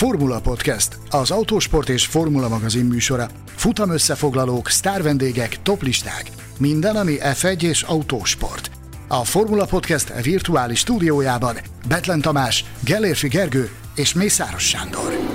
Formula 0.00 0.40
Podcast, 0.40 0.98
az 1.10 1.30
autósport 1.30 1.88
és 1.88 2.06
formula 2.06 2.48
magazin 2.48 2.84
műsora. 2.84 3.28
Futam 3.56 3.90
összefoglalók, 3.90 4.68
sztárvendégek, 4.68 5.62
toplisták. 5.62 6.30
Minden, 6.58 6.96
ami 6.96 7.16
F1 7.18 7.62
és 7.62 7.82
autósport. 7.82 8.70
A 9.08 9.24
Formula 9.24 9.64
Podcast 9.64 10.22
virtuális 10.22 10.78
stúdiójában 10.78 11.56
Betlen 11.88 12.20
Tamás, 12.20 12.64
Gellérfi 12.84 13.28
Gergő 13.28 13.70
és 13.94 14.14
Mészáros 14.14 14.68
Sándor. 14.68 15.29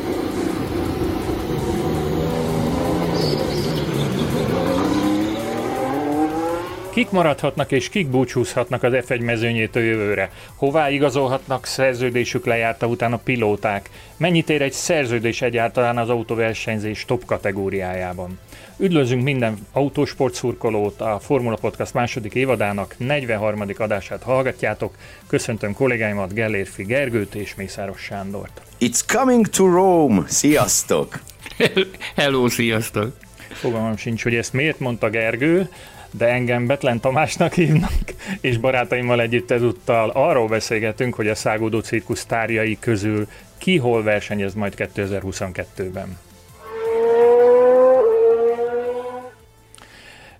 Kik 6.96 7.10
maradhatnak 7.10 7.72
és 7.72 7.90
kik 7.90 8.08
búcsúzhatnak 8.08 8.84
az 8.84 8.94
F1 8.96 9.24
mezőnyétől 9.24 9.84
jövőre? 9.84 10.32
Hová 10.56 10.90
igazolhatnak 10.90 11.66
szerződésük 11.66 12.46
lejárta 12.46 12.88
után 12.88 13.14
a 13.14 13.18
pilóták? 13.18 13.90
Mennyit 14.18 14.50
ér 14.50 14.62
egy 14.62 14.72
szerződés 14.72 15.42
egyáltalán 15.42 15.98
az 15.98 16.10
autóversenyzés 16.10 17.06
top 17.06 17.26
kategóriájában? 17.26 18.40
Üdvözlünk 18.78 19.24
minden 19.24 19.58
autósport 19.72 20.34
szurkolót, 20.34 21.02
a 21.02 21.20
Formula 21.20 21.56
Podcast 21.56 21.94
második 21.94 22.34
évadának 22.34 22.96
43. 22.98 23.64
adását 23.78 24.24
hallgatjátok. 24.24 24.96
Köszöntöm 25.28 25.74
kollégáimat, 25.74 26.34
Gellérfi 26.34 26.84
Gergőt 26.84 27.36
és 27.36 27.56
Mészáros 27.56 28.02
Sándort. 28.02 28.62
It's 28.80 29.02
coming 29.08 29.48
to 29.48 29.66
Rome! 29.66 30.24
Sziasztok! 30.28 31.20
Hello, 32.16 32.50
sziasztok! 32.50 33.18
Fogalmam 33.52 33.98
sincs, 33.98 34.24
hogy 34.24 34.36
ezt 34.36 34.54
miért 34.54 34.80
mondta 34.80 35.10
Gergő, 35.10 35.70
de 36.18 36.28
engem 36.28 36.66
Betlen 36.66 37.00
Tamásnak 37.00 37.54
hívnak, 37.54 38.14
és 38.42 38.58
barátaimmal 38.58 39.22
együtt 39.22 39.52
ezúttal 39.52 40.10
arról 40.10 40.48
beszélgetünk, 40.48 41.14
hogy 41.14 41.28
a 41.28 41.36
szágódó 41.36 41.80
cirkusz 41.80 42.26
tárjai 42.26 42.78
közül 42.80 43.28
ki 43.58 43.78
hol 43.78 44.04
versenyez 44.04 44.54
majd 44.54 44.74
2022-ben. 44.78 46.18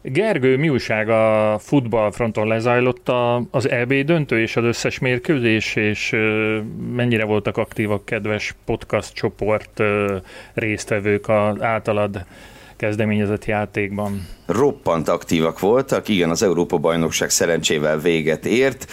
Gergő, 0.08 0.58
mi 0.58 0.70
újság 0.70 1.10
a 1.10 1.58
futballfronton 1.60 2.48
lezajlott 2.48 3.12
az 3.52 3.70
EB 3.70 3.94
döntő 3.94 4.42
és 4.42 4.56
az 4.56 4.64
összes 4.64 5.00
mérkőzés, 5.00 5.76
és 5.76 6.16
mennyire 6.96 7.24
voltak 7.24 7.58
aktívak 7.58 8.06
kedves 8.06 8.56
podcast 8.66 9.14
csoport 9.14 9.82
résztvevők 10.54 11.30
az 11.30 11.62
általad 11.62 12.26
kezdeményezett 12.78 13.46
játékban. 13.46 14.28
Roppant 14.46 15.10
aktívak 15.10 15.60
voltak, 15.60 16.08
igen, 16.08 16.30
az 16.30 16.44
Európa-bajnokság 16.44 17.30
szerencsével 17.30 18.00
véget 18.00 18.46
ért, 18.46 18.92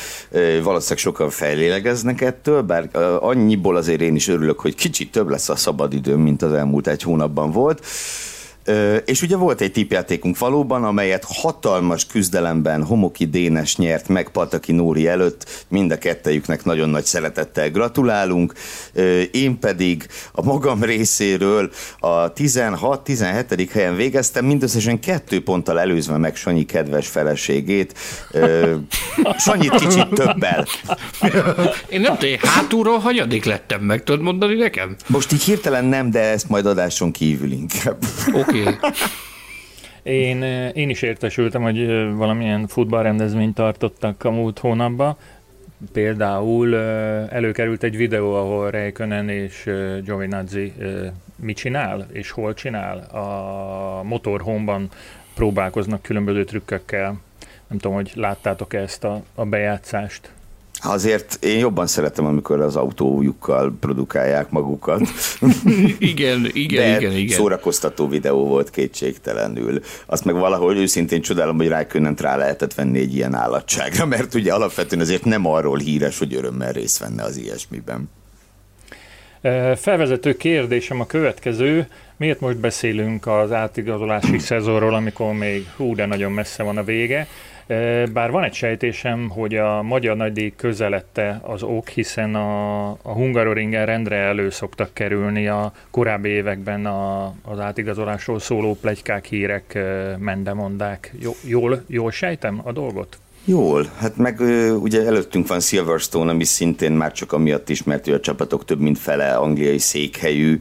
valószínűleg 0.63 0.99
sokan 0.99 1.31
fejlélegeznek 1.31 2.21
ettől, 2.21 2.63
bár 2.63 2.89
annyiból 3.21 3.77
azért 3.77 4.01
én 4.01 4.15
is 4.15 4.29
örülök, 4.29 4.61
hogy 4.61 4.75
kicsit 4.75 5.13
több 5.13 5.29
lesz 5.29 5.49
a 5.49 5.57
szabadidőm, 5.57 6.21
mint 6.21 6.43
az 6.43 6.53
elmúlt 6.53 6.87
egy 6.87 7.03
hónapban 7.03 7.51
volt. 7.51 7.87
És 9.05 9.23
ugye 9.23 9.37
volt 9.37 9.61
egy 9.61 9.73
tipjátékunk 9.73 10.39
valóban, 10.39 10.85
amelyet 10.85 11.25
hatalmas 11.29 12.07
küzdelemben 12.07 12.85
Homoki 12.85 13.27
Dénes 13.27 13.77
nyert 13.77 14.09
meg 14.09 14.29
Pataki 14.29 14.73
Nóri 14.73 15.07
előtt, 15.07 15.65
mind 15.69 15.91
a 15.91 15.99
kettejüknek 15.99 16.65
nagyon 16.65 16.89
nagy 16.89 17.05
szeretettel 17.05 17.71
gratulálunk. 17.71 18.53
Én 19.31 19.59
pedig 19.59 20.07
a 20.33 20.43
magam 20.43 20.83
részéről 20.83 21.71
a 21.99 22.33
16-17. 22.33 23.69
helyen 23.73 23.97
végeztem, 23.97 24.45
mindösszesen 24.45 25.01
kettő 25.01 25.43
ponttal 25.43 25.81
előzve 25.81 26.17
meg 26.17 26.37
Sanyi 26.37 26.65
kedves 26.65 27.09
feleségét. 27.09 27.99
Sanyit 29.39 29.75
kicsit 29.75 30.09
többel. 30.09 30.67
Én 31.89 32.01
nem 32.01 32.17
tudom, 32.17 32.35
hátulról 32.41 32.99
hanyadik 32.99 33.45
lettem 33.45 33.81
meg, 33.81 34.03
tudod 34.03 34.21
mondani 34.21 34.55
nekem? 34.55 34.97
Most 35.07 35.33
így 35.33 35.43
hirtelen 35.43 35.85
nem, 35.85 36.11
de 36.11 36.21
ezt 36.21 36.49
majd 36.49 36.67
adáson 36.67 37.11
kívül 37.13 37.53
inkább. 37.53 37.97
Oké. 38.33 38.52
Okay. 38.53 38.75
Én, 40.03 40.43
én 40.73 40.89
is 40.89 41.03
értesültem, 41.03 41.63
hogy 41.63 41.87
valamilyen 42.15 42.67
futballrendezvényt 42.67 43.55
tartottak 43.55 44.25
a 44.25 44.31
múlt 44.31 44.59
hónapban. 44.59 45.17
Például 45.93 46.77
előkerült 47.29 47.83
egy 47.83 47.97
videó, 47.97 48.35
ahol 48.35 48.71
Räikkönen 48.71 49.29
és 49.29 49.71
Giovinazzi 50.05 50.73
mit 51.37 51.57
csinál, 51.57 52.07
és 52.13 52.31
hol 52.31 52.55
csinál. 52.55 52.99
A 52.99 54.03
motorhomban 54.03 54.89
próbálkoznak 55.35 56.03
különböző 56.03 56.45
trükkökkel. 56.45 57.21
Nem 57.67 57.79
tudom, 57.79 57.95
hogy 57.97 58.13
láttátok-e 58.15 58.79
ezt 58.79 59.05
a, 59.05 59.23
a 59.35 59.45
bejátszást. 59.45 60.31
Azért 60.85 61.45
én 61.45 61.59
jobban 61.59 61.87
szeretem, 61.87 62.27
amikor 62.27 62.61
az 62.61 62.77
autójukkal 62.77 63.77
produkálják 63.81 64.51
magukat. 64.51 65.01
igen, 65.99 66.51
igen, 66.53 66.91
De 66.91 66.97
igen, 66.97 67.17
igen. 67.17 67.37
szórakoztató 67.37 68.09
videó 68.09 68.47
volt 68.47 68.71
kétségtelenül. 68.71 69.81
Azt 70.07 70.25
meg 70.25 70.35
valahogy 70.35 70.77
őszintén 70.77 71.21
csodálom, 71.21 71.57
hogy 71.57 71.69
rákönnent 71.69 72.21
rá 72.21 72.37
lehetett 72.37 72.75
venni 72.75 72.99
egy 72.99 73.15
ilyen 73.15 73.35
állatságra, 73.35 74.07
mert 74.07 74.35
ugye 74.35 74.53
alapvetően 74.53 75.03
azért 75.03 75.25
nem 75.25 75.47
arról 75.47 75.79
híres, 75.79 76.19
hogy 76.19 76.35
örömmel 76.35 76.73
részt 76.73 76.99
venne 76.99 77.23
az 77.23 77.37
ilyesmiben. 77.37 78.11
Felvezető 79.77 80.37
kérdésem 80.37 81.01
a 81.01 81.07
következő. 81.07 81.87
Miért 82.17 82.41
most 82.41 82.57
beszélünk 82.57 83.27
az 83.27 83.53
átigazolási 83.53 84.39
szezonról, 84.39 84.95
amikor 84.95 85.33
még 85.33 85.67
hú, 85.77 85.95
de 85.95 86.07
nagyon 86.07 86.33
messze 86.33 86.63
van 86.63 86.77
a 86.77 86.85
vége? 86.85 87.27
Bár 88.13 88.31
van 88.31 88.45
egy 88.45 88.55
sejtésem, 88.55 89.29
hogy 89.29 89.55
a 89.55 89.83
magyar 89.83 90.17
nagydíj 90.17 90.53
közelette 90.57 91.41
az 91.43 91.63
ok, 91.63 91.89
hiszen 91.89 92.35
a, 92.35 92.89
a 92.91 93.13
Hungaroringen 93.13 93.87
rendre 93.87 94.17
elő 94.17 94.51
szoktak 94.51 94.91
kerülni 94.93 95.49
a 95.49 95.73
korábbi 95.91 96.29
években 96.29 96.87
a, 96.87 97.35
az 97.43 97.59
átigazolásról 97.59 98.41
szóló 98.41 98.77
plegykák, 98.81 99.25
hírek, 99.25 99.79
mendemondák. 100.19 101.15
Jól, 101.41 101.85
jól 101.87 102.11
sejtem 102.11 102.61
a 102.65 102.73
dolgot? 102.73 103.19
Jól, 103.45 103.91
hát 103.99 104.17
meg 104.17 104.41
ugye 104.81 105.07
előttünk 105.07 105.47
van 105.47 105.61
Silverstone, 105.61 106.31
ami 106.31 106.45
szintén 106.45 106.93
már 106.93 107.13
csak 107.13 107.33
amiatt 107.33 107.69
ismert, 107.69 108.05
hogy 108.05 108.15
a 108.15 108.21
csapatok 108.21 108.65
több 108.65 108.81
mint 108.81 108.99
fele 108.99 109.35
angliai 109.35 109.79
székhelyű, 109.79 110.59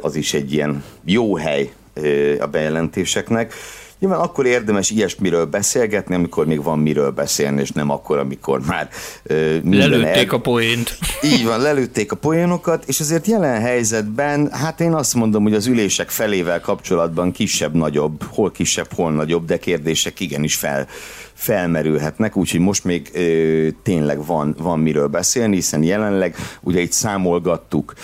az 0.00 0.16
is 0.16 0.34
egy 0.34 0.52
ilyen 0.52 0.84
jó 1.04 1.36
hely 1.36 1.72
a 2.40 2.46
bejelentéseknek. 2.46 3.52
Nyilván 3.98 4.20
akkor 4.20 4.46
érdemes 4.46 4.90
ilyesmiről 4.90 5.44
beszélgetni, 5.44 6.14
amikor 6.14 6.46
még 6.46 6.62
van 6.62 6.78
miről 6.78 7.10
beszélni, 7.10 7.60
és 7.60 7.70
nem 7.70 7.90
akkor, 7.90 8.18
amikor 8.18 8.60
már 8.66 8.88
uh, 9.30 9.58
Lelőtték 9.64 10.28
el... 10.28 10.34
a 10.34 10.38
poént. 10.38 10.98
Így 11.22 11.44
van, 11.44 11.60
lelőtték 11.60 12.12
a 12.12 12.16
poénokat, 12.16 12.84
és 12.86 13.00
azért 13.00 13.26
jelen 13.26 13.60
helyzetben, 13.60 14.50
hát 14.52 14.80
én 14.80 14.94
azt 14.94 15.14
mondom, 15.14 15.42
hogy 15.42 15.54
az 15.54 15.66
ülések 15.66 16.10
felével 16.10 16.60
kapcsolatban 16.60 17.32
kisebb-nagyobb, 17.32 18.22
hol 18.22 18.50
kisebb, 18.50 18.92
hol 18.94 19.12
nagyobb, 19.12 19.44
de 19.44 19.58
kérdések 19.58 20.20
igenis 20.20 20.54
fel, 20.54 20.86
felmerülhetnek, 21.34 22.36
úgyhogy 22.36 22.60
most 22.60 22.84
még 22.84 23.10
ö, 23.14 23.68
tényleg 23.82 24.26
van, 24.26 24.54
van 24.58 24.78
miről 24.78 25.06
beszélni, 25.06 25.54
hiszen 25.54 25.82
jelenleg 25.82 26.36
ugye 26.60 26.80
itt 26.80 26.92
számolgattuk 26.92 27.94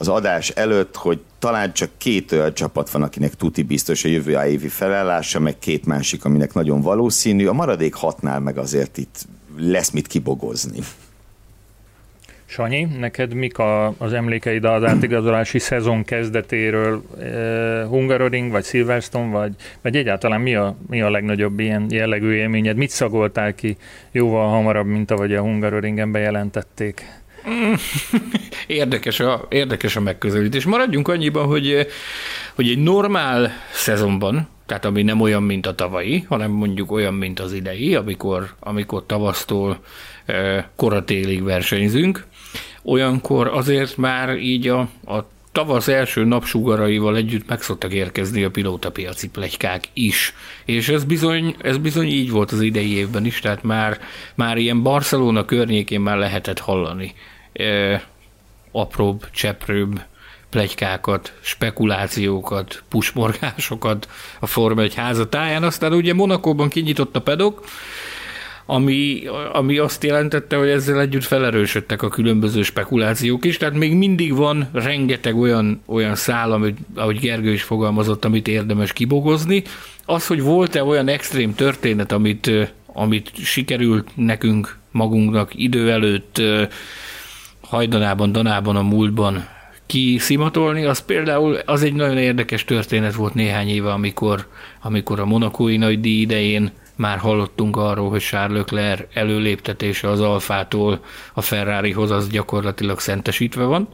az 0.00 0.08
adás 0.08 0.48
előtt, 0.48 0.96
hogy 0.96 1.20
talán 1.38 1.72
csak 1.72 1.90
két 1.98 2.32
olyan 2.32 2.54
csapat 2.54 2.90
van, 2.90 3.02
akinek 3.02 3.34
tuti 3.34 3.62
biztos 3.62 4.04
a 4.04 4.08
jövő 4.08 4.44
évi 4.46 4.68
felállása, 4.68 5.40
meg 5.40 5.58
két 5.58 5.86
másik, 5.86 6.24
aminek 6.24 6.52
nagyon 6.52 6.80
valószínű. 6.80 7.46
A 7.46 7.52
maradék 7.52 7.94
hatnál 7.94 8.40
meg 8.40 8.58
azért 8.58 8.98
itt 8.98 9.26
lesz 9.56 9.90
mit 9.90 10.06
kibogozni. 10.06 10.78
Sanyi, 12.46 12.84
neked 12.98 13.34
mik 13.34 13.58
a, 13.58 13.94
az 13.98 14.12
emlékeid 14.12 14.64
az 14.64 14.84
átigazolási 14.84 15.58
szezon 15.58 16.04
kezdetéről? 16.04 17.02
E, 17.20 17.84
Hungaroring, 17.84 18.50
vagy 18.50 18.64
Silverstone, 18.64 19.30
vagy, 19.30 19.54
vagy 19.82 19.96
egyáltalán 19.96 20.40
mi 20.40 20.54
a, 20.54 20.76
mi 20.88 21.00
a 21.00 21.10
legnagyobb 21.10 21.60
ilyen 21.60 21.86
jellegű 21.90 22.32
élményed? 22.32 22.76
Mit 22.76 22.90
szagoltál 22.90 23.54
ki 23.54 23.76
jóval 24.10 24.48
hamarabb, 24.48 24.86
mint 24.86 25.10
ahogy 25.10 25.34
a 25.34 25.40
Hungaroringen 25.40 26.12
bejelentették? 26.12 27.19
Érdekes 28.66 29.20
a, 29.20 29.46
érdekes 29.48 29.96
a 29.96 30.00
megközelítés. 30.00 30.64
Maradjunk 30.64 31.08
annyiban, 31.08 31.46
hogy, 31.46 31.86
hogy 32.54 32.68
egy 32.68 32.78
normál 32.78 33.52
szezonban, 33.72 34.48
tehát 34.66 34.84
ami 34.84 35.02
nem 35.02 35.20
olyan, 35.20 35.42
mint 35.42 35.66
a 35.66 35.74
tavalyi, 35.74 36.24
hanem 36.28 36.50
mondjuk 36.50 36.92
olyan, 36.92 37.14
mint 37.14 37.40
az 37.40 37.52
idei, 37.52 37.94
amikor, 37.94 38.54
amikor 38.60 39.06
tavasztól 39.06 39.78
e, 40.26 40.68
koratélig 40.76 41.42
versenyzünk, 41.42 42.26
olyankor 42.82 43.46
azért 43.46 43.96
már 43.96 44.36
így 44.36 44.68
a, 44.68 44.78
a 45.06 45.24
tavasz 45.52 45.88
első 45.88 46.24
napsugaraival 46.24 47.16
együtt 47.16 47.48
meg 47.48 47.62
szoktak 47.62 47.92
érkezni 47.92 48.44
a 48.44 48.50
pilótapiaci 48.50 49.28
plegykák 49.28 49.88
is. 49.92 50.34
És 50.64 50.88
ez 50.88 51.04
bizony, 51.04 51.56
ez 51.62 51.78
bizony 51.78 52.06
így 52.06 52.30
volt 52.30 52.52
az 52.52 52.60
idei 52.60 52.96
évben 52.96 53.24
is, 53.24 53.40
tehát 53.40 53.62
már, 53.62 54.00
már 54.34 54.56
ilyen 54.56 54.82
Barcelona 54.82 55.44
környékén 55.44 56.00
már 56.00 56.16
lehetett 56.16 56.58
hallani 56.58 57.14
e, 57.52 58.02
apróbb, 58.72 59.30
cseprőbb 59.30 60.00
plegykákat, 60.50 61.32
spekulációkat, 61.40 62.82
pusmorgásokat 62.88 64.08
a 64.40 64.46
Forma 64.46 64.82
egy 64.82 64.94
házatáján. 64.94 65.62
Aztán 65.62 65.92
ugye 65.92 66.14
Monakóban 66.14 66.68
kinyitott 66.68 67.16
a 67.16 67.20
pedok, 67.20 67.64
ami, 68.70 69.22
ami 69.52 69.78
azt 69.78 70.04
jelentette, 70.04 70.56
hogy 70.56 70.68
ezzel 70.68 71.00
együtt 71.00 71.24
felerősödtek 71.24 72.02
a 72.02 72.08
különböző 72.08 72.62
spekulációk 72.62 73.44
is, 73.44 73.56
tehát 73.56 73.74
még 73.74 73.94
mindig 73.94 74.34
van 74.34 74.68
rengeteg 74.72 75.36
olyan, 75.36 75.82
olyan 75.86 76.14
szál, 76.14 76.52
amit, 76.52 76.78
ahogy 76.94 77.18
Gergő 77.18 77.52
is 77.52 77.62
fogalmazott, 77.62 78.24
amit 78.24 78.48
érdemes 78.48 78.92
kibogozni. 78.92 79.62
Az, 80.04 80.26
hogy 80.26 80.42
volt-e 80.42 80.84
olyan 80.84 81.08
extrém 81.08 81.54
történet, 81.54 82.12
amit, 82.12 82.50
amit 82.86 83.30
sikerült 83.34 84.08
nekünk 84.14 84.78
magunknak 84.90 85.50
idő 85.54 85.90
előtt 85.90 86.42
hajdanában, 87.60 88.32
danában, 88.32 88.76
a 88.76 88.82
múltban 88.82 89.46
kiszimatolni, 89.86 90.84
az 90.84 90.98
például 90.98 91.54
az 91.54 91.82
egy 91.82 91.94
nagyon 91.94 92.18
érdekes 92.18 92.64
történet 92.64 93.14
volt 93.14 93.34
néhány 93.34 93.68
éve, 93.68 93.92
amikor, 93.92 94.46
amikor 94.82 95.20
a 95.20 95.26
monakói 95.26 95.76
nagy 95.76 96.00
díj 96.00 96.20
idején 96.20 96.70
már 97.00 97.18
hallottunk 97.18 97.76
arról, 97.76 98.08
hogy 98.08 98.20
Charles 98.20 98.58
Leclerc 98.58 99.16
előléptetése 99.16 100.08
az 100.08 100.20
Alfától 100.20 101.00
a 101.34 101.40
Ferrarihoz 101.40 102.10
az 102.10 102.28
gyakorlatilag 102.28 103.00
szentesítve 103.00 103.64
van. 103.64 103.88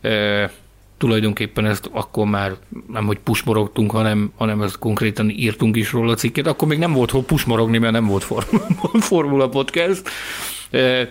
E, 0.00 0.50
tulajdonképpen 0.98 1.66
ezt 1.66 1.90
akkor 1.92 2.26
már 2.26 2.52
nem, 2.92 3.06
hogy 3.06 3.18
pusmorogtunk, 3.18 3.90
hanem, 3.90 4.32
hanem 4.36 4.62
ezt 4.62 4.78
konkrétan 4.78 5.30
írtunk 5.30 5.76
is 5.76 5.92
róla 5.92 6.14
cikket. 6.14 6.46
Akkor 6.46 6.68
még 6.68 6.78
nem 6.78 6.92
volt 6.92 7.10
hol 7.10 7.22
pusmorogni, 7.22 7.78
mert 7.78 7.92
nem 7.92 8.06
volt 8.06 8.22
Formula 9.10 9.48
Podcast. 9.48 10.10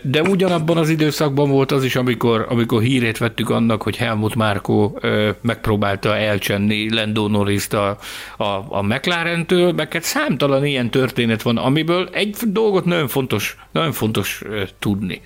De 0.01 0.21
ugyanabban 0.21 0.77
az 0.77 0.89
időszakban 0.89 1.49
volt 1.49 1.71
az 1.71 1.83
is, 1.83 1.95
amikor, 1.95 2.45
amikor 2.49 2.81
hírét 2.81 3.17
vettük 3.17 3.49
annak, 3.49 3.81
hogy 3.81 3.95
Helmut 3.95 4.35
Márko 4.35 4.93
megpróbálta 5.41 6.17
elcsenni 6.17 6.93
Lando 6.93 7.27
norris 7.27 7.67
a, 7.67 7.97
a, 8.37 8.65
a 8.69 8.81
McLaren-től, 8.81 9.71
meg 9.71 9.93
hát 9.93 10.03
számtalan 10.03 10.65
ilyen 10.65 10.89
történet 10.89 11.41
van, 11.41 11.57
amiből 11.57 12.09
egy 12.11 12.35
dolgot 12.47 12.85
nagyon 12.85 13.07
fontos, 13.07 13.57
nagyon 13.71 13.91
fontos 13.91 14.41
tudni. 14.79 15.21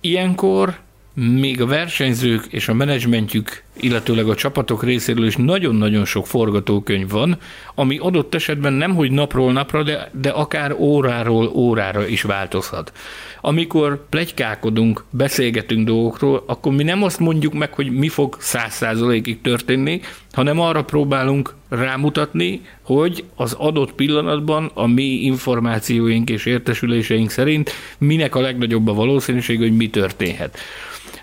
Ilyenkor 0.00 0.78
még 1.14 1.60
a 1.60 1.66
versenyzők 1.66 2.46
és 2.50 2.68
a 2.68 2.74
menedzsmentjük, 2.74 3.63
illetőleg 3.80 4.28
a 4.28 4.34
csapatok 4.34 4.84
részéről 4.84 5.26
is 5.26 5.36
nagyon-nagyon 5.36 6.04
sok 6.04 6.26
forgatókönyv 6.26 7.08
van, 7.10 7.38
ami 7.74 7.98
adott 7.98 8.34
esetben 8.34 8.72
nem 8.72 8.94
hogy 8.94 9.10
napról 9.10 9.52
napra, 9.52 9.82
de, 9.82 10.10
de 10.12 10.28
akár 10.28 10.72
óráról 10.72 11.50
órára 11.54 12.06
is 12.06 12.22
változhat. 12.22 12.92
Amikor 13.40 14.08
plegykálkodunk, 14.08 15.04
beszélgetünk 15.10 15.86
dolgokról, 15.86 16.44
akkor 16.46 16.72
mi 16.72 16.82
nem 16.82 17.02
azt 17.02 17.18
mondjuk 17.18 17.52
meg, 17.52 17.74
hogy 17.74 17.90
mi 17.90 18.08
fog 18.08 18.36
száz 18.38 18.72
százalékig 18.72 19.40
történni, 19.40 20.00
hanem 20.32 20.60
arra 20.60 20.84
próbálunk 20.84 21.54
rámutatni, 21.68 22.60
hogy 22.82 23.24
az 23.34 23.52
adott 23.52 23.92
pillanatban 23.92 24.70
a 24.74 24.86
mi 24.86 25.02
információink 25.02 26.30
és 26.30 26.46
értesüléseink 26.46 27.30
szerint 27.30 27.70
minek 27.98 28.34
a 28.34 28.40
legnagyobb 28.40 28.88
a 28.88 28.94
valószínűség, 28.94 29.58
hogy 29.58 29.76
mi 29.76 29.90
történhet. 29.90 30.58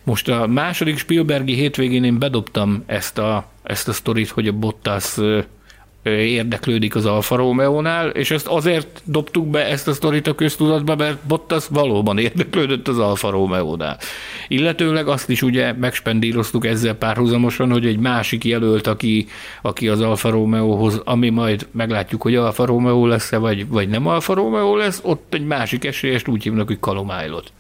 Most 0.04 0.30
a 0.30 0.48
második 0.48 0.98
Spielbergi 0.98 1.54
hétvégén 1.54 2.04
én 2.04 2.20
bedobtam 2.20 2.84
ezt 2.86 3.18
a, 3.18 3.46
ezt 3.64 3.88
a 3.88 3.94
sztorit, 3.94 4.30
hogy 4.30 4.48
a 4.48 4.52
Bottas 4.52 5.18
érdeklődik 6.04 6.96
az 6.96 7.06
Alfa 7.06 7.36
romeo 7.36 7.82
és 8.12 8.32
ezt 8.32 8.48
azért 8.48 9.02
dobtuk 9.06 9.48
be 9.48 9.66
ezt 9.66 9.88
a 9.88 9.94
sztorit 9.94 10.28
a 10.28 10.36
köztudatba, 10.36 10.96
mert 10.96 11.18
Bottas 11.28 11.68
valóban 11.68 12.18
érdeklődött 12.18 12.88
az 12.88 13.00
Alfa 13.00 13.30
romeo 13.30 13.78
Illetőleg 14.48 15.08
azt 15.08 15.30
is 15.30 15.42
ugye 15.42 15.74
megspendíroztuk 15.74 16.66
ezzel 16.66 16.96
párhuzamosan, 16.96 17.72
hogy 17.72 17.86
egy 17.86 18.00
másik 18.00 18.44
jelölt, 18.44 18.88
aki, 18.88 19.28
aki 19.62 19.88
az 19.88 20.02
Alfa 20.02 20.30
romeo 20.30 20.90
ami 21.04 21.30
majd 21.30 21.68
meglátjuk, 21.72 22.22
hogy 22.22 22.36
Alfa 22.36 22.66
Romeo 22.66 23.08
lesz-e, 23.08 23.38
vagy, 23.38 23.68
vagy 23.68 23.90
nem 23.90 24.08
Alfa 24.08 24.34
Romeo 24.34 24.76
lesz, 24.76 25.00
ott 25.04 25.34
egy 25.34 25.46
másik 25.46 25.86
esélyest 25.86 26.28
úgy 26.28 26.44
hívnak, 26.44 26.68
hogy 26.68 26.80
Kalomájlot. 26.80 27.52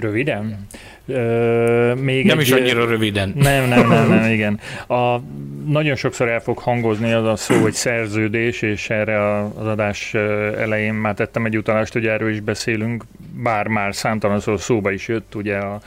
Röviden? 0.00 0.66
Ö, 1.06 1.94
még 1.94 2.26
nem 2.26 2.38
egy, 2.38 2.44
is 2.44 2.52
annyira 2.52 2.86
röviden. 2.86 3.32
Nem, 3.36 3.68
nem, 3.68 3.88
nem, 3.88 4.08
nem, 4.08 4.30
igen. 4.36 4.60
A, 4.88 5.20
nagyon 5.66 5.96
sokszor 5.96 6.28
el 6.28 6.40
fog 6.40 6.58
hangozni 6.58 7.12
az 7.12 7.26
a 7.26 7.36
szó, 7.36 7.54
hogy 7.60 7.72
szerződés, 7.72 8.62
és 8.62 8.90
erre 8.90 9.36
az 9.36 9.66
adás 9.66 10.14
elején 10.58 10.94
már 10.94 11.14
tettem 11.14 11.44
egy 11.44 11.56
utalást, 11.56 11.92
hogy 11.92 12.06
erről 12.06 12.30
is 12.30 12.40
beszélünk, 12.40 13.04
bár 13.42 13.66
már 13.66 13.94
számtalan 13.94 14.40
szó 14.40 14.56
szóba 14.56 14.90
is 14.90 15.08
jött 15.08 15.34
ugye 15.34 15.56
a, 15.56 15.80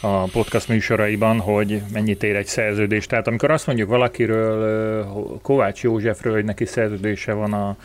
a 0.00 0.22
podcast 0.22 0.68
műsoraiban, 0.68 1.38
hogy 1.38 1.82
mennyit 1.92 2.22
ér 2.22 2.36
egy 2.36 2.46
szerződés. 2.46 3.06
Tehát 3.06 3.26
amikor 3.26 3.50
azt 3.50 3.66
mondjuk 3.66 3.88
valakiről, 3.88 5.04
Kovács 5.42 5.82
Józsefről, 5.82 6.32
hogy 6.32 6.44
neki 6.44 6.64
szerződése 6.64 7.32
van 7.32 7.52
a 7.52 7.76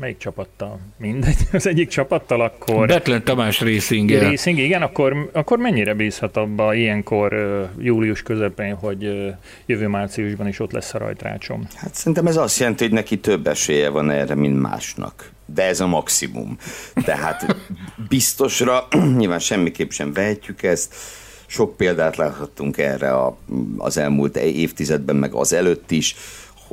melyik 0.00 0.18
csapattal? 0.18 0.80
Mindegy, 0.96 1.36
az 1.52 1.66
egyik 1.66 1.88
csapattal 1.88 2.40
akkor... 2.40 2.86
Betlen 2.86 3.24
Tamás 3.24 3.60
Racing. 3.60 4.10
Racing, 4.10 4.58
igen, 4.58 4.82
akkor, 4.82 5.30
akkor 5.32 5.58
mennyire 5.58 5.94
bízhat 5.94 6.36
abba 6.36 6.74
ilyenkor 6.74 7.32
július 7.78 8.22
közepén, 8.22 8.74
hogy 8.74 9.32
jövő 9.66 9.86
márciusban 9.86 10.48
is 10.48 10.60
ott 10.60 10.72
lesz 10.72 10.94
a 10.94 10.98
rajtrácsom? 10.98 11.66
Hát 11.74 11.94
szerintem 11.94 12.26
ez 12.26 12.36
azt 12.36 12.58
jelenti, 12.58 12.84
hogy 12.84 12.92
neki 12.92 13.18
több 13.18 13.46
esélye 13.46 13.88
van 13.88 14.10
erre, 14.10 14.34
mint 14.34 14.60
másnak. 14.60 15.30
De 15.46 15.62
ez 15.62 15.80
a 15.80 15.86
maximum. 15.86 16.56
Tehát 17.04 17.56
biztosra 18.08 18.88
nyilván 19.18 19.38
semmiképp 19.38 19.90
sem 19.90 20.12
vehetjük 20.12 20.62
ezt, 20.62 20.94
sok 21.46 21.76
példát 21.76 22.16
láthattunk 22.16 22.78
erre 22.78 23.12
a, 23.12 23.36
az 23.78 23.96
elmúlt 23.96 24.36
évtizedben, 24.36 25.16
meg 25.16 25.32
az 25.32 25.52
előtt 25.52 25.90
is 25.90 26.14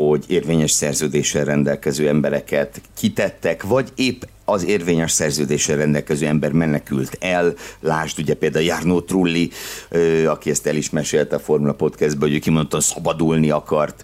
hogy 0.07 0.25
érvényes 0.28 0.72
szerződéssel 0.72 1.46
rendelkező 1.46 2.07
embereket 2.07 2.81
kitettek, 2.98 3.63
vagy 3.63 3.92
épp 3.96 4.22
az 4.46 4.66
érvényes 4.66 5.12
szerződéssel 5.12 5.78
rendelkező 5.78 6.25
ember 6.25 6.51
menekült 6.51 7.18
el. 7.19 7.54
Lásd 7.80 8.19
ugye 8.19 8.34
például 8.34 8.66
Jarno 8.66 9.01
Trulli, 9.01 9.50
aki 10.28 10.50
ezt 10.50 10.68
el 10.68 10.75
is 10.75 10.90
mesélte 10.90 11.36
a 11.36 11.40
Formula 11.40 11.74
Podcastban, 11.74 12.28
hogy 12.28 12.38
ő 12.38 12.40
kimondottan 12.40 12.81
szabadulni 12.81 13.50
akart 13.50 14.04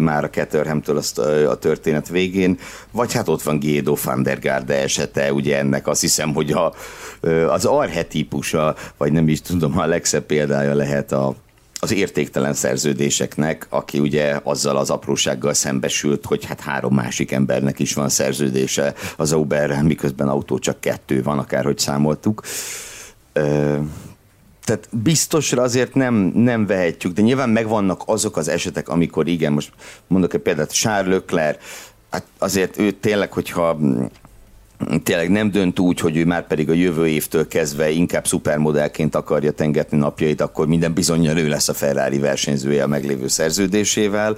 már 0.00 0.24
a 0.24 0.30
Caterhamtől 0.30 0.96
azt 0.96 1.18
a 1.18 1.56
történet 1.56 2.08
végén. 2.08 2.58
Vagy 2.90 3.12
hát 3.12 3.28
ott 3.28 3.42
van 3.42 3.58
Gédo 3.58 3.94
van 4.04 4.22
der 4.22 4.38
Garde 4.38 4.82
esete, 4.82 5.32
ugye 5.32 5.58
ennek 5.58 5.86
azt 5.86 6.00
hiszem, 6.00 6.34
hogy 6.34 6.52
a, 6.52 6.74
az 7.48 7.64
arhetípusa, 7.64 8.74
vagy 8.96 9.12
nem 9.12 9.28
is 9.28 9.40
tudom, 9.40 9.78
a 9.78 9.86
legszebb 9.86 10.24
példája 10.24 10.74
lehet 10.74 11.12
a, 11.12 11.34
az 11.84 11.92
értéktelen 11.92 12.54
szerződéseknek, 12.54 13.66
aki 13.70 13.98
ugye 13.98 14.40
azzal 14.42 14.76
az 14.76 14.90
aprósággal 14.90 15.52
szembesült, 15.54 16.24
hogy 16.24 16.44
hát 16.44 16.60
három 16.60 16.94
másik 16.94 17.32
embernek 17.32 17.78
is 17.78 17.94
van 17.94 18.08
szerződése 18.08 18.94
az 19.16 19.32
Uberrel, 19.32 19.82
miközben 19.82 20.28
autó 20.28 20.58
csak 20.58 20.80
kettő 20.80 21.22
van, 21.22 21.38
akárhogy 21.38 21.78
számoltuk. 21.78 22.42
Ö, 23.32 23.76
tehát 24.64 24.88
biztosra 24.90 25.62
azért 25.62 25.94
nem, 25.94 26.14
nem 26.34 26.66
vehetjük, 26.66 27.12
de 27.12 27.22
nyilván 27.22 27.48
megvannak 27.48 28.02
azok 28.06 28.36
az 28.36 28.48
esetek, 28.48 28.88
amikor 28.88 29.28
igen, 29.28 29.52
most 29.52 29.72
mondok 30.06 30.34
egy 30.34 30.40
példát, 30.40 30.72
Charles 30.72 31.14
Leclerc, 31.14 31.58
hát 32.10 32.24
azért 32.38 32.78
ő 32.78 32.90
tényleg, 32.90 33.32
hogyha 33.32 33.78
tényleg 35.02 35.30
nem 35.30 35.50
dönt 35.50 35.78
úgy, 35.78 36.00
hogy 36.00 36.16
ő 36.16 36.24
már 36.24 36.46
pedig 36.46 36.70
a 36.70 36.72
jövő 36.72 37.08
évtől 37.08 37.48
kezdve 37.48 37.90
inkább 37.90 38.26
szupermodellként 38.26 39.14
akarja 39.14 39.50
tengetni 39.50 39.98
napjait, 39.98 40.40
akkor 40.40 40.66
minden 40.66 40.92
bizonyal 40.92 41.38
ő 41.38 41.48
lesz 41.48 41.68
a 41.68 41.74
Ferrari 41.74 42.18
versenyzője 42.18 42.82
a 42.82 42.86
meglévő 42.86 43.28
szerződésével. 43.28 44.36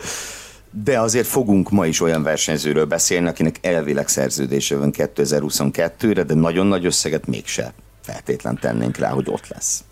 De 0.70 1.00
azért 1.00 1.26
fogunk 1.26 1.70
ma 1.70 1.86
is 1.86 2.00
olyan 2.00 2.22
versenyzőről 2.22 2.84
beszélni, 2.84 3.28
akinek 3.28 3.58
elvileg 3.60 4.08
szerződése 4.08 4.76
van 4.76 4.92
2022-re, 4.96 6.22
de 6.22 6.34
nagyon 6.34 6.66
nagy 6.66 6.86
összeget 6.86 7.26
mégse 7.26 7.72
feltétlen 8.02 8.58
tennénk 8.60 8.96
rá, 8.96 9.08
hogy 9.08 9.28
ott 9.28 9.48
lesz. 9.48 9.84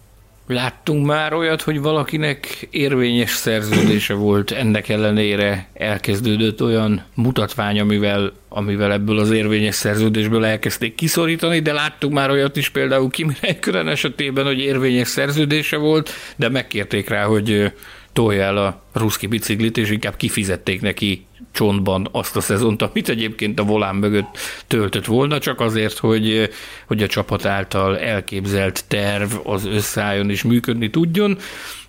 Láttunk 0.47 1.07
már 1.07 1.33
olyat, 1.33 1.63
hogy 1.63 1.81
valakinek 1.81 2.67
érvényes 2.71 3.31
szerződése 3.31 4.15
volt, 4.15 4.51
ennek 4.51 4.89
ellenére 4.89 5.69
elkezdődött 5.75 6.63
olyan 6.63 7.05
mutatvány, 7.15 7.81
amivel, 7.81 8.33
amivel 8.49 8.93
ebből 8.93 9.19
az 9.19 9.31
érvényes 9.31 9.75
szerződésből 9.75 10.45
elkezdték 10.45 10.95
kiszorítani, 10.95 11.61
de 11.61 11.73
láttuk 11.73 12.13
már 12.13 12.31
olyat 12.31 12.57
is 12.57 12.69
például 12.69 13.11
Kimi 13.11 13.35
Räikkönen 13.41 13.89
esetében, 13.89 14.45
hogy 14.45 14.59
érvényes 14.59 15.09
szerződése 15.09 15.77
volt, 15.77 16.11
de 16.37 16.49
megkérték 16.49 17.09
rá, 17.09 17.25
hogy 17.25 17.73
tolja 18.13 18.43
el 18.43 18.57
a 18.57 18.83
ruszki 18.93 19.27
biciklit, 19.27 19.77
és 19.77 19.91
inkább 19.91 20.17
kifizették 20.17 20.81
neki 20.81 21.27
csontban 21.53 22.09
azt 22.13 22.37
a 22.37 22.41
szezont, 22.41 22.83
amit 22.83 23.09
egyébként 23.09 23.61
a 23.61 23.63
volán 23.63 23.95
mögött 23.95 24.39
töltött 24.67 25.05
volna, 25.05 25.39
csak 25.39 25.61
azért, 25.61 25.99
hogy, 25.99 26.51
hogy 26.87 27.03
a 27.03 27.07
csapat 27.07 27.45
által 27.45 27.99
elképzelt 27.99 28.85
terv 28.89 29.33
az 29.45 29.67
összeálljon 29.67 30.31
és 30.31 30.43
működni 30.43 30.91
tudjon. 30.91 31.39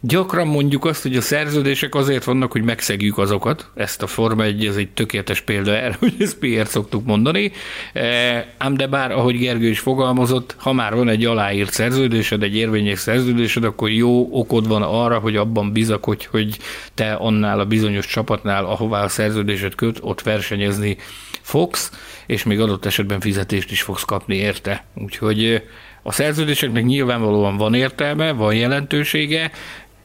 Gyakran 0.07 0.47
mondjuk 0.47 0.85
azt, 0.85 1.01
hogy 1.01 1.15
a 1.15 1.21
szerződések 1.21 1.95
azért 1.95 2.23
vannak, 2.23 2.51
hogy 2.51 2.63
megszegjük 2.63 3.17
azokat. 3.17 3.69
Ezt 3.75 4.01
a 4.01 4.07
Forma 4.07 4.43
1, 4.43 4.65
ez 4.65 4.75
egy 4.75 4.89
tökéletes 4.89 5.41
példa 5.41 5.71
erre, 5.71 5.95
hogy 5.99 6.15
ezt 6.19 6.41
miért 6.41 6.69
szoktuk 6.69 7.05
mondani. 7.05 7.51
E, 7.93 8.47
ám 8.57 8.77
de 8.77 8.87
bár, 8.87 9.11
ahogy 9.11 9.37
Gergő 9.37 9.67
is 9.67 9.79
fogalmazott, 9.79 10.55
ha 10.57 10.73
már 10.73 10.95
van 10.95 11.09
egy 11.09 11.25
aláírt 11.25 11.71
szerződésed, 11.71 12.43
egy 12.43 12.55
érvényes 12.55 12.99
szerződésed, 12.99 13.63
akkor 13.63 13.89
jó 13.89 14.27
okod 14.31 14.67
van 14.67 14.81
arra, 14.81 15.19
hogy 15.19 15.35
abban 15.35 15.71
bizakodj, 15.71 16.27
hogy 16.31 16.57
te 16.93 17.13
annál 17.13 17.59
a 17.59 17.65
bizonyos 17.65 18.05
csapatnál, 18.05 18.65
ahová 18.65 19.03
a 19.03 19.07
szerződés 19.07 19.34
szerződéset 19.35 19.75
köt, 19.75 19.97
ott 20.01 20.21
versenyezni 20.21 20.97
fogsz, 21.41 21.91
és 22.25 22.43
még 22.43 22.59
adott 22.59 22.85
esetben 22.85 23.19
fizetést 23.19 23.71
is 23.71 23.81
fogsz 23.81 24.03
kapni 24.03 24.35
érte. 24.35 24.85
Úgyhogy 24.93 25.63
a 26.03 26.11
szerződéseknek 26.11 26.83
nyilvánvalóan 26.83 27.57
van 27.57 27.73
értelme, 27.73 28.31
van 28.31 28.55
jelentősége, 28.55 29.51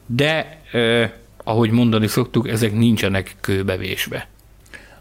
de 0.05 0.61
eh, 0.71 1.11
ahogy 1.43 1.71
mondani 1.71 2.07
szoktuk, 2.07 2.49
ezek 2.49 2.73
nincsenek 2.73 3.35
kőbevésve 3.41 4.27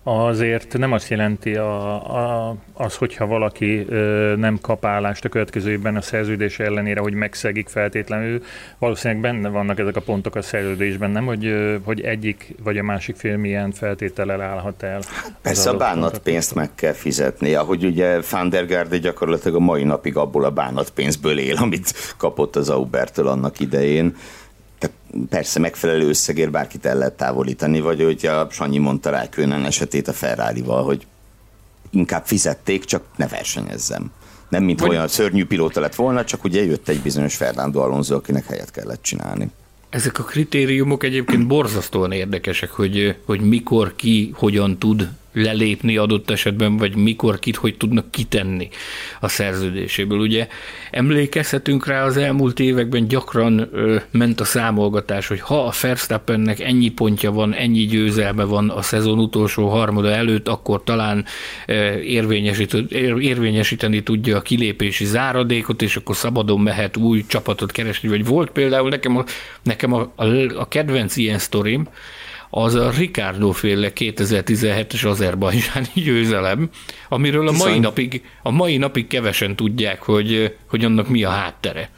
azért 0.03 0.79
nem 0.79 0.93
azt 0.93 1.09
jelenti 1.09 1.55
a, 1.55 1.95
a, 2.17 2.55
az, 2.73 2.97
hogyha 2.97 3.27
valaki 3.27 3.85
ö, 3.89 4.35
nem 4.37 4.59
kap 4.61 4.85
állást 4.85 5.25
a 5.25 5.29
következő 5.29 5.71
évben 5.71 5.97
a 5.97 6.01
szerződés 6.01 6.59
ellenére, 6.59 7.01
hogy 7.01 7.13
megszegik 7.13 7.69
feltétlenül. 7.69 8.43
Valószínűleg 8.79 9.23
benne 9.23 9.49
vannak 9.49 9.79
ezek 9.79 9.97
a 9.97 10.01
pontok 10.01 10.35
a 10.35 10.43
szerződésben, 10.43 11.11
nem? 11.11 11.27
Hogy, 11.27 11.47
ö, 11.47 11.77
hogy 11.85 12.01
egyik 12.01 12.55
vagy 12.63 12.79
a 12.79 12.83
másik 12.83 13.17
fél 13.17 13.37
milyen 13.37 13.73
feltétellel 13.73 14.41
állhat 14.41 14.83
el. 14.83 15.01
Persze 15.43 15.71
a 15.71 15.77
bánatpénzt 15.77 16.55
meg 16.55 16.75
kell 16.75 16.93
fizetni, 16.93 17.55
ahogy 17.55 17.85
ugye 17.85 18.23
Fandergárde 18.23 18.99
gyakorlatilag 18.99 19.57
a 19.57 19.65
mai 19.65 19.85
napig 19.85 20.17
abból 20.17 20.45
a 20.45 20.51
bánatpénzből 20.51 21.39
él, 21.39 21.57
amit 21.57 22.15
kapott 22.17 22.57
az 22.57 22.69
Aubertől 22.69 23.27
annak 23.27 23.61
idején 23.61 24.17
tehát 24.81 24.97
persze 25.29 25.59
megfelelő 25.59 26.09
összegért 26.09 26.51
bárkit 26.51 26.87
el 26.87 26.97
lehet 26.97 27.17
távolítani, 27.17 27.81
vagy 27.81 28.03
hogy 28.03 28.27
a 28.27 28.49
Sanyi 28.51 28.79
mondta 28.79 29.11
rá 29.11 29.29
Könen 29.29 29.65
esetét 29.65 30.09
a 30.09 30.13
ferrari 30.13 30.63
hogy 30.63 31.07
inkább 31.91 32.27
fizették, 32.27 32.85
csak 32.85 33.05
ne 33.17 33.29
versenyezzem. 33.29 34.13
Nem, 34.49 34.65
mint 34.65 34.81
vagy... 34.81 34.89
olyan 34.89 35.09
szörnyű 35.09 35.45
pilóta 35.45 35.81
lett 35.81 35.95
volna, 35.95 36.25
csak 36.25 36.45
ugye 36.45 36.65
jött 36.65 36.89
egy 36.89 37.01
bizonyos 37.01 37.37
Fernando 37.37 37.81
Alonso, 37.81 38.15
akinek 38.15 38.47
helyet 38.47 38.71
kellett 38.71 39.03
csinálni. 39.03 39.51
Ezek 39.91 40.19
a 40.19 40.23
kritériumok 40.23 41.03
egyébként 41.03 41.47
borzasztóan 41.47 42.13
érdekesek, 42.13 42.71
hogy, 42.71 43.17
hogy 43.25 43.41
mikor 43.41 43.97
ki 43.97 44.33
hogyan 44.35 44.79
tud 44.79 45.09
lelépni 45.33 45.97
adott 45.97 46.31
esetben, 46.31 46.77
vagy 46.77 46.97
mikor 46.97 47.39
kit 47.39 47.57
hogy 47.57 47.77
tudnak 47.77 48.11
kitenni 48.11 48.69
a 49.21 49.29
szerződéséből. 49.29 50.19
Ugye 50.19 50.49
emlékezhetünk 50.91 51.87
rá 51.87 52.05
az 52.05 52.17
elmúlt 52.17 52.61
években 52.61 53.09
gyakran 53.09 53.69
ö, 53.73 53.97
ment 54.11 54.41
a 54.41 54.45
számolgatás, 54.45 55.27
hogy 55.27 55.41
ha 55.41 55.65
a 55.65 55.73
Verstappennek 55.81 56.61
ennyi 56.61 56.89
pontja 56.89 57.33
van, 57.33 57.55
ennyi 57.55 57.87
győzelme 57.87 58.45
van 58.45 58.71
a 58.71 58.83
szezon 58.83 59.19
utolsó 59.19 59.69
harmada 59.69 60.11
előtt, 60.11 60.49
akkor 60.49 60.83
talán 60.85 61.25
ö, 61.67 61.99
érvényesíteni 63.19 64.03
tudja 64.03 64.37
a 64.37 64.43
kilépési 64.43 65.05
záradékot, 65.05 65.83
és 65.83 65.97
akkor 65.97 66.17
szabadon 66.17 66.61
mehet 66.61 66.97
új 66.97 67.25
csapatot 67.27 67.73
keresni, 67.73 68.09
vagy 68.09 68.25
volt 68.25 68.51
például 68.51 68.89
nekem 68.89 69.17
a, 69.17 69.25
nekem 69.63 69.93
a, 69.93 70.13
a, 70.17 70.25
a 70.57 70.69
kedvenc 70.69 71.17
ilyen 71.17 71.39
sztorim, 71.39 71.89
az 72.51 72.75
a 72.75 72.91
Ricardo 72.91 73.51
féle 73.51 73.93
2017-es 73.95 75.07
azerbajdzsáni 75.07 75.89
győzelem, 76.05 76.71
amiről 77.09 77.49
a 77.49 77.53
mai, 77.53 77.79
napig, 77.79 78.23
a 78.43 78.51
mai 78.51 78.77
napig 78.77 79.07
kevesen 79.07 79.57
tudják, 79.57 80.03
hogy, 80.03 80.57
hogy 80.67 80.85
annak 80.85 81.09
mi 81.09 81.25
a 81.25 81.31
háttere. 81.31 81.91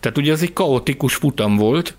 Tehát 0.00 0.18
ugye 0.18 0.32
ez 0.32 0.42
egy 0.42 0.52
kaotikus 0.52 1.14
futam 1.14 1.56
volt, 1.56 1.96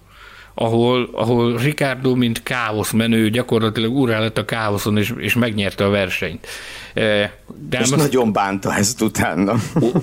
ahol, 0.54 1.10
ahol 1.14 1.58
Ricardo, 1.58 2.16
mint 2.16 2.44
káosz 2.44 2.92
menő, 2.92 3.30
gyakorlatilag 3.30 3.96
urá 3.96 4.20
lett 4.20 4.38
a 4.38 4.46
káoszon, 4.46 4.98
és, 4.98 5.14
és 5.18 5.34
megnyerte 5.34 5.86
a 5.86 5.90
versenyt. 5.90 6.48
E, 6.94 7.34
de 7.70 7.80
és 7.80 7.90
most 7.90 7.96
nagyon 7.96 8.34
bánta 8.34 8.76
ezt 8.76 9.02
utána. 9.02 9.56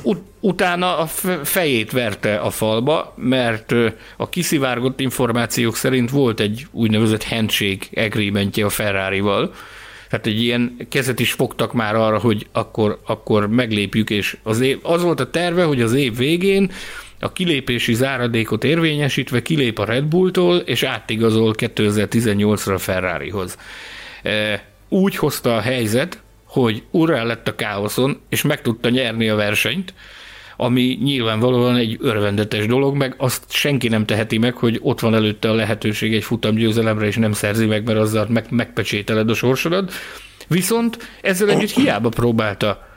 Ut- 0.02 0.26
utána 0.40 0.99
a 0.99 1.07
fejét 1.43 1.93
verte 1.93 2.37
a 2.37 2.50
falba, 2.50 3.14
mert 3.17 3.75
a 4.17 4.28
kiszivárgott 4.28 5.00
információk 5.00 5.76
szerint 5.76 6.11
volt 6.11 6.40
egy 6.40 6.67
úgynevezett 6.71 7.25
handshake 7.25 8.05
agreementje 8.05 8.64
a 8.64 8.69
Ferrari-val, 8.69 9.52
tehát 10.11 10.26
egy 10.26 10.43
ilyen 10.43 10.76
kezet 10.88 11.21
is 11.21 11.33
fogtak 11.33 11.73
már 11.73 11.95
arra, 11.95 12.19
hogy 12.19 12.47
akkor, 12.52 13.00
akkor 13.07 13.49
meglépjük, 13.49 14.11
és 14.11 14.37
az, 14.43 14.61
év, 14.61 14.78
az 14.83 15.02
volt 15.02 15.21
a 15.21 15.31
terve, 15.31 15.64
hogy 15.64 15.83
az 15.83 15.93
év 15.93 16.17
végén 16.17 16.71
a 17.21 17.33
kilépési 17.33 17.95
záradékot 17.95 18.65
érvényesítve 18.65 19.43
kilép 19.43 19.79
a 19.79 19.85
Red 19.85 20.05
Bulltól, 20.05 20.57
és 20.57 20.83
átigazol 20.83 21.55
2018-ra 21.59 22.75
a 22.75 22.79
Ferrarihoz. 22.79 23.57
E, 24.23 24.65
úgy 24.89 25.17
hozta 25.17 25.57
a 25.57 25.61
helyzet, 25.61 26.23
hogy 26.45 26.83
urrá 26.91 27.23
lett 27.23 27.49
a 27.49 27.55
káoszon, 27.55 28.21
és 28.29 28.43
meg 28.43 28.61
tudta 28.61 28.89
nyerni 28.89 29.29
a 29.29 29.35
versenyt, 29.35 29.95
ami 30.57 30.99
nyilvánvalóan 31.03 31.77
egy 31.77 31.97
örvendetes 32.01 32.67
dolog, 32.67 32.97
meg 32.97 33.15
azt 33.19 33.53
senki 33.53 33.89
nem 33.89 34.05
teheti 34.05 34.39
meg, 34.39 34.55
hogy 34.55 34.79
ott 34.83 35.01
van 35.01 35.15
előtte 35.15 35.51
a 35.51 35.55
lehetőség 35.55 36.15
egy 36.15 36.25
futamgyőzelemre, 36.25 37.07
és 37.07 37.17
nem 37.17 37.33
szerzi 37.33 37.67
meg, 37.67 37.85
mert 37.85 37.99
azzal 37.99 38.27
meg, 38.29 38.47
megpecsételed 38.51 39.31
a 39.31 39.35
sorsodat. 39.35 39.93
Viszont 40.49 40.99
ezzel 41.23 41.51
együtt 41.51 41.71
hiába 41.71 42.09
próbálta 42.09 42.88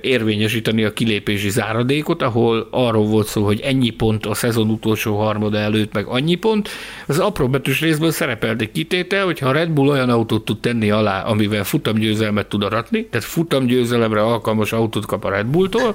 érvényesíteni 0.00 0.84
a 0.84 0.92
kilépési 0.92 1.50
záradékot, 1.50 2.22
ahol 2.22 2.68
arról 2.70 3.06
volt 3.06 3.26
szó, 3.26 3.44
hogy 3.44 3.60
ennyi 3.60 3.90
pont 3.90 4.26
a 4.26 4.34
szezon 4.34 4.70
utolsó 4.70 5.16
harmada 5.16 5.58
előtt, 5.58 5.92
meg 5.92 6.06
annyi 6.06 6.34
pont. 6.34 6.68
Az 7.06 7.18
apró 7.18 7.48
betűs 7.48 7.80
részből 7.80 8.10
szerepelt 8.10 8.60
egy 8.60 8.72
kitétel, 8.72 9.24
hogy 9.24 9.38
ha 9.38 9.48
a 9.48 9.52
Red 9.52 9.70
Bull 9.70 9.88
olyan 9.88 10.10
autót 10.10 10.44
tud 10.44 10.60
tenni 10.60 10.90
alá, 10.90 11.22
amivel 11.22 11.64
futamgyőzelmet 11.64 12.46
tud 12.46 12.62
aratni, 12.62 13.06
tehát 13.06 13.26
futamgyőzelemre 13.26 14.22
alkalmas 14.22 14.72
autót 14.72 15.06
kap 15.06 15.24
a 15.24 15.30
Red 15.30 15.46
Bulltól, 15.46 15.94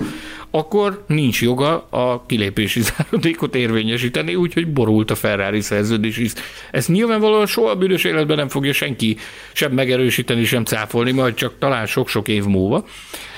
akkor 0.49 1.03
nincs 1.07 1.41
joga 1.41 1.87
a 1.89 2.25
kilépési 2.25 2.81
záradékot 2.91 3.55
érvényesíteni, 3.55 4.35
úgyhogy 4.35 4.67
borult 4.67 5.11
a 5.11 5.15
Ferrari 5.15 5.61
szerződés 5.61 6.17
is. 6.17 6.31
Ezt 6.71 6.87
nyilvánvalóan 6.87 7.45
soha 7.45 7.75
bűnös 7.75 8.03
életben 8.03 8.37
nem 8.37 8.49
fogja 8.49 8.73
senki 8.73 9.17
sem 9.53 9.71
megerősíteni, 9.71 10.43
sem 10.43 10.63
cáfolni, 10.63 11.11
majd 11.11 11.33
csak 11.33 11.53
talán 11.59 11.85
sok-sok 11.85 12.27
év 12.27 12.43
múlva 12.43 12.85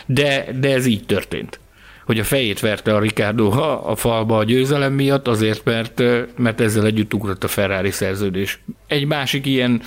de, 0.06 0.46
de 0.60 0.74
ez 0.74 0.86
így 0.86 1.06
történt 1.06 1.60
hogy 2.06 2.20
a 2.20 2.24
fejét 2.24 2.60
verte 2.60 2.96
a 2.96 3.00
Ricardo 3.00 3.52
a 3.86 3.96
falba 3.96 4.38
a 4.38 4.44
győzelem 4.44 4.94
miatt, 4.94 5.28
azért, 5.28 5.64
mert, 5.64 6.04
mert 6.38 6.62
ezzel 6.62 6.86
együtt 6.86 7.14
ugrott 7.14 7.44
a 7.44 7.48
Ferrari 7.48 7.92
szerződés. 7.92 8.60
Egy 8.88 9.06
másik 9.06 9.46
ilyen 9.46 9.82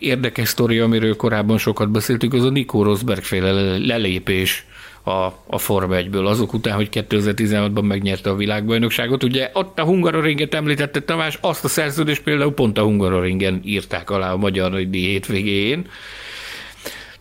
érdekes 0.00 0.48
sztori, 0.48 0.78
amiről 0.78 1.16
korábban 1.16 1.58
sokat 1.58 1.90
beszéltük, 1.90 2.34
az 2.34 2.44
a 2.44 2.50
Nico 2.50 2.82
Rosberg 2.82 3.22
féle 3.22 3.78
lelépés 3.78 4.66
a, 5.02 5.32
a 5.46 5.58
Forma 5.58 5.94
1-ből, 5.98 6.26
azok 6.26 6.52
után, 6.52 6.74
hogy 6.74 6.88
2016-ban 6.92 7.82
megnyerte 7.82 8.30
a 8.30 8.36
világbajnokságot. 8.36 9.22
Ugye 9.22 9.50
ott 9.52 9.78
a 9.78 9.84
Hungaroringet 9.84 10.54
említette 10.54 11.00
Tamás, 11.00 11.38
azt 11.40 11.64
a 11.64 11.68
szerződést 11.68 12.22
például 12.22 12.54
pont 12.54 12.78
a 12.78 12.82
Hungaroringen 12.82 13.60
írták 13.64 14.10
alá 14.10 14.32
a 14.32 14.36
magyar 14.36 14.70
nagydíj 14.70 15.06
hétvégén, 15.06 15.86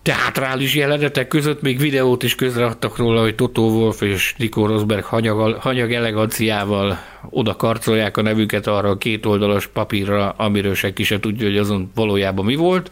teátrális 0.05 0.75
jelenetek 0.75 1.27
között 1.27 1.61
még 1.61 1.79
videót 1.79 2.23
is 2.23 2.35
közreadtak 2.35 2.97
róla, 2.97 3.21
hogy 3.21 3.35
Toto 3.35 3.61
Wolf 3.61 4.01
és 4.01 4.33
Nico 4.37 4.65
Rosberg 4.65 5.03
hanyag, 5.03 5.53
hanyag 5.59 5.91
eleganciával 5.91 6.99
oda 7.29 7.55
karcolják 7.55 8.17
a 8.17 8.21
nevüket 8.21 8.67
arra 8.67 8.89
a 8.89 8.97
kétoldalas 8.97 9.67
papírra, 9.67 10.29
amiről 10.29 10.75
senki 10.75 11.03
se 11.03 11.19
tudja, 11.19 11.47
hogy 11.47 11.57
azon 11.57 11.91
valójában 11.95 12.45
mi 12.45 12.55
volt. 12.55 12.91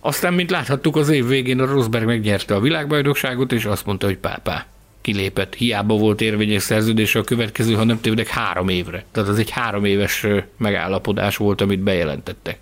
Aztán, 0.00 0.34
mint 0.34 0.50
láthattuk, 0.50 0.96
az 0.96 1.08
év 1.08 1.26
végén 1.26 1.60
a 1.60 1.66
Rosberg 1.66 2.06
megnyerte 2.06 2.54
a 2.54 2.60
világbajnokságot, 2.60 3.52
és 3.52 3.64
azt 3.64 3.86
mondta, 3.86 4.06
hogy 4.06 4.18
pápá, 4.18 4.66
kilépett. 5.00 5.54
Hiába 5.54 5.94
volt 5.94 6.20
érvényes 6.20 6.62
szerződése 6.62 7.18
a 7.18 7.24
következő, 7.24 7.74
ha 7.74 7.84
nem 7.84 8.00
tévedek, 8.00 8.28
három 8.28 8.68
évre. 8.68 9.04
Tehát 9.12 9.28
az 9.28 9.38
egy 9.38 9.50
három 9.50 9.84
éves 9.84 10.26
megállapodás 10.56 11.36
volt, 11.36 11.60
amit 11.60 11.80
bejelentettek. 11.80 12.58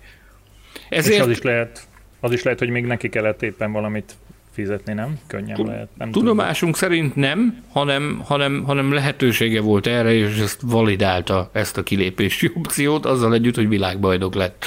Ezért... 0.89 1.15
És 1.15 1.21
az 1.21 1.29
is 1.29 1.41
lehet 1.41 1.89
az 2.21 2.31
is 2.31 2.43
lehet, 2.43 2.59
hogy 2.59 2.69
még 2.69 2.85
neki 2.85 3.09
kellett 3.09 3.41
éppen 3.41 3.71
valamit 3.71 4.15
fizetni, 4.51 4.93
nem? 4.93 5.19
Könnyen 5.27 5.55
Tud, 5.55 5.67
lehet. 5.67 5.87
Nem 5.97 6.11
tudomásunk 6.11 6.77
tudom. 6.77 6.89
szerint 6.89 7.15
nem, 7.15 7.63
hanem, 7.71 8.21
hanem, 8.25 8.63
hanem 8.63 8.93
lehetősége 8.93 9.61
volt 9.61 9.87
erre, 9.87 10.13
és 10.13 10.37
ezt 10.37 10.61
validálta 10.61 11.49
ezt 11.53 11.77
a 11.77 11.83
kilépési 11.83 12.51
opciót, 12.55 13.05
azzal 13.05 13.33
együtt, 13.33 13.55
hogy 13.55 13.67
világbajnok 13.67 14.33
lett. 14.33 14.65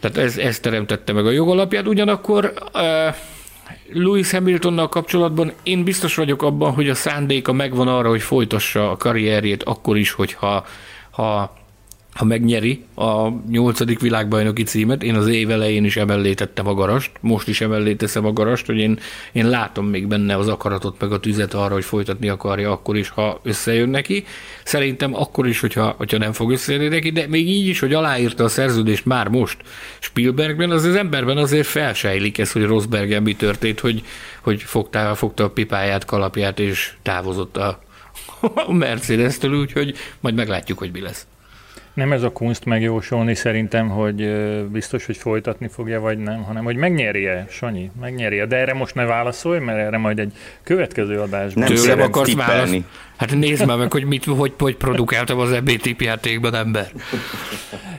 Tehát 0.00 0.16
ez, 0.16 0.38
ez 0.38 0.60
teremtette 0.60 1.12
meg 1.12 1.26
a 1.26 1.30
jogalapját, 1.30 1.86
ugyanakkor 1.86 2.52
uh, 2.74 3.14
Lewis 3.92 4.30
Hamiltonnal 4.30 4.88
kapcsolatban 4.88 5.52
én 5.62 5.84
biztos 5.84 6.14
vagyok 6.14 6.42
abban, 6.42 6.72
hogy 6.72 6.88
a 6.88 6.94
szándéka 6.94 7.52
megvan 7.52 7.88
arra, 7.88 8.08
hogy 8.08 8.22
folytassa 8.22 8.90
a 8.90 8.96
karrierjét 8.96 9.62
akkor 9.62 9.96
is, 9.96 10.12
hogyha 10.12 10.66
ha 11.10 11.56
ha 12.14 12.24
megnyeri 12.24 12.84
a 12.94 13.28
nyolcadik 13.48 14.00
világbajnoki 14.00 14.62
címet, 14.62 15.02
én 15.02 15.14
az 15.14 15.26
év 15.26 15.50
elején 15.50 15.84
is 15.84 15.96
emellé 15.96 16.34
tettem 16.34 16.66
a 16.66 16.74
garast, 16.74 17.10
most 17.20 17.48
is 17.48 17.60
emellé 17.60 17.94
teszem 17.94 18.24
a 18.24 18.32
garast, 18.32 18.66
hogy 18.66 18.76
én, 18.76 18.98
én 19.32 19.48
látom 19.48 19.86
még 19.86 20.06
benne 20.06 20.36
az 20.36 20.48
akaratot, 20.48 21.00
meg 21.00 21.12
a 21.12 21.20
tüzet 21.20 21.54
arra, 21.54 21.72
hogy 21.72 21.84
folytatni 21.84 22.28
akarja 22.28 22.72
akkor 22.72 22.96
is, 22.96 23.08
ha 23.08 23.40
összejön 23.42 23.88
neki. 23.88 24.24
Szerintem 24.64 25.14
akkor 25.14 25.46
is, 25.46 25.60
hogyha, 25.60 25.94
hogyha 25.96 26.18
nem 26.18 26.32
fog 26.32 26.50
összejönni 26.50 26.88
neki, 26.88 27.10
de 27.10 27.26
még 27.28 27.48
így 27.48 27.66
is, 27.66 27.80
hogy 27.80 27.94
aláírta 27.94 28.44
a 28.44 28.48
szerződést 28.48 29.04
már 29.04 29.28
most 29.28 29.56
Spielbergben, 29.98 30.70
az 30.70 30.84
az 30.84 30.94
emberben 30.94 31.36
azért 31.36 31.66
felsejlik 31.66 32.38
ez, 32.38 32.52
hogy 32.52 32.64
Rosbergen 32.64 33.22
mi 33.22 33.34
történt, 33.34 33.80
hogy, 33.80 34.02
hogy 34.40 34.62
fogta, 34.62 35.14
fogta 35.14 35.44
a 35.44 35.50
pipáját, 35.50 36.04
kalapját 36.04 36.58
és 36.58 36.92
távozott 37.02 37.56
a, 37.56 37.82
a 38.66 38.72
Mercedes-től, 38.72 39.54
úgyhogy 39.54 39.94
majd 40.20 40.34
meglátjuk, 40.34 40.78
hogy 40.78 40.90
mi 40.92 41.00
lesz. 41.00 41.26
Nem 41.94 42.12
ez 42.12 42.22
a 42.22 42.30
kunst 42.32 42.64
megjósolni 42.64 43.34
szerintem, 43.34 43.88
hogy 43.88 44.30
biztos, 44.66 45.06
hogy 45.06 45.16
folytatni 45.16 45.68
fogja, 45.68 46.00
vagy 46.00 46.18
nem, 46.18 46.42
hanem 46.42 46.64
hogy 46.64 46.76
megnyerje, 46.76 47.46
Sanyi, 47.48 47.90
megnyerje. 48.00 48.46
De 48.46 48.56
erre 48.56 48.74
most 48.74 48.94
ne 48.94 49.04
válaszolj, 49.04 49.58
mert 49.58 49.78
erre 49.78 49.98
majd 49.98 50.18
egy 50.18 50.32
következő 50.62 51.20
adásban. 51.20 51.64
Nem 51.64 51.74
Tőlem 51.74 52.00
akarsz 52.00 52.34
válaszolni. 52.34 52.84
Hát 53.22 53.34
nézd 53.34 53.66
már 53.66 53.78
meg, 53.78 53.92
hogy 53.92 54.04
mit, 54.04 54.24
hogy, 54.24 54.52
hogy 54.58 54.76
produkáltam 54.76 55.38
az 55.38 55.52
EBT 55.52 56.02
játékban, 56.02 56.54
ember. 56.54 56.92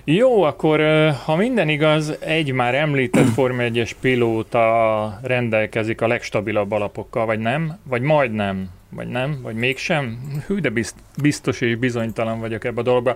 Jó, 0.03 0.41
akkor 0.41 0.81
ha 1.25 1.35
minden 1.35 1.69
igaz, 1.69 2.13
egy 2.19 2.51
már 2.51 2.75
említett 2.75 3.27
Forma 3.35 3.63
1-es 3.63 3.91
pilóta 4.01 5.19
rendelkezik 5.21 6.01
a 6.01 6.07
legstabilabb 6.07 6.71
alapokkal, 6.71 7.25
vagy 7.25 7.39
nem? 7.39 7.79
Vagy 7.83 8.01
majdnem? 8.01 8.69
vagy 8.95 9.07
nem, 9.07 9.39
vagy 9.41 9.55
mégsem. 9.55 10.19
Hű, 10.47 10.59
de 10.59 10.71
biztos 11.21 11.61
és 11.61 11.75
bizonytalan 11.75 12.39
vagyok 12.39 12.63
ebbe 12.63 12.79
a 12.79 12.83
dologba. 12.83 13.15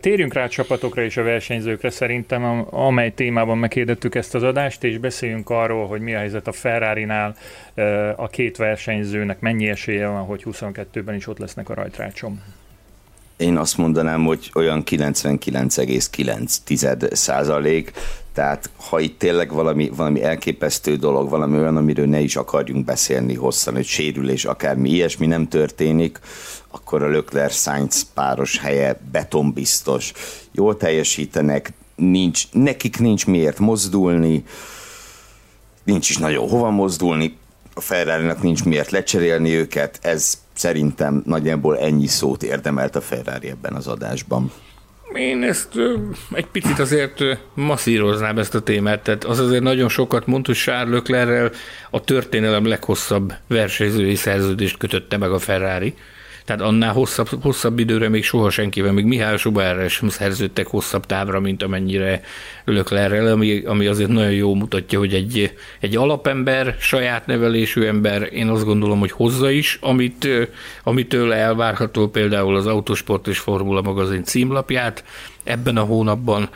Térjünk 0.00 0.32
rá 0.32 0.44
a 0.44 0.48
csapatokra 0.48 1.02
és 1.02 1.16
a 1.16 1.22
versenyzőkre 1.22 1.90
szerintem, 1.90 2.66
amely 2.70 3.12
témában 3.12 3.58
meghirdettük 3.58 4.14
ezt 4.14 4.34
az 4.34 4.42
adást, 4.42 4.84
és 4.84 4.98
beszéljünk 4.98 5.50
arról, 5.50 5.86
hogy 5.86 6.00
mi 6.00 6.14
a 6.14 6.18
helyzet 6.18 6.46
a 6.46 6.52
Ferrari-nál, 6.52 7.36
a 8.16 8.28
két 8.28 8.56
versenyzőnek 8.56 9.40
mennyi 9.40 9.68
esélye 9.68 10.06
van, 10.06 10.24
hogy 10.24 10.44
22-ben 10.50 11.14
is 11.14 11.26
ott 11.26 11.38
lesznek 11.38 11.68
a 11.68 11.74
rajtrácsom. 11.74 12.42
Én 13.36 13.56
azt 13.56 13.76
mondanám, 13.76 14.24
hogy 14.24 14.50
olyan 14.54 14.82
99,9 14.86 17.14
százalék, 17.14 17.92
tehát 18.32 18.70
ha 18.76 19.00
itt 19.00 19.18
tényleg 19.18 19.52
valami, 19.52 19.88
valami 19.88 20.22
elképesztő 20.22 20.96
dolog, 20.96 21.28
valami 21.28 21.58
olyan, 21.58 21.76
amiről 21.76 22.06
ne 22.06 22.20
is 22.20 22.36
akarjunk 22.36 22.84
beszélni 22.84 23.34
hosszan, 23.34 23.74
hogy 23.74 23.84
sérülés, 23.84 24.44
akármi 24.44 24.90
ilyesmi 24.90 25.26
nem 25.26 25.48
történik, 25.48 26.20
akkor 26.68 27.02
a 27.02 27.08
Lökler 27.08 27.50
Sainz 27.50 28.06
páros 28.14 28.58
helye 28.58 29.00
betonbiztos. 29.12 30.12
Jól 30.52 30.76
teljesítenek, 30.76 31.72
nincs, 31.94 32.52
nekik 32.52 32.98
nincs 32.98 33.26
miért 33.26 33.58
mozdulni, 33.58 34.44
nincs 35.84 36.10
is 36.10 36.16
nagyon 36.16 36.48
hova 36.48 36.70
mozdulni, 36.70 37.36
a 37.78 37.80
ferrari 37.80 38.32
nincs 38.40 38.64
miért 38.64 38.90
lecserélni 38.90 39.54
őket, 39.54 39.98
ez 40.02 40.38
szerintem 40.52 41.22
nagyjából 41.26 41.78
ennyi 41.78 42.06
szót 42.06 42.42
érdemelt 42.42 42.96
a 42.96 43.00
Ferrari 43.00 43.48
ebben 43.48 43.74
az 43.74 43.86
adásban. 43.86 44.52
Én 45.14 45.42
ezt 45.42 45.68
egy 46.32 46.46
picit 46.46 46.78
azért 46.78 47.22
masszíroznám 47.54 48.38
ezt 48.38 48.54
a 48.54 48.60
témát, 48.60 49.02
tehát 49.02 49.24
az 49.24 49.38
azért 49.38 49.62
nagyon 49.62 49.88
sokat 49.88 50.26
mond, 50.26 50.46
hogy 50.46 50.54
Charles 50.54 50.94
Leclerrel 50.94 51.50
a 51.90 52.00
történelem 52.00 52.66
leghosszabb 52.66 53.32
versenyzői 53.46 54.14
szerződést 54.14 54.76
kötötte 54.76 55.16
meg 55.16 55.32
a 55.32 55.38
Ferrari. 55.38 55.94
Tehát 56.46 56.62
annál 56.62 56.92
hosszabb, 56.92 57.28
hosszabb 57.42 57.78
időre 57.78 58.08
még 58.08 58.24
soha 58.24 58.50
senkivel, 58.50 58.92
még 58.92 59.04
Mihály 59.04 59.36
Schuberre 59.36 59.88
sem 59.88 60.08
szerződtek 60.08 60.66
hosszabb 60.66 61.06
távra, 61.06 61.40
mint 61.40 61.62
amennyire 61.62 62.20
Löklerrel, 62.64 63.26
ami, 63.26 63.64
ami 63.64 63.86
azért 63.86 64.10
nagyon 64.10 64.32
jó 64.32 64.54
mutatja, 64.54 64.98
hogy 64.98 65.14
egy, 65.14 65.52
egy 65.80 65.96
alapember, 65.96 66.76
saját 66.80 67.26
nevelésű 67.26 67.82
ember, 67.82 68.28
én 68.32 68.48
azt 68.48 68.64
gondolom, 68.64 68.98
hogy 68.98 69.10
hozza 69.10 69.50
is, 69.50 69.78
amit, 69.80 70.28
amitől 70.82 71.32
elvárható 71.32 72.08
például 72.08 72.56
az 72.56 72.66
Autosport 72.66 73.26
és 73.26 73.38
Formula 73.38 73.82
magazin 73.82 74.24
címlapját 74.24 75.04
ebben 75.44 75.76
a 75.76 75.84
hónapban. 75.84 76.48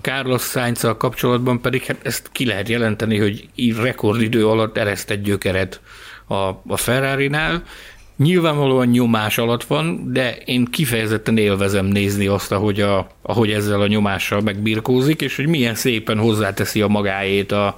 Carlos 0.00 0.42
sainz 0.42 0.86
kapcsolatban 0.98 1.60
pedig 1.60 1.84
hát 1.84 1.98
ezt 2.02 2.28
ki 2.32 2.46
lehet 2.46 2.68
jelenteni, 2.68 3.18
hogy 3.18 3.48
rekordidő 3.82 4.46
alatt 4.46 4.76
eresztett 4.76 5.22
gyökeret 5.22 5.80
a, 6.26 6.62
a 6.66 6.76
Ferrari-nál, 6.76 7.62
Nyilvánvalóan 8.22 8.86
nyomás 8.86 9.38
alatt 9.38 9.64
van, 9.64 10.12
de 10.12 10.36
én 10.44 10.64
kifejezetten 10.64 11.36
élvezem 11.36 11.86
nézni 11.86 12.26
azt, 12.26 12.52
ahogy, 12.52 12.80
a, 12.80 13.06
ahogy 13.22 13.50
ezzel 13.50 13.80
a 13.80 13.86
nyomással 13.86 14.40
megbirkózik, 14.40 15.20
és 15.20 15.36
hogy 15.36 15.46
milyen 15.46 15.74
szépen 15.74 16.18
hozzáteszi 16.18 16.80
a 16.80 16.88
magáét 16.88 17.52
a, 17.52 17.76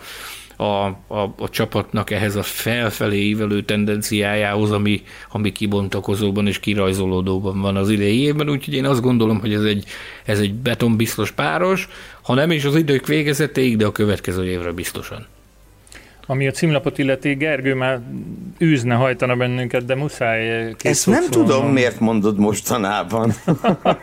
a, 0.57 0.87
a, 1.07 1.35
a 1.39 1.49
csapatnak 1.51 2.11
ehhez 2.11 2.37
a 2.37 2.43
felfelé 2.43 3.19
ívelő 3.19 3.63
tendenciájához, 3.63 4.71
ami, 4.71 5.03
ami 5.31 5.53
kibontakozóban 5.53 6.47
és 6.47 6.61
kirajzolódóban 6.61 7.61
van 7.61 7.77
az 7.77 7.91
idei 7.91 8.21
évben, 8.21 8.51
úgyhogy 8.51 8.75
én 8.75 8.87
azt 8.87 9.01
gondolom, 9.01 9.41
hogy 9.41 9.55
ez 9.55 9.65
egy, 9.65 9.85
ez 10.25 10.39
egy 10.39 10.55
betonbiztos 10.55 11.31
páros, 11.31 11.89
ha 12.23 12.35
nem 12.35 12.51
is 12.51 12.65
az 12.65 12.77
idők 12.77 13.07
végezetéig, 13.07 13.77
de 13.77 13.87
a 13.87 13.93
következő 13.93 14.47
évre 14.47 14.73
biztosan. 14.73 15.27
Ami 16.33 16.47
a 16.47 16.51
címlapot 16.51 16.99
illeti, 16.99 17.35
Gergő 17.35 17.75
már 17.75 18.01
űzne, 18.61 18.95
hajtana 18.95 19.37
bennünket, 19.37 19.85
de 19.85 19.95
muszáj 19.95 20.75
Ezt 20.83 21.07
nem 21.07 21.31
tudom, 21.31 21.67
miért 21.67 22.01
mondod 22.01 22.39
mostanában. 22.39 23.33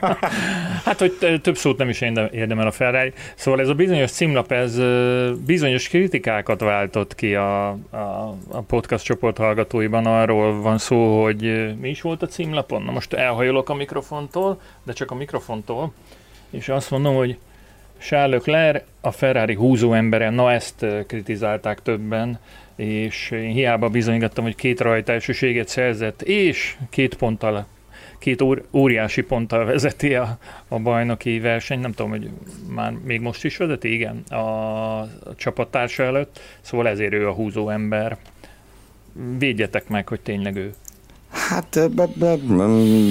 hát, 0.85 0.99
hogy 0.99 1.39
több 1.41 1.57
szót 1.57 1.77
nem 1.77 1.89
is 1.89 2.01
érdemel 2.31 2.67
a 2.67 2.71
Ferrari. 2.71 3.13
Szóval 3.35 3.59
ez 3.59 3.67
a 3.67 3.73
bizonyos 3.73 4.11
címlap, 4.11 4.51
ez 4.51 4.79
bizonyos 5.45 5.87
kritikákat 5.87 6.59
váltott 6.61 7.15
ki 7.15 7.35
a, 7.35 7.67
a, 7.69 8.35
a 8.47 8.61
podcast 8.67 9.05
csoport 9.05 9.37
hallgatóiban. 9.37 10.05
Arról 10.05 10.61
van 10.61 10.77
szó, 10.77 11.23
hogy 11.23 11.73
mi 11.79 11.89
is 11.89 12.01
volt 12.01 12.21
a 12.21 12.27
címlapon. 12.27 12.81
Na 12.81 12.91
most 12.91 13.13
elhajolok 13.13 13.69
a 13.69 13.73
mikrofontól, 13.73 14.61
de 14.83 14.93
csak 14.93 15.11
a 15.11 15.15
mikrofontól, 15.15 15.93
és 16.49 16.69
azt 16.69 16.91
mondom, 16.91 17.15
hogy 17.15 17.37
Charles 17.99 18.45
Leclerc, 18.45 18.83
a 19.01 19.11
Ferrari 19.11 19.53
húzó 19.53 19.93
embere, 19.93 20.29
na 20.29 20.51
ezt 20.51 20.85
kritizálták 21.07 21.81
többen, 21.81 22.39
és 22.75 23.31
én 23.31 23.51
hiába 23.51 23.89
bizonyítottam, 23.89 24.43
hogy 24.43 24.55
két 24.55 24.79
rajta 24.81 25.11
elsőséget 25.11 25.67
szerzett, 25.67 26.21
és 26.21 26.75
két 26.89 27.15
ponttal, 27.15 27.65
két 28.19 28.43
óriási 28.71 29.21
ponttal 29.21 29.65
vezeti 29.65 30.15
a, 30.15 30.37
a 30.67 30.79
bajnoki 30.79 31.39
verseny, 31.39 31.79
nem 31.79 31.91
tudom, 31.91 32.11
hogy 32.11 32.29
már 32.69 32.91
még 33.03 33.21
most 33.21 33.43
is 33.43 33.57
vezeti, 33.57 33.93
igen, 33.93 34.23
a, 34.29 34.35
a 34.99 35.07
csapattársa 35.35 36.03
előtt, 36.03 36.39
szóval 36.61 36.87
ezért 36.87 37.13
ő 37.13 37.27
a 37.27 37.33
húzó 37.33 37.69
ember. 37.69 38.17
Védjetek 39.37 39.87
meg, 39.87 40.07
hogy 40.07 40.19
tényleg 40.19 40.55
ő. 40.55 40.73
Hát 41.31 41.91
be, 41.91 42.09
be, 42.15 42.35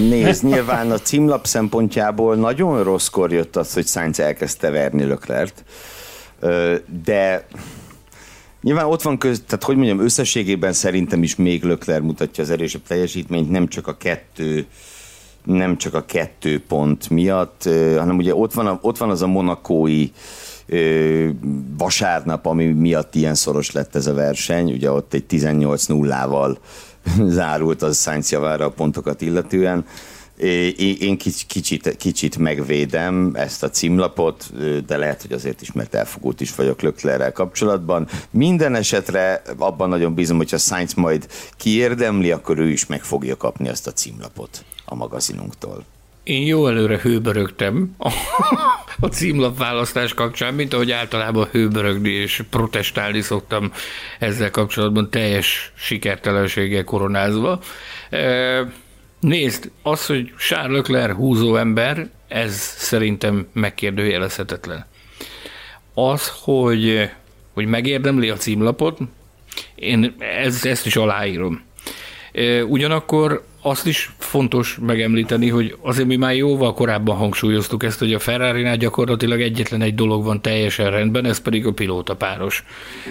nézd, 0.09 0.45
nyilván 0.45 0.91
a 0.91 0.99
címlap 0.99 1.47
szempontjából 1.47 2.37
nagyon 2.37 2.83
rosszkor 2.83 3.33
jött 3.33 3.57
az, 3.57 3.73
hogy 3.73 3.87
Sainz 3.87 4.21
elkezdte 4.21 4.71
verni 4.71 5.05
Löklert, 5.05 5.65
de 7.05 7.47
nyilván 8.63 8.85
ott 8.85 9.03
van 9.03 9.19
köz, 9.19 9.43
tehát 9.47 9.65
hogy 9.65 9.77
mondjam, 9.77 10.01
összességében 10.01 10.73
szerintem 10.73 11.23
is 11.23 11.37
még 11.37 11.63
Lökler 11.65 12.01
mutatja 12.01 12.45
az 12.45 12.51
erősebb 12.51 12.83
teljesítményt, 12.87 13.51
nem 13.51 13.69
csak 13.69 13.87
a 13.87 13.97
kettő 13.97 14.67
nem 15.45 15.77
csak 15.77 15.95
a 15.95 16.05
kettő 16.05 16.63
pont 16.69 17.11
miatt, 17.11 17.63
hanem 17.97 18.17
ugye 18.17 18.35
ott 18.35 18.53
van, 18.53 18.67
a, 18.67 18.79
ott 18.83 18.99
van 18.99 19.11
az 19.11 19.23
a 19.23 19.27
monakói 19.27 20.11
vasárnap, 21.79 22.47
ami 22.47 22.67
miatt 22.67 23.15
ilyen 23.15 23.35
szoros 23.35 23.73
lett 23.73 23.95
ez 23.95 24.07
a 24.07 24.15
verseny, 24.15 24.73
ugye 24.73 24.91
ott 24.91 25.15
egy 25.15 25.25
18-0-val 25.31 26.57
zárult 27.39 27.83
az 27.83 28.03
Sainz 28.03 28.31
javára 28.31 28.65
a 28.65 28.71
pontokat 28.71 29.21
illetően. 29.21 29.85
Én 30.77 31.19
kicsit, 31.47 31.97
kicsit 31.97 32.39
megvédem 32.39 33.31
ezt 33.35 33.63
a 33.63 33.71
címlapot, 33.71 34.53
de 34.87 34.97
lehet, 34.97 35.23
hogy 35.23 35.33
azért 35.33 35.61
is, 35.61 35.73
mert 35.73 35.95
elfogult 35.95 36.41
is 36.41 36.55
vagyok 36.55 36.81
Löklerrel 36.81 37.33
kapcsolatban. 37.33 38.09
Minden 38.31 38.75
esetre 38.75 39.43
abban 39.59 39.89
nagyon 39.89 40.15
bízom, 40.15 40.37
hogyha 40.37 40.59
Sainz 40.59 40.95
majd 40.95 41.27
kiérdemli, 41.57 42.31
akkor 42.31 42.59
ő 42.59 42.69
is 42.69 42.87
meg 42.87 43.03
fogja 43.03 43.37
kapni 43.37 43.69
ezt 43.69 43.87
a 43.87 43.93
címlapot 43.93 44.65
a 44.85 44.95
magazinunktól. 44.95 45.85
Én 46.29 46.47
jó 46.47 46.67
előre 46.67 46.99
hőbörögtem 46.99 47.95
a, 47.99 48.13
a 49.01 49.07
címlapválasztás 49.07 50.15
kapcsán, 50.15 50.55
mint 50.55 50.73
ahogy 50.73 50.91
általában 50.91 51.49
hőbörögni 51.51 52.11
és 52.11 52.43
protestálni 52.51 53.21
szoktam 53.21 53.73
ezzel 54.19 54.51
kapcsolatban 54.51 55.11
teljes 55.11 55.73
sikertelenséggel 55.77 56.85
koronázva. 56.85 57.61
E, 58.11 58.73
nézd, 59.21 59.71
az, 59.83 60.07
hogy 60.07 60.33
Charles 60.39 60.77
Leclerc 60.77 61.15
húzó 61.17 61.57
ember, 61.57 62.11
ez 62.29 62.55
szerintem 62.77 63.49
megkérdőjelezhetetlen. 63.53 64.87
Az, 65.95 66.33
hogy, 66.43 67.11
hogy 67.55 67.67
megérdemli 67.67 68.29
a 68.29 68.37
címlapot, 68.37 68.99
én 69.75 70.15
ez, 70.19 70.65
ezt 70.65 70.87
is 70.87 70.97
aláírom. 70.97 71.63
Ugyanakkor 72.69 73.43
azt 73.63 73.87
is 73.87 74.11
fontos 74.19 74.79
megemlíteni, 74.87 75.49
hogy 75.49 75.77
azért 75.81 76.09
mi 76.09 76.17
már 76.17 76.35
jóval 76.35 76.75
korábban 76.75 77.17
hangsúlyoztuk 77.17 77.83
ezt, 77.83 77.99
hogy 77.99 78.15
a 78.15 78.19
ferrari 78.19 78.77
gyakorlatilag 78.77 79.41
egyetlen 79.41 79.83
egy 79.83 79.95
dolog 79.95 80.25
van 80.25 80.43
teljesen 80.43 80.91
rendben, 80.91 81.25
ez 81.25 81.39
pedig 81.39 81.67
a 81.67 81.73
pilóta 81.73 82.17
páros. 82.17 82.65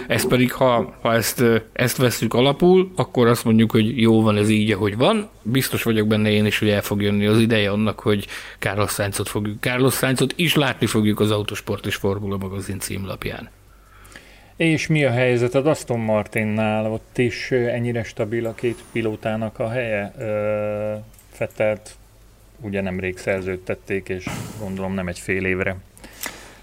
Ez 0.06 0.26
pedig, 0.26 0.52
ha, 0.52 0.94
ha 1.02 1.14
ezt, 1.14 1.44
ezt 1.72 1.96
veszük 1.96 2.34
alapul, 2.34 2.92
akkor 2.96 3.26
azt 3.26 3.44
mondjuk, 3.44 3.70
hogy 3.70 4.00
jó 4.00 4.22
van 4.22 4.36
ez 4.36 4.48
így, 4.48 4.72
ahogy 4.72 4.96
van. 4.96 5.28
Biztos 5.42 5.82
vagyok 5.82 6.06
benne 6.06 6.30
én 6.30 6.46
is, 6.46 6.58
hogy 6.58 6.68
el 6.68 6.82
fog 6.82 7.02
jönni 7.02 7.26
az 7.26 7.38
ideje 7.38 7.70
annak, 7.70 8.00
hogy 8.00 8.26
Carlos 8.58 8.90
Sainzot 8.90 9.28
fogjuk, 9.28 9.60
Carlos 9.60 9.94
Sainzot 9.94 10.32
is 10.36 10.54
látni 10.54 10.86
fogjuk 10.86 11.20
az 11.20 11.30
Autosport 11.30 11.86
és 11.86 11.94
Formula 11.94 12.36
magazin 12.36 12.78
címlapján. 12.78 13.50
És 14.58 14.86
mi 14.86 15.04
a 15.04 15.10
helyzet 15.10 15.54
az 15.54 15.66
Aston 15.66 15.98
Martinnál? 15.98 16.92
Ott 16.92 17.18
is 17.18 17.50
ennyire 17.50 18.02
stabil 18.02 18.46
a 18.46 18.54
két 18.54 18.84
pilótának 18.92 19.58
a 19.58 19.68
helye? 19.68 20.14
Fettelt 21.32 21.96
ugye 22.60 22.80
nemrég 22.80 23.18
szerződtették, 23.18 24.08
és 24.08 24.26
gondolom 24.60 24.94
nem 24.94 25.08
egy 25.08 25.18
fél 25.18 25.44
évre. 25.44 25.76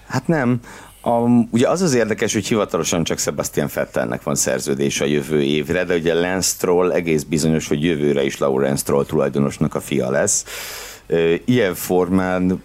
Hát 0.06 0.26
nem. 0.26 0.60
A, 1.00 1.10
ugye 1.50 1.68
az 1.68 1.82
az 1.82 1.94
érdekes, 1.94 2.32
hogy 2.32 2.46
hivatalosan 2.46 3.04
csak 3.04 3.18
Sebastian 3.18 3.68
Vettelnek 3.74 4.22
van 4.22 4.34
szerződés 4.34 5.00
a 5.00 5.04
jövő 5.04 5.42
évre, 5.42 5.84
de 5.84 5.94
ugye 5.94 6.14
Lance 6.14 6.48
Stroll 6.48 6.92
egész 6.92 7.22
bizonyos, 7.22 7.68
hogy 7.68 7.84
jövőre 7.84 8.24
is 8.24 8.38
Lawrence 8.38 8.76
Stroll 8.76 9.04
tulajdonosnak 9.04 9.74
a 9.74 9.80
fia 9.80 10.10
lesz. 10.10 10.44
Ilyen 11.44 11.74
formán 11.74 12.62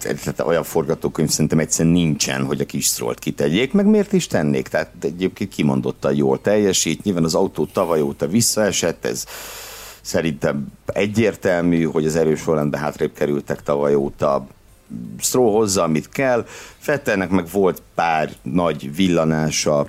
tehát 0.00 0.40
olyan 0.40 0.62
forgatókönyv 0.62 1.28
szerintem 1.28 1.58
egyszerűen 1.58 1.94
nincsen, 1.94 2.44
hogy 2.44 2.60
a 2.60 2.66
kis 2.66 2.84
Strollt 2.84 3.18
kitegyék, 3.18 3.72
meg 3.72 3.86
miért 3.86 4.12
is 4.12 4.26
tennék? 4.26 4.68
Tehát 4.68 4.90
egyébként 5.00 5.54
kimondottan 5.54 6.14
jól 6.14 6.40
teljesít, 6.40 7.02
nyilván 7.02 7.24
az 7.24 7.34
autó 7.34 7.66
tavaly 7.66 8.00
óta 8.00 8.26
visszaesett, 8.26 9.04
ez 9.04 9.24
szerintem 10.00 10.66
egyértelmű, 10.86 11.82
hogy 11.82 12.06
az 12.06 12.16
erős 12.16 12.44
Hollandbe 12.44 12.78
hátrébb 12.78 13.12
kerültek 13.12 13.62
tavaly 13.62 13.94
óta, 13.94 14.46
Stroll 15.18 15.52
hozza, 15.52 15.82
amit 15.82 16.08
kell, 16.08 16.46
Fettelnek 16.78 17.30
meg 17.30 17.48
volt 17.52 17.82
pár 17.94 18.30
nagy 18.42 18.94
villanása, 18.94 19.88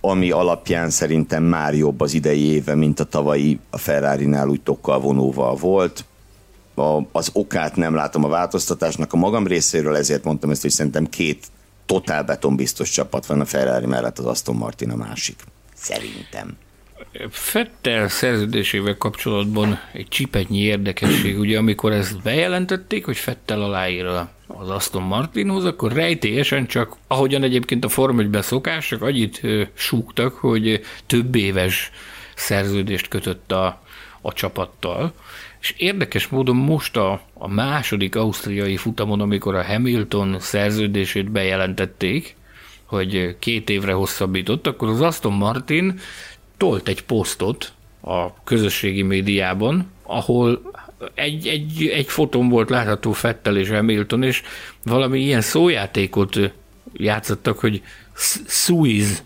ami 0.00 0.30
alapján 0.30 0.90
szerintem 0.90 1.42
már 1.42 1.74
jobb 1.74 2.00
az 2.00 2.14
idei 2.14 2.42
éve, 2.42 2.74
mint 2.74 3.00
a 3.00 3.04
tavalyi 3.04 3.58
a 3.70 3.78
Ferrari-nál 3.78 4.48
úgy 4.48 4.60
tokkal 4.60 5.00
vonóval 5.00 5.54
volt 5.54 6.04
a, 6.74 7.08
az 7.12 7.30
okát 7.32 7.76
nem 7.76 7.94
látom 7.94 8.24
a 8.24 8.28
változtatásnak 8.28 9.12
a 9.12 9.16
magam 9.16 9.46
részéről, 9.46 9.96
ezért 9.96 10.24
mondtam 10.24 10.50
ezt, 10.50 10.62
hogy 10.62 10.70
szerintem 10.70 11.08
két 11.08 11.46
totál 11.86 12.24
betonbiztos 12.24 12.90
csapat 12.90 13.26
van 13.26 13.40
a 13.40 13.44
Ferrari 13.44 13.86
mellett, 13.86 14.18
az 14.18 14.26
Aston 14.26 14.56
Martin 14.56 14.90
a 14.90 14.96
másik. 14.96 15.36
Szerintem. 15.74 16.56
Fettel 17.30 18.08
szerződésével 18.08 18.96
kapcsolatban 18.96 19.78
egy 19.92 20.08
csipetnyi 20.08 20.58
érdekesség, 20.58 21.38
ugye 21.38 21.58
amikor 21.58 21.92
ezt 21.92 22.22
bejelentették, 22.22 23.04
hogy 23.04 23.16
Fettel 23.16 23.62
aláír 23.62 24.04
az 24.46 24.70
Aston 24.70 25.02
Martinhoz, 25.02 25.64
akkor 25.64 25.92
rejtélyesen 25.92 26.66
csak, 26.66 26.96
ahogyan 27.06 27.42
egyébként 27.42 27.84
a 27.84 27.88
Form 27.88 28.18
1 28.18 28.42
szokás, 28.42 28.88
csak 28.88 29.02
annyit 29.02 29.40
súgtak, 29.74 30.34
hogy 30.34 30.80
több 31.06 31.34
éves 31.34 31.90
szerződést 32.34 33.08
kötött 33.08 33.52
a, 33.52 33.82
a 34.20 34.32
csapattal. 34.32 35.12
És 35.62 35.74
érdekes 35.76 36.28
módon 36.28 36.56
most 36.56 36.96
a, 36.96 37.20
a 37.34 37.48
második 37.48 38.16
ausztriai 38.16 38.76
futamon, 38.76 39.20
amikor 39.20 39.54
a 39.54 39.64
Hamilton 39.64 40.36
szerződését 40.40 41.30
bejelentették, 41.30 42.36
hogy 42.84 43.36
két 43.38 43.70
évre 43.70 43.92
hosszabbított, 43.92 44.66
akkor 44.66 44.88
az 44.88 45.00
Aston 45.00 45.32
Martin 45.32 46.00
tolt 46.56 46.88
egy 46.88 47.02
posztot 47.02 47.72
a 48.00 48.42
közösségi 48.44 49.02
médiában, 49.02 49.90
ahol 50.02 50.72
egy, 51.14 51.46
egy, 51.46 51.86
egy 51.86 52.06
fotón 52.06 52.48
volt 52.48 52.70
látható 52.70 53.12
Fettel 53.12 53.56
és 53.56 53.68
Hamilton, 53.68 54.22
és 54.22 54.42
valami 54.84 55.20
ilyen 55.20 55.40
szójátékot 55.40 56.52
játszottak, 56.92 57.58
hogy 57.58 57.82
Suiz 58.46 59.22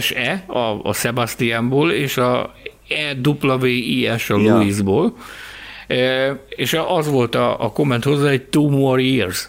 SE 0.00 0.44
a, 0.46 0.88
a 0.88 0.92
Sebastianból, 0.92 1.92
és 1.92 2.16
a 2.16 2.54
E-W-I-S 2.88 4.30
a 4.30 4.38
ja. 4.38 4.54
Louisból, 4.54 5.16
e, 5.86 6.28
és 6.48 6.76
az 6.88 7.08
volt 7.08 7.34
a, 7.34 7.64
a 7.64 7.72
komment 7.72 8.04
hozzá, 8.04 8.28
egy 8.28 8.42
two 8.42 8.68
more 8.68 9.02
years. 9.02 9.48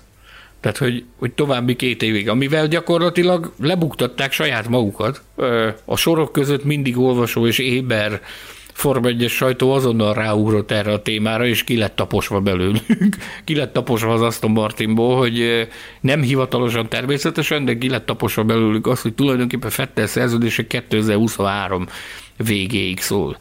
Tehát, 0.60 0.78
hogy, 0.78 1.04
hogy 1.20 1.32
további 1.32 1.76
két 1.76 2.02
évig, 2.02 2.30
amivel 2.30 2.68
gyakorlatilag 2.68 3.54
lebuktatták 3.62 4.32
saját 4.32 4.68
magukat. 4.68 5.22
E, 5.38 5.76
a 5.86 5.96
sorok 5.96 6.32
között 6.32 6.64
mindig 6.64 6.98
olvasó 6.98 7.48
és 7.48 7.60
éber 7.60 8.22
Forma 8.76 9.08
1 9.08 9.30
sajtó 9.30 9.72
azonnal 9.72 10.14
ráugrott 10.14 10.72
erre 10.72 10.92
a 10.92 11.02
témára, 11.02 11.46
és 11.46 11.64
ki 11.64 11.78
lett 11.78 11.96
taposva 11.96 12.40
belőlünk. 12.40 13.16
ki 13.46 13.56
lett 13.56 13.74
taposva 13.74 14.14
az 14.14 14.22
Aston 14.22 14.52
Martinból, 14.52 15.18
hogy 15.18 15.40
e, 15.40 15.68
nem 16.02 16.22
hivatalosan 16.22 16.90
természetesen, 16.90 17.66
de 17.66 17.78
ki 17.78 17.90
lett 17.90 18.06
taposva 18.06 18.44
belőlük 18.44 18.88
az, 18.88 19.02
hogy 19.02 19.14
tulajdonképpen 19.14 19.70
Fettel 19.70 20.08
szerződése 20.08 20.68
2023 20.68 21.88
végéig 22.38 23.00
szól. 23.00 23.38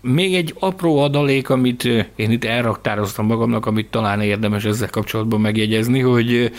Még 0.00 0.34
egy 0.34 0.54
apró 0.58 0.98
adalék, 0.98 1.48
amit 1.50 1.84
én 2.16 2.30
itt 2.30 2.44
elraktároztam 2.44 3.26
magamnak, 3.26 3.66
amit 3.66 3.90
talán 3.90 4.20
érdemes 4.20 4.64
ezzel 4.64 4.90
kapcsolatban 4.90 5.40
megjegyezni, 5.40 6.00
hogy 6.00 6.52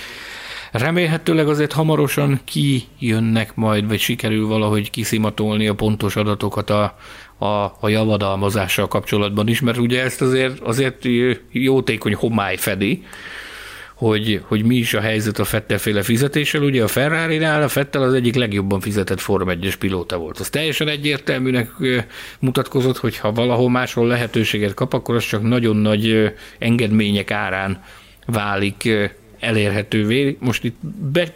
remélhetőleg 0.71 1.47
azért 1.47 1.73
hamarosan 1.73 2.39
kijönnek 2.43 3.55
majd, 3.55 3.87
vagy 3.87 3.99
sikerül 3.99 4.47
valahogy 4.47 4.89
kiszimatolni 4.89 5.67
a 5.67 5.75
pontos 5.75 6.15
adatokat 6.15 6.69
a, 6.69 6.97
a, 7.37 7.45
a 7.79 7.89
javadalmazással 7.89 8.87
kapcsolatban 8.87 9.47
is, 9.47 9.61
mert 9.61 9.77
ugye 9.77 10.03
ezt 10.03 10.21
azért, 10.21 10.59
azért 10.59 11.05
jótékony 11.51 12.13
homály 12.13 12.55
fedi, 12.55 13.03
hogy, 13.99 14.41
hogy 14.47 14.63
mi 14.63 14.75
is 14.75 14.93
a 14.93 14.99
helyzet 14.99 15.39
a 15.39 15.43
Fettel-féle 15.43 16.01
fizetéssel. 16.01 16.61
Ugye 16.61 16.83
a 16.83 16.87
Ferrari-nál 16.87 17.61
a 17.61 17.67
Fettel 17.67 18.01
az 18.01 18.13
egyik 18.13 18.35
legjobban 18.35 18.79
fizetett 18.79 19.19
Form 19.19 19.49
1 19.49 19.75
pilóta 19.79 20.17
volt. 20.17 20.39
Az 20.39 20.49
teljesen 20.49 20.87
egyértelműnek 20.87 21.71
mutatkozott, 22.39 22.97
hogy 22.97 23.17
ha 23.17 23.31
valahol 23.31 23.69
máshol 23.69 24.07
lehetőséget 24.07 24.73
kap, 24.73 24.93
akkor 24.93 25.15
az 25.15 25.25
csak 25.25 25.41
nagyon 25.41 25.75
nagy 25.75 26.33
engedmények 26.59 27.31
árán 27.31 27.83
válik 28.25 28.89
elérhetővé. 29.39 30.37
Most 30.39 30.63
itt 30.63 30.77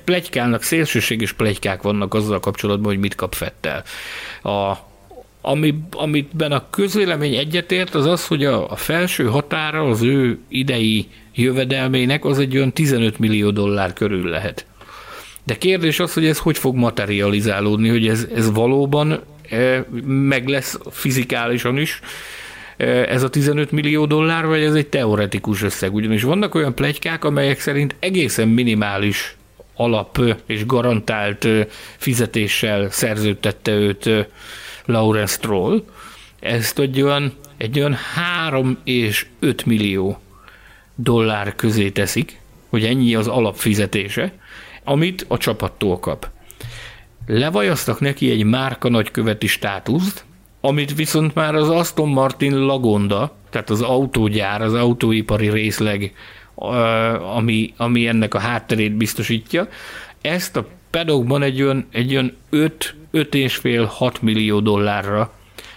plegykálnak, 0.03 0.61
szélsőséges 0.61 1.33
plegykák 1.33 1.81
vannak 1.81 2.13
azzal 2.13 2.39
kapcsolatban, 2.39 2.91
hogy 2.91 3.01
mit 3.01 3.15
kap 3.15 3.33
Fettel. 3.33 3.83
A, 4.43 4.73
ami, 5.41 5.75
amitben 5.91 6.51
a 6.51 6.69
közvélemény 6.69 7.35
egyetért, 7.35 7.95
az 7.95 8.05
az, 8.05 8.27
hogy 8.27 8.45
a, 8.45 8.71
a 8.71 8.75
felső 8.75 9.25
határa 9.25 9.81
az 9.81 10.01
ő 10.01 10.39
idei 10.47 11.07
jövedelmének 11.35 12.25
az 12.25 12.39
egy 12.39 12.55
olyan 12.55 12.73
15 12.73 13.19
millió 13.19 13.51
dollár 13.51 13.93
körül 13.93 14.29
lehet. 14.29 14.65
De 15.43 15.57
kérdés 15.57 15.99
az, 15.99 16.13
hogy 16.13 16.25
ez 16.25 16.37
hogy 16.37 16.57
fog 16.57 16.75
materializálódni, 16.75 17.89
hogy 17.89 18.07
ez, 18.07 18.27
ez 18.35 18.51
valóban 18.51 19.23
e, 19.49 19.85
meg 20.05 20.47
lesz 20.47 20.77
fizikálisan 20.91 21.77
is, 21.77 21.99
e, 22.77 22.85
ez 22.85 23.23
a 23.23 23.29
15 23.29 23.71
millió 23.71 24.05
dollár, 24.05 24.45
vagy 24.45 24.61
ez 24.61 24.73
egy 24.73 24.87
teoretikus 24.87 25.61
összeg? 25.61 25.93
Ugyanis 25.93 26.23
vannak 26.23 26.55
olyan 26.55 26.75
plegykák, 26.75 27.23
amelyek 27.23 27.59
szerint 27.59 27.95
egészen 27.99 28.47
minimális 28.47 29.35
alap 29.75 30.21
és 30.45 30.65
garantált 30.65 31.45
e, 31.45 31.67
fizetéssel 31.97 32.89
szerződtette 32.89 33.71
őt 33.71 34.09
Lawrence 34.85 35.33
Stroll. 35.33 35.83
Ezt 36.39 36.79
egy 36.79 37.01
olyan, 37.01 37.33
egy 37.57 37.79
olyan 37.79 37.93
3 37.93 38.77
és 38.83 39.25
5 39.39 39.65
millió 39.65 40.22
dollár 40.95 41.55
közé 41.55 41.89
teszik, 41.89 42.39
hogy 42.69 42.85
ennyi 42.85 43.15
az 43.15 43.27
alapfizetése, 43.27 44.33
amit 44.83 45.25
a 45.27 45.37
csapattól 45.37 45.99
kap. 45.99 46.29
Levajaztak 47.27 47.99
neki 47.99 48.31
egy 48.31 48.43
márka 48.43 48.89
nagyköveti 48.89 49.47
státuszt, 49.47 50.25
amit 50.61 50.95
viszont 50.95 51.35
már 51.35 51.55
az 51.55 51.69
Aston 51.69 52.09
Martin 52.09 52.57
Lagonda, 52.57 53.35
tehát 53.49 53.69
az 53.69 53.81
autógyár, 53.81 54.61
az 54.61 54.73
autóipari 54.73 55.49
részleg, 55.49 56.13
ami, 57.35 57.73
ami 57.77 58.07
ennek 58.07 58.33
a 58.33 58.39
hátterét 58.39 58.93
biztosítja, 58.93 59.67
ezt 60.21 60.55
a 60.55 60.67
pedokban 60.89 61.41
egy 61.41 61.61
olyan, 61.61 61.87
egy 61.91 62.11
olyan 62.11 62.35
5, 62.49 62.95
5,5-6 63.13 64.21
millió 64.21 64.59
dollárra 64.59 65.33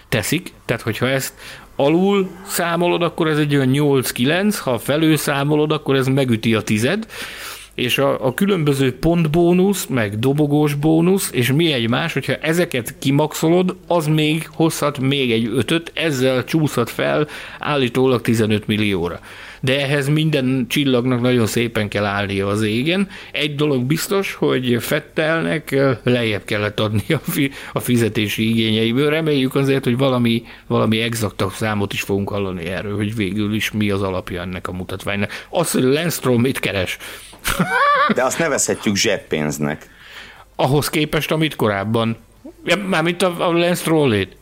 teszik, 0.09 0.53
tehát 0.65 0.81
hogyha 0.81 1.07
ezt 1.07 1.33
alul 1.77 2.29
számolod, 2.47 3.01
akkor 3.01 3.27
ez 3.27 3.37
egy 3.37 3.55
olyan 3.55 3.69
8-9, 3.71 4.55
ha 4.63 4.77
felül 4.77 5.17
számolod, 5.17 5.71
akkor 5.71 5.95
ez 5.95 6.07
megüti 6.07 6.55
a 6.55 6.61
tized, 6.61 7.05
és 7.75 7.97
a, 7.97 8.25
a 8.25 8.33
különböző 8.33 8.97
pontbónusz, 8.97 9.85
meg 9.85 10.19
dobogós 10.19 10.73
bónusz, 10.73 11.29
és 11.31 11.51
mi 11.51 11.71
egy 11.71 11.89
más, 11.89 12.13
hogyha 12.13 12.33
ezeket 12.33 12.95
kimaxolod, 12.99 13.75
az 13.87 14.07
még 14.07 14.49
hozhat 14.53 14.99
még 14.99 15.31
egy 15.31 15.49
ötöt, 15.55 15.91
ezzel 15.93 16.43
csúszhat 16.43 16.89
fel 16.89 17.27
állítólag 17.59 18.21
15 18.21 18.67
millióra 18.67 19.19
de 19.61 19.81
ehhez 19.81 20.07
minden 20.07 20.65
csillagnak 20.69 21.21
nagyon 21.21 21.45
szépen 21.45 21.87
kell 21.87 22.05
állnia 22.05 22.47
az 22.47 22.61
égen. 22.61 23.09
Egy 23.31 23.55
dolog 23.55 23.83
biztos, 23.83 24.33
hogy 24.33 24.77
Fettelnek 24.79 25.75
lejjebb 26.03 26.43
kellett 26.45 26.79
adni 26.79 27.03
a 27.73 27.79
fizetési 27.79 28.49
igényeiből. 28.49 29.09
Reméljük 29.09 29.55
azért, 29.55 29.83
hogy 29.83 29.97
valami, 29.97 30.43
valami 30.67 31.01
exaktabb 31.01 31.51
számot 31.51 31.93
is 31.93 32.01
fogunk 32.01 32.29
hallani 32.29 32.65
erről, 32.65 32.95
hogy 32.95 33.15
végül 33.15 33.53
is 33.53 33.71
mi 33.71 33.89
az 33.89 34.01
alapja 34.01 34.41
ennek 34.41 34.67
a 34.67 34.71
mutatványnak. 34.71 35.45
Az, 35.49 35.71
hogy 35.71 35.83
Lenstrom 35.83 36.41
mit 36.41 36.59
keres. 36.59 36.97
De 38.13 38.23
azt 38.23 38.39
nevezhetjük 38.39 38.95
zseppénznek. 38.95 39.89
Ahhoz 40.55 40.89
képest, 40.89 41.31
amit 41.31 41.55
korábban 41.55 42.17
Mármint 42.87 43.21
a, 43.21 43.47
a 43.47 43.51
Lance 43.51 43.81
Strollét. 43.81 44.35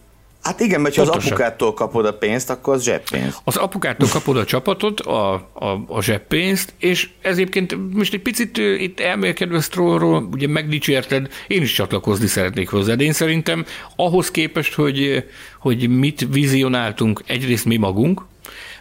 Hát 0.45 0.59
igen, 0.59 0.81
mert 0.81 0.95
ha 0.95 1.01
az 1.01 1.07
apukától 1.09 1.73
kapod 1.73 2.05
a 2.05 2.13
pénzt, 2.13 2.49
akkor 2.49 2.73
az 2.73 2.83
zseppénz. 2.83 3.37
Az 3.43 3.55
apukától 3.55 4.09
kapod 4.11 4.37
a 4.37 4.45
csapatot, 4.45 4.99
a, 4.99 5.33
a, 5.53 5.83
a 5.87 6.01
zseppénzt, 6.01 6.73
és 6.79 7.09
ez 7.21 7.37
egyébként 7.37 7.93
most 7.93 8.13
egy 8.13 8.21
picit 8.21 8.57
itt 8.57 8.99
elmélkedve 8.99 9.61
Strollról, 9.61 10.29
ugye 10.31 10.47
megdicsérted, 10.47 11.27
én 11.47 11.61
is 11.61 11.73
csatlakozni 11.73 12.27
szeretnék 12.27 12.69
hozzá, 12.69 12.93
de 12.93 13.03
én 13.03 13.13
szerintem 13.13 13.65
ahhoz 13.95 14.31
képest, 14.31 14.73
hogy, 14.73 15.25
hogy 15.59 15.89
mit 15.89 16.27
vizionáltunk 16.31 17.23
egyrészt 17.25 17.65
mi 17.65 17.77
magunk, 17.77 18.21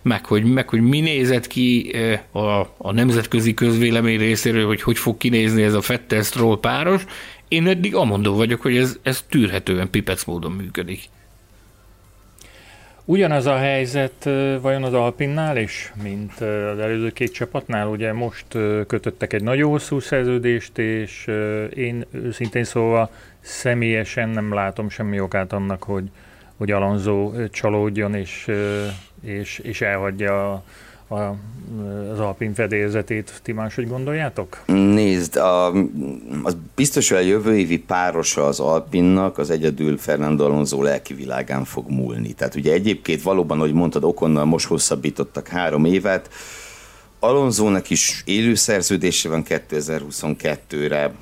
meg 0.02 0.26
hogy, 0.26 0.44
meg 0.44 0.68
hogy 0.68 0.80
mi 0.80 1.00
nézett 1.00 1.46
ki 1.46 1.96
a, 2.32 2.60
a 2.76 2.92
nemzetközi 2.92 3.54
közvélemény 3.54 4.18
részéről, 4.18 4.66
hogy 4.66 4.82
hogy 4.82 4.98
fog 4.98 5.16
kinézni 5.16 5.62
ez 5.62 5.74
a 5.74 5.80
Fettel 5.80 6.22
Stroll 6.22 6.58
páros, 6.60 7.04
én 7.48 7.66
eddig 7.66 7.94
amondó 7.94 8.34
vagyok, 8.34 8.60
hogy 8.60 8.76
ez, 8.76 8.96
ez 9.02 9.24
tűrhetően 9.28 9.90
pipec 9.90 10.24
módon 10.24 10.52
működik. 10.52 11.00
Ugyanaz 13.06 13.46
a 13.46 13.56
helyzet 13.56 14.24
vajon 14.60 14.82
az 14.82 14.92
Alpinnál 14.92 15.56
is, 15.56 15.92
mint 16.02 16.40
az 16.40 16.78
előző 16.78 17.10
két 17.10 17.32
csapatnál? 17.32 17.88
Ugye 17.88 18.12
most 18.12 18.46
kötöttek 18.86 19.32
egy 19.32 19.42
nagyon 19.42 19.70
hosszú 19.70 20.00
szerződést, 20.00 20.78
és 20.78 21.26
én 21.74 22.04
őszintén 22.10 22.64
szóval 22.64 23.10
személyesen 23.40 24.28
nem 24.28 24.54
látom 24.54 24.88
semmi 24.88 25.20
okát 25.20 25.52
annak, 25.52 25.82
hogy, 25.82 26.10
hogy 26.56 26.70
Alonso 26.70 27.32
csalódjon 27.50 28.14
és, 28.14 28.50
és, 29.22 29.58
és 29.58 29.80
elhagyja 29.80 30.52
a, 30.52 30.64
a, 31.14 31.36
az 32.12 32.18
Alpin 32.20 32.54
fedélzetét. 32.54 33.40
Ti 33.42 33.52
máshogy 33.52 33.88
gondoljátok? 33.88 34.62
Nézd, 34.66 35.36
a, 35.36 35.72
az 36.42 36.56
biztos, 36.74 37.08
hogy 37.08 37.18
a 37.18 37.20
jövő 37.20 37.56
évi 37.56 37.78
párosa 37.78 38.46
az 38.46 38.60
Alpinnak 38.60 39.38
az 39.38 39.50
egyedül 39.50 39.98
Fernando 39.98 40.44
Alonso 40.44 40.82
lelki 40.82 41.14
világán 41.14 41.64
fog 41.64 41.90
múlni. 41.90 42.32
Tehát 42.32 42.54
ugye 42.54 42.72
egyébként 42.72 43.22
valóban, 43.22 43.58
hogy 43.58 43.72
mondtad, 43.72 44.04
Okonnal 44.04 44.44
most 44.44 44.66
hosszabbítottak 44.66 45.48
három 45.48 45.84
évet, 45.84 46.28
Alonzónak 47.24 47.90
is 47.90 48.22
élő 48.24 48.54
szerződése 48.54 49.28
van 49.28 49.44
2022-re. 49.48 51.12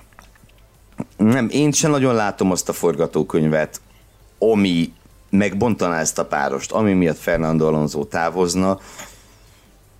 Nem, 1.16 1.48
én 1.50 1.72
sem 1.72 1.90
nagyon 1.90 2.14
látom 2.14 2.50
azt 2.50 2.68
a 2.68 2.72
forgatókönyvet, 2.72 3.80
ami 4.38 4.92
megbontaná 5.30 6.00
ezt 6.00 6.18
a 6.18 6.24
párost, 6.24 6.72
ami 6.72 6.92
miatt 6.92 7.18
Fernando 7.18 7.66
Alonso 7.66 8.04
távozna 8.04 8.78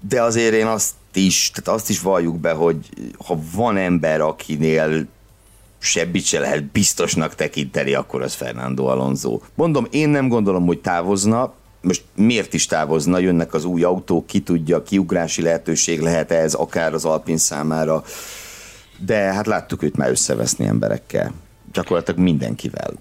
de 0.08 0.22
azért 0.22 0.54
én 0.54 0.66
azt 0.66 0.94
is, 1.14 1.50
tehát 1.54 1.80
azt 1.80 1.90
is 1.90 2.00
valljuk 2.00 2.38
be, 2.38 2.52
hogy 2.52 2.88
ha 3.26 3.38
van 3.54 3.76
ember, 3.76 4.20
akinél 4.20 5.06
sebbit 5.78 6.24
se 6.24 6.38
lehet 6.38 6.64
biztosnak 6.64 7.34
tekinteni, 7.34 7.94
akkor 7.94 8.22
az 8.22 8.34
Fernando 8.34 8.84
Alonso. 8.84 9.40
Mondom, 9.54 9.86
én 9.90 10.08
nem 10.08 10.28
gondolom, 10.28 10.66
hogy 10.66 10.78
távozna, 10.78 11.54
most 11.80 12.04
miért 12.14 12.54
is 12.54 12.66
távozna, 12.66 13.18
jönnek 13.18 13.54
az 13.54 13.64
új 13.64 13.82
autók, 13.82 14.26
ki 14.26 14.40
tudja, 14.40 14.82
kiugrási 14.82 15.42
lehetőség 15.42 16.00
lehet 16.00 16.30
ez 16.30 16.54
akár 16.54 16.94
az 16.94 17.04
Alpin 17.04 17.36
számára, 17.36 18.04
de 18.98 19.16
hát 19.16 19.46
láttuk 19.46 19.82
őt 19.82 19.96
már 19.96 20.10
összeveszni 20.10 20.64
emberekkel, 20.64 21.32
gyakorlatilag 21.72 22.20
mindenkivel. 22.20 22.92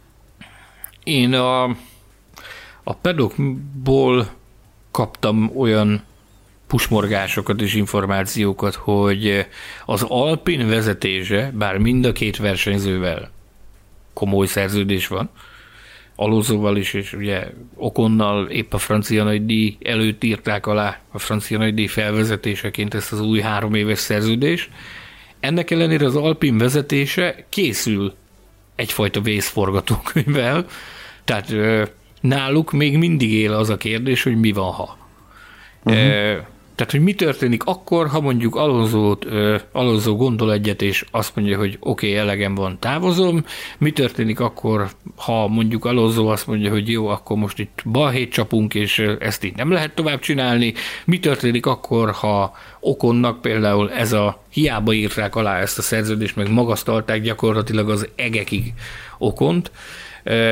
Én 1.04 1.34
a, 1.34 1.64
a 2.84 2.94
pedokból 3.02 4.30
kaptam 4.92 5.52
olyan 5.56 6.04
pusmorgásokat 6.72 7.62
és 7.62 7.74
információkat, 7.74 8.76
hogy 8.76 9.46
az 9.86 10.04
Alpin 10.08 10.68
vezetése, 10.68 11.52
bár 11.54 11.78
mind 11.78 12.06
a 12.06 12.12
két 12.12 12.38
versenyzővel 12.38 13.32
komoly 14.14 14.46
szerződés 14.46 15.08
van, 15.08 15.30
Alózóval 16.16 16.78
is, 16.78 16.94
és 16.94 17.14
ugye 17.14 17.48
Okonnal 17.76 18.50
épp 18.50 18.74
a 18.74 18.78
francia 18.78 19.24
nagydíj 19.24 19.78
előtt 19.82 20.24
írták 20.24 20.66
alá 20.68 21.00
a 21.12 21.20
francia 21.20 21.58
nagydíj 21.58 21.88
felvezetéseként 21.88 22.94
ezt 22.94 23.12
az 23.12 23.22
új 23.22 23.40
három 23.40 23.74
éves 23.74 24.00
szerződést. 24.00 24.70
Ennek 25.40 25.72
ellenére 25.72 26.06
az 26.06 26.16
Alpin 26.16 26.58
vezetése 26.58 27.46
készül 27.50 28.14
egyfajta 28.76 29.22
vészforgatókönyvvel, 29.22 30.66
tehát 31.24 31.54
náluk 32.22 32.72
még 32.72 32.98
mindig 32.98 33.34
él 33.34 33.54
az 33.54 33.70
a 33.70 33.78
kérdés, 33.78 34.24
hogy 34.24 34.40
mi 34.40 34.52
van 34.52 34.72
ha. 34.72 34.98
Uh-huh. 35.84 36.50
Tehát, 36.76 36.92
hogy 36.92 37.02
mi 37.02 37.14
történik 37.14 37.64
akkor, 37.64 38.08
ha 38.08 38.22
mondjuk 38.22 38.56
Alonzót, 38.56 39.26
Alonzó 39.72 40.16
gondol 40.16 40.54
egyet, 40.54 40.82
és 40.82 41.06
azt 41.12 41.36
mondja, 41.36 41.58
hogy 41.58 41.78
oké, 41.80 42.08
okay, 42.08 42.20
elegem 42.20 42.56
van, 42.56 42.80
távozom. 42.80 43.46
Mi 43.78 43.92
történik 43.92 44.40
akkor, 44.40 44.88
ha 45.16 45.48
mondjuk 45.48 45.86
Alonzó 45.86 46.28
azt 46.28 46.48
mondja, 46.48 46.70
hogy 46.72 46.90
jó, 46.90 47.08
akkor 47.08 47.38
most 47.38 47.60
itt 47.60 47.82
balhét 47.86 48.32
csapunk, 48.32 48.74
és 48.74 49.00
ezt 49.20 49.44
így 49.44 49.56
nem 49.56 49.72
lehet 49.72 49.96
tovább 49.96 50.20
csinálni. 50.20 50.74
Mi 51.06 51.20
történik 51.20 51.66
akkor, 51.66 52.12
ha 52.12 52.54
Okonnak 52.80 53.42
például 53.42 53.92
ez 53.92 54.14
a 54.14 54.44
hiába 54.50 54.94
írták 54.94 55.36
alá 55.36 55.60
ezt 55.60 55.78
a 55.78 55.82
szerződést, 55.82 56.36
meg 56.36 56.52
magasztalták 56.52 57.22
gyakorlatilag 57.22 57.90
az 57.90 58.08
egekig 58.16 58.74
Okont. 59.18 59.72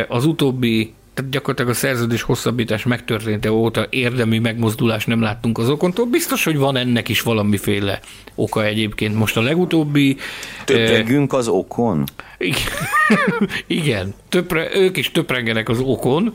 Az 0.08 0.26
utóbbi 0.26 0.94
tehát 1.20 1.34
gyakorlatilag 1.34 1.72
a 1.72 1.76
szerződés 1.76 2.22
hosszabbítás 2.22 2.84
megtörtént 2.84 3.46
óta 3.46 3.88
érdemi 3.90 4.40
megmozdulás 4.40 5.06
nem 5.06 5.22
láttunk 5.22 5.58
az 5.58 5.70
okontól. 5.70 6.06
Biztos, 6.06 6.44
hogy 6.44 6.58
van 6.58 6.78
ennek 6.78 7.10
is 7.10 7.22
valamiféle 7.22 8.00
oka 8.36 8.66
egyébként. 8.66 9.16
Most 9.16 9.38
a 9.38 9.42
legutóbbi... 9.42 10.18
Töprengünk 10.66 11.34
az 11.34 11.48
okon? 11.48 12.04
Igen, 12.38 12.72
igen 13.84 14.14
töpre, 14.30 14.76
ők 14.76 14.98
is 14.98 15.12
töprengenek 15.12 15.70
az 15.70 15.80
okon, 15.80 16.34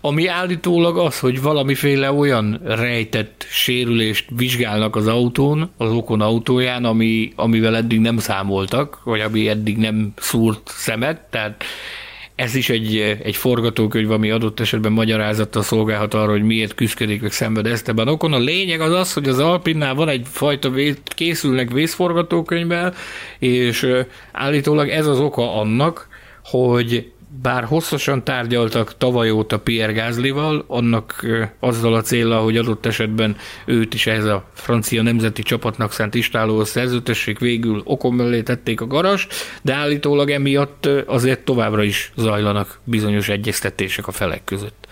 ami 0.00 0.26
állítólag 0.26 0.98
az, 0.98 1.18
hogy 1.18 1.42
valamiféle 1.42 2.12
olyan 2.12 2.60
rejtett 2.64 3.46
sérülést 3.50 4.26
vizsgálnak 4.36 4.96
az 4.96 5.06
autón, 5.06 5.70
az 5.76 5.90
okon 5.90 6.20
autóján, 6.20 6.84
ami, 6.84 7.32
amivel 7.36 7.76
eddig 7.76 8.00
nem 8.00 8.18
számoltak, 8.18 9.00
vagy 9.04 9.20
ami 9.20 9.48
eddig 9.48 9.76
nem 9.76 10.12
szúrt 10.16 10.70
szemet, 10.74 11.20
tehát 11.30 11.64
ez 12.42 12.54
is 12.54 12.70
egy, 12.70 13.18
egy 13.22 13.36
forgatókönyv, 13.36 14.10
ami 14.10 14.30
adott 14.30 14.60
esetben 14.60 14.92
magyarázattal 14.92 15.62
szolgálhat 15.62 16.14
arra, 16.14 16.30
hogy 16.30 16.42
miért 16.42 16.74
küzdik 16.74 17.20
meg 17.20 17.32
szenved 17.32 17.66
Esteban 17.66 18.08
Okon. 18.08 18.32
A 18.32 18.38
lényeg 18.38 18.80
az 18.80 18.92
az, 18.92 19.12
hogy 19.12 19.28
az 19.28 19.38
Alpinnál 19.38 19.94
van 19.94 20.08
egy 20.08 20.26
fajta, 20.30 20.70
vész, 20.70 20.96
készülnek 21.04 21.70
vészforgatókönyvvel, 21.70 22.94
és 23.38 23.86
állítólag 24.32 24.88
ez 24.88 25.06
az 25.06 25.20
oka 25.20 25.54
annak, 25.54 26.08
hogy 26.44 27.11
bár 27.40 27.64
hosszasan 27.64 28.24
tárgyaltak 28.24 28.96
tavaly 28.96 29.30
óta 29.30 29.58
Pierre 29.58 29.92
Gázlival, 29.92 30.64
annak 30.66 31.26
azzal 31.58 31.94
a 31.94 32.00
célra, 32.00 32.38
hogy 32.38 32.56
adott 32.56 32.86
esetben 32.86 33.36
őt 33.66 33.94
is 33.94 34.06
ez 34.06 34.24
a 34.24 34.44
francia 34.52 35.02
nemzeti 35.02 35.42
csapatnak 35.42 35.92
szánt 35.92 36.14
istálóhoz 36.14 36.68
szerződtessék, 36.68 37.38
végül 37.38 37.82
okon 37.84 38.14
mellé 38.14 38.42
tették 38.42 38.80
a 38.80 38.86
garas, 38.86 39.26
de 39.62 39.74
állítólag 39.74 40.30
emiatt 40.30 40.86
azért 41.06 41.44
továbbra 41.44 41.82
is 41.82 42.12
zajlanak 42.16 42.80
bizonyos 42.84 43.28
egyeztetések 43.28 44.06
a 44.06 44.12
felek 44.12 44.44
között. 44.44 44.86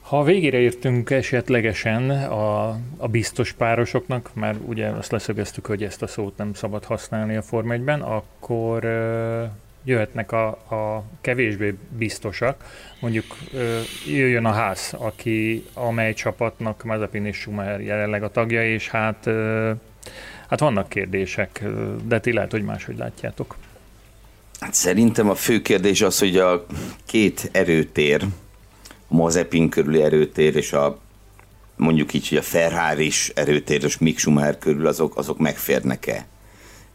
Ha 0.00 0.22
végére 0.22 0.58
értünk 0.58 1.10
esetlegesen 1.10 2.10
a, 2.10 2.68
a 2.96 3.08
biztos 3.10 3.52
párosoknak, 3.52 4.30
mert 4.34 4.58
ugye 4.66 4.88
azt 4.88 5.10
leszögeztük, 5.10 5.66
hogy 5.66 5.82
ezt 5.82 6.02
a 6.02 6.06
szót 6.06 6.36
nem 6.36 6.54
szabad 6.54 6.84
használni 6.84 7.36
a 7.36 7.42
Form 7.42 7.70
1-ben, 7.70 8.00
akkor 8.00 8.84
jöhetnek 9.86 10.32
a, 10.32 10.46
a 10.48 11.04
kevésbé 11.20 11.74
biztosak. 11.98 12.64
Mondjuk 13.00 13.24
jöjjön 14.06 14.44
a 14.44 14.52
ház, 14.52 14.94
aki 14.98 15.64
amely 15.74 16.14
csapatnak 16.14 16.84
Mazepin 16.84 17.26
és 17.26 17.36
Schumacher 17.36 17.80
jelenleg 17.80 18.22
a 18.22 18.30
tagja, 18.30 18.72
és 18.72 18.88
hát, 18.88 19.28
hát 20.48 20.60
vannak 20.60 20.88
kérdések, 20.88 21.64
de 22.04 22.20
ti 22.20 22.32
lehet, 22.32 22.50
hogy 22.50 22.62
máshogy 22.62 22.96
látjátok. 22.96 23.56
Hát 24.60 24.74
szerintem 24.74 25.28
a 25.28 25.34
fő 25.34 25.62
kérdés 25.62 26.02
az, 26.02 26.18
hogy 26.18 26.36
a 26.36 26.66
két 27.04 27.48
erőtér, 27.52 28.24
a 29.08 29.14
Mazepin 29.14 29.68
körüli 29.68 30.02
erőtér 30.02 30.56
és 30.56 30.72
a 30.72 30.98
mondjuk 31.76 32.12
így, 32.12 32.28
hogy 32.28 32.38
a 32.38 32.42
Ferrari 32.42 33.06
is 33.06 33.32
erőtér, 33.34 33.84
és 33.84 33.98
Mick 33.98 34.18
Schumacher 34.18 34.58
körül 34.58 34.86
azok, 34.86 35.16
azok 35.16 35.38
megférnek-e 35.38 36.26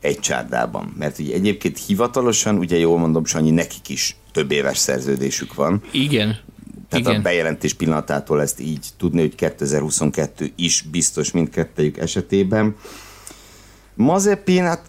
egy 0.01 0.19
csárdában. 0.19 0.93
Mert 0.97 1.19
ugye 1.19 1.33
egyébként 1.33 1.79
hivatalosan, 1.85 2.57
ugye 2.57 2.77
jól 2.77 2.97
mondom, 2.97 3.25
Sanyi, 3.25 3.51
nekik 3.51 3.89
is 3.89 4.15
több 4.31 4.51
éves 4.51 4.77
szerződésük 4.77 5.53
van. 5.53 5.81
Igen. 5.91 6.37
Tehát 6.89 7.05
Igen. 7.05 7.19
a 7.19 7.21
bejelentés 7.21 7.73
pillanatától 7.73 8.41
ezt 8.41 8.59
így 8.59 8.87
tudni, 8.97 9.19
hogy 9.19 9.35
2022 9.35 10.51
is 10.55 10.81
biztos 10.91 11.31
mindkettőjük 11.31 11.97
esetében. 11.97 12.75
Mazepin, 13.93 14.63
hát 14.63 14.81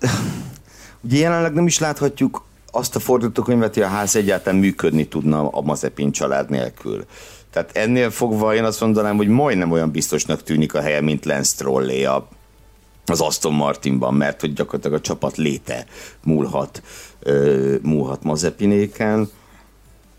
ugye 1.05 1.19
jelenleg 1.19 1.53
nem 1.53 1.67
is 1.67 1.79
láthatjuk 1.79 2.45
azt 2.71 2.97
a 2.97 3.01
forgatókönyvet, 3.01 3.75
hogy 3.75 3.83
a 3.83 3.89
ház 3.89 4.17
egyáltalán 4.17 4.59
működni 4.59 5.09
tudna 5.09 5.49
a 5.49 5.61
Mazepin 5.61 6.13
család 6.13 6.51
nélkül. 6.51 7.05
Tehát 7.51 7.77
ennél 7.77 8.11
fogva 8.11 8.55
én 8.55 8.65
azt 8.65 8.81
mondanám, 8.81 9.17
hogy 9.17 9.29
majdnem 9.29 9.71
olyan 9.71 9.91
biztosnak 9.91 10.43
tűnik 10.43 10.75
a 10.75 10.81
helye, 10.81 11.01
mint 11.01 11.25
Lance 11.25 11.51
Strollé 11.55 12.05
a 12.05 12.29
az 13.07 13.21
Aston 13.21 13.55
Martinban, 13.55 14.15
mert 14.15 14.41
hogy 14.41 14.53
gyakorlatilag 14.53 14.99
a 14.99 15.01
csapat 15.01 15.37
léte 15.37 15.87
múlhat, 16.25 16.83
múlhat 17.83 18.23
Mazepinéken. 18.23 19.31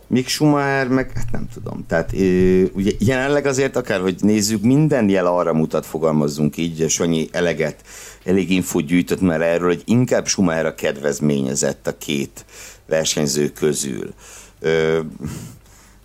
Mick 0.08 0.28
Schumacher, 0.28 0.88
meg 0.88 1.12
hát 1.16 1.32
nem 1.32 1.48
tudom. 1.54 1.86
Tehát 1.88 2.12
uh, 2.14 2.64
ugye 2.74 2.92
jelenleg 3.00 3.46
azért 3.46 3.76
akár, 3.76 4.00
hogy 4.00 4.16
nézzük, 4.20 4.62
minden 4.62 5.10
jel 5.10 5.26
arra 5.26 5.54
mutat, 5.54 5.86
fogalmazzunk 5.86 6.58
így, 6.58 6.90
Sanyi 6.90 7.28
eleget, 7.32 7.82
elég 8.24 8.52
infót 8.52 8.86
gyűjtött 8.86 9.22
már 9.22 9.42
erről, 9.42 9.68
hogy 9.68 9.82
inkább 9.86 10.28
Schumacher 10.28 10.66
a 10.66 10.76
kedvezményezett 10.76 11.88
a 11.88 11.98
két 11.98 12.46
versenyző 12.86 13.50
közül. 13.50 14.14
Uh, 14.62 15.00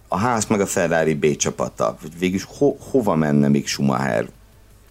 a 0.09 0.19
ház 0.19 0.47
meg 0.47 0.61
a 0.61 0.67
Ferrari 0.67 1.15
B 1.15 1.37
csapata, 1.37 1.97
végülis 2.19 2.47
ho, 2.59 2.77
hova 2.91 3.15
menne 3.15 3.49
még 3.49 3.67
Schumacher, 3.67 4.29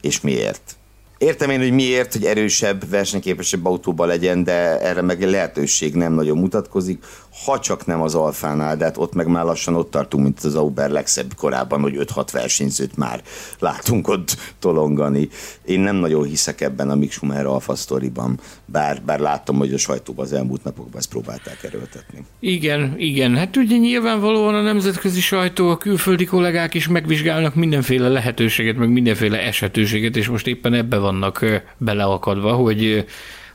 és 0.01 0.21
miért? 0.21 0.76
Értem 1.17 1.49
én, 1.49 1.59
hogy 1.59 1.71
miért, 1.71 2.13
hogy 2.13 2.25
erősebb, 2.25 2.89
versenyképesebb 2.89 3.65
autóba 3.65 4.05
legyen, 4.05 4.43
de 4.43 4.79
erre 4.79 5.01
meg 5.01 5.21
lehetőség 5.21 5.95
nem 5.95 6.13
nagyon 6.13 6.37
mutatkozik, 6.37 7.03
ha 7.45 7.59
csak 7.59 7.85
nem 7.85 8.01
az 8.01 8.15
Alfánál, 8.15 8.77
de 8.77 8.83
hát 8.83 8.97
ott 8.97 9.13
meg 9.13 9.27
már 9.27 9.43
lassan 9.43 9.75
ott 9.75 9.91
tartunk, 9.91 10.23
mint 10.23 10.39
az 10.43 10.55
Auber 10.55 10.89
legszebb 10.89 11.33
korábban, 11.35 11.81
hogy 11.81 11.95
5-6 11.97 12.27
versenyzőt 12.31 12.97
már 12.97 13.21
látunk 13.59 14.07
ott 14.07 14.37
tolongani. 14.59 15.29
Én 15.65 15.79
nem 15.79 15.95
nagyon 15.95 16.23
hiszek 16.23 16.61
ebben 16.61 16.89
a 16.89 16.95
Mick 16.95 17.11
Schumacher 17.11 17.45
Alfa 17.45 17.75
sztoriban, 17.75 18.39
bár, 18.65 19.01
bár 19.05 19.19
láttam, 19.19 19.57
hogy 19.57 19.73
a 19.73 19.77
sajtóban 19.77 20.25
az 20.25 20.33
elmúlt 20.33 20.63
napokban 20.63 20.97
ezt 20.97 21.09
próbálták 21.09 21.63
erőltetni. 21.63 22.25
Igen, 22.39 22.95
igen. 22.97 23.35
Hát 23.35 23.57
ugye 23.57 23.77
nyilvánvalóan 23.77 24.55
a 24.55 24.61
nemzetközi 24.61 25.21
sajtó, 25.21 25.69
a 25.69 25.77
külföldi 25.77 26.25
kollégák 26.25 26.73
is 26.73 26.87
megvizsgálnak 26.87 27.55
mindenféle 27.55 28.07
lehetőséget, 28.07 28.77
meg 28.77 28.89
mindenféle 28.89 29.41
esetőséget, 29.41 30.15
és 30.15 30.27
most 30.27 30.47
éppen 30.47 30.73
ebbe 30.73 30.97
vannak 30.97 31.45
beleakadva, 31.77 32.53
hogy, 32.53 33.05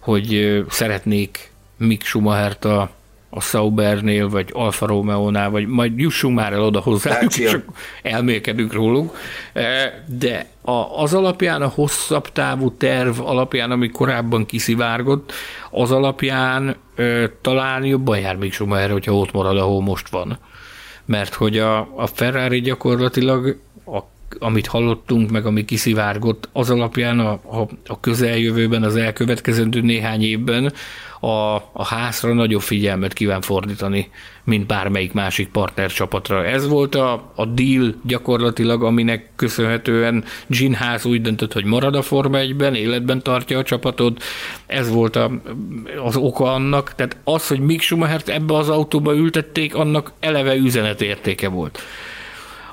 hogy 0.00 0.62
szeretnék 0.68 1.50
Mick 1.76 2.04
Schumachert 2.04 2.64
a 2.64 2.90
a 3.34 3.40
Saubernél, 3.40 4.28
vagy 4.28 4.50
Alfa 4.52 4.86
Romeo-nál, 4.86 5.50
vagy 5.50 5.66
majd 5.66 5.98
jussunk 5.98 6.36
már 6.36 6.52
el 6.52 6.62
oda 6.62 6.80
hozzájuk, 6.80 7.36
és 7.36 7.58
elmélkedünk 8.02 8.72
róluk. 8.72 9.16
E, 9.52 10.04
de 10.06 10.46
az 10.96 11.14
alapján, 11.14 11.62
a 11.62 11.68
hosszabb 11.68 12.32
távú 12.32 12.76
terv 12.76 13.20
alapján, 13.20 13.70
ami 13.70 13.88
korábban 13.88 14.46
kiszivárgott, 14.46 15.32
az 15.70 15.90
alapján 15.90 16.76
e, 16.96 17.30
talán 17.40 17.84
jobban 17.84 18.18
jár 18.18 18.36
még 18.36 18.52
Schumacher, 18.52 18.90
hogyha 18.90 19.14
ott 19.14 19.32
marad, 19.32 19.58
ahol 19.58 19.82
most 19.82 20.08
van. 20.08 20.38
Mert 21.04 21.34
hogy 21.34 21.58
a, 21.58 21.78
a 21.96 22.06
Ferrari 22.06 22.60
gyakorlatilag 22.60 23.58
a 23.86 23.98
amit 24.38 24.66
hallottunk, 24.66 25.30
meg 25.30 25.46
ami 25.46 25.64
kiszivárgott, 25.64 26.48
az 26.52 26.70
alapján 26.70 27.18
a, 27.18 27.30
a, 27.32 27.68
a 27.86 28.00
közeljövőben, 28.00 28.82
az 28.82 28.96
elkövetkezendő 28.96 29.80
néhány 29.80 30.22
évben 30.22 30.72
a, 31.24 31.54
a 31.72 31.84
házra 31.84 32.32
nagyobb 32.32 32.60
figyelmet 32.60 33.12
kíván 33.12 33.40
fordítani, 33.40 34.10
mint 34.44 34.66
bármelyik 34.66 35.12
másik 35.12 35.48
partner 35.48 35.90
csapatra. 35.90 36.44
Ez 36.44 36.68
volt 36.68 36.94
a, 36.94 37.32
a 37.34 37.46
deal 37.46 37.94
gyakorlatilag, 38.06 38.82
aminek 38.82 39.30
köszönhetően 39.36 40.24
Gin 40.46 40.74
Ház 40.74 41.04
úgy 41.04 41.22
döntött, 41.22 41.52
hogy 41.52 41.64
marad 41.64 41.94
a 41.94 42.02
Forma 42.02 42.38
1-ben, 42.40 42.74
életben 42.74 43.22
tartja 43.22 43.58
a 43.58 43.62
csapatot. 43.62 44.22
Ez 44.66 44.90
volt 44.90 45.16
a, 45.16 45.30
az 46.04 46.16
oka 46.16 46.52
annak. 46.52 46.94
Tehát 46.94 47.16
az, 47.24 47.48
hogy 47.48 47.60
Mick 47.60 47.82
Schumachert 47.82 48.28
ebbe 48.28 48.56
az 48.56 48.68
autóba 48.68 49.14
ültették, 49.14 49.74
annak 49.74 50.12
eleve 50.20 50.54
üzenetértéke 50.54 51.48
volt 51.48 51.78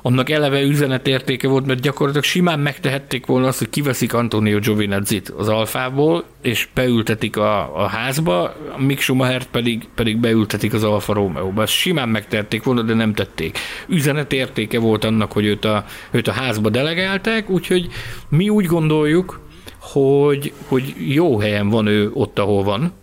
annak 0.01 0.29
eleve 0.29 0.61
üzenetértéke 0.61 1.47
volt, 1.47 1.65
mert 1.65 1.81
gyakorlatilag 1.81 2.25
simán 2.25 2.59
megtehették 2.59 3.25
volna 3.25 3.47
azt, 3.47 3.59
hogy 3.59 3.69
kiveszik 3.69 4.13
Antonio 4.13 4.59
Giovinazzit 4.59 5.29
az 5.29 5.47
alfából, 5.47 6.23
és 6.41 6.67
beültetik 6.73 7.37
a, 7.37 7.83
a 7.83 7.87
házba, 7.87 8.55
Mick 8.77 9.01
Schumacher 9.01 9.43
pedig, 9.43 9.87
pedig 9.95 10.17
beültetik 10.17 10.73
az 10.73 10.83
Alfa 10.83 11.13
Romeo-ba. 11.13 11.61
Ezt 11.61 11.73
simán 11.73 12.09
megtehették 12.09 12.63
volna, 12.63 12.81
de 12.81 12.93
nem 12.93 13.13
tették. 13.13 13.57
Üzenetértéke 13.87 14.79
volt 14.79 15.03
annak, 15.03 15.31
hogy 15.31 15.45
őt 15.45 15.65
a, 15.65 15.85
őt 16.11 16.27
a 16.27 16.31
házba 16.31 16.69
delegálták, 16.69 17.49
úgyhogy 17.49 17.87
mi 18.29 18.49
úgy 18.49 18.65
gondoljuk, 18.65 19.39
hogy, 19.79 20.53
hogy 20.67 20.95
jó 20.97 21.39
helyen 21.39 21.69
van 21.69 21.87
ő 21.87 22.09
ott, 22.13 22.39
ahol 22.39 22.63
van. 22.63 22.93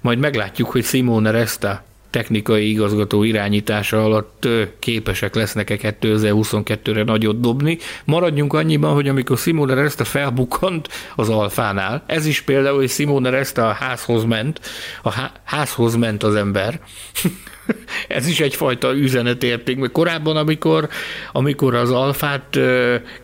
Majd 0.00 0.18
meglátjuk, 0.18 0.70
hogy 0.70 0.84
Simone 0.84 1.30
Resta 1.30 1.84
technikai 2.12 2.70
igazgató 2.70 3.22
irányítása 3.22 4.04
alatt 4.04 4.48
képesek 4.78 5.34
lesznek-e 5.34 5.76
2022-re 6.00 7.02
nagyot 7.02 7.40
dobni. 7.40 7.78
Maradjunk 8.04 8.52
annyiban, 8.52 8.94
hogy 8.94 9.08
amikor 9.08 9.38
Simone 9.38 9.74
Resta 9.74 10.04
felbukkant 10.04 10.88
az 11.16 11.28
Alfánál, 11.28 12.02
ez 12.06 12.26
is 12.26 12.40
például, 12.40 12.76
hogy 12.76 12.90
Simone 12.90 13.30
Resta 13.30 13.68
a 13.68 13.72
házhoz 13.72 14.24
ment, 14.24 14.60
a 15.02 15.30
házhoz 15.44 15.94
ment 15.94 16.22
az 16.22 16.34
ember, 16.34 16.80
ez 18.08 18.26
is 18.26 18.40
egyfajta 18.40 18.94
üzenetérték, 18.94 19.76
mert 19.76 19.92
korábban, 19.92 20.36
amikor, 20.36 20.88
amikor 21.32 21.74
az 21.74 21.90
alfát 21.90 22.58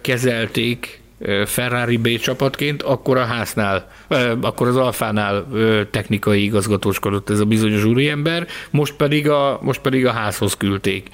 kezelték 0.00 0.97
Ferrari 1.44 1.96
B 1.96 2.18
csapatként, 2.18 2.82
akkor 2.82 3.16
a 3.16 3.24
háznál, 3.24 3.90
akkor 4.40 4.66
az 4.66 4.76
Alfánál 4.76 5.46
technikai 5.90 6.42
igazgatóskodott 6.42 7.30
ez 7.30 7.40
a 7.40 7.44
bizonyos 7.44 7.84
úriember, 7.84 8.46
most 8.70 8.94
pedig 8.94 9.28
a, 9.28 9.58
most 9.62 9.80
pedig 9.80 10.06
a 10.06 10.12
házhoz 10.12 10.54
küldték 10.54 11.10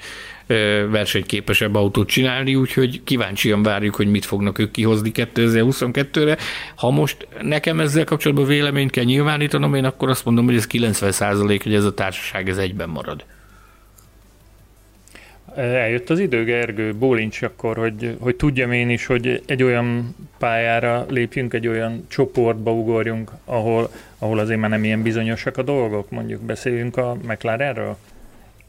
versenyképesebb 0.89 1.75
autót 1.75 2.07
csinálni, 2.07 2.55
úgyhogy 2.55 3.03
kíváncsian 3.03 3.63
várjuk, 3.63 3.95
hogy 3.95 4.07
mit 4.07 4.25
fognak 4.25 4.59
ők 4.59 4.71
kihozni 4.71 5.11
2022-re. 5.13 6.37
Ha 6.75 6.91
most 6.91 7.27
nekem 7.41 7.79
ezzel 7.79 8.03
kapcsolatban 8.03 8.47
véleményt 8.47 8.91
kell 8.91 9.03
nyilvánítanom, 9.03 9.75
én 9.75 9.85
akkor 9.85 10.09
azt 10.09 10.25
mondom, 10.25 10.45
hogy 10.45 10.55
ez 10.55 10.67
90% 10.71 11.59
hogy 11.63 11.73
ez 11.73 11.85
a 11.85 11.93
társaság 11.93 12.49
ez 12.49 12.57
egyben 12.57 12.89
marad. 12.89 13.23
Eljött 15.55 16.09
az 16.09 16.19
idő, 16.19 16.43
Gergő, 16.43 16.93
bólincs 16.93 17.41
akkor, 17.41 17.77
hogy, 17.77 18.17
hogy 18.19 18.35
tudjam 18.35 18.71
én 18.71 18.89
is, 18.89 19.05
hogy 19.05 19.43
egy 19.45 19.63
olyan 19.63 20.15
pályára 20.37 21.05
lépjünk, 21.09 21.53
egy 21.53 21.67
olyan 21.67 22.05
csoportba 22.07 22.71
ugorjunk, 22.71 23.31
ahol, 23.45 23.89
ahol 24.19 24.39
azért 24.39 24.59
már 24.59 24.69
nem 24.69 24.83
ilyen 24.83 25.01
bizonyosak 25.01 25.57
a 25.57 25.61
dolgok, 25.61 26.09
mondjuk 26.09 26.41
beszéljünk 26.41 26.97
a 26.97 27.17
McLarenről? 27.27 27.97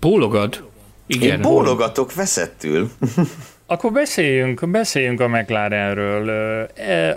Bólogad? 0.00 0.62
Igen. 1.06 1.36
Én 1.36 1.40
bólogatok 1.40 2.14
veszettül. 2.14 2.90
Akkor 3.66 3.92
beszéljünk, 3.92 4.68
beszéljünk 4.68 5.20
a 5.20 5.28
McLarenről. 5.28 6.30
E, 6.74 7.16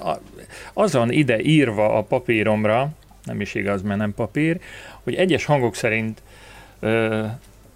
azon 0.74 1.12
ide 1.12 1.42
írva 1.42 1.98
a 1.98 2.04
papíromra, 2.04 2.90
nem 3.24 3.42
is 3.42 3.56
igaz, 3.56 3.82
mert 3.82 4.00
nem 4.00 4.14
papír, 4.14 4.60
hogy 5.04 5.16
egyes 5.16 5.46
hangok 5.46 5.76
szerint 5.76 6.22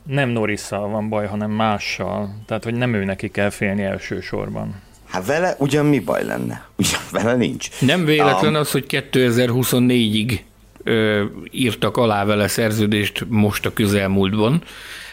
nem 0.03 0.29
Norrisszal 0.29 0.87
van 0.87 1.09
baj, 1.09 1.27
hanem 1.27 1.51
mással. 1.51 2.35
Tehát, 2.45 2.63
hogy 2.63 2.73
nem 2.73 2.93
ő 2.93 3.03
neki 3.03 3.29
kell 3.29 3.49
félni 3.49 3.83
elsősorban. 3.83 4.81
Hát 5.09 5.25
vele 5.25 5.55
ugyan 5.57 5.85
mi 5.85 5.99
baj 5.99 6.25
lenne? 6.25 6.67
Ugyan 6.77 7.01
vele 7.11 7.35
nincs. 7.35 7.81
Nem 7.81 8.05
véletlen 8.05 8.55
az, 8.55 8.71
hogy 8.71 8.85
2024-ig 8.89 10.39
ö, 10.83 11.23
írtak 11.51 11.97
alá 11.97 12.25
vele 12.25 12.47
szerződést 12.47 13.25
most 13.29 13.65
a 13.65 13.73
közelmúltban. 13.73 14.63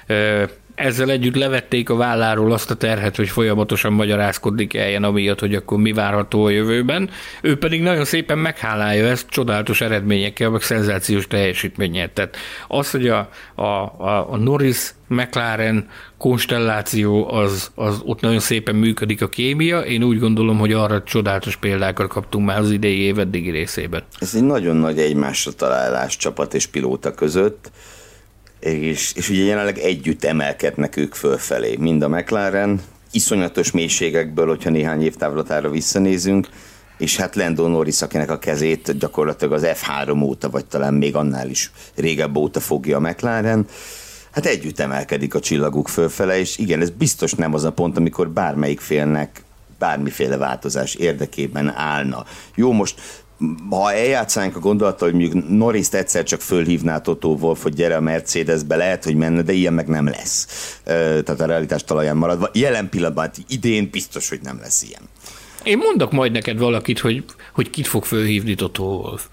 Ö, 0.06 0.44
ezzel 0.80 1.10
együtt 1.10 1.34
levették 1.34 1.90
a 1.90 1.96
válláról 1.96 2.52
azt 2.52 2.70
a 2.70 2.74
terhet, 2.74 3.16
hogy 3.16 3.28
folyamatosan 3.28 3.92
magyarázkodik 3.92 4.68
kelljen 4.68 5.04
amiatt, 5.04 5.40
hogy 5.40 5.54
akkor 5.54 5.78
mi 5.78 5.92
várható 5.92 6.44
a 6.44 6.50
jövőben. 6.50 7.10
Ő 7.42 7.58
pedig 7.58 7.82
nagyon 7.82 8.04
szépen 8.04 8.38
meghálálja 8.38 9.06
ezt 9.06 9.28
csodálatos 9.28 9.80
eredményekkel, 9.80 10.50
meg 10.50 10.62
szenzációs 10.62 11.26
teljesítménnyel. 11.26 12.12
Tehát 12.12 12.36
az, 12.68 12.90
hogy 12.90 13.08
a, 13.08 13.28
a, 13.54 13.62
a, 13.62 14.32
a 14.32 14.36
Norris 14.36 14.90
McLaren 15.06 15.88
konstelláció 16.18 17.32
az, 17.32 17.70
az 17.74 18.00
ott 18.04 18.20
nagyon 18.20 18.40
szépen 18.40 18.74
működik 18.74 19.22
a 19.22 19.28
kémia. 19.28 19.80
Én 19.80 20.02
úgy 20.02 20.18
gondolom, 20.18 20.58
hogy 20.58 20.72
arra 20.72 21.02
csodálatos 21.02 21.56
példákat 21.56 22.08
kaptunk 22.08 22.46
már 22.46 22.58
az 22.58 22.70
idei 22.70 22.98
év 22.98 23.18
eddigi 23.18 23.50
részében. 23.50 24.02
Ez 24.18 24.34
egy 24.34 24.44
nagyon 24.44 24.76
nagy 24.76 24.98
egymásra 24.98 25.52
találás 25.52 26.16
csapat 26.16 26.54
és 26.54 26.66
pilóta 26.66 27.14
között 27.14 27.70
és, 28.60 29.12
és 29.14 29.28
ugye 29.28 29.44
jelenleg 29.44 29.78
együtt 29.78 30.24
emelkednek 30.24 30.96
ők 30.96 31.14
fölfelé, 31.14 31.76
mind 31.76 32.02
a 32.02 32.08
McLaren, 32.08 32.80
iszonyatos 33.10 33.70
mélységekből, 33.70 34.46
hogyha 34.46 34.70
néhány 34.70 35.02
évtávlatára 35.02 35.70
visszanézünk, 35.70 36.48
és 36.98 37.16
hát 37.16 37.36
Lando 37.36 37.68
Norris, 37.68 38.02
akinek 38.02 38.30
a 38.30 38.38
kezét 38.38 38.98
gyakorlatilag 38.98 39.52
az 39.52 39.66
F3 39.66 40.22
óta, 40.22 40.50
vagy 40.50 40.66
talán 40.66 40.94
még 40.94 41.16
annál 41.16 41.48
is 41.48 41.70
régebb 41.94 42.36
óta 42.36 42.60
fogja 42.60 42.96
a 42.96 43.00
McLaren, 43.00 43.66
hát 44.30 44.46
együtt 44.46 44.78
emelkedik 44.78 45.34
a 45.34 45.40
csillaguk 45.40 45.88
fölfele, 45.88 46.38
és 46.38 46.58
igen, 46.58 46.80
ez 46.80 46.90
biztos 46.90 47.32
nem 47.32 47.54
az 47.54 47.64
a 47.64 47.72
pont, 47.72 47.96
amikor 47.96 48.30
bármelyik 48.30 48.80
félnek 48.80 49.42
bármiféle 49.78 50.36
változás 50.36 50.94
érdekében 50.94 51.74
állna. 51.76 52.24
Jó, 52.54 52.72
most 52.72 53.24
ha 53.70 53.92
eljátszánk 53.92 54.56
a 54.56 54.60
gondolattal, 54.60 55.10
hogy 55.10 55.20
mondjuk 55.20 55.48
Norris 55.48 55.88
egyszer 55.90 56.24
csak 56.24 56.40
fölhívná 56.40 56.98
Toto 56.98 57.28
Wolf, 57.28 57.62
hogy 57.62 57.74
gyere 57.74 57.96
a 57.96 58.00
Mercedesbe, 58.00 58.76
lehet, 58.76 59.04
hogy 59.04 59.14
menne, 59.14 59.42
de 59.42 59.52
ilyen 59.52 59.72
meg 59.72 59.86
nem 59.86 60.06
lesz. 60.06 60.46
Tehát 60.84 61.40
a 61.40 61.46
realitás 61.46 61.84
talaján 61.84 62.16
maradva. 62.16 62.50
Jelen 62.52 62.88
pillanatban, 62.88 63.24
hát 63.24 63.36
idén 63.48 63.88
biztos, 63.90 64.28
hogy 64.28 64.40
nem 64.42 64.58
lesz 64.60 64.82
ilyen. 64.82 65.02
Én 65.62 65.78
mondok 65.78 66.12
majd 66.12 66.32
neked 66.32 66.58
valakit, 66.58 66.98
hogy, 66.98 67.24
hogy 67.52 67.70
kit 67.70 67.86
fog 67.86 68.04
fölhívni 68.04 68.54
Toto 68.54 68.84
Wolf 68.84 69.26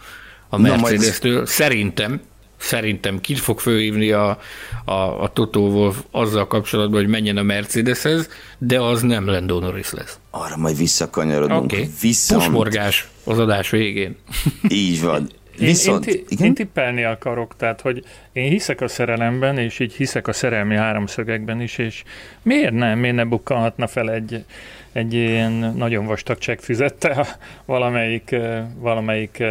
a 0.50 0.58
Mercedes-től. 0.58 1.36
Majd... 1.36 1.48
Szerintem 1.48 2.22
szerintem 2.58 3.20
kit 3.20 3.40
fog 3.40 3.60
fölhívni 3.60 4.12
a, 4.12 4.40
a, 4.86 4.92
a 4.94 5.30
Toto 5.34 5.60
Wolf 5.60 6.04
azzal 6.12 6.48
kapcsolatban, 6.48 7.00
hogy 7.00 7.10
menjen 7.10 7.38
a 7.38 7.44
Mercedeshez, 7.44 8.30
de 8.58 8.82
az 8.82 9.02
nem 9.02 9.26
Lando 9.26 9.60
Norris 9.60 9.92
lesz. 9.92 10.20
Arra 10.30 10.58
majd 10.58 10.78
visszakanyarodunk. 10.78 11.64
Okay. 11.64 11.90
Viszont... 12.02 12.44
Pusmorgás 12.44 13.08
az 13.24 13.40
adás 13.40 13.70
végén. 13.70 14.16
Így 14.70 15.02
van. 15.02 15.30
Viszont, 15.58 16.06
én, 16.06 16.16
én, 16.16 16.24
igen? 16.30 16.46
én 16.46 16.54
tippelni 16.54 17.04
akarok, 17.04 17.56
tehát 17.56 17.82
hogy 17.82 18.04
én 18.34 18.50
hiszek 18.50 18.82
a 18.82 18.88
szerelemben, 18.88 19.58
és 19.58 19.80
így 19.80 19.94
hiszek 19.94 20.28
a 20.28 20.34
szerelmi 20.34 20.76
háromszögekben 20.76 21.62
is, 21.62 21.78
és 21.78 22.04
miért 22.42 22.74
nem, 22.74 23.00
miért 23.00 23.16
ne 23.16 23.24
bukkanhatna 23.26 23.88
fel 23.88 24.12
egy, 24.12 24.46
egy 24.92 25.14
ilyen 25.14 25.52
nagyon 25.52 26.06
vastag 26.06 26.38
csekk 26.38 26.60
fizette 26.60 27.38
valamelyik, 27.66 28.36
valamelyik 28.80 29.44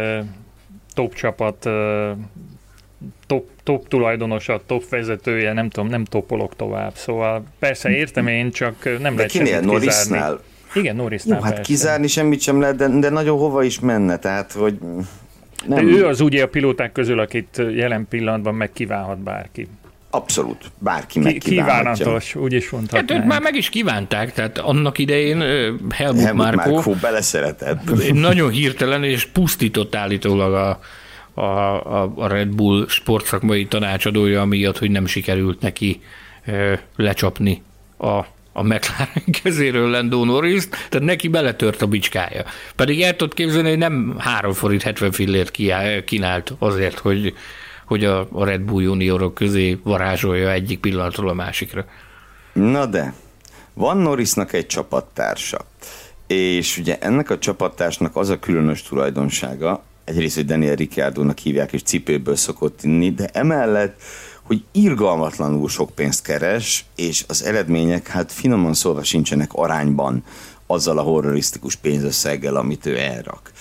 top 0.93 1.13
csapat 1.13 1.69
top, 3.27 3.47
top 3.63 3.87
tulajdonosa, 3.87 4.61
top 4.65 4.89
vezetője, 4.89 5.53
nem 5.53 5.69
tudom, 5.69 5.89
nem 5.89 6.03
topolok 6.05 6.55
tovább. 6.55 6.95
Szóval 6.95 7.43
persze 7.59 7.89
értem 7.89 8.27
én, 8.27 8.51
csak 8.51 8.83
nem 8.83 9.01
De 9.01 9.09
lehet 9.09 9.31
kinél? 9.31 9.47
semmit 9.47 9.65
Norrisnál? 9.65 10.01
kizárni. 10.03 10.39
Igen, 10.73 10.95
Norrisnál 10.95 11.37
Jó, 11.37 11.43
hát 11.43 11.53
persze. 11.55 11.71
kizárni 11.71 12.07
semmit 12.07 12.41
sem 12.41 12.59
lehet, 12.59 12.75
de, 12.75 12.87
de 12.87 13.09
nagyon 13.09 13.37
hova 13.37 13.63
is 13.63 13.79
menne, 13.79 14.17
tehát, 14.17 14.51
hogy 14.51 14.77
De 14.77 15.75
nem, 15.75 15.87
ő 15.87 16.05
az 16.05 16.21
ugye 16.21 16.43
a 16.43 16.47
pilóták 16.47 16.91
közül, 16.91 17.19
akit 17.19 17.61
jelen 17.75 18.07
pillanatban 18.09 18.55
megkívánhat 18.55 19.17
bárki. 19.17 19.67
abszolút, 20.09 20.71
bárki 20.79 21.19
Ki, 21.19 21.25
megkívánhatja. 21.25 21.91
kívánatos, 21.93 22.35
úgy 22.35 22.53
is 22.53 22.63
Hát 22.63 22.73
ők 22.73 22.77
mondhatnánk. 22.79 23.25
már 23.25 23.41
meg 23.41 23.55
is 23.55 23.69
kívánták, 23.69 24.33
tehát 24.33 24.57
annak 24.57 24.97
idején 24.97 25.39
Helmut, 25.39 26.23
Helmut 26.23 26.33
Márkó 26.33 26.73
Márkó 26.73 26.93
beleszeretett. 27.01 28.13
nagyon 28.13 28.49
hirtelen 28.49 29.03
és 29.03 29.25
pusztított 29.25 29.95
állítólag 29.95 30.53
a, 30.53 30.79
a, 31.37 32.01
a, 32.01 32.13
a 32.15 32.27
Red 32.27 32.47
Bull 32.47 32.85
sportszakmai 32.87 33.65
tanácsadója 33.65 34.45
miatt, 34.45 34.77
hogy 34.77 34.91
nem 34.91 35.05
sikerült 35.05 35.61
neki 35.61 36.01
ö, 36.45 36.73
lecsapni 36.95 37.61
a, 37.97 38.07
a 38.53 38.63
McLaren 38.63 39.23
kezéről 39.43 39.89
Lando 39.89 40.25
norris 40.25 40.67
tehát 40.67 41.07
neki 41.07 41.27
beletört 41.27 41.81
a 41.81 41.87
bicskája. 41.87 42.43
Pedig 42.75 43.01
el 43.01 43.15
tudod 43.15 43.33
képzelni, 43.33 43.69
hogy 43.69 43.77
nem 43.77 44.15
3 44.17 44.53
forint 44.53 44.81
70 44.81 45.11
fillért 45.11 45.51
kínált 46.05 46.53
azért, 46.59 46.99
hogy, 46.99 47.33
hogy 47.85 48.05
a, 48.05 48.27
a 48.31 48.45
Red 48.45 48.61
Bull 48.61 48.83
juniorok 48.83 49.33
közé 49.33 49.79
varázsolja 49.83 50.51
egyik 50.51 50.79
pillanatról 50.79 51.29
a 51.29 51.33
másikra. 51.33 51.85
Na 52.53 52.85
de, 52.85 53.13
van 53.73 53.97
Norrisnak 53.97 54.53
egy 54.53 54.65
csapattársa, 54.65 55.65
és 56.27 56.77
ugye 56.77 56.97
ennek 56.99 57.29
a 57.29 57.37
csapattársnak 57.37 58.15
az 58.15 58.29
a 58.29 58.39
különös 58.39 58.81
tulajdonsága, 58.81 59.83
egyrészt, 60.07 60.35
hogy 60.35 60.45
Daniel 60.45 60.75
Ricciardo-nak 60.75 61.37
hívják, 61.37 61.73
és 61.73 61.81
cipőből 61.81 62.35
szokott 62.35 62.83
inni, 62.83 63.11
de 63.11 63.29
emellett, 63.33 64.01
hogy 64.41 64.63
irgalmatlanul 64.71 65.69
sok 65.69 65.89
pénzt 65.89 66.21
keres, 66.23 66.85
és 66.95 67.23
az 67.27 67.43
eredmények, 67.43 68.07
hát 68.07 68.31
finoman 68.31 68.73
szólva 68.73 69.03
sincsenek 69.03 69.53
arányban 69.53 70.23
azzal 70.67 70.97
a 70.97 71.01
horrorisztikus 71.01 71.75
pénzösszeggel, 71.75 72.55
amit 72.55 72.85
ő 72.85 72.97
elrak. 72.97 73.51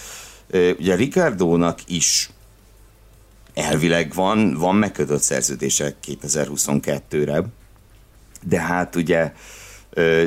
Ugye 0.79 0.95
Ricciardónak 0.95 1.79
is 1.87 2.31
elvileg 3.55 4.15
van, 4.15 4.55
van 4.55 4.75
megkötött 4.75 5.23
szerződése 5.23 5.95
2022-re, 6.07 7.43
de 8.43 8.61
hát 8.61 8.97
ugye 8.97 9.33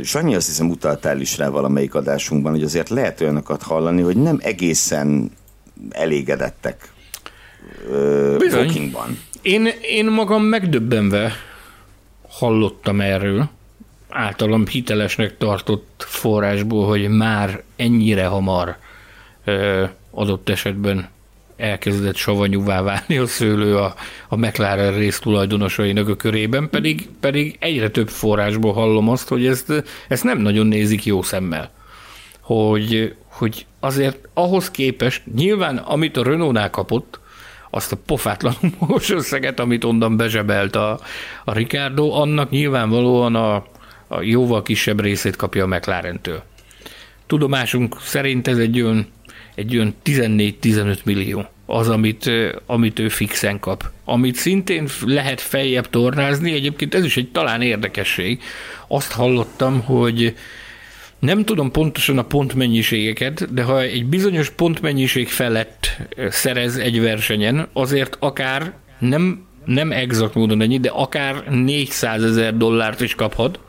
Sanyi 0.03 0.36
azt 0.36 0.47
hiszem 0.47 0.70
utaltál 0.70 1.20
is 1.20 1.38
rá 1.38 1.49
valamelyik 1.49 1.95
adásunkban, 1.95 2.51
hogy 2.51 2.63
azért 2.63 2.89
lehet 2.89 3.22
olyanokat 3.22 3.63
hallani, 3.63 4.01
hogy 4.01 4.17
nem 4.17 4.39
egészen 4.41 5.32
elégedettek 5.90 6.92
bookingban. 8.52 9.20
Én, 9.42 9.70
én 9.82 10.06
magam 10.06 10.44
megdöbbenve 10.44 11.32
hallottam 12.30 13.02
erről, 13.02 13.50
általam 14.10 14.68
hitelesnek 14.68 15.38
tartott 15.38 16.06
forrásból, 16.08 16.88
hogy 16.88 17.10
már 17.10 17.64
ennyire 17.76 18.26
hamar 18.26 18.78
ö, 19.44 19.86
adott 20.12 20.50
esetben 20.50 21.10
elkezdett 21.58 22.16
savanyúvá 22.16 22.82
válni 22.82 23.18
a 23.18 23.28
szőlő 23.28 23.78
a, 23.78 23.96
a 24.28 24.36
McLaren 24.36 24.94
rész 24.94 25.20
tulajdonosainak 25.20 26.08
a 26.08 26.16
körében, 26.16 26.70
pedig, 26.70 27.10
pedig 27.20 27.58
egyre 27.60 27.90
több 27.90 28.10
forrásból 28.10 28.74
hallom 28.74 29.10
azt, 29.10 29.28
hogy 29.28 29.46
ezt, 29.46 29.84
ezt 30.08 30.24
nem 30.24 30.38
nagyon 30.38 30.68
nézik 30.68 31.06
jó 31.06 31.22
szemmel. 31.22 31.72
Hogy, 32.50 33.16
hogy 33.28 33.66
azért 33.80 34.28
ahhoz 34.34 34.72
képest, 34.72 35.22
nyilván 35.36 35.78
amit 35.78 36.18
a 36.18 36.24
Renault-nál 36.24 36.70
kapott, 36.70 37.20
azt 37.70 37.91
a 37.91 37.97
pofátlanul 38.06 38.72
magas 38.80 39.10
összeget, 39.10 39.60
amit 39.60 39.84
onnan 39.84 40.18
bezsebelt 40.18 40.76
a, 40.76 41.00
a 41.45 41.54
Ricardo, 41.54 42.12
annak 42.12 42.50
nyilvánvalóan 42.50 43.36
a, 43.36 43.56
a 44.08 44.22
jóval 44.22 44.64
kisebb 44.64 45.02
részét 45.02 45.36
kapja 45.36 45.64
a 45.64 45.68
McLaren-től. 45.68 46.43
Tudomásunk 47.28 47.95
szerint 48.02 48.47
ez 48.47 48.58
egy 48.58 48.82
olyan, 48.82 49.08
egy 49.56 49.76
olyan 49.76 49.95
14-15 50.06 51.04
millió 51.04 51.45
az, 51.66 51.89
amit, 51.89 52.32
amit 52.66 53.00
ő 53.00 53.10
fixen 53.10 53.60
kap. 53.60 53.84
Amit 54.06 54.36
szintén 54.36 54.88
lehet 55.06 55.41
feljebb 55.41 55.89
tornázni, 55.89 56.54
egyébként 56.54 56.95
ez 56.95 57.04
is 57.04 57.18
egy 57.18 57.32
talán 57.32 57.62
érdekesség. 57.62 58.41
Azt 58.88 59.12
hallottam, 59.12 59.82
hogy 59.82 60.36
nem 61.20 61.45
tudom 61.45 61.72
pontosan 61.72 62.17
a 62.17 62.24
pontmennyiségeket, 62.24 63.53
de 63.53 63.63
ha 63.63 63.82
egy 63.82 64.05
bizonyos 64.05 64.49
pontmennyiség 64.49 65.28
felett 65.28 65.97
szerez 66.30 66.78
egy 66.78 67.01
versenyen, 67.01 67.67
azért 67.74 68.17
akár 68.20 68.74
nem, 68.99 69.45
nem 69.65 69.91
exakt 69.91 70.34
módon 70.34 70.61
ennyi, 70.61 70.80
de 70.80 70.89
akár 70.89 71.43
400 71.49 72.24
ezer 72.24 72.57
dollárt 72.57 73.01
is 73.01 73.15
kaphat. 73.15 73.59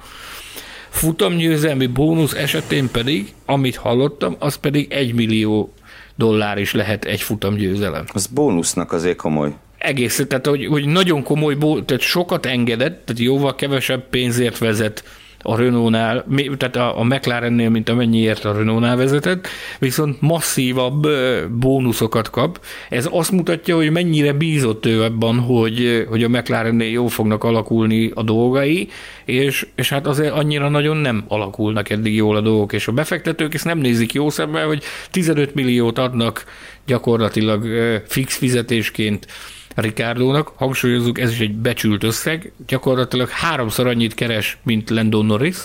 Futamgyőzelmi 0.88 1.86
bónusz 1.86 2.34
esetén 2.34 2.90
pedig, 2.90 3.34
amit 3.46 3.76
hallottam, 3.76 4.36
az 4.38 4.54
pedig 4.54 4.92
1 4.92 5.14
millió 5.14 5.74
dollár 6.16 6.58
is 6.58 6.72
lehet 6.72 7.04
egy 7.04 7.20
futamgyőzelem. 7.20 8.04
Az 8.12 8.26
bónusznak 8.26 8.92
azért 8.92 9.16
komoly. 9.16 9.54
Egész, 9.78 10.24
tehát 10.28 10.46
hogy, 10.46 10.66
hogy 10.66 10.86
nagyon 10.86 11.22
komoly, 11.22 11.56
tehát 11.58 12.02
sokat 12.02 12.46
engedett, 12.46 13.06
tehát 13.06 13.22
jóval 13.22 13.54
kevesebb 13.54 14.08
pénzért 14.08 14.58
vezet 14.58 15.04
a 15.42 15.56
Renault-nál, 15.56 16.26
tehát 16.56 16.76
a, 16.76 16.98
a 16.98 17.04
McLarennél, 17.04 17.68
mint 17.68 17.88
amennyiért 17.88 18.44
a 18.44 18.52
Renault-nál 18.52 18.96
vezetett, 18.96 19.48
viszont 19.78 20.20
masszívabb 20.20 21.06
bónuszokat 21.50 22.30
kap. 22.30 22.64
Ez 22.88 23.08
azt 23.10 23.30
mutatja, 23.30 23.76
hogy 23.76 23.90
mennyire 23.90 24.32
bízott 24.32 24.86
ő 24.86 25.02
abban, 25.02 25.38
hogy, 25.38 26.06
hogy 26.08 26.22
a 26.22 26.28
McLarennél 26.28 26.90
jól 26.90 27.08
fognak 27.08 27.44
alakulni 27.44 28.10
a 28.14 28.22
dolgai, 28.22 28.88
és, 29.24 29.66
és 29.74 29.88
hát 29.88 30.06
azért 30.06 30.32
annyira 30.32 30.68
nagyon 30.68 30.96
nem 30.96 31.24
alakulnak 31.28 31.90
eddig 31.90 32.14
jól 32.14 32.36
a 32.36 32.40
dolgok, 32.40 32.72
és 32.72 32.88
a 32.88 32.92
befektetők 32.92 33.54
ezt 33.54 33.64
nem 33.64 33.78
nézik 33.78 34.12
jó 34.12 34.30
szemmel, 34.30 34.66
hogy 34.66 34.82
15 35.10 35.54
milliót 35.54 35.98
adnak 35.98 36.44
gyakorlatilag 36.86 37.66
fix 38.06 38.36
fizetésként 38.36 39.26
Ricardo-nak, 39.74 40.52
hangsúlyozzuk, 40.56 41.20
ez 41.20 41.30
is 41.30 41.40
egy 41.40 41.54
becsült 41.54 42.02
összeg, 42.02 42.52
gyakorlatilag 42.66 43.28
háromszor 43.28 43.86
annyit 43.86 44.14
keres, 44.14 44.58
mint 44.62 44.90
Lando 44.90 45.22
Norris, 45.22 45.56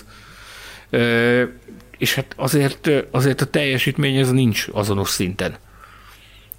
és 1.97 2.15
hát 2.15 2.33
azért, 2.35 2.89
azért 3.11 3.41
a 3.41 3.45
teljesítmény 3.45 4.15
ez 4.15 4.31
nincs 4.31 4.67
azonos 4.71 5.09
szinten. 5.09 5.55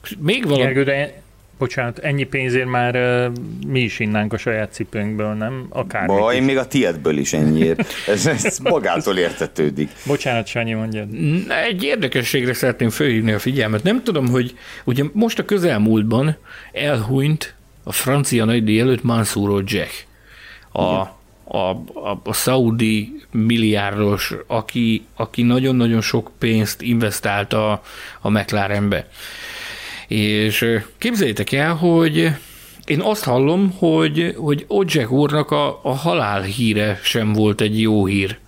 És 0.05 0.17
még 0.19 0.45
valami... 0.45 0.63
Gergő, 0.63 0.85
de 0.85 1.23
bocsánat, 1.59 1.99
ennyi 1.99 2.25
pénzért 2.25 2.69
már 2.69 2.95
uh, 2.95 3.33
mi 3.67 3.81
is 3.81 3.99
innánk 3.99 4.33
a 4.33 4.37
saját 4.37 4.73
cipőnkből, 4.73 5.33
nem? 5.33 5.67
Akár. 5.69 6.07
Ba, 6.07 6.35
én 6.35 6.43
még 6.43 6.57
a 6.57 6.67
tiédből 6.67 7.19
is 7.19 7.33
ennyiért. 7.33 7.93
Ez, 8.07 8.27
ez 8.27 8.59
magától 8.63 9.17
értetődik. 9.17 9.91
Bocsánat, 10.07 10.47
Sanyi, 10.47 10.73
mondjad. 10.73 11.09
Na, 11.47 11.63
Egy 11.63 11.83
érdekességre 11.83 12.53
szeretném 12.53 12.91
fölhívni 12.91 13.33
a 13.33 13.39
figyelmet. 13.39 13.83
Nem 13.83 14.03
tudom, 14.03 14.29
hogy 14.29 14.55
ugye 14.85 15.05
most 15.13 15.39
a 15.39 15.45
közelmúltban 15.45 16.37
elhunyt 16.73 17.55
a 17.83 17.93
francia 17.93 18.45
nagydíj 18.45 18.81
előtt 18.81 19.03
Mansour 19.03 19.63
Jack. 19.67 20.07
A, 20.73 20.83
a, 21.49 21.71
a, 21.95 22.21
a 22.25 22.33
szaudi 22.33 23.21
milliárdos, 23.31 24.35
aki, 24.47 25.07
aki 25.17 25.43
nagyon-nagyon 25.43 26.01
sok 26.01 26.31
pénzt 26.39 26.83
investált 26.83 27.53
a, 27.53 27.83
a 28.21 28.31
McLarenbe. 28.31 29.09
És 30.09 30.81
képzeljétek 30.99 31.53
el, 31.53 31.75
hogy 31.75 32.31
én 32.85 33.01
azt 33.01 33.25
hallom, 33.25 33.73
hogy, 33.79 34.35
hogy 34.37 34.65
Odzsek 34.69 35.11
úrnak 35.11 35.51
a, 35.51 35.81
a 35.83 35.95
halál 35.95 36.43
híre 36.43 37.01
sem 37.03 37.33
volt 37.33 37.61
egy 37.61 37.81
jó 37.81 38.07
hír 38.07 38.39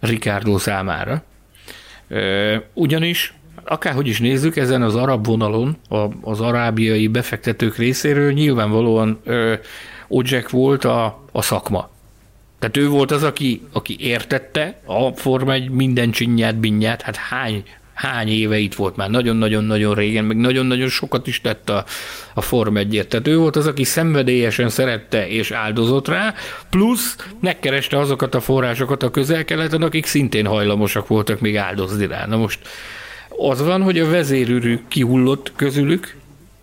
Ricardo 0.00 0.58
számára. 0.58 1.22
Ugyanis 2.72 3.34
akárhogy 3.64 4.06
is 4.06 4.20
nézzük, 4.20 4.56
ezen 4.56 4.82
az 4.82 4.94
arab 4.94 5.26
vonalon, 5.26 5.76
a, 5.88 6.06
az 6.20 6.40
arábiai 6.40 7.08
befektetők 7.08 7.76
részéről 7.76 8.32
nyilvánvalóan 8.32 9.20
Odzsek 10.08 10.50
volt 10.50 10.84
a, 10.84 11.24
a 11.32 11.42
szakma. 11.42 11.90
Tehát 12.58 12.76
ő 12.76 12.88
volt 12.88 13.10
az, 13.10 13.22
aki, 13.22 13.62
aki 13.72 13.96
értette 13.98 14.80
a 14.84 15.10
Forma 15.10 15.52
egy 15.52 15.70
minden 15.70 16.10
csinyát, 16.10 16.56
binyát, 16.56 17.02
hát 17.02 17.16
hány, 17.16 17.64
hány 18.00 18.28
éve 18.28 18.58
itt 18.58 18.74
volt 18.74 18.96
már, 18.96 19.10
nagyon-nagyon-nagyon 19.10 19.94
régen, 19.94 20.24
meg 20.24 20.36
nagyon-nagyon 20.36 20.88
sokat 20.88 21.26
is 21.26 21.40
tett 21.40 21.70
a, 21.70 21.84
a 22.34 22.40
Forma 22.40 22.78
1 22.78 23.06
Tehát 23.08 23.28
ő 23.28 23.36
volt 23.36 23.56
az, 23.56 23.66
aki 23.66 23.84
szenvedélyesen 23.84 24.68
szerette 24.68 25.28
és 25.28 25.50
áldozott 25.50 26.08
rá, 26.08 26.34
plusz 26.70 27.16
megkereste 27.40 27.98
azokat 27.98 28.34
a 28.34 28.40
forrásokat 28.40 29.02
a 29.02 29.10
közel-keleten, 29.10 29.82
akik 29.82 30.06
szintén 30.06 30.46
hajlamosak 30.46 31.06
voltak 31.06 31.40
még 31.40 31.56
áldozni 31.56 32.06
rá. 32.06 32.26
Na 32.26 32.36
most 32.36 32.58
az 33.28 33.64
van, 33.64 33.82
hogy 33.82 33.98
a 33.98 34.10
vezérűrű 34.10 34.78
kihullott 34.88 35.52
közülük, 35.56 36.16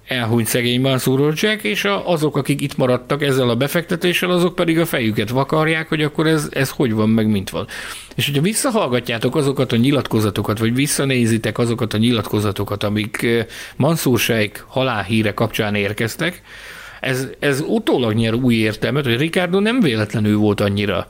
elhunyt 0.07 0.47
szegény 0.47 0.81
Mansour 0.81 1.33
Jack, 1.35 1.63
és 1.63 1.85
a, 1.85 2.09
azok, 2.09 2.37
akik 2.37 2.61
itt 2.61 2.77
maradtak 2.77 3.21
ezzel 3.21 3.49
a 3.49 3.55
befektetéssel, 3.55 4.29
azok 4.29 4.55
pedig 4.55 4.79
a 4.79 4.85
fejüket 4.85 5.29
vakarják, 5.29 5.89
hogy 5.89 6.01
akkor 6.01 6.27
ez, 6.27 6.47
ez 6.51 6.69
hogy 6.69 6.93
van, 6.93 7.09
meg 7.09 7.27
mint 7.27 7.49
van. 7.49 7.67
És 8.15 8.25
hogyha 8.25 8.41
visszahallgatjátok 8.41 9.35
azokat 9.35 9.71
a 9.71 9.75
nyilatkozatokat, 9.75 10.59
vagy 10.59 10.73
visszanézitek 10.73 11.57
azokat 11.57 11.93
a 11.93 11.97
nyilatkozatokat, 11.97 12.83
amik 12.83 13.23
eh, 13.23 13.45
Mansour 13.75 14.19
Sheikh 14.19 14.61
halálhíre 14.67 15.33
kapcsán 15.33 15.75
érkeztek, 15.75 16.41
ez, 16.99 17.27
ez 17.39 17.61
utólag 17.61 18.13
nyer 18.13 18.33
új 18.33 18.55
értelmet, 18.55 19.05
hogy 19.05 19.17
Ricardo 19.17 19.59
nem 19.59 19.79
véletlenül 19.79 20.37
volt 20.37 20.61
annyira 20.61 21.07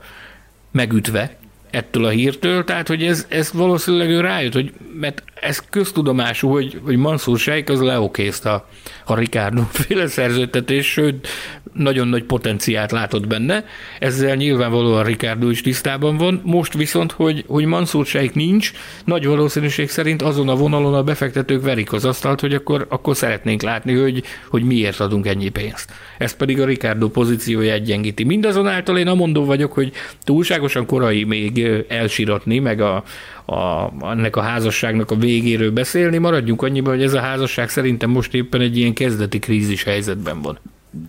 megütve 0.70 1.36
ettől 1.70 2.04
a 2.04 2.08
hírtől, 2.08 2.64
tehát 2.64 2.88
hogy 2.88 3.02
ez, 3.02 3.26
ez 3.28 3.52
valószínűleg 3.52 4.08
ő 4.08 4.20
rájött, 4.20 4.52
hogy 4.52 4.72
mert 5.00 5.22
ez 5.40 5.62
köztudomású, 5.70 6.48
hogy, 6.48 6.80
hogy 6.84 6.96
Mansur 6.96 7.38
Sheikh 7.38 7.72
az 7.72 7.80
leokézte 7.80 8.50
a, 8.50 8.68
a 9.04 9.14
Ricardo 9.14 9.62
féle 9.72 10.06
szerződtetés, 10.06 10.86
sőt, 10.86 11.28
nagyon 11.72 12.08
nagy 12.08 12.24
potenciált 12.24 12.90
látott 12.92 13.26
benne. 13.26 13.64
Ezzel 13.98 14.34
nyilvánvalóan 14.34 15.04
Ricardo 15.04 15.50
is 15.50 15.60
tisztában 15.60 16.16
van. 16.16 16.40
Most 16.44 16.74
viszont, 16.74 17.12
hogy, 17.12 17.44
hogy 17.46 17.64
Mansur 17.64 18.06
Sheikh 18.06 18.34
nincs, 18.34 18.72
nagy 19.04 19.26
valószínűség 19.26 19.88
szerint 19.88 20.22
azon 20.22 20.48
a 20.48 20.54
vonalon 20.54 20.94
a 20.94 21.02
befektetők 21.02 21.62
verik 21.62 21.92
az 21.92 22.04
asztalt, 22.04 22.40
hogy 22.40 22.54
akkor, 22.54 22.86
akkor 22.88 23.16
szeretnénk 23.16 23.62
látni, 23.62 23.94
hogy, 23.94 24.22
hogy 24.48 24.62
miért 24.62 25.00
adunk 25.00 25.26
ennyi 25.26 25.48
pénzt. 25.48 25.92
Ez 26.18 26.36
pedig 26.36 26.60
a 26.60 26.64
Ricardo 26.64 27.08
pozíciója 27.08 27.76
gyengíti. 27.76 28.24
Mindazonáltal 28.24 28.98
én 28.98 29.08
amondó 29.08 29.44
vagyok, 29.44 29.72
hogy 29.72 29.92
túlságosan 30.24 30.86
korai 30.86 31.24
még 31.24 31.66
elsiratni, 31.88 32.58
meg 32.58 32.80
a, 32.80 33.02
a, 33.46 33.92
ennek 34.02 34.36
a 34.36 34.40
házasságnak 34.40 35.10
a 35.10 35.16
végéről 35.16 35.70
beszélni. 35.70 36.18
Maradjunk 36.18 36.62
annyiban, 36.62 36.94
hogy 36.94 37.02
ez 37.02 37.14
a 37.14 37.20
házasság 37.20 37.68
szerintem 37.68 38.10
most 38.10 38.34
éppen 38.34 38.60
egy 38.60 38.76
ilyen 38.76 38.94
kezdeti 38.94 39.38
krízis 39.38 39.82
helyzetben 39.82 40.42
van. 40.42 40.58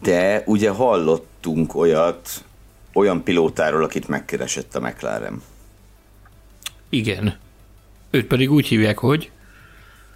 De 0.02 0.44
ugye 0.46 0.70
hallottunk 0.70 1.76
olyat, 1.76 2.44
olyan 2.94 3.24
pilótáról, 3.24 3.84
akit 3.84 4.08
megkeresett 4.08 4.76
a 4.76 4.80
McLaren. 4.80 5.42
Igen. 6.90 7.38
Őt 8.12 8.26
pedig 8.26 8.52
úgy 8.52 8.68
hívják, 8.68 8.98
hogy? 8.98 9.32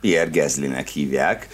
Pierre 0.01 0.29
Gezlinek 0.29 0.87
hívják, 0.87 1.47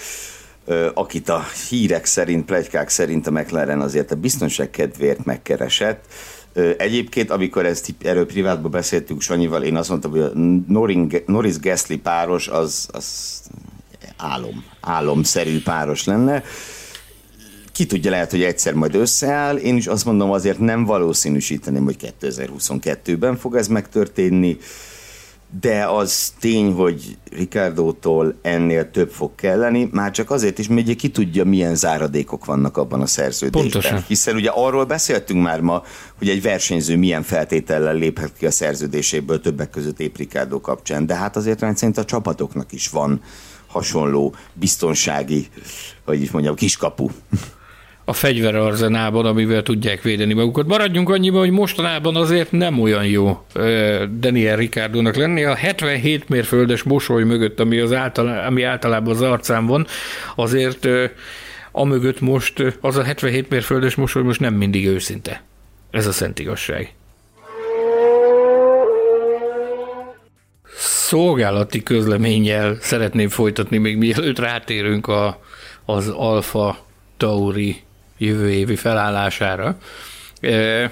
akit 0.94 1.30
a 1.30 1.46
hírek 1.70 2.06
szerint, 2.06 2.46
plegykák 2.46 2.90
szerint 2.90 3.28
a 3.28 3.32
McLaren 3.32 3.82
azért 3.82 4.12
a 4.12 4.16
biztonság 4.16 4.70
kedvéért 4.70 5.26
megkeresett, 5.26 6.06
Egyébként, 6.78 7.32
amikor 7.32 7.66
ezt 7.66 7.96
erről 8.02 8.26
privátban 8.26 8.72
beszéltünk 8.72 9.22
Sanyival, 9.22 9.64
én 9.64 9.76
azt 9.76 9.90
mondtam, 9.90 10.12
hogy 10.12 10.22
a 10.22 10.32
Norris 11.26 11.60
Gasly 11.60 11.96
páros 11.96 12.48
az, 12.48 12.88
az 12.92 13.42
álom, 14.18 14.66
álomszerű 14.82 15.62
páros 15.62 16.04
lenne. 16.04 16.44
Ki 17.80 17.86
tudja, 17.86 18.12
lehet, 18.12 18.32
hogy 18.32 18.44
egyszer 18.44 18.74
majd 18.74 18.96
összeáll. 18.96 19.56
Én 19.56 19.76
is 19.76 19.88
azt 19.88 20.06
mondom, 20.06 20.32
azért 20.32 20.60
nem 20.60 20.86
valószínűsíteném, 20.86 21.84
hogy 21.84 22.14
2022-ben 22.22 23.38
fog 23.38 23.56
ez 23.56 23.68
megtörténni 23.68 24.58
de 25.62 25.86
az 25.86 26.34
tény, 26.40 26.72
hogy 26.72 27.18
Ricardo-tól 27.32 28.40
ennél 28.42 28.92
több 28.92 29.10
fog 29.10 29.36
kelleni, 29.36 29.90
már 29.92 30.12
csak 30.12 30.32
azért 30.32 30.60
is, 30.60 30.68
mert 30.68 30.82
ugye 30.82 30.94
ki 30.94 31.10
tudja, 31.10 31.46
milyen 31.46 31.76
záradékok 31.76 32.46
vannak 32.46 32.78
abban 32.78 33.02
a 33.02 33.06
szerződésben. 33.06 33.72
Pontosan. 33.72 34.04
Hiszen 34.08 34.36
ugye 34.36 34.50
arról 34.50 34.86
beszéltünk 34.86 35.44
már 35.44 35.62
ma, 35.62 35.84
hogy 36.18 36.30
egy 36.30 36.42
versenyző 36.42 36.98
milyen 36.98 37.24
feltétellel 37.24 37.96
léphet 37.96 38.32
ki 38.38 38.46
a 38.46 38.52
szerződéséből 38.52 39.42
többek 39.42 39.70
között 39.70 40.00
épp 40.00 40.18
Ricardo 40.18 40.62
kapcsán, 40.62 41.06
de 41.06 41.16
hát 41.16 41.36
azért 41.36 41.60
rendszerint 41.60 41.98
a 41.98 42.06
csapatoknak 42.06 42.72
is 42.72 42.90
van 42.90 43.22
hasonló 43.68 44.36
biztonsági, 44.54 45.48
hogy 46.06 46.22
is 46.22 46.32
mondjam, 46.32 46.56
kiskapu 46.56 47.10
a 48.10 48.14
fegyverarzenában, 48.14 49.26
amivel 49.26 49.64
tudják 49.64 50.02
védeni 50.02 50.34
magukat. 50.34 50.68
Maradjunk 50.68 51.10
annyiban, 51.10 51.40
hogy 51.40 51.52
mostanában 51.52 52.16
azért 52.16 52.52
nem 52.52 52.80
olyan 52.80 53.06
jó 53.06 53.46
Daniel 54.20 54.56
Ricardónak 54.56 55.16
lenni. 55.16 55.44
A 55.44 55.56
77 55.56 56.30
mérföldes 56.30 56.84
mosoly 56.84 57.24
mögött, 57.24 57.60
ami, 57.60 57.80
az 57.80 57.94
általá, 57.94 58.48
ami 58.48 58.64
általában 58.64 59.14
az 59.14 59.22
arcán 59.22 59.66
van, 59.66 59.88
azért 60.36 60.88
a 61.72 61.86
mögött 61.86 62.20
most 62.20 62.78
az 62.82 62.98
a 62.98 63.04
77 63.04 63.50
mérföldes 63.50 63.96
mosoly 63.96 64.24
most 64.24 64.40
nem 64.40 64.54
mindig 64.54 64.88
őszinte. 64.88 65.44
Ez 65.92 66.08
a 66.08 66.12
szent 66.12 66.40
igazság. 66.40 66.94
Szolgálati 70.78 71.84
közleménnyel 71.84 72.78
szeretném 72.82 73.30
folytatni, 73.30 73.78
még 73.78 73.98
mielőtt 73.98 74.40
rátérünk 74.40 75.08
a, 75.08 75.42
az 75.86 76.08
Alfa 76.08 76.86
Tauri 77.18 77.88
jövő 78.20 78.50
évi 78.52 78.76
felállására. 78.76 79.78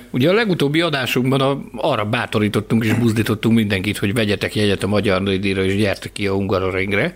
Ugye 0.09 0.29
a 0.29 0.33
legutóbbi 0.33 0.81
adásunkban 0.81 1.41
a, 1.41 1.61
arra 1.75 2.05
bátorítottunk 2.05 2.85
és 2.85 2.93
buzdítottunk 2.93 3.55
mindenkit, 3.55 3.97
hogy 3.97 4.13
vegyetek 4.13 4.55
jegyet 4.55 4.83
a 4.83 4.87
Magyar 4.87 5.21
Nődíjra 5.21 5.63
és 5.63 5.75
gyertek 5.75 6.11
ki 6.11 6.27
a 6.27 6.33
Hungaroringre. 6.33 7.15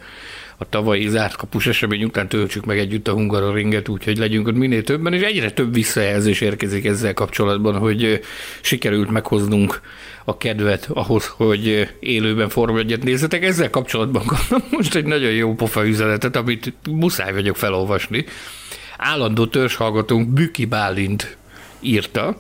A 0.58 0.70
tavalyi 0.70 1.08
zárt 1.08 1.36
kapus 1.36 1.68
esemény 1.68 2.04
után 2.04 2.28
töltsük 2.28 2.66
meg 2.66 2.80
együtt 2.80 3.08
a 3.08 3.12
Hungaroringet, 3.12 3.90
úgyhogy 3.90 4.18
legyünk 4.18 4.48
ott 4.48 4.56
minél 4.56 4.84
többen, 4.84 5.14
és 5.14 5.22
egyre 5.22 5.52
több 5.52 5.74
visszajelzés 5.74 6.42
érkezik 6.42 6.86
ezzel 6.86 7.14
kapcsolatban, 7.14 7.78
hogy 7.78 8.20
sikerült 8.62 9.12
meghoznunk 9.12 9.82
a 10.26 10.38
kedvet 10.38 10.90
ahhoz, 10.94 11.28
hogy 11.28 11.90
élőben 12.00 12.50
Forma 12.50 12.78
1 12.78 13.04
nézzetek. 13.04 13.44
Ezzel 13.44 13.70
kapcsolatban 13.70 14.26
kaptam 14.26 14.64
most 14.72 14.96
egy 14.96 15.06
nagyon 15.06 15.32
jó 15.32 15.54
pofa 15.54 15.88
üzenetet, 15.88 16.36
amit 16.36 16.74
muszáj 16.90 17.34
vagyok 17.34 17.58
felolvasni 17.58 18.26
állandó 19.02 19.46
törzshallgatónk 19.46 20.28
Büki 20.28 20.66
Bálint 20.66 21.38
írta. 21.80 22.38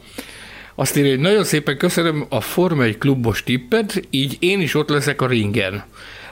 Azt 0.75 0.97
írja, 0.97 1.09
hogy 1.09 1.19
nagyon 1.19 1.43
szépen 1.43 1.77
köszönöm 1.77 2.25
a 2.29 2.41
Forma 2.41 2.83
1 2.83 2.97
klubos 2.97 3.43
tippet, 3.43 4.01
így 4.09 4.37
én 4.39 4.61
is 4.61 4.75
ott 4.75 4.89
leszek 4.89 5.21
a 5.21 5.27
ringen. 5.27 5.83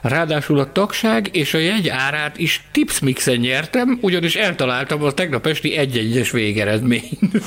Ráadásul 0.02 0.58
a 0.58 0.72
tagság 0.72 1.28
és 1.32 1.54
a 1.54 1.58
jegy 1.58 1.88
árát 1.88 2.38
is 2.38 2.64
tipsmixen 2.72 3.36
nyertem, 3.36 3.98
ugyanis 4.00 4.34
eltaláltam 4.34 5.02
a 5.02 5.12
tegnap 5.12 5.46
esti 5.46 5.76
egy-egyes 5.76 6.30
végeredményt. 6.30 7.18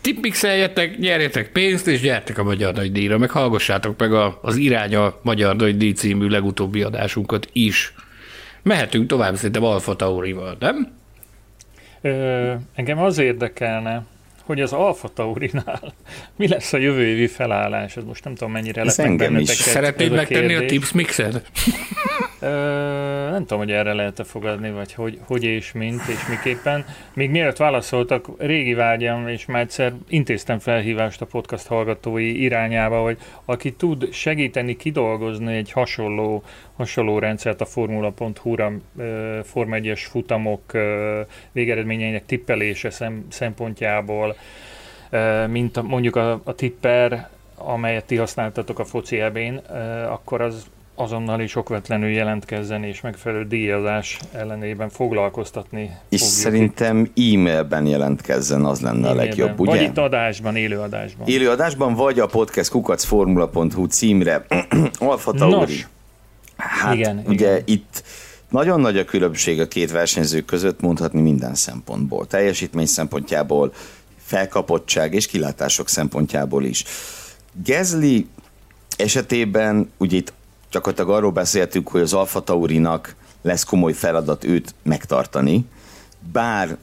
Tipmixeljetek, 0.00 0.98
nyerjetek 0.98 1.52
pénzt, 1.52 1.86
és 1.86 2.00
gyertek 2.00 2.38
a 2.38 2.42
Magyar 2.42 2.74
Nagy 2.74 2.92
Díjra, 2.92 3.18
meg 3.18 3.30
hallgassátok 3.30 3.98
meg 3.98 4.12
a, 4.12 4.38
az 4.42 4.56
Irány 4.56 4.94
a 4.94 5.18
Magyar 5.22 5.56
Nagy 5.56 5.76
Díj 5.76 5.92
című 5.92 6.26
legutóbbi 6.26 6.82
adásunkat 6.82 7.48
is. 7.52 7.94
Mehetünk 8.64 9.06
tovább 9.06 9.34
szerintem 9.36 9.64
Alfa 9.64 9.96
Taurival, 9.96 10.56
nem? 10.60 10.92
Ö, 12.00 12.52
engem 12.74 12.98
az 12.98 13.18
érdekelne, 13.18 14.04
hogy 14.42 14.60
az 14.60 14.72
Alfa 14.72 15.08
Taurinál 15.08 15.94
mi 16.36 16.48
lesz 16.48 16.72
a 16.72 16.78
jövő 16.78 17.06
évi 17.06 17.26
felállás, 17.26 17.96
ez 17.96 18.04
most 18.04 18.24
nem 18.24 18.34
tudom 18.34 18.52
mennyire 18.52 18.84
lesz 18.84 18.98
engem 18.98 19.36
is. 19.36 19.48
Szeretnéd 19.48 20.12
megtenni 20.12 20.54
a 20.54 20.66
tips 20.66 20.92
mixed? 20.92 21.42
Nem 23.30 23.40
tudom, 23.40 23.58
hogy 23.58 23.70
erre 23.70 23.92
lehet-e 23.92 24.24
fogadni, 24.24 24.70
vagy 24.70 24.92
hogy, 24.92 25.18
hogy 25.26 25.44
és 25.44 25.72
mint, 25.72 26.00
és 26.08 26.26
miképpen. 26.28 26.84
Még 27.14 27.30
mielőtt 27.30 27.56
válaszoltak, 27.56 28.26
régi 28.38 28.74
vágyam, 28.74 29.28
és 29.28 29.46
már 29.46 29.60
egyszer 29.60 29.92
intéztem 30.08 30.58
felhívást 30.58 31.20
a 31.20 31.26
podcast 31.26 31.66
hallgatói 31.66 32.42
irányába, 32.42 33.02
hogy 33.02 33.18
aki 33.44 33.72
tud 33.72 34.12
segíteni 34.12 34.76
kidolgozni 34.76 35.56
egy 35.56 35.72
hasonló, 35.72 36.42
hasonló 36.76 37.18
rendszert 37.18 37.60
a 37.60 37.64
Formula.hu-ra, 37.64 38.72
Form 39.42 39.70
1-es 39.72 40.00
futamok 40.10 40.72
végeredményeinek 41.52 42.26
tippelése 42.26 42.90
szem, 42.90 43.26
szempontjából, 43.28 44.36
mint 45.48 45.82
mondjuk 45.82 46.16
a, 46.16 46.40
a 46.44 46.54
tipper, 46.54 47.28
amelyet 47.54 48.04
ti 48.04 48.16
használtatok 48.16 48.78
a 48.78 48.84
foci 48.84 49.20
ebén, 49.20 49.56
akkor 50.08 50.40
az 50.40 50.66
azonnal 50.94 51.40
is 51.40 51.56
okvetlenül 51.56 52.08
jelentkezzen 52.08 52.84
és 52.84 53.00
megfelelő 53.00 53.44
díjazás 53.44 54.18
ellenében 54.32 54.88
foglalkoztatni 54.88 55.90
És 56.08 56.20
fogjuk. 56.20 56.38
szerintem 56.38 57.10
e-mailben 57.16 57.86
jelentkezzen, 57.86 58.64
az 58.64 58.80
lenne 58.80 59.08
e-mailben. 59.08 59.18
a 59.18 59.24
legjobb, 59.24 59.60
ugye? 59.60 59.70
Vagy 59.70 59.82
itt 59.82 59.98
adásban, 59.98 60.56
élő 60.56 60.78
adásban. 60.78 61.26
Élő 61.26 61.50
adásban, 61.50 61.94
vagy 61.94 62.18
a 62.18 62.26
podcast 62.26 62.70
kukacformula.hu 62.70 63.84
címre. 63.86 64.46
Alfa 64.98 65.32
Tauri. 65.32 65.54
Nos. 65.54 65.88
Hát 66.56 66.94
igen, 66.94 67.22
ugye 67.26 67.50
igen. 67.50 67.62
itt 67.64 68.02
nagyon 68.48 68.80
nagy 68.80 68.98
a 68.98 69.04
különbség 69.04 69.60
a 69.60 69.68
két 69.68 69.90
versenyző 69.90 70.40
között, 70.40 70.80
mondhatni 70.80 71.20
minden 71.20 71.54
szempontból. 71.54 72.26
Teljesítmény 72.26 72.86
szempontjából, 72.86 73.72
felkapottság 74.24 75.14
és 75.14 75.26
kilátások 75.26 75.88
szempontjából 75.88 76.64
is. 76.64 76.84
Gezli 77.64 78.26
esetében 78.96 79.90
ugye 79.96 80.16
itt 80.16 80.32
gyakorlatilag 80.74 81.16
arról 81.16 81.30
beszéltünk, 81.30 81.88
hogy 81.88 82.00
az 82.00 82.12
Alfa 82.12 82.40
Taurinak 82.40 83.14
lesz 83.42 83.64
komoly 83.64 83.92
feladat 83.92 84.44
őt 84.44 84.74
megtartani, 84.82 85.64
bár 86.32 86.76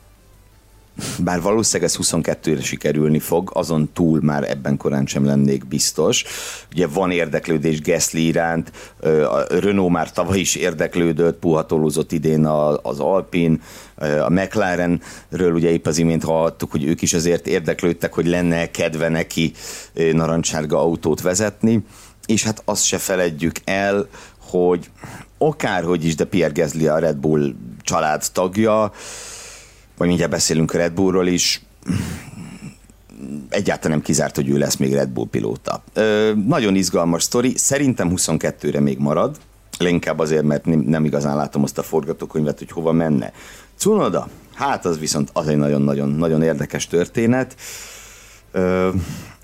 bár 1.24 1.42
valószínűleg 1.42 1.92
ez 1.92 1.98
22-re 2.02 2.62
sikerülni 2.62 3.20
fog, 3.20 3.52
azon 3.54 3.89
túl 3.94 4.20
már 4.22 4.50
ebben 4.50 4.78
korán 4.78 5.06
sem 5.06 5.26
lennék 5.26 5.68
biztos. 5.68 6.24
Ugye 6.72 6.88
van 6.88 7.12
érdeklődés 7.12 7.82
Gasly 7.82 8.20
iránt, 8.20 8.72
a 9.04 9.60
Renault 9.60 9.92
már 9.92 10.12
tavaly 10.12 10.39
is 10.39 10.56
érdeklődött, 10.56 11.39
puhatolózott 11.39 12.12
idén 12.12 12.46
az 12.82 13.00
Alpin, 13.00 13.62
a 13.98 14.30
McLarenről 14.30 15.54
ugye 15.54 15.70
épp 15.70 15.88
az 15.88 15.98
imént 15.98 16.24
hallottuk, 16.24 16.72
hogy 16.72 16.84
ők 16.84 17.02
is 17.02 17.14
azért 17.14 17.48
érdeklődtek, 17.48 18.14
hogy 18.14 18.28
lenne 18.28 18.72
kedve 18.72 19.10
neki 19.10 19.54
narancsárga 20.12 20.80
autót 20.80 21.22
vezetni, 21.22 21.84
és 22.26 22.43
hát 22.43 22.61
azt 22.65 22.84
se 22.84 22.97
feledjük 22.97 23.55
el, 23.63 24.07
hogy 24.38 24.89
akárhogy 25.38 26.05
is, 26.05 26.15
de 26.15 26.26
Pierre 26.26 26.61
Gasly 26.61 26.88
a 26.88 26.99
Red 26.99 27.17
Bull 27.17 27.53
család 27.82 28.24
tagja, 28.34 28.91
vagy 29.97 30.07
mindjárt 30.07 30.32
beszélünk 30.32 30.74
a 30.74 30.78
Red 30.78 30.93
Bullról 30.93 31.28
is, 31.28 31.61
egyáltalán 33.49 33.97
nem 33.97 34.05
kizárt, 34.05 34.36
hogy 34.36 34.49
ő 34.49 34.57
lesz 34.57 34.76
még 34.76 34.93
Red 34.93 35.09
Bull 35.09 35.28
pilóta. 35.32 35.84
Ö, 35.93 36.32
nagyon 36.47 36.76
izgalmas 36.76 37.24
sztori, 37.24 37.53
szerintem 37.57 38.11
22-re 38.15 38.80
még 38.80 38.97
marad, 38.97 39.38
leginkább 39.78 40.19
azért, 40.19 40.43
mert 40.43 40.65
nem 40.65 41.05
igazán 41.05 41.36
látom 41.36 41.63
azt 41.63 41.78
a 41.78 41.84
forgatókönyvet, 41.84 42.57
hogy 42.57 42.72
hova 42.72 42.91
menne. 42.91 43.32
Cunoda, 43.78 44.28
hát 44.53 44.86
az 44.86 44.99
viszont 44.99 45.30
az 45.34 45.47
egy 45.47 45.57
nagyon-nagyon 45.57 46.09
nagyon 46.09 46.41
érdekes 46.41 46.88
történet. 46.88 47.55
Ö, 48.51 48.89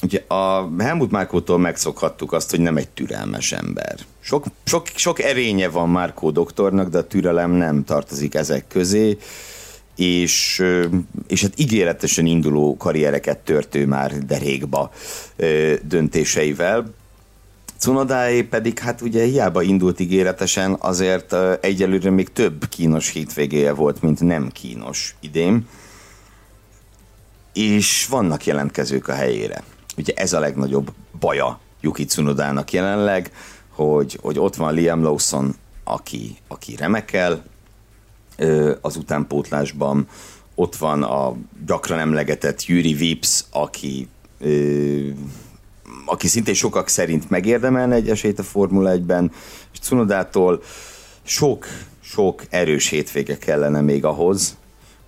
ugye 0.03 0.23
a 0.27 0.69
Helmut 0.79 1.11
Márkótól 1.11 1.57
megszokhattuk 1.57 2.33
azt, 2.33 2.49
hogy 2.49 2.59
nem 2.59 2.77
egy 2.77 2.89
türelmes 2.89 3.51
ember. 3.51 3.95
Sok, 4.19 4.45
sok, 4.63 4.87
sok 4.95 5.21
erénye 5.21 5.67
van 5.69 5.89
Márkó 5.89 6.31
doktornak, 6.31 6.89
de 6.89 6.97
a 6.97 7.07
türelem 7.07 7.51
nem 7.51 7.83
tartozik 7.83 8.35
ezek 8.35 8.67
közé 8.67 9.17
és, 9.97 10.63
és 11.27 11.41
hát 11.41 11.59
ígéretesen 11.59 12.25
induló 12.25 12.77
karriereket 12.77 13.37
törtő 13.37 13.85
már 13.85 14.17
derékba 14.17 14.91
döntéseivel. 15.81 16.93
Cunodáé 17.79 18.41
pedig 18.41 18.79
hát 18.79 19.01
ugye 19.01 19.23
hiába 19.23 19.61
indult 19.61 19.99
ígéretesen, 19.99 20.75
azért 20.79 21.35
egyelőre 21.61 22.09
még 22.09 22.31
több 22.31 22.69
kínos 22.69 23.09
hétvégéje 23.09 23.71
volt, 23.71 24.01
mint 24.01 24.21
nem 24.21 24.49
kínos 24.51 25.15
idén. 25.19 25.67
És 27.53 28.07
vannak 28.09 28.45
jelentkezők 28.45 29.07
a 29.07 29.13
helyére. 29.13 29.63
Ugye 29.97 30.13
ez 30.13 30.33
a 30.33 30.39
legnagyobb 30.39 30.91
baja 31.19 31.59
Yuki 31.81 32.05
Cunodának 32.05 32.71
jelenleg, 32.71 33.31
hogy, 33.69 34.19
hogy 34.21 34.39
ott 34.39 34.55
van 34.55 34.73
Liam 34.73 35.03
Lawson, 35.03 35.55
aki, 35.83 36.37
aki 36.47 36.75
remekel, 36.75 37.43
az 38.81 38.95
utánpótlásban. 38.95 40.07
Ott 40.55 40.75
van 40.75 41.03
a 41.03 41.35
gyakran 41.65 41.99
emlegetett 41.99 42.65
Yuri 42.65 42.93
Vips, 42.93 43.43
aki 43.51 44.07
aki 46.05 46.27
szintén 46.27 46.53
sokak 46.53 46.87
szerint 46.87 47.29
megérdemelne 47.29 47.95
egy 47.95 48.09
esélyt 48.09 48.39
a 48.39 48.43
Formula 48.43 48.91
1-ben, 48.95 49.31
és 49.73 49.79
Cunodától 49.79 50.61
sok, 51.23 51.65
sok 52.01 52.43
erős 52.49 52.87
hétvége 52.87 53.37
kellene 53.37 53.81
még 53.81 54.05
ahhoz, 54.05 54.57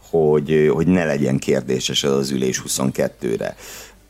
hogy, 0.10 0.70
hogy 0.74 0.88
ne 0.88 1.06
legyen 1.06 1.38
kérdéses 1.38 2.04
az, 2.04 2.12
az 2.12 2.30
ülés 2.32 2.64
22-re. 2.68 3.56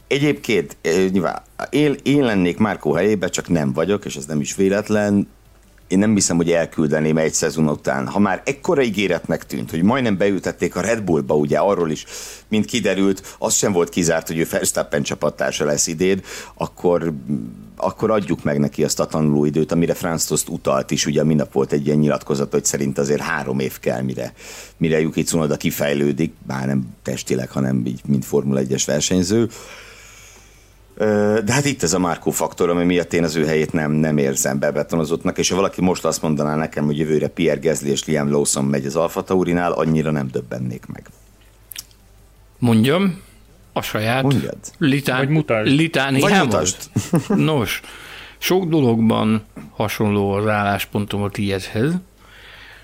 Egyébként 0.10 0.78
nyilván 1.12 1.42
én, 1.70 1.96
én 2.04 2.24
lennék 2.24 2.58
Márkó 2.58 2.94
helyébe, 2.94 3.28
csak 3.28 3.48
nem 3.48 3.74
vagyok, 3.74 4.06
és 4.06 4.16
ez 4.16 4.26
nem 4.26 4.40
is 4.40 4.56
véletlen 4.56 5.28
én 5.90 6.00
nem 6.00 6.14
hiszem, 6.14 6.36
hogy 6.36 6.52
elküldeném 6.52 7.18
egy 7.18 7.34
szezon 7.34 7.70
után. 7.70 8.08
Ha 8.08 8.20
már 8.20 8.42
ekkora 8.46 8.82
ígéretnek 8.82 9.46
tűnt, 9.46 9.70
hogy 9.70 9.82
majdnem 9.82 10.18
beültették 10.18 10.76
a 10.76 10.82
Red 10.82 11.02
Bullba, 11.02 11.36
ugye 11.36 11.58
arról 11.58 11.92
is, 11.92 12.06
mint 12.48 12.66
kiderült, 12.66 13.36
az 13.38 13.54
sem 13.54 13.72
volt 13.72 13.90
kizárt, 13.90 14.28
hogy 14.28 14.38
ő 14.38 14.48
Verstappen 14.52 15.04
csapattársa 15.04 15.66
lesz 15.66 15.88
idén, 15.88 16.22
akkor 16.54 17.14
akkor 17.82 18.12
adjuk 18.12 18.44
meg 18.44 18.60
neki 18.60 18.84
azt 18.84 19.00
a 19.00 19.06
tanulóidőt, 19.06 19.72
amire 19.72 19.94
Franz 19.94 20.26
Tost 20.26 20.50
utalt 20.50 20.92
is, 20.92 21.06
ugye 21.06 21.24
mindnap 21.24 21.54
volt 21.54 21.72
egy 21.72 21.86
ilyen 21.86 21.98
nyilatkozat, 21.98 22.52
hogy 22.52 22.66
szerint 22.66 22.98
azért 22.98 23.22
három 23.22 23.60
év 23.60 23.80
kell, 23.80 24.02
mire, 24.02 24.34
mire 24.78 25.00
Yuki 25.00 25.24
Tsunoda 25.24 25.58
kifejlődik, 25.58 26.34
bár 26.48 26.66
nem 26.66 26.88
testileg, 27.04 27.50
hanem 27.50 27.86
így, 27.86 28.02
mint 28.08 28.26
Formula 28.26 28.62
1-es 28.62 28.84
versenyző. 28.86 29.50
De 31.44 31.54
hát 31.54 31.66
itt 31.66 31.84
ez 31.84 31.94
a 31.94 32.00
Márkó 32.00 32.32
faktor, 32.32 32.70
ami 32.70 32.84
miatt 32.86 33.14
én 33.14 33.24
az 33.24 33.36
ő 33.36 33.46
helyét 33.46 33.74
nem, 33.74 33.92
nem 33.92 34.18
érzem 34.18 34.60
bebetonozottnak, 34.60 35.38
és 35.38 35.50
ha 35.50 35.56
valaki 35.56 35.82
most 35.82 36.06
azt 36.06 36.22
mondaná 36.22 36.56
nekem, 36.56 36.86
hogy 36.86 36.98
jövőre 36.98 37.28
Pierre 37.28 37.60
Gasly 37.60 37.90
és 37.90 38.06
Liam 38.06 38.32
Lawson 38.32 38.66
megy 38.66 38.86
az 38.86 38.96
Alfa 38.96 39.24
Taurinál, 39.24 39.72
annyira 39.72 40.12
nem 40.12 40.28
döbbennék 40.32 40.86
meg. 40.86 41.08
Mondjam, 42.58 43.22
a 43.74 43.82
saját 43.82 44.24
Mondjad. 44.24 44.58
litán, 44.78 45.18
Vagy 45.18 45.30
mutasd. 45.30 45.68
litániámat. 45.76 46.90
Nos, 47.28 47.82
sok 48.38 48.66
dologban 48.66 49.44
hasonló 49.72 50.32
az 50.32 50.48
álláspontom 50.48 51.22
a 51.22 51.30
tiédhez, 51.30 51.94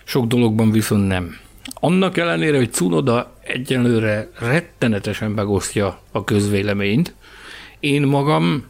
sok 0.03 0.25
dologban 0.25 0.71
viszont 0.71 1.07
nem. 1.07 1.37
Annak 1.73 2.17
ellenére, 2.17 2.57
hogy 2.57 2.71
Cunoda 2.73 3.33
egyenlőre 3.43 4.29
rettenetesen 4.39 5.31
megosztja 5.31 5.99
a 6.11 6.23
közvéleményt, 6.23 7.13
én 7.85 8.01
magam 8.01 8.65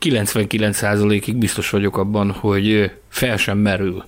99%-ig 0.00 1.36
biztos 1.36 1.70
vagyok 1.70 1.96
abban, 1.96 2.30
hogy 2.30 2.90
fel 3.08 3.36
sem 3.36 3.58
merül 3.58 4.04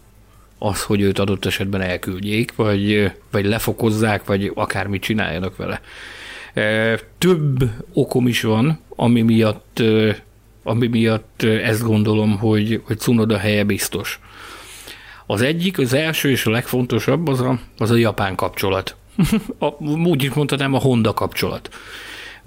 az, 0.59 0.83
hogy 0.83 1.01
őt 1.01 1.19
adott 1.19 1.45
esetben 1.45 1.81
elküldjék, 1.81 2.55
vagy, 2.55 3.13
vagy 3.31 3.45
lefokozzák, 3.45 4.25
vagy 4.25 4.53
akármit 4.55 5.03
csináljanak 5.03 5.57
vele. 5.57 5.81
Több 7.19 7.71
okom 7.93 8.27
is 8.27 8.43
van, 8.43 8.81
ami 8.97 9.23
miatt, 9.23 9.83
ami 10.63 10.87
miatt 10.87 11.43
ezt 11.43 11.83
gondolom, 11.83 12.39
hogy, 12.39 12.81
hogy 12.85 12.99
Cunoda 12.99 13.39
helye 13.39 13.65
biztos. 13.65 14.21
Az 15.27 15.41
egyik, 15.41 15.79
az 15.79 15.93
első 15.93 16.31
és 16.31 16.47
a 16.47 16.51
legfontosabb 16.51 17.29
az 17.29 17.41
a, 17.41 17.59
az 17.79 17.91
a 17.91 17.97
japán 17.97 18.35
kapcsolat. 18.35 18.97
a, 19.59 19.67
úgy 19.85 20.23
is 20.23 20.33
mondhatnám 20.33 20.75
a 20.75 20.79
Honda 20.79 21.15
kapcsolat. 21.15 21.71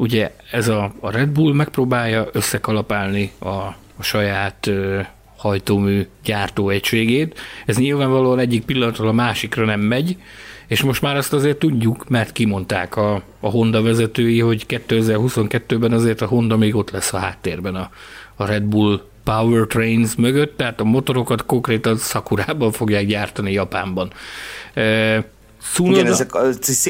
Ugye 0.01 0.31
ez 0.51 0.67
a, 0.67 0.93
a 0.99 1.11
Red 1.11 1.29
Bull 1.29 1.53
megpróbálja 1.53 2.27
összekalapálni 2.31 3.31
a, 3.39 3.47
a 3.47 3.75
saját 3.99 4.67
ö, 4.67 4.99
hajtómű 5.37 6.07
gyártóegységét. 6.23 7.39
Ez 7.65 7.77
nyilvánvalóan 7.77 8.39
egyik 8.39 8.65
pillanatról 8.65 9.07
a 9.07 9.11
másikra 9.11 9.65
nem 9.65 9.79
megy, 9.79 10.17
és 10.67 10.81
most 10.81 11.01
már 11.01 11.17
azt 11.17 11.33
azért 11.33 11.57
tudjuk, 11.57 12.09
mert 12.09 12.31
kimondták 12.31 12.95
a, 12.95 13.21
a 13.39 13.49
Honda 13.49 13.81
vezetői, 13.81 14.39
hogy 14.39 14.65
2022-ben 14.67 15.91
azért 15.91 16.21
a 16.21 16.27
Honda 16.27 16.57
még 16.57 16.75
ott 16.75 16.91
lesz 16.91 17.13
a 17.13 17.17
háttérben 17.17 17.75
a, 17.75 17.89
a 18.35 18.45
Red 18.45 18.63
Bull 18.63 19.01
Powertrains 19.23 20.15
mögött, 20.15 20.57
tehát 20.57 20.79
a 20.79 20.83
motorokat 20.83 21.45
konkrétan 21.45 21.97
Sakurában 21.97 22.71
fogják 22.71 23.05
gyártani 23.05 23.51
Japánban. 23.51 24.11
Szunoda... 25.61 25.99
Igen, 25.99 26.11
ezek 26.11 26.35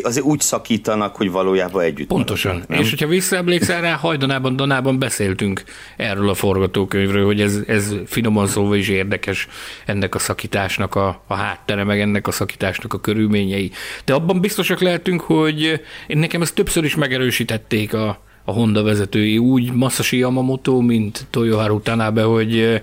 azért 0.04 0.26
úgy 0.26 0.40
szakítanak, 0.40 1.16
hogy 1.16 1.32
valójában 1.32 1.82
együtt 1.82 2.08
Pontosan. 2.08 2.52
Maradnak, 2.52 2.80
És 2.80 2.90
hogyha 2.90 3.08
visszaemlékszel 3.08 3.82
rá, 3.82 3.94
hajdanában, 3.94 4.56
danában 4.56 5.00
beszéltünk 5.00 5.64
erről 5.98 6.30
a 6.30 6.34
forgatókönyvről, 6.34 7.26
hogy 7.26 7.42
ez, 7.42 7.60
ez 7.68 7.94
finoman 8.06 8.48
szóval 8.48 8.78
is 8.78 8.88
érdekes 8.88 9.48
ennek 9.86 10.16
a 10.16 10.20
szakításnak 10.20 10.96
a, 10.96 11.24
a 11.28 11.34
háttere, 11.34 11.84
meg 11.84 12.00
ennek 12.00 12.28
a 12.28 12.32
szakításnak 12.32 12.94
a 12.94 13.00
körülményei. 13.00 13.72
De 14.06 14.14
abban 14.14 14.42
biztosak 14.42 14.80
lehetünk, 14.80 15.22
hogy 15.22 15.82
én 16.08 16.18
nekem 16.18 16.42
ezt 16.42 16.56
többször 16.56 16.84
is 16.84 16.96
megerősítették 16.96 17.94
a, 17.94 18.22
a 18.44 18.52
Honda 18.52 18.84
vezetői, 18.84 19.38
úgy 19.38 19.72
Masashi 19.74 20.18
Yamamoto, 20.18 20.80
mint 20.80 21.26
Toyoharu 21.30 21.82
Tanabe, 21.82 22.24
hogy, 22.24 22.82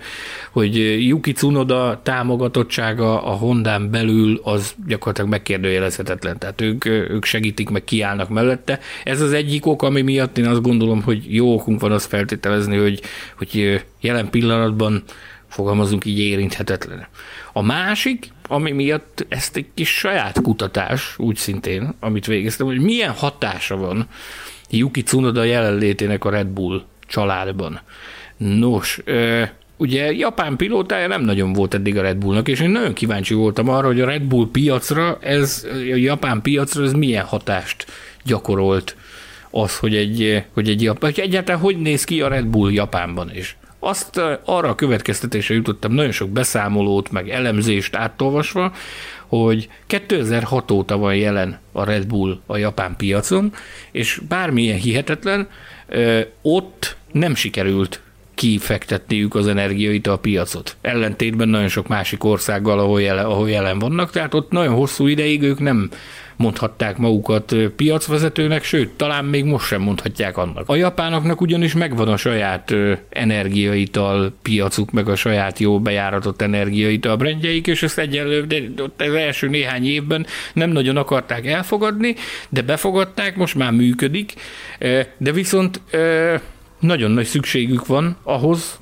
hogy 0.51 0.77
Yuki 1.07 1.33
Tsunoda 1.33 2.01
támogatottsága 2.03 3.23
a 3.23 3.31
Hondán 3.31 3.91
belül 3.91 4.41
az 4.43 4.75
gyakorlatilag 4.87 5.31
megkérdőjelezhetetlen. 5.31 6.39
Tehát 6.39 6.61
ők, 6.61 6.85
ők 6.85 7.25
segítik, 7.25 7.69
meg 7.69 7.85
kiállnak 7.85 8.29
mellette. 8.29 8.79
Ez 9.05 9.21
az 9.21 9.33
egyik 9.33 9.67
ok, 9.67 9.83
ami 9.83 10.03
miatt 10.03 10.39
én 10.39 10.47
azt 10.47 10.63
gondolom, 10.63 11.03
hogy 11.03 11.35
jó 11.35 11.55
okunk 11.55 11.81
van 11.81 11.93
azt 11.93 12.07
feltételezni, 12.09 12.77
hogy, 12.77 13.01
hogy 13.37 13.83
jelen 14.01 14.31
pillanatban 14.31 15.03
fogalmazunk 15.49 16.05
így 16.05 16.19
érinthetetlen. 16.19 17.07
A 17.53 17.63
másik, 17.63 18.29
ami 18.49 18.71
miatt 18.71 19.27
ezt 19.29 19.57
egy 19.57 19.67
kis 19.75 19.89
saját 19.89 20.41
kutatás, 20.43 21.15
úgy 21.19 21.37
szintén, 21.37 21.95
amit 22.01 22.27
végeztem, 22.27 22.67
hogy 22.67 22.81
milyen 22.81 23.13
hatása 23.13 23.77
van 23.77 24.09
Yuki 24.71 25.03
Tsunoda 25.03 25.45
jelenlétének 25.45 26.25
a 26.25 26.31
Red 26.31 26.47
Bull 26.47 26.83
családban. 27.07 27.81
Nos, 28.37 29.01
ugye 29.77 30.13
japán 30.13 30.57
pilótája 30.57 31.09
nem 31.09 31.23
nagyon 31.23 31.53
volt 31.53 31.75
eddig 31.75 31.99
a 31.99 32.03
Red 32.03 32.17
Bullnak, 32.17 32.49
és 32.49 32.61
én 32.61 32.71
nagyon 32.71 32.93
kíváncsi 32.93 33.35
voltam 33.35 33.69
arra, 33.69 33.87
hogy 33.87 34.01
a 34.01 34.07
Red 34.07 34.23
Bull 34.23 34.49
piacra, 34.53 35.19
ez 35.21 35.67
a 35.93 35.97
japán 35.97 36.43
piacra 36.43 36.85
ez 36.85 36.93
milyen 36.93 37.25
hatást 37.25 37.87
gyakorolt 38.25 38.97
az, 39.51 39.79
hogy 39.79 39.97
egy, 39.97 40.45
hogy 40.53 40.69
egy 40.69 40.83
japán, 40.83 41.11
hogy 41.15 41.25
egyáltalán 41.25 41.61
hogy 41.61 41.77
néz 41.77 42.05
ki 42.05 42.21
a 42.21 42.29
Red 42.29 42.47
Bull 42.47 42.73
Japánban 42.73 43.31
is. 43.35 43.57
Azt 43.79 44.21
arra 44.45 44.69
a 44.69 44.75
következtetésre 44.75 45.55
jutottam 45.55 45.93
nagyon 45.93 46.13
sok 46.13 46.31
beszámolót, 46.31 47.11
meg 47.11 47.29
elemzést 47.29 47.97
átolvasva, 47.97 48.73
hogy 49.29 49.69
2006 49.87 50.71
óta 50.71 50.97
van 50.97 51.17
jelen 51.17 51.59
a 51.73 51.85
Red 51.85 52.07
Bull 52.07 52.41
a 52.47 52.57
japán 52.57 52.97
piacon, 52.97 53.53
és 53.93 54.21
bármilyen 54.29 54.79
hihetetlen, 54.79 55.49
ott 56.43 56.97
nem 57.13 57.35
sikerült 57.35 58.01
kifektetniük 58.35 59.35
az 59.35 59.47
a 60.07 60.17
piacot. 60.17 60.77
Ellentétben 60.81 61.49
nagyon 61.49 61.69
sok 61.69 61.89
másik 61.89 62.25
országgal, 62.25 62.79
ahol 62.79 63.01
jelen, 63.03 63.25
ahol 63.25 63.51
jelen 63.51 63.79
vannak, 63.79 64.11
tehát 64.11 64.35
ott 64.35 64.51
nagyon 64.51 64.75
hosszú 64.75 65.07
ideig 65.07 65.43
ők 65.43 65.59
nem 65.59 65.91
mondhatták 66.39 66.97
magukat 66.97 67.55
piacvezetőnek, 67.77 68.65
sőt, 68.65 68.91
talán 68.91 69.25
még 69.25 69.45
most 69.45 69.67
sem 69.67 69.81
mondhatják 69.81 70.37
annak. 70.37 70.69
A 70.69 70.77
japánoknak 70.77 71.41
ugyanis 71.41 71.75
megvan 71.75 72.09
a 72.09 72.17
saját 72.17 72.75
energiaital 73.09 74.33
piacuk, 74.43 74.91
meg 74.91 75.09
a 75.09 75.17
saját 75.17 75.59
jó 75.59 75.81
bejáratott 75.81 76.43
energiaital 76.43 77.17
brendjeik, 77.17 77.67
és 77.67 77.83
ezt 77.83 77.99
egyelőre, 77.99 78.47
de 78.47 79.05
az 79.05 79.15
első 79.15 79.49
néhány 79.49 79.87
évben 79.87 80.27
nem 80.53 80.71
nagyon 80.71 80.97
akarták 80.97 81.47
elfogadni, 81.47 82.15
de 82.49 82.63
befogadták, 82.63 83.37
most 83.37 83.55
már 83.55 83.73
működik, 83.73 84.35
de 85.17 85.33
viszont 85.33 85.81
nagyon 86.81 87.11
nagy 87.11 87.27
szükségük 87.27 87.87
van 87.87 88.17
ahhoz, 88.23 88.79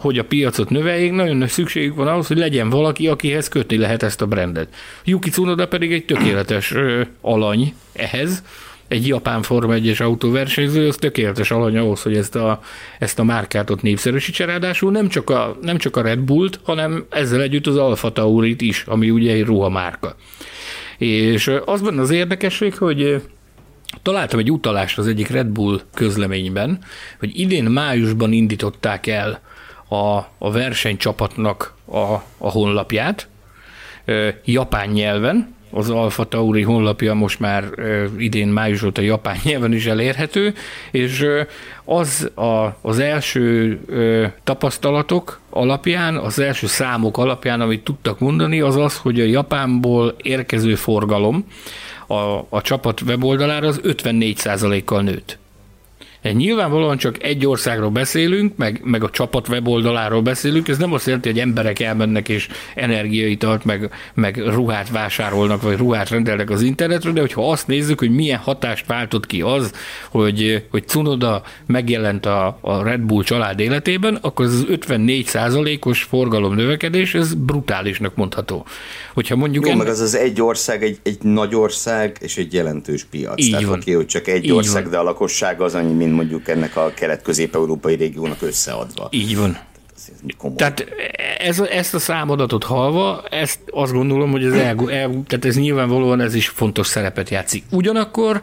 hogy 0.00 0.18
a 0.18 0.24
piacot 0.24 0.70
növeljék, 0.70 1.12
nagyon 1.12 1.36
nagy 1.36 1.48
szükségük 1.48 1.94
van 1.94 2.06
ahhoz, 2.06 2.26
hogy 2.26 2.38
legyen 2.38 2.70
valaki, 2.70 3.08
akihez 3.08 3.48
kötni 3.48 3.76
lehet 3.76 4.02
ezt 4.02 4.22
a 4.22 4.26
brandet. 4.26 4.74
Yuki 5.04 5.30
Tsunoda 5.30 5.68
pedig 5.68 5.92
egy 5.92 6.04
tökéletes 6.04 6.74
alany 7.20 7.74
ehhez, 7.92 8.42
egy 8.88 9.06
japán 9.06 9.42
Forma 9.42 9.74
1-es 9.76 10.02
autóversenyző, 10.02 10.88
az 10.88 10.96
tökéletes 10.96 11.50
alany 11.50 11.76
ahhoz, 11.76 12.02
hogy 12.02 12.16
ezt 12.16 12.34
a, 12.34 12.60
ezt 12.98 13.18
a 13.18 13.24
márkát 13.24 13.70
ott 13.70 13.82
népszerűsítse, 13.82 14.44
ráadásul 14.44 14.90
nem 14.90 15.08
csak, 15.08 15.30
a, 15.30 15.56
nem 15.60 15.78
csak 15.78 15.96
a 15.96 16.02
Red 16.02 16.18
Bullt, 16.18 16.60
hanem 16.62 17.04
ezzel 17.10 17.40
együtt 17.40 17.66
az 17.66 17.76
Alfa 17.76 18.12
Taurit 18.12 18.60
is, 18.60 18.84
ami 18.86 19.10
ugye 19.10 19.32
egy 19.32 19.44
ruhamárka. 19.44 20.16
És 20.98 21.52
az 21.64 21.82
benne 21.82 22.00
az 22.00 22.10
érdekesség, 22.10 22.74
hogy 22.76 23.22
találtam 24.02 24.38
egy 24.38 24.50
utalást 24.50 24.98
az 24.98 25.06
egyik 25.06 25.28
Red 25.28 25.46
Bull 25.46 25.80
közleményben, 25.94 26.78
hogy 27.18 27.40
idén 27.40 27.64
májusban 27.64 28.32
indították 28.32 29.06
el 29.06 29.40
a, 29.88 30.16
a 30.38 30.50
versenycsapatnak 30.50 31.74
a, 31.84 31.98
a 32.38 32.50
honlapját, 32.50 33.28
japán 34.44 34.88
nyelven, 34.88 35.56
az 35.70 35.90
Alfa 35.90 36.24
Tauri 36.24 36.62
honlapja 36.62 37.14
most 37.14 37.40
már 37.40 37.64
idén 38.18 38.48
május 38.48 38.82
óta 38.82 39.00
japán 39.00 39.36
nyelven 39.44 39.72
is 39.72 39.86
elérhető, 39.86 40.54
és 40.90 41.26
az 41.84 42.30
a, 42.34 42.76
az 42.80 42.98
első 42.98 43.78
tapasztalatok 44.44 45.40
alapján, 45.50 46.16
az 46.16 46.38
első 46.38 46.66
számok 46.66 47.18
alapján, 47.18 47.60
amit 47.60 47.84
tudtak 47.84 48.18
mondani, 48.18 48.60
az 48.60 48.76
az, 48.76 48.96
hogy 48.96 49.20
a 49.20 49.24
Japánból 49.24 50.14
érkező 50.22 50.74
forgalom 50.74 51.44
a, 52.06 52.46
a 52.48 52.60
csapat 52.62 53.00
weboldalára 53.00 53.66
az 53.66 53.80
54%-kal 53.84 55.02
nőtt. 55.02 55.38
Nyilvánvalóan 56.22 56.96
csak 56.96 57.22
egy 57.22 57.46
országról 57.46 57.90
beszélünk, 57.90 58.56
meg, 58.56 58.80
meg 58.84 59.02
a 59.02 59.10
csapat 59.10 59.48
weboldaláról 59.48 60.22
beszélünk, 60.22 60.68
ez 60.68 60.78
nem 60.78 60.92
azt 60.92 61.06
jelenti, 61.06 61.28
hogy 61.28 61.38
emberek 61.38 61.80
elmennek 61.80 62.28
és 62.28 62.48
energiaitalt, 62.74 63.64
meg, 63.64 63.90
meg 64.14 64.36
ruhát 64.46 64.90
vásárolnak, 64.90 65.62
vagy 65.62 65.76
ruhát 65.76 66.08
rendelnek 66.08 66.50
az 66.50 66.62
internetre, 66.62 67.10
de 67.10 67.20
hogyha 67.20 67.50
azt 67.50 67.66
nézzük, 67.66 67.98
hogy 67.98 68.10
milyen 68.10 68.38
hatást 68.38 68.86
váltott 68.86 69.26
ki 69.26 69.40
az, 69.40 69.72
hogy, 70.10 70.64
hogy 70.70 70.86
Cunoda 70.86 71.42
megjelent 71.66 72.26
a, 72.26 72.58
a 72.60 72.82
Red 72.82 73.00
Bull 73.00 73.22
család 73.22 73.60
életében, 73.60 74.18
akkor 74.20 74.44
az 74.44 74.64
54 74.68 75.30
os 75.80 76.02
forgalom 76.02 76.54
növekedés, 76.54 77.14
ez 77.14 77.34
brutálisnak 77.34 78.16
mondható. 78.16 78.66
Hogyha 79.14 79.36
mondjuk 79.36 79.64
Jó, 79.64 79.70
en... 79.70 79.76
meg 79.76 79.86
az 79.86 80.00
az 80.00 80.14
egy 80.14 80.40
ország, 80.40 80.82
egy, 80.82 80.98
egy 81.02 81.18
nagy 81.22 81.54
ország 81.54 82.16
és 82.20 82.36
egy 82.36 82.52
jelentős 82.52 83.04
piac. 83.04 83.40
Így 83.40 83.50
Tehát 83.50 83.66
van. 83.66 83.78
oké, 83.78 83.92
hogy 83.92 84.06
csak 84.06 84.28
egy 84.28 84.44
Így 84.44 84.52
ország, 84.52 84.82
van. 84.82 84.92
de 84.92 84.98
a 84.98 85.02
lakosság 85.02 85.60
az 85.60 85.74
annyi, 85.74 85.92
mint 85.92 86.07
mondjuk 86.10 86.48
ennek 86.48 86.76
a 86.76 86.92
kelet-közép-európai 86.94 87.94
régiónak 87.94 88.42
összeadva. 88.42 89.08
Így 89.10 89.36
van. 89.36 89.58
Tehát 90.56 90.86
ez, 91.38 91.60
ezt 91.60 91.94
a 91.94 91.98
számadatot 91.98 92.64
halva, 92.64 93.24
ezt 93.30 93.58
azt 93.70 93.92
gondolom, 93.92 94.30
hogy 94.30 94.44
ez, 94.44 94.52
el, 94.52 94.90
el, 94.90 95.22
tehát 95.26 95.44
ez 95.44 95.56
nyilvánvalóan 95.56 96.20
ez 96.20 96.34
is 96.34 96.48
fontos 96.48 96.86
szerepet 96.86 97.28
játszik. 97.28 97.64
Ugyanakkor 97.70 98.42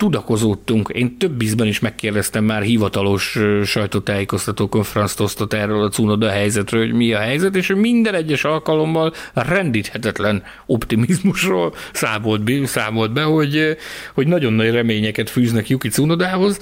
tudakozódtunk. 0.00 0.88
Én 0.88 1.18
több 1.18 1.42
ízben 1.42 1.66
is 1.66 1.78
megkérdeztem 1.78 2.44
már 2.44 2.62
hivatalos 2.62 3.38
sajtótájékoztató 3.64 4.68
konferenzt 4.68 5.46
erről 5.48 5.82
a 5.82 5.88
Cunoda 5.88 6.28
helyzetről, 6.28 6.80
hogy 6.80 6.92
mi 6.92 7.12
a 7.12 7.18
helyzet, 7.18 7.56
és 7.56 7.72
minden 7.76 8.14
egyes 8.14 8.44
alkalommal 8.44 9.12
rendíthetetlen 9.34 10.42
optimizmusról 10.66 11.74
számolt 11.92 12.42
be, 12.42 12.66
számolt 12.66 13.12
be 13.12 13.22
hogy, 13.22 13.76
hogy 14.14 14.26
nagyon 14.26 14.52
nagy 14.52 14.70
reményeket 14.70 15.30
fűznek 15.30 15.68
Yuki 15.68 15.88
Cunodához. 15.88 16.58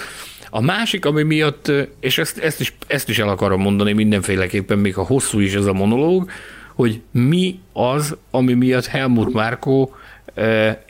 A 0.51 0.61
másik, 0.61 1.05
ami 1.05 1.23
miatt, 1.23 1.73
és 2.01 2.19
ezt, 2.19 2.39
ezt, 2.39 2.61
is, 2.61 2.75
ezt 2.87 3.09
is 3.09 3.19
el 3.19 3.29
akarom 3.29 3.61
mondani 3.61 3.93
mindenféleképpen, 3.93 4.79
még 4.79 4.95
ha 4.95 5.03
hosszú 5.03 5.39
is 5.41 5.55
ez 5.55 5.67
a 5.67 5.73
monológ, 5.73 6.31
hogy 6.75 7.01
mi 7.11 7.59
az, 7.73 8.17
ami 8.31 8.53
miatt 8.53 8.87
Helmut 8.87 9.33
Márkó 9.33 9.95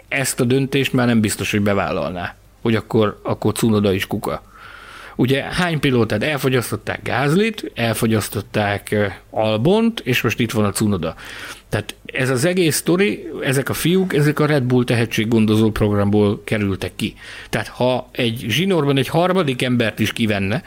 ezt 0.08 0.40
a 0.40 0.44
döntést 0.44 0.92
már 0.92 1.06
nem 1.06 1.20
biztos, 1.20 1.50
hogy 1.50 1.62
bevállalná, 1.62 2.34
hogy 2.68 2.76
akkor, 2.76 3.20
akkor 3.22 3.52
Cunoda 3.52 3.92
is 3.92 4.06
kuka. 4.06 4.42
Ugye 5.16 5.42
hány 5.42 5.80
pilótát 5.80 6.22
elfogyasztották 6.22 7.02
Gázlit, 7.02 7.70
elfogyasztották 7.74 8.96
Albont, 9.30 10.00
és 10.00 10.22
most 10.22 10.40
itt 10.40 10.50
van 10.50 10.64
a 10.64 10.70
Cunoda. 10.70 11.14
Tehát 11.68 11.94
ez 12.04 12.30
az 12.30 12.44
egész 12.44 12.76
sztori, 12.76 13.28
ezek 13.42 13.68
a 13.68 13.74
fiúk, 13.74 14.14
ezek 14.14 14.40
a 14.40 14.46
Red 14.46 14.62
Bull 14.62 14.84
tehetséggondozó 14.84 15.70
programból 15.70 16.42
kerültek 16.44 16.92
ki. 16.96 17.14
Tehát 17.50 17.68
ha 17.68 18.08
egy 18.12 18.44
zsinórban 18.48 18.96
egy 18.96 19.08
harmadik 19.08 19.62
embert 19.62 19.98
is 19.98 20.12
kivenne 20.12 20.62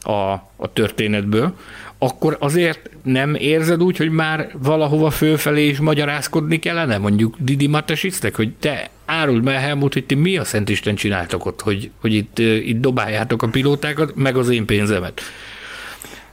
a, 0.00 0.32
a 0.56 0.72
történetből, 0.72 1.54
akkor 2.02 2.36
azért 2.40 2.90
nem 3.02 3.34
érzed 3.34 3.82
úgy, 3.82 3.96
hogy 3.96 4.10
már 4.10 4.50
valahova 4.62 5.10
fölfelé 5.10 5.68
is 5.68 5.78
magyarázkodni 5.78 6.58
kellene, 6.58 6.98
mondjuk 6.98 7.34
Didi 7.38 7.66
Matesisztek, 7.66 8.36
hogy 8.36 8.52
te 8.60 8.90
áruld 9.04 9.42
meg 9.42 9.54
Helmut, 9.54 9.92
hogy 9.92 10.06
ti 10.06 10.14
mi 10.14 10.36
a 10.36 10.44
Szent 10.44 10.68
Isten 10.68 10.94
csináltok 10.94 11.46
ott, 11.46 11.60
hogy, 11.60 11.90
hogy 12.00 12.14
itt, 12.14 12.38
itt 12.38 12.80
dobáljátok 12.80 13.42
a 13.42 13.48
pilótákat, 13.48 14.14
meg 14.14 14.36
az 14.36 14.48
én 14.48 14.66
pénzemet. 14.66 15.20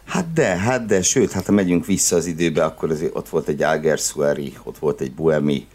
Hát 0.06 0.34
de, 0.34 0.46
hát 0.46 0.86
de, 0.86 1.02
sőt, 1.02 1.32
hát 1.32 1.46
ha 1.46 1.52
megyünk 1.52 1.86
vissza 1.86 2.16
az 2.16 2.26
időbe, 2.26 2.64
akkor 2.64 2.92
azért 2.92 3.16
ott 3.16 3.30
volt 3.30 3.48
egy 3.48 3.64
Algersuari, 3.64 4.54
ott 4.64 4.78
volt 4.78 5.02
egy 5.02 5.12
Buemi, 5.12 5.68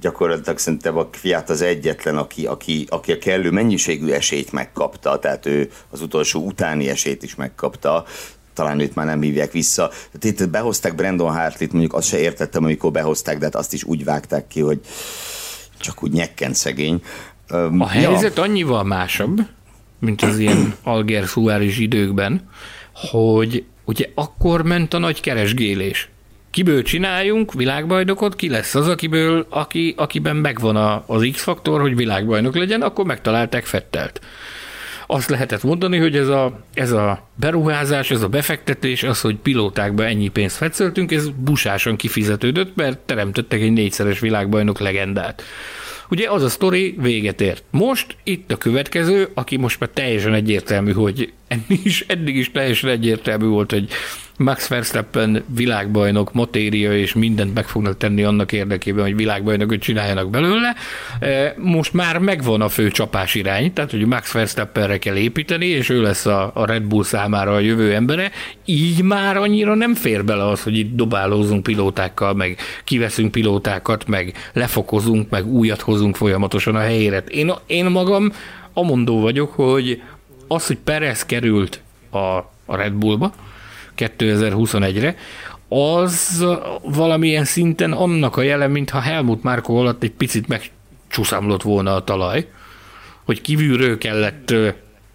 gyakorlatilag 0.00 0.58
szerintem 0.58 0.96
a 0.96 1.08
Fiat 1.12 1.50
az 1.50 1.62
egyetlen, 1.62 2.16
aki, 2.16 2.46
aki, 2.46 2.86
aki 2.88 3.12
a 3.12 3.18
kellő 3.18 3.50
mennyiségű 3.50 4.10
esélyt 4.10 4.52
megkapta, 4.52 5.18
tehát 5.18 5.46
ő 5.46 5.70
az 5.90 6.00
utolsó 6.00 6.44
utáni 6.44 6.88
esélyt 6.88 7.22
is 7.22 7.34
megkapta, 7.34 8.04
talán 8.60 8.80
őt 8.80 8.94
már 8.94 9.06
nem 9.06 9.20
hívják 9.20 9.52
vissza. 9.52 9.88
Tehát 9.88 10.40
itt 10.40 10.48
behozták 10.48 10.94
Brandon 10.94 11.32
Hartley-t, 11.32 11.72
mondjuk 11.72 11.94
azt 11.94 12.08
se 12.08 12.18
értettem, 12.18 12.64
amikor 12.64 12.90
behozták, 12.90 13.38
de 13.38 13.44
hát 13.44 13.54
azt 13.54 13.72
is 13.72 13.84
úgy 13.84 14.04
vágták 14.04 14.46
ki, 14.46 14.60
hogy 14.60 14.80
csak 15.78 16.02
úgy 16.02 16.12
nyekken 16.12 16.54
szegény. 16.54 17.02
A 17.78 17.88
helyzet 17.88 18.36
ja. 18.36 18.42
annyival 18.42 18.84
másabb, 18.84 19.40
mint 19.98 20.22
az 20.22 20.38
ilyen 20.38 20.74
Alger 20.82 21.24
időkben, 21.78 22.48
hogy 22.94 23.64
ugye 23.84 24.06
akkor 24.14 24.62
ment 24.62 24.94
a 24.94 24.98
nagy 24.98 25.20
keresgélés. 25.20 26.08
Kiből 26.50 26.82
csináljunk 26.82 27.52
világbajnokot, 27.52 28.36
ki 28.36 28.48
lesz 28.48 28.74
az, 28.74 28.88
akiből, 28.88 29.46
aki, 29.48 29.94
akiben 29.96 30.36
megvan 30.36 30.76
a, 30.76 31.04
az 31.06 31.28
X-faktor, 31.32 31.80
hogy 31.80 31.96
világbajnok 31.96 32.56
legyen, 32.56 32.82
akkor 32.82 33.04
megtalálták 33.04 33.64
Fettelt 33.64 34.20
azt 35.10 35.30
lehetett 35.30 35.62
mondani, 35.62 35.98
hogy 35.98 36.16
ez 36.16 36.28
a, 36.28 36.64
ez 36.74 36.92
a 36.92 37.28
beruházás, 37.34 38.10
ez 38.10 38.22
a 38.22 38.28
befektetés, 38.28 39.02
az, 39.02 39.20
hogy 39.20 39.36
pilótákba 39.36 40.04
ennyi 40.04 40.28
pénzt 40.28 40.56
fetszöltünk, 40.56 41.12
ez 41.12 41.28
busásan 41.28 41.96
kifizetődött, 41.96 42.76
mert 42.76 42.98
teremtettek 42.98 43.60
egy 43.60 43.72
négyszeres 43.72 44.20
világbajnok 44.20 44.78
legendát. 44.78 45.42
Ugye 46.10 46.30
az 46.30 46.42
a 46.42 46.48
sztori 46.48 46.94
véget 46.98 47.40
ért. 47.40 47.64
Most 47.70 48.16
itt 48.22 48.52
a 48.52 48.56
következő, 48.56 49.28
aki 49.34 49.56
most 49.56 49.80
már 49.80 49.90
teljesen 49.94 50.34
egyértelmű, 50.34 50.92
hogy 50.92 51.32
eddig 51.50 51.80
is, 51.84 52.04
eddig 52.06 52.36
is 52.36 52.50
teljesen 52.50 52.90
egyértelmű 52.90 53.46
volt, 53.46 53.70
hogy 53.70 53.88
Max 54.36 54.68
Verstappen 54.68 55.44
világbajnok, 55.54 56.32
matéria 56.32 56.98
és 56.98 57.14
mindent 57.14 57.54
meg 57.54 57.68
fognak 57.68 57.96
tenni 57.96 58.22
annak 58.22 58.52
érdekében, 58.52 59.04
hogy 59.04 59.16
világbajnokot 59.16 59.80
csináljanak 59.80 60.30
belőle. 60.30 60.74
E, 61.20 61.54
most 61.58 61.92
már 61.92 62.18
megvan 62.18 62.60
a 62.60 62.68
fő 62.68 62.90
csapás 62.90 63.34
irány, 63.34 63.72
tehát 63.72 63.90
hogy 63.90 64.06
Max 64.06 64.32
Verstappenre 64.32 64.98
kell 64.98 65.16
építeni, 65.16 65.66
és 65.66 65.88
ő 65.88 66.02
lesz 66.02 66.26
a, 66.26 66.50
a 66.54 66.66
Red 66.66 66.82
Bull 66.82 67.04
számára 67.04 67.54
a 67.54 67.58
jövő 67.58 67.94
embere. 67.94 68.30
Így 68.64 69.02
már 69.02 69.36
annyira 69.36 69.74
nem 69.74 69.94
fér 69.94 70.24
bele 70.24 70.48
az, 70.48 70.62
hogy 70.62 70.78
itt 70.78 70.96
dobálózunk 70.96 71.62
pilótákkal, 71.62 72.34
meg 72.34 72.58
kiveszünk 72.84 73.30
pilótákat, 73.30 74.06
meg 74.06 74.50
lefokozunk, 74.52 75.30
meg 75.30 75.46
újat 75.46 75.80
hozunk 75.80 76.16
folyamatosan 76.16 76.74
a 76.74 76.80
helyére. 76.80 77.18
Én, 77.28 77.52
én 77.66 77.84
magam 77.84 78.32
amondó 78.72 79.20
vagyok, 79.20 79.52
hogy 79.52 80.02
az, 80.52 80.66
hogy 80.66 80.78
Perez 80.78 81.24
került 81.26 81.80
a, 82.10 82.18
a 82.64 82.76
Red 82.76 82.92
Bullba, 82.92 83.32
2021-re, 83.96 85.16
az 85.68 86.46
valamilyen 86.82 87.44
szinten 87.44 87.92
annak 87.92 88.36
a 88.36 88.42
jele, 88.42 88.66
mintha 88.66 89.00
Helmut 89.00 89.42
Márko 89.42 89.74
alatt 89.74 90.02
egy 90.02 90.12
picit 90.12 90.48
megcsúszámlott 90.48 91.62
volna 91.62 91.94
a 91.94 92.04
talaj, 92.04 92.48
hogy 93.24 93.40
kívülről 93.40 93.98
kellett 93.98 94.54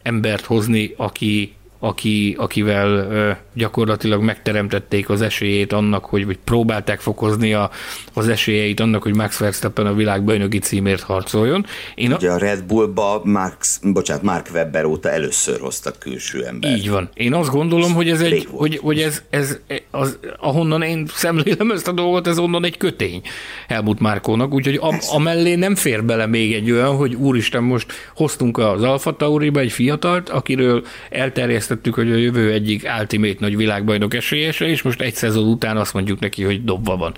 embert 0.02 0.46
hozni, 0.46 0.94
aki 0.98 1.56
aki, 1.80 2.36
akivel 2.38 3.38
gyakorlatilag 3.56 4.22
megteremtették 4.22 5.10
az 5.10 5.22
esélyét 5.22 5.74
annak, 5.74 6.06
hogy 6.06 6.26
vagy 6.26 6.38
próbálták 6.44 7.00
fokozni 7.00 7.54
a, 7.54 7.70
az 8.14 8.28
esélyeit 8.28 8.80
annak, 8.80 9.04
hogy 9.04 9.16
Max 9.16 9.38
Verstappen 9.38 9.86
a 9.86 9.94
világbajnoki 9.94 10.60
címért 10.60 11.02
harcoljon. 11.02 11.66
Én 11.96 12.14
Ugye 12.14 12.32
a 12.32 12.38
Red 12.38 12.64
Bullba 12.64 13.22
Max, 13.24 13.80
bocsánat, 13.84 14.24
Mark 14.24 14.50
Webber 14.54 14.86
óta 14.86 15.10
először 15.12 15.60
hoztak 15.60 16.00
külső 16.00 16.46
ember. 16.46 16.72
Így 16.72 16.90
van. 16.90 17.10
Én 17.14 17.34
azt 17.34 17.50
gondolom, 17.50 17.94
hogy 17.94 18.10
ez 18.10 18.22
egy, 18.22 18.48
hogy, 18.52 18.78
hogy 18.78 19.00
ez, 19.00 19.22
ez 19.30 19.58
az, 19.92 20.18
ahonnan 20.40 20.82
én 20.82 21.06
szemlélem 21.14 21.72
ezt 21.72 21.88
a 21.88 21.92
dolgot, 21.92 22.28
ez 22.28 22.38
onnan 22.38 22.66
egy 22.66 22.78
kötény 22.78 23.22
Helmut 23.68 24.00
Márkónak, 24.00 24.54
úgyhogy 24.54 24.80
a, 24.82 24.94
a 25.14 25.20
mellé 25.20 25.56
nem 25.56 25.76
fér 25.76 26.04
bele 26.04 26.26
még 26.26 26.54
egy 26.54 26.72
olyan, 26.72 26.96
hogy 26.96 27.14
úristen, 27.16 27.64
most 27.64 27.92
hoztunk 28.16 28.58
az 28.58 28.84
Alfa 28.84 29.16
Tauriba 29.16 29.60
egy 29.60 29.72
fiatalt, 29.72 30.30
akiről 30.30 30.86
elterjesztett 31.10 31.76
éreztettük, 31.76 31.94
hogy 31.94 32.12
a 32.12 32.16
jövő 32.16 32.52
egyik 32.52 32.88
ultimate 33.00 33.45
nagy 33.46 33.58
világbajnok 33.58 34.14
esélyese, 34.14 34.68
és 34.68 34.82
most 34.82 35.02
egy 35.02 35.14
szezon 35.16 35.48
után 35.48 35.78
azt 35.78 35.94
mondjuk 35.94 36.20
neki, 36.20 36.44
hogy 36.44 36.64
dobva 36.64 36.98
van. 36.98 37.14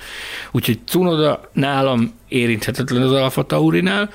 Úgyhogy 0.52 0.80
Cunoda 0.86 1.50
nálam 1.54 2.14
érinthetetlen 2.28 3.02
az 3.02 3.12
Alfa 3.12 3.44
Taurinál, 3.44 4.10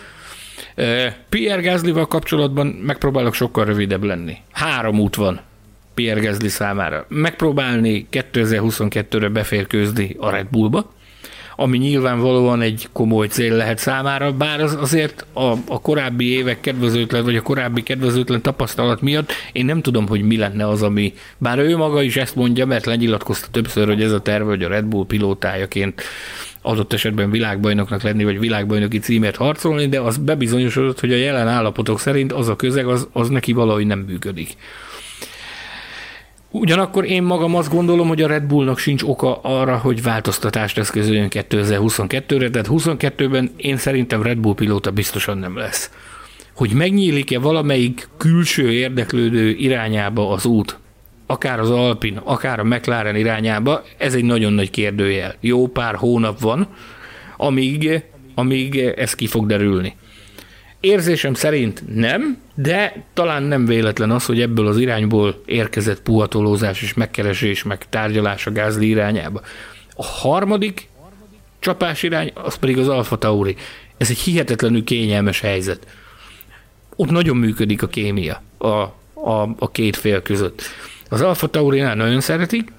Pierre 1.29 1.63
Gasly-val 1.63 2.07
kapcsolatban 2.07 2.67
megpróbálok 2.67 3.35
sokkal 3.35 3.65
rövidebb 3.65 4.03
lenni. 4.03 4.37
Három 4.51 5.01
út 5.01 5.15
van 5.15 5.41
Pierre 5.95 6.21
Gasly 6.21 6.49
számára. 6.49 7.07
Megpróbálni 7.09 8.07
2022-re 8.11 9.29
beférkőzni 9.29 10.17
a 10.19 10.31
Red 10.31 10.47
Bullba, 10.51 10.93
ami 11.57 11.79
nyilvánvalóan 11.79 12.61
egy 12.61 12.89
komoly 12.93 13.27
cél 13.27 13.57
lehet 13.57 13.79
számára, 13.79 14.33
bár 14.33 14.61
az 14.61 14.77
azért 14.81 15.27
a, 15.33 15.53
a 15.67 15.81
korábbi 15.81 16.33
évek 16.33 16.61
kedvezőtlen, 16.61 17.25
vagy 17.25 17.37
a 17.37 17.43
korábbi 17.43 17.83
kedvezőtlen 17.83 18.43
tapasztalat 18.43 19.01
miatt 19.01 19.33
én 19.53 19.65
nem 19.65 19.83
tudom, 19.83 20.09
hogy 20.09 20.23
mi 20.23 20.37
lenne 20.37 20.69
az, 20.69 20.83
ami, 20.83 21.13
bár 21.39 21.59
ő 21.59 21.77
maga 21.77 22.03
is 22.03 22.17
ezt 22.17 22.35
mondja, 22.35 22.67
mert 22.67 22.87
lenyilatkozta 22.87 23.47
többször, 23.51 23.87
hogy 23.87 24.03
ez 24.03 24.13
a 24.13 24.21
terve, 24.21 24.49
hogy 24.49 24.63
a 24.63 24.69
Red 24.69 24.85
Bull 24.85 25.07
pilótájaként 25.07 26.03
adott 26.63 26.93
esetben 26.93 27.31
világbajnoknak 27.31 28.03
lenni, 28.03 28.25
vagy 28.25 28.39
világbajnoki 28.39 28.99
címért 28.99 29.37
harcolni, 29.37 29.89
de 29.89 30.01
az 30.01 30.17
bebizonyosodott, 30.17 31.01
hogy 31.01 31.13
a 31.13 31.17
jelen 31.17 31.49
állapotok 31.49 32.01
szerint 32.01 32.33
az 32.33 32.49
a 32.49 32.57
közeg, 32.57 32.87
az, 32.87 33.09
az 33.13 33.29
neki 33.29 33.53
valahogy 33.53 33.87
nem 33.87 33.99
működik. 33.99 34.57
Ugyanakkor 36.55 37.05
én 37.05 37.23
magam 37.23 37.55
azt 37.55 37.71
gondolom, 37.71 38.09
hogy 38.09 38.23
a 38.23 38.27
Red 38.27 38.43
Bullnak 38.43 38.79
sincs 38.79 39.03
oka 39.03 39.37
arra, 39.37 39.77
hogy 39.77 40.03
változtatást 40.03 40.79
eszközöljön 40.79 41.29
2022-re, 41.31 42.51
tehát 42.51 42.69
22-ben 42.71 43.51
én 43.57 43.77
szerintem 43.77 44.23
Red 44.23 44.39
Bull 44.39 44.55
pilóta 44.55 44.91
biztosan 44.91 45.39
nem 45.39 45.57
lesz. 45.57 45.91
Hogy 46.55 46.73
megnyílik-e 46.73 47.39
valamelyik 47.39 48.09
külső 48.17 48.73
érdeklődő 48.73 49.51
irányába 49.51 50.31
az 50.31 50.45
út, 50.45 50.79
akár 51.27 51.61
az 51.61 51.71
Alpin, 51.71 52.17
akár 52.25 52.59
a 52.59 52.65
McLaren 52.65 53.17
irányába, 53.17 53.83
ez 53.99 54.15
egy 54.15 54.25
nagyon 54.25 54.53
nagy 54.53 54.71
kérdőjel. 54.71 55.35
Jó 55.41 55.67
pár 55.67 55.95
hónap 55.95 56.41
van, 56.41 56.67
amíg, 57.37 58.03
amíg 58.35 58.79
ez 58.79 59.15
ki 59.15 59.27
fog 59.27 59.47
derülni. 59.47 59.95
Érzésem 60.83 61.35
szerint 61.35 61.83
nem, 61.95 62.39
de 62.55 63.05
talán 63.15 63.43
nem 63.43 63.67
véletlen 63.67 64.11
az, 64.11 64.25
hogy 64.25 64.41
ebből 64.41 64.67
az 64.67 64.79
irányból 64.79 65.43
érkezett 65.47 66.03
puhatolózás 66.03 66.83
és 66.83 66.95
megkeresés, 66.95 67.63
meg 67.63 67.89
tárgyalás 67.89 68.47
a 68.47 68.53
gázli 68.53 68.89
irányába. 68.89 69.41
A 69.95 70.05
harmadik 70.05 70.89
csapás 71.59 72.03
irány, 72.03 72.33
az 72.35 72.55
pedig 72.55 72.79
az 72.79 72.89
Alfa 72.89 73.19
Tauri. 73.19 73.57
Ez 73.97 74.11
egy 74.11 74.19
hihetetlenül 74.19 74.85
kényelmes 74.85 75.41
helyzet. 75.41 75.87
Ott 76.97 77.11
nagyon 77.11 77.37
működik 77.37 77.83
a 77.83 77.87
kémia 77.87 78.43
a, 78.59 78.67
a, 78.67 79.55
a 79.59 79.71
két 79.73 79.97
fél 79.97 80.23
között. 80.23 80.63
Az 81.09 81.21
Alfa 81.21 81.47
Taurinál 81.47 81.95
nagyon 81.95 82.21
szeretik, 82.21 82.73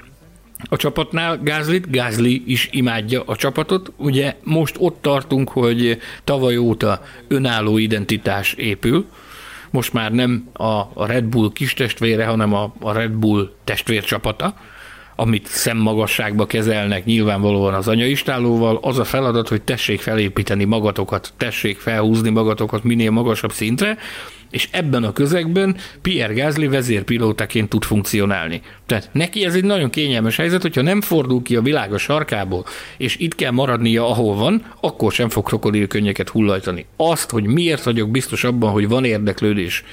a 0.63 0.75
csapatnál 0.75 1.39
Gázlit, 1.43 1.91
Gázli 1.91 2.43
is 2.45 2.69
imádja 2.71 3.23
a 3.25 3.35
csapatot. 3.35 3.91
Ugye 3.95 4.35
most 4.43 4.75
ott 4.79 5.01
tartunk, 5.01 5.49
hogy 5.49 5.99
tavaly 6.23 6.57
óta 6.57 7.01
önálló 7.27 7.77
identitás 7.77 8.53
épül, 8.53 9.05
most 9.71 9.93
már 9.93 10.11
nem 10.11 10.49
a, 10.53 11.05
Red 11.05 11.23
Bull 11.23 11.51
kis 11.53 11.73
testvére, 11.73 12.25
hanem 12.25 12.53
a 12.53 12.93
Red 12.93 13.11
Bull 13.11 13.51
testvércsapata, 13.63 14.55
amit 15.15 15.47
szemmagasságba 15.47 16.45
kezelnek 16.45 17.05
nyilvánvalóan 17.05 17.73
az 17.73 17.87
anyaistálóval, 17.87 18.79
az 18.81 18.99
a 18.99 19.03
feladat, 19.03 19.47
hogy 19.47 19.61
tessék 19.61 19.99
felépíteni 19.99 20.63
magatokat, 20.63 21.33
tessék 21.37 21.79
felhúzni 21.79 22.29
magatokat 22.29 22.83
minél 22.83 23.11
magasabb 23.11 23.51
szintre, 23.51 23.97
és 24.53 24.67
ebben 24.71 25.03
a 25.03 25.13
közegben 25.13 25.75
Pierre 26.01 26.33
Gasly 26.33 26.65
vezérpilótaként 26.65 27.69
tud 27.69 27.83
funkcionálni. 27.83 28.61
Tehát 28.85 29.09
neki 29.11 29.45
ez 29.45 29.55
egy 29.55 29.63
nagyon 29.63 29.89
kényelmes 29.89 30.35
helyzet, 30.35 30.61
hogyha 30.61 30.81
nem 30.81 31.01
fordul 31.01 31.41
ki 31.41 31.55
a 31.55 31.61
világ 31.61 31.93
a 31.93 31.97
sarkából, 31.97 32.65
és 32.97 33.15
itt 33.17 33.35
kell 33.35 33.51
maradnia, 33.51 34.09
ahol 34.09 34.35
van, 34.35 34.65
akkor 34.81 35.11
sem 35.11 35.29
fog 35.29 35.45
krokodilkönnyeket 35.45 36.29
hullajtani. 36.29 36.85
Azt, 36.97 37.29
hogy 37.29 37.43
miért 37.43 37.83
vagyok 37.83 38.09
biztos 38.09 38.43
abban, 38.43 38.71
hogy 38.71 38.87
van 38.87 39.03
érdeklődés 39.03 39.83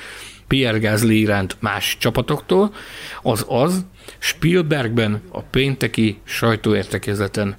Pierre 0.47 0.79
Gasly 0.79 1.15
iránt 1.15 1.57
más 1.61 1.97
csapatoktól, 1.99 2.75
az 3.23 3.45
az, 3.49 3.85
Spielbergben 4.23 5.23
a 5.29 5.41
pénteki 5.41 6.21
sajtóértekezleten 6.25 7.57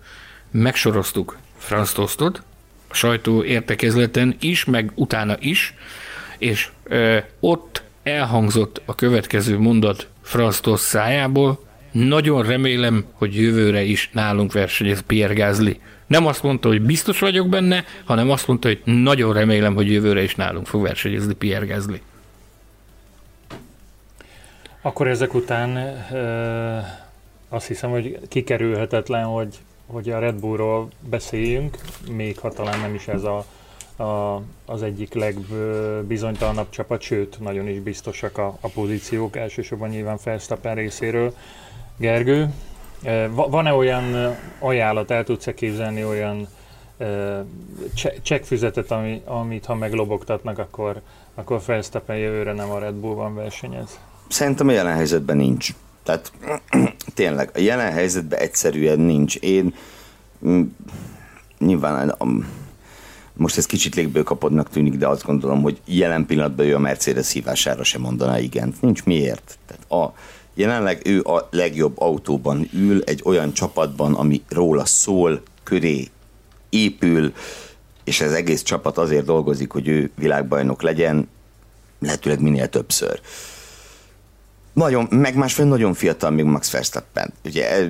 megsoroztuk 0.51 1.37
Franz 1.57 1.91
Tostot, 1.91 2.43
a 2.87 2.93
sajtóértekezleten 2.93 4.35
is, 4.39 4.65
meg 4.65 4.91
utána 4.95 5.35
is, 5.39 5.73
és 6.37 6.69
ö, 6.83 7.17
ott 7.39 7.83
elhangzott 8.03 8.81
a 8.85 8.95
következő 8.95 9.57
mondat 9.57 10.07
Franz 10.21 10.59
Tost 10.59 10.83
szájából, 10.83 11.69
nagyon 11.91 12.43
remélem, 12.43 13.05
hogy 13.13 13.35
jövőre 13.35 13.83
is 13.83 14.09
nálunk 14.13 14.53
versenyez 14.53 14.99
Pierre 15.07 15.33
Gasly. 15.33 15.79
Nem 16.07 16.25
azt 16.25 16.43
mondta, 16.43 16.67
hogy 16.67 16.81
biztos 16.81 17.19
vagyok 17.19 17.49
benne, 17.49 17.85
hanem 18.05 18.29
azt 18.29 18.47
mondta, 18.47 18.67
hogy 18.67 18.81
nagyon 18.83 19.33
remélem, 19.33 19.73
hogy 19.73 19.91
jövőre 19.91 20.23
is 20.23 20.35
nálunk 20.35 20.67
fog 20.67 20.81
versenyezni 20.81 21.33
Pierre 21.33 21.65
Gasly. 21.65 22.01
Akkor 24.81 25.07
ezek 25.07 25.33
után 25.33 25.75
ö, 26.11 26.77
azt 27.49 27.67
hiszem, 27.67 27.89
hogy 27.89 28.19
kikerülhetetlen, 28.27 29.25
hogy, 29.25 29.59
hogy 29.85 30.09
a 30.09 30.19
Red 30.19 30.35
Bullról 30.35 30.87
beszéljünk, 30.99 31.77
még 32.11 32.39
ha 32.39 32.49
talán 32.49 32.79
nem 32.79 32.93
is 32.93 33.07
ez 33.07 33.23
a 33.23 33.45
a, 34.01 34.41
az 34.65 34.83
egyik 34.83 35.13
legbizonytalanabb 35.13 36.69
csapat, 36.69 37.01
sőt, 37.01 37.39
nagyon 37.39 37.67
is 37.67 37.79
biztosak 37.79 38.37
a, 38.37 38.57
a 38.61 38.67
pozíciók, 38.67 39.35
elsősorban 39.35 39.89
nyilván 39.89 40.17
Felsztappen 40.17 40.75
részéről. 40.75 41.33
Gergő, 41.97 42.53
e, 43.03 43.27
van-e 43.27 43.73
olyan 43.73 44.37
ajánlat, 44.59 45.11
el 45.11 45.23
tudsz-e 45.23 45.53
képzelni 45.53 46.05
olyan 46.05 46.47
e, 46.97 47.43
csekkfüzetet, 48.21 48.91
ami, 48.91 49.21
amit 49.25 49.65
ha 49.65 49.75
meglobogtatnak, 49.75 50.59
akkor, 50.59 51.01
akkor 51.35 51.61
Felsztappen 51.61 52.17
jövőre 52.17 52.53
nem 52.53 52.69
a 52.69 52.79
Red 52.79 52.95
Bullban 52.95 53.35
versenyez? 53.35 53.99
Szerintem 54.31 54.67
a 54.67 54.71
jelen 54.71 54.95
helyzetben 54.95 55.37
nincs. 55.37 55.69
Tehát 56.03 56.31
tényleg, 57.13 57.49
a 57.53 57.59
jelen 57.59 57.91
helyzetben 57.91 58.39
egyszerűen 58.39 58.99
nincs. 58.99 59.35
Én 59.35 59.73
nyilván 61.59 62.15
most 63.33 63.57
ez 63.57 63.65
kicsit 63.65 63.95
légből 63.95 64.23
kapodnak 64.23 64.69
tűnik, 64.69 64.93
de 64.93 65.07
azt 65.07 65.23
gondolom, 65.23 65.61
hogy 65.61 65.81
jelen 65.85 66.25
pillanatban 66.25 66.65
ő 66.65 66.75
a 66.75 66.79
Mercedes 66.79 67.31
hívására 67.31 67.83
sem 67.83 68.01
mondaná 68.01 68.39
igent. 68.39 68.81
Nincs 68.81 69.03
miért. 69.03 69.57
Tehát 69.65 69.91
a, 69.91 70.13
jelenleg 70.53 71.01
ő 71.03 71.21
a 71.21 71.47
legjobb 71.51 71.99
autóban 71.99 72.69
ül, 72.73 73.01
egy 73.05 73.21
olyan 73.23 73.53
csapatban, 73.53 74.13
ami 74.13 74.41
róla 74.49 74.85
szól, 74.85 75.41
köré 75.63 76.07
épül, 76.69 77.33
és 78.03 78.21
ez 78.21 78.31
egész 78.31 78.61
csapat 78.61 78.97
azért 78.97 79.25
dolgozik, 79.25 79.71
hogy 79.71 79.87
ő 79.87 80.11
világbajnok 80.15 80.81
legyen, 80.81 81.29
lehetőleg 81.99 82.41
minél 82.41 82.69
többször. 82.69 83.21
Nagyon, 84.73 85.07
meg 85.09 85.35
másfél 85.35 85.65
nagyon 85.65 85.93
fiatal 85.93 86.29
még 86.29 86.45
Max 86.45 86.71
Verstappen. 86.71 87.33
Ugye 87.45 87.89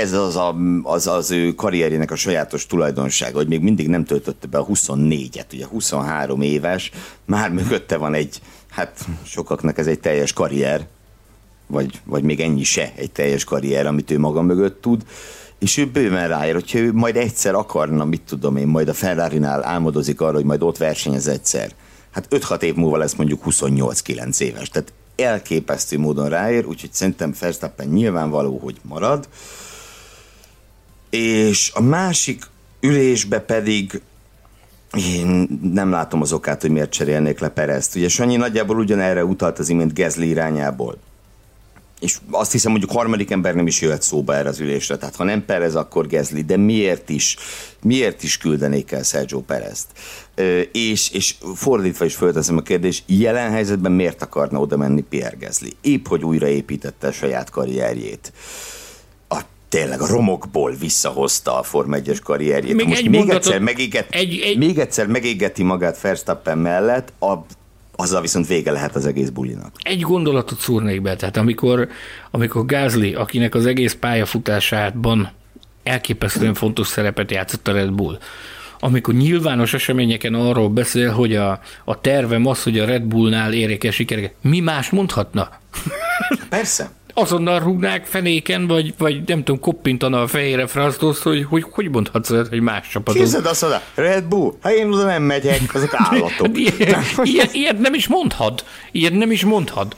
ez 0.00 0.12
az, 0.12 0.36
a, 0.36 0.56
az 0.82 1.06
az 1.06 1.30
ő 1.30 1.54
karrierjének 1.54 2.10
a 2.10 2.16
sajátos 2.16 2.66
tulajdonsága, 2.66 3.36
hogy 3.36 3.48
még 3.48 3.60
mindig 3.60 3.88
nem 3.88 4.04
töltötte 4.04 4.46
be 4.46 4.58
a 4.58 4.66
24-et, 4.66 5.52
ugye 5.52 5.66
23 5.66 6.40
éves, 6.40 6.90
már 7.24 7.50
mögötte 7.50 7.96
van 7.96 8.14
egy, 8.14 8.40
hát 8.70 9.06
sokaknak 9.24 9.78
ez 9.78 9.86
egy 9.86 10.00
teljes 10.00 10.32
karrier, 10.32 10.86
vagy, 11.66 12.00
vagy 12.04 12.22
még 12.22 12.40
ennyi 12.40 12.64
se 12.64 12.92
egy 12.96 13.12
teljes 13.12 13.44
karrier, 13.44 13.86
amit 13.86 14.10
ő 14.10 14.18
maga 14.18 14.42
mögött 14.42 14.80
tud, 14.80 15.02
és 15.58 15.76
ő 15.76 15.86
bőven 15.86 16.28
ráér, 16.28 16.52
hogyha 16.52 16.78
ő 16.78 16.92
majd 16.92 17.16
egyszer 17.16 17.54
akarna, 17.54 18.04
mit 18.04 18.22
tudom 18.22 18.56
én, 18.56 18.66
majd 18.66 18.88
a 18.88 18.94
Ferrari-nál 18.94 19.64
álmodozik 19.64 20.20
arra, 20.20 20.34
hogy 20.34 20.44
majd 20.44 20.62
ott 20.62 20.76
versenyez 20.76 21.26
egyszer, 21.26 21.70
hát 22.10 22.26
5-6 22.30 22.62
év 22.62 22.74
múlva 22.74 22.96
lesz 22.96 23.14
mondjuk 23.14 23.42
28-9 23.46 24.40
éves. 24.40 24.68
Tehát 24.68 24.92
elképesztő 25.16 25.98
módon 25.98 26.28
ráér, 26.28 26.66
úgyhogy 26.66 26.92
szerintem 26.92 27.34
Verstappen 27.40 27.88
nyilvánvaló, 27.88 28.58
hogy 28.58 28.76
marad. 28.82 29.28
és 31.10 31.70
a 31.74 31.80
másik 31.80 32.44
ülésbe 32.80 33.40
pedig 33.40 34.00
én 34.96 35.48
nem 35.72 35.90
látom 35.90 36.20
az 36.20 36.32
okát, 36.32 36.60
hogy 36.60 36.70
miért 36.70 36.90
cserélnék 36.90 37.38
le 37.38 37.48
Perezt. 37.48 37.96
Ugye 37.96 38.08
Sanyi 38.08 38.36
nagyjából 38.36 38.78
ugyanerre 38.78 39.24
utalt 39.24 39.58
az 39.58 39.68
imént 39.68 39.94
Gezli 39.94 40.28
irányából. 40.28 40.98
És 42.00 42.18
azt 42.30 42.52
hiszem, 42.52 42.70
mondjuk 42.70 42.92
harmadik 42.92 43.30
ember 43.30 43.54
nem 43.54 43.66
is 43.66 43.80
jöhet 43.80 44.02
szóba 44.02 44.34
erre 44.34 44.48
az 44.48 44.60
ülésre. 44.60 44.96
Tehát 44.96 45.16
ha 45.16 45.24
nem 45.24 45.44
Perez, 45.44 45.74
akkor 45.74 46.06
Gezli. 46.06 46.42
De 46.42 46.56
miért 46.56 47.08
is, 47.08 47.36
miért 47.82 48.22
is 48.22 48.38
küldenék 48.38 48.92
el 48.92 49.02
Sergio 49.02 49.40
Perezt? 49.40 49.86
És, 50.72 51.10
és 51.10 51.34
fordítva 51.54 52.04
is 52.04 52.14
fölteszem 52.14 52.56
a 52.56 52.62
kérdést, 52.62 53.02
jelen 53.06 53.50
helyzetben 53.50 53.92
miért 53.92 54.22
akarna 54.22 54.60
oda 54.60 54.76
menni 54.76 55.00
Pierre 55.00 55.36
Gezli? 55.36 55.72
Épp, 55.80 56.06
hogy 56.06 56.24
újraépítette 56.24 57.06
a 57.06 57.12
saját 57.12 57.50
karrierjét 57.50 58.32
tényleg 59.68 60.00
a 60.00 60.06
romokból 60.06 60.72
visszahozta 60.72 61.58
a 61.58 61.62
Form 61.62 61.92
1-es 61.94 62.18
karrierjét. 62.24 62.74
Még, 62.74 62.86
Most 62.86 62.98
egy 62.98 63.08
még, 63.08 63.18
mondatot, 63.18 63.44
egyszer 63.44 63.60
megéget, 63.60 64.06
egy, 64.10 64.40
egy... 64.44 64.58
még 64.58 64.78
egyszer 64.78 65.06
megégeti 65.06 65.62
magát 65.62 66.00
Verstappen 66.00 66.58
mellett, 66.58 67.12
a, 67.20 67.32
azzal 67.96 68.20
viszont 68.20 68.46
vége 68.46 68.70
lehet 68.70 68.96
az 68.96 69.06
egész 69.06 69.28
bulinak. 69.28 69.72
Egy 69.82 70.00
gondolatot 70.00 70.58
szúrnék 70.58 71.02
be, 71.02 71.16
tehát 71.16 71.36
amikor, 71.36 71.88
amikor 72.30 72.66
Gázli, 72.66 73.14
akinek 73.14 73.54
az 73.54 73.66
egész 73.66 73.96
pályafutásában 74.00 75.32
elképesztően 75.82 76.54
fontos 76.54 76.86
szerepet 76.86 77.30
játszott 77.30 77.68
a 77.68 77.72
Red 77.72 77.90
Bull, 77.90 78.18
amikor 78.86 79.14
nyilvános 79.14 79.74
eseményeken 79.74 80.34
arról 80.34 80.68
beszél, 80.68 81.12
hogy 81.12 81.34
a, 81.34 81.60
a 81.84 82.00
tervem 82.00 82.46
az, 82.46 82.62
hogy 82.62 82.78
a 82.78 82.84
Red 82.84 83.02
Bullnál 83.02 83.52
érjék 83.52 83.84
el 83.84 83.90
sikereket, 83.90 84.34
mi 84.40 84.60
más 84.60 84.90
mondhatna? 84.90 85.48
Persze 86.48 86.90
azonnal 87.18 87.58
rúgnák 87.58 88.06
fenéken, 88.06 88.66
vagy, 88.66 88.94
vagy 88.98 89.22
nem 89.26 89.44
tudom, 89.44 89.60
koppintana 89.60 90.22
a 90.22 90.26
fejére 90.26 90.66
Frasztoszt, 90.66 91.22
hogy, 91.22 91.44
hogy 91.44 91.64
hogy 91.70 91.90
mondhatsz 91.90 92.30
olyat, 92.30 92.48
hogy 92.48 92.60
más 92.60 92.88
csapatot. 92.88 93.20
Képzeld 93.20 93.46
azt 93.46 93.62
oda, 93.62 93.82
Red 93.94 94.24
Bull, 94.24 94.52
ha 94.60 94.72
én 94.72 94.92
oda 94.92 95.04
nem 95.04 95.22
megyek, 95.22 95.74
azok 95.74 95.94
állatok. 96.10 96.58
ilyet, 97.22 97.54
ilyet 97.54 97.78
nem 97.78 97.94
is 97.94 98.08
mondhat. 98.08 98.64
Ilyet 98.92 99.12
nem 99.12 99.30
is 99.30 99.44
mondhat. 99.44 99.96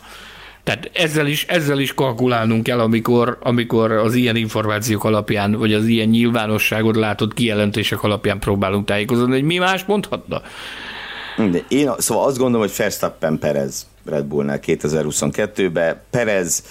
Tehát 0.69 0.91
ezzel 0.93 1.27
is, 1.27 1.45
ezzel 1.47 1.79
is 1.79 1.95
kalkulálnunk 1.95 2.63
kell, 2.63 2.81
amikor, 2.81 3.39
amikor 3.41 3.93
az 3.93 4.15
ilyen 4.15 4.37
információk 4.37 5.05
alapján, 5.05 5.53
vagy 5.53 5.73
az 5.75 5.87
ilyen 5.87 6.09
nyilvánosságot 6.09 6.97
látott 6.97 7.35
kijelentések 7.35 8.03
alapján 8.03 8.39
próbálunk 8.39 8.87
tájékozódni, 8.87 9.33
hogy 9.33 9.43
mi 9.43 9.57
más 9.57 9.85
mondhatna. 9.85 10.43
De 11.37 11.65
én 11.69 11.91
szóval 11.99 12.27
azt 12.27 12.39
gondolom, 12.39 12.67
hogy 12.67 12.77
Verstappen 12.77 13.39
Perez 13.39 13.87
Red 14.05 14.25
Bullnál 14.25 14.61
2022-ben. 14.67 16.01
Perez 16.11 16.63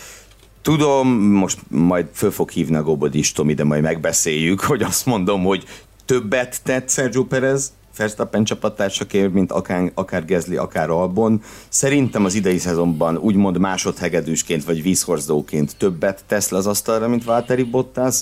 Tudom, 0.61 1.07
most 1.19 1.59
majd 1.67 2.05
föl 2.13 2.31
fog 2.31 2.49
hívni 2.49 2.75
a 2.75 2.83
Gobodis 2.83 3.31
Tomi, 3.31 3.53
de 3.53 3.63
majd 3.63 3.81
megbeszéljük, 3.81 4.59
hogy 4.59 4.81
azt 4.81 5.05
mondom, 5.05 5.43
hogy 5.43 5.63
többet 6.05 6.63
tett 6.63 6.89
Sergio 6.89 7.23
Perez 7.23 7.71
Verstappen 7.97 8.43
csapattársaként, 8.43 9.33
mint 9.33 9.51
akár, 9.51 9.91
akár 9.93 10.25
Gezli, 10.25 10.55
akár 10.55 10.89
Albon. 10.89 11.41
Szerintem 11.69 12.25
az 12.25 12.33
idei 12.33 12.57
szezonban 12.57 13.17
úgymond 13.17 13.57
másodhegedűsként 13.57 14.63
vagy 14.63 14.81
vízhorzóként 14.81 15.77
többet 15.77 16.23
tesz 16.27 16.49
le 16.49 16.57
az 16.57 16.67
asztalra, 16.67 17.07
mint 17.07 17.23
Valtteri 17.23 17.63
Bottas. 17.63 18.21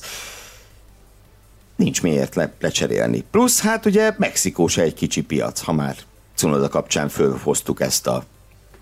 Nincs 1.76 2.02
miért 2.02 2.36
le, 2.36 2.54
lecserélni. 2.60 3.24
Plusz 3.32 3.62
hát 3.62 3.86
ugye 3.86 4.14
Mexikó 4.18 4.68
se 4.68 4.82
egy 4.82 4.94
kicsi 4.94 5.22
piac, 5.24 5.60
ha 5.60 5.74
már 5.74 5.96
Cunoda 6.36 6.68
kapcsán 6.68 7.10
fölhoztuk 7.10 7.82
ezt 7.82 8.08
a 8.08 8.24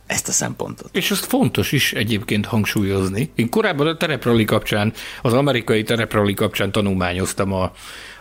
ezt 0.06 0.28
a 0.28 0.32
szempontot. 0.32 0.90
És 0.92 1.12
azt 1.12 1.26
fontos 1.26 1.72
is 1.72 1.94
egyébként 1.94 2.46
hangsúlyozni. 2.46 3.32
Én 3.36 3.50
korábban 3.50 3.88
a 3.88 3.98
tereprali 3.98 4.46
kapcsán, 4.46 4.94
az 5.22 5.34
amerikai 5.34 5.84
tereprali 5.84 6.34
kapcsán 6.34 6.72
tanulmányoztam 6.72 7.54
a, 7.54 7.72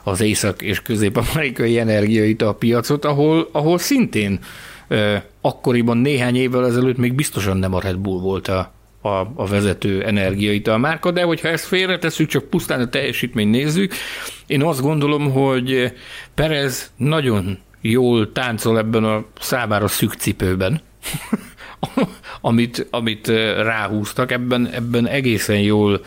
az 0.03 0.20
észak- 0.20 0.62
és 0.62 0.82
közép-amerikai 0.82 1.78
energiait 1.78 2.42
a 2.42 2.55
piacot, 2.55 3.05
ahol, 3.05 3.48
ahol 3.53 3.78
szintén 3.78 4.38
akkoriban 5.40 5.96
néhány 5.96 6.36
évvel 6.36 6.66
ezelőtt 6.66 6.96
még 6.96 7.14
biztosan 7.14 7.57
nem 7.57 7.74
a 7.74 7.80
Red 7.80 7.96
Bull 7.96 8.20
volt 8.20 8.48
a, 8.48 8.72
a, 9.00 9.09
a 9.34 9.46
vezető 9.46 10.05
energiaital 10.05 10.78
márka, 10.78 11.11
de 11.11 11.22
hogyha 11.22 11.48
ezt 11.48 11.64
félretesszük, 11.64 12.28
csak 12.28 12.44
pusztán 12.44 12.80
a 12.80 12.88
teljesítményt 12.88 13.50
nézzük, 13.50 13.94
én 14.46 14.62
azt 14.62 14.80
gondolom, 14.80 15.30
hogy 15.30 15.92
Perez 16.34 16.92
nagyon 16.96 17.59
jól 17.80 18.32
táncol 18.32 18.78
ebben 18.78 19.05
a 19.05 19.24
számára 19.40 19.88
szűk 19.88 20.12
cipőben. 20.12 20.80
amit, 22.41 22.87
amit 22.91 23.26
ráhúztak, 23.57 24.33
ebben, 24.33 24.68
ebben 24.72 25.07
egészen 25.07 25.61
jól 25.61 26.05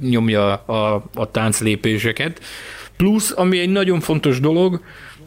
nyomja 0.00 0.54
a, 0.54 1.04
a 1.14 1.30
tánclépéseket. 1.30 2.40
Plusz, 2.96 3.32
ami 3.36 3.58
egy 3.58 3.70
nagyon 3.70 4.00
fontos 4.00 4.40
dolog, 4.40 4.80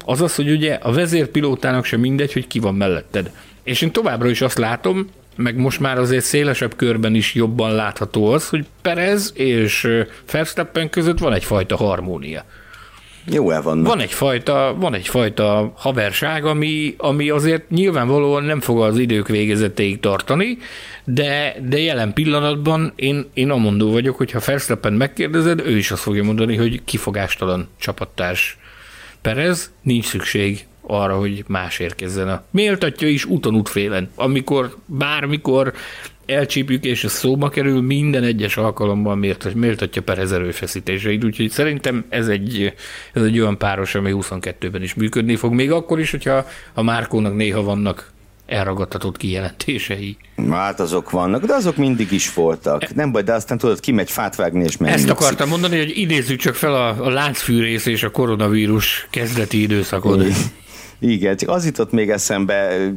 az 0.05 0.21
az, 0.21 0.35
hogy 0.35 0.49
ugye 0.49 0.73
a 0.73 0.91
vezérpilótának 0.91 1.85
sem 1.85 1.99
mindegy, 1.99 2.33
hogy 2.33 2.47
ki 2.47 2.59
van 2.59 2.75
melletted. 2.75 3.31
És 3.63 3.81
én 3.81 3.91
továbbra 3.91 4.29
is 4.29 4.41
azt 4.41 4.57
látom, 4.57 5.09
meg 5.35 5.55
most 5.55 5.79
már 5.79 5.97
azért 5.97 6.25
szélesebb 6.25 6.75
körben 6.75 7.15
is 7.15 7.33
jobban 7.33 7.71
látható 7.71 8.31
az, 8.31 8.49
hogy 8.49 8.65
Perez 8.81 9.31
és 9.35 9.87
Verstappen 10.31 10.89
között 10.89 11.17
van 11.17 11.33
egyfajta 11.33 11.75
harmónia. 11.75 12.45
Jó 13.31 13.51
el 13.51 13.61
vannak. 13.61 13.87
Van 13.87 13.99
egyfajta, 13.99 14.75
van 14.79 14.93
egyfajta 14.93 15.71
haverság, 15.75 16.45
ami, 16.45 16.93
ami 16.97 17.29
azért 17.29 17.69
nyilvánvalóan 17.69 18.43
nem 18.43 18.59
fog 18.59 18.81
az 18.81 18.97
idők 18.97 19.27
végezetéig 19.27 19.99
tartani, 19.99 20.57
de, 21.03 21.55
de 21.67 21.79
jelen 21.79 22.13
pillanatban 22.13 22.93
én, 22.95 23.25
én 23.33 23.49
amondó 23.49 23.91
vagyok, 23.91 24.17
hogy 24.17 24.31
ha 24.31 24.39
Verstappen 24.45 24.93
megkérdezed, 24.93 25.59
ő 25.65 25.77
is 25.77 25.91
azt 25.91 26.01
fogja 26.01 26.23
mondani, 26.23 26.55
hogy 26.55 26.81
kifogástalan 26.85 27.67
csapattárs 27.77 28.57
Perez, 29.21 29.71
nincs 29.81 30.05
szükség 30.05 30.67
arra, 30.81 31.17
hogy 31.17 31.43
más 31.47 31.79
érkezzen 31.79 32.29
a 32.29 32.43
méltatja 32.51 33.07
is 33.07 33.25
úton 33.25 33.55
útfélen. 33.55 34.09
Amikor, 34.15 34.75
bármikor 34.85 35.73
elcsípjük, 36.29 36.83
és 36.83 37.03
ez 37.03 37.11
szóba 37.11 37.49
kerül, 37.49 37.81
minden 37.81 38.23
egyes 38.23 38.57
alkalommal 38.57 39.15
miért, 39.15 39.53
méltatja 39.53 40.01
Perez 40.01 40.31
erőfeszítéseit, 40.31 41.23
úgyhogy 41.23 41.49
szerintem 41.49 42.05
ez 42.09 42.27
egy, 42.27 42.73
ez 43.13 43.23
egy 43.23 43.39
olyan 43.39 43.57
páros, 43.57 43.95
ami 43.95 44.11
22-ben 44.15 44.81
is 44.81 44.93
működni 44.93 45.35
fog, 45.35 45.53
még 45.53 45.71
akkor 45.71 45.99
is, 45.99 46.11
hogyha 46.11 46.45
a 46.73 46.81
Márkónak 46.81 47.35
néha 47.35 47.63
vannak 47.63 48.11
elragadtatott 48.49 49.17
kijelentései. 49.17 50.17
Hát 50.49 50.79
azok 50.79 51.09
vannak, 51.09 51.45
de 51.45 51.53
azok 51.53 51.75
mindig 51.75 52.11
is 52.11 52.33
voltak. 52.33 52.83
E- 52.83 52.89
Nem 52.95 53.11
baj, 53.11 53.23
de 53.23 53.33
aztán 53.33 53.57
tudod, 53.57 53.79
kimegy 53.79 54.11
fát 54.11 54.35
vágni 54.35 54.63
és 54.63 54.77
menni. 54.77 54.93
Ezt 54.93 55.09
akartam 55.09 55.49
mondani, 55.49 55.77
hogy 55.77 55.97
idézzük 55.97 56.39
csak 56.39 56.55
fel 56.55 56.73
a, 56.73 57.05
a 57.05 57.09
láncfűrész 57.09 57.85
és 57.85 58.03
a 58.03 58.11
koronavírus 58.11 59.07
kezdeti 59.09 59.61
időszakot. 59.61 60.25
Igen, 60.99 61.37
csak 61.37 61.49
az 61.49 61.65
jutott 61.65 61.91
még 61.91 62.09
eszembe, 62.09 62.91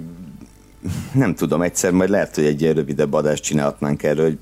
nem 1.13 1.35
tudom, 1.35 1.63
egyszer 1.63 1.91
majd 1.93 2.11
lehet, 2.11 2.35
hogy 2.35 2.45
egy 2.45 2.73
rövidebb 2.73 3.13
adást 3.13 3.43
csinálhatnánk 3.43 4.03
erről, 4.03 4.25
hogy 4.25 4.39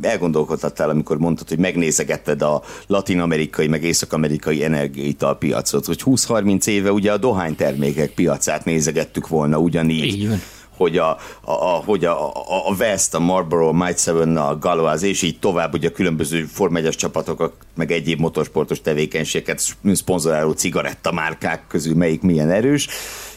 elgondolkodhattál, 0.00 0.90
amikor 0.90 1.18
mondtad, 1.18 1.48
hogy 1.48 1.58
megnézegetted 1.58 2.42
a 2.42 2.62
latin-amerikai, 2.86 3.66
meg 3.66 3.82
észak-amerikai 3.82 4.64
energiaital 4.64 5.38
piacot, 5.38 5.86
hogy 5.86 6.02
20-30 6.04 6.66
éve 6.66 6.92
ugye 6.92 7.12
a 7.12 7.16
dohánytermékek 7.16 8.10
piacát 8.10 8.64
nézegettük 8.64 9.28
volna 9.28 9.58
ugyanígy. 9.58 10.04
Így 10.04 10.28
van 10.28 10.40
hogy 10.80 10.96
a, 10.98 11.10
a, 11.40 11.50
a, 11.50 11.82
hogy 11.84 12.04
a, 12.04 12.28
a, 12.28 12.68
a 12.68 12.74
West, 12.78 13.14
a 13.14 13.18
Marlboro, 13.18 13.68
a 13.68 13.72
Might 13.72 13.98
Seven, 13.98 14.36
a 14.36 14.58
Galois, 14.58 15.02
és 15.02 15.22
így 15.22 15.38
tovább, 15.38 15.74
ugye 15.74 15.88
a 15.88 15.92
különböző 15.92 16.44
Form 16.44 16.76
1 16.76 16.88
csapatok, 16.96 17.56
meg 17.74 17.90
egyéb 17.90 18.20
motorsportos 18.20 18.80
tevékenységeket 18.80 19.76
szponzoráló 19.92 20.52
cigarettamárkák 20.52 21.64
közül 21.68 21.94
melyik 21.94 22.22
milyen 22.22 22.50
erős 22.50 22.88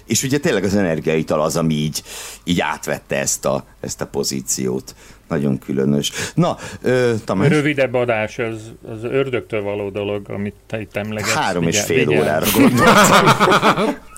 és 0.07 0.23
ugye 0.23 0.37
tényleg 0.37 0.63
az 0.63 0.75
energiaital 0.75 1.41
az, 1.41 1.57
ami 1.57 1.73
így, 1.73 2.03
így 2.43 2.59
átvette 2.59 3.19
ezt 3.19 3.45
a, 3.45 3.65
ezt 3.79 4.01
a 4.01 4.07
pozíciót. 4.07 4.95
Nagyon 5.27 5.59
különös. 5.59 6.11
Na, 6.33 6.57
ö, 6.81 7.13
Tamás. 7.25 7.47
Rövidebb 7.47 7.93
adás, 7.93 8.39
az, 8.39 8.71
az 8.87 9.03
ördögtől 9.03 9.61
való 9.61 9.89
dolog, 9.89 10.29
amit 10.29 10.55
te 10.67 10.81
itt 10.81 10.95
emlegetsz. 10.95 11.33
Három 11.33 11.67
és 11.67 11.81
fél 11.81 12.09
órára 12.09 12.45
gondoltam. 12.53 13.97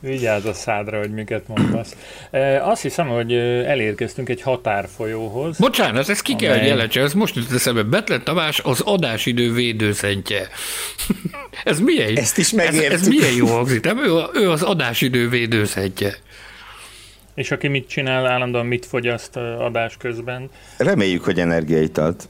Vigyázz 0.00 0.44
a 0.44 0.52
szádra, 0.52 0.98
hogy 0.98 1.10
miket 1.10 1.48
mondasz. 1.48 1.96
E, 2.30 2.66
azt 2.66 2.82
hiszem, 2.82 3.08
hogy 3.08 3.32
elérkeztünk 3.66 4.28
egy 4.28 4.42
határfolyóhoz. 4.42 5.58
Bocsánat, 5.58 6.08
ez 6.08 6.20
ki 6.20 6.36
kell, 6.36 6.58
hogy 6.58 6.66
jelentse, 6.66 7.00
ez 7.00 7.12
most 7.12 7.36
jut 7.36 7.52
eszembe. 7.52 7.82
Betlen 7.82 8.24
Tamás 8.24 8.60
az 8.60 8.80
adásidő 8.80 9.52
védőszentje. 9.52 10.48
ez 11.64 11.80
milyen? 11.80 12.16
Ezt 12.16 12.38
is 12.38 12.50
megértük. 12.52 12.92
Ez, 12.92 13.00
ez 13.00 13.08
milyen 13.08 13.34
jó 13.34 13.46
hangzik, 13.46 13.84
nem? 13.84 13.98
Ő, 13.98 14.22
ő 14.34 14.50
az 14.50 14.62
adásidő 14.62 15.28
védőszentje. 15.28 16.14
És 17.34 17.50
aki 17.50 17.68
mit 17.68 17.88
csinál, 17.88 18.26
állandóan 18.26 18.66
mit 18.66 18.86
fogyaszt 18.86 19.36
adás 19.36 19.96
közben? 19.96 20.50
Reméljük, 20.76 21.24
hogy 21.24 21.40
energiaitalt. 21.40 22.28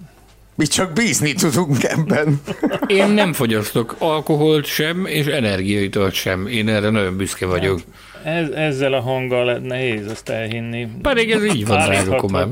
Mi 0.61 0.67
csak 0.67 0.93
bízni 0.93 1.33
tudunk 1.33 1.85
ebben. 1.85 2.41
Én 2.87 3.09
nem 3.09 3.33
fogyasztok 3.33 3.97
alkoholt 3.99 4.65
sem, 4.65 5.07
és 5.07 5.27
energiaitalt 5.27 6.13
sem. 6.13 6.47
Én 6.47 6.69
erre 6.69 6.91
nagyon 6.91 7.17
büszke 7.17 7.47
vagyok. 7.47 7.81
Hát, 8.25 8.35
ez, 8.35 8.49
ezzel 8.49 8.93
a 8.93 9.01
hanggal 9.01 9.59
nehéz 9.59 10.11
azt 10.11 10.29
elhinni. 10.29 10.89
Pedig 11.03 11.31
ez 11.31 11.45
így 11.45 11.67
van, 11.67 11.89
drága 11.89 12.17
komám. 12.17 12.51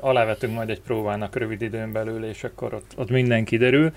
alávetünk 0.00 0.54
majd 0.54 0.70
egy 0.70 0.80
próbának 0.80 1.36
rövid 1.36 1.62
időn 1.62 1.92
belül, 1.92 2.24
és 2.24 2.44
akkor 2.44 2.74
ott, 2.74 2.92
ott 2.96 3.10
minden 3.10 3.44
kiderül. 3.44 3.92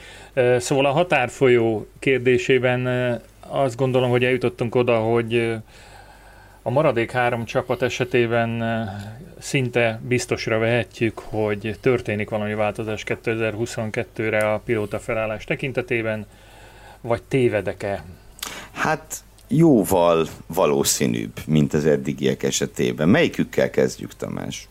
Szóval 0.57 0.85
a 0.85 0.91
határfolyó 0.91 1.87
kérdésében 1.99 2.87
azt 3.47 3.75
gondolom, 3.75 4.09
hogy 4.09 4.23
eljutottunk 4.23 4.75
oda, 4.75 4.97
hogy 4.97 5.53
a 6.63 6.69
maradék 6.69 7.11
három 7.11 7.45
csapat 7.45 7.81
esetében 7.81 8.63
szinte 9.39 10.01
biztosra 10.07 10.59
vehetjük, 10.59 11.19
hogy 11.19 11.77
történik 11.81 12.29
valami 12.29 12.53
változás 12.53 13.03
2022-re 13.05 14.53
a 14.53 14.59
pilóta 14.59 14.99
felállás 14.99 15.43
tekintetében, 15.43 16.25
vagy 17.01 17.23
tévedek-e? 17.23 18.03
Hát 18.71 19.23
jóval 19.47 20.27
valószínűbb, 20.47 21.33
mint 21.47 21.73
az 21.73 21.85
eddigiek 21.85 22.43
esetében. 22.43 23.09
Melyikükkel 23.09 23.69
kezdjük, 23.69 24.15
Tamás? 24.15 24.67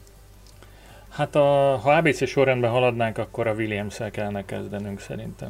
Hát 1.08 1.34
a, 1.34 1.76
ha 1.82 1.92
ABC 1.92 2.28
sorrendben 2.28 2.70
haladnánk, 2.70 3.18
akkor 3.18 3.46
a 3.46 3.52
Williams-el 3.52 4.10
kellene 4.10 4.44
kezdenünk 4.44 5.00
szerintem. 5.00 5.48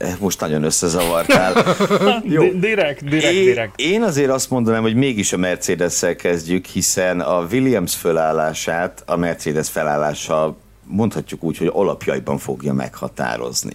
Eh, 0.00 0.14
most 0.18 0.40
nagyon 0.40 0.62
összezavartál. 0.62 1.76
Jó. 2.24 2.42
Direkt, 2.52 3.04
direkt, 3.04 3.32
én, 3.32 3.44
direkt. 3.44 3.80
Én 3.80 4.02
azért 4.02 4.30
azt 4.30 4.50
mondanám, 4.50 4.82
hogy 4.82 4.94
mégis 4.94 5.32
a 5.32 5.36
Mercedes-szel 5.36 6.16
kezdjük, 6.16 6.66
hiszen 6.66 7.20
a 7.20 7.46
Williams 7.50 7.94
fölállását 7.94 9.02
a 9.06 9.16
Mercedes 9.16 9.68
felállása 9.68 10.56
mondhatjuk 10.84 11.42
úgy, 11.42 11.58
hogy 11.58 11.70
alapjaiban 11.72 12.38
fogja 12.38 12.72
meghatározni. 12.72 13.72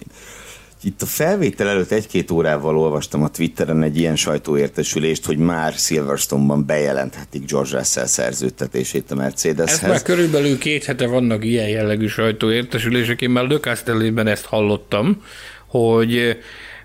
Itt 0.82 1.02
a 1.02 1.06
felvétel 1.06 1.68
előtt 1.68 1.90
egy-két 1.90 2.30
órával 2.30 2.78
olvastam 2.78 3.22
a 3.22 3.28
Twitteren 3.28 3.82
egy 3.82 3.98
ilyen 3.98 4.16
sajtóértesülést, 4.16 5.26
hogy 5.26 5.38
már 5.38 5.72
Silverstone-ban 5.72 6.66
bejelenthetik 6.66 7.50
George 7.50 7.76
Russell 7.76 8.06
szerződtetését 8.06 9.10
a 9.10 9.14
Mercedeshez. 9.14 9.82
Ez 9.82 9.88
már 9.88 10.02
körülbelül 10.02 10.58
két 10.58 10.84
hete 10.84 11.06
vannak 11.06 11.44
ilyen 11.44 11.68
jellegű 11.68 12.06
sajtóértesülések, 12.06 13.20
én 13.20 13.30
már 13.30 13.44
Lökásztelében 13.44 14.26
ezt 14.26 14.44
hallottam, 14.44 15.22
hogy 15.66 16.36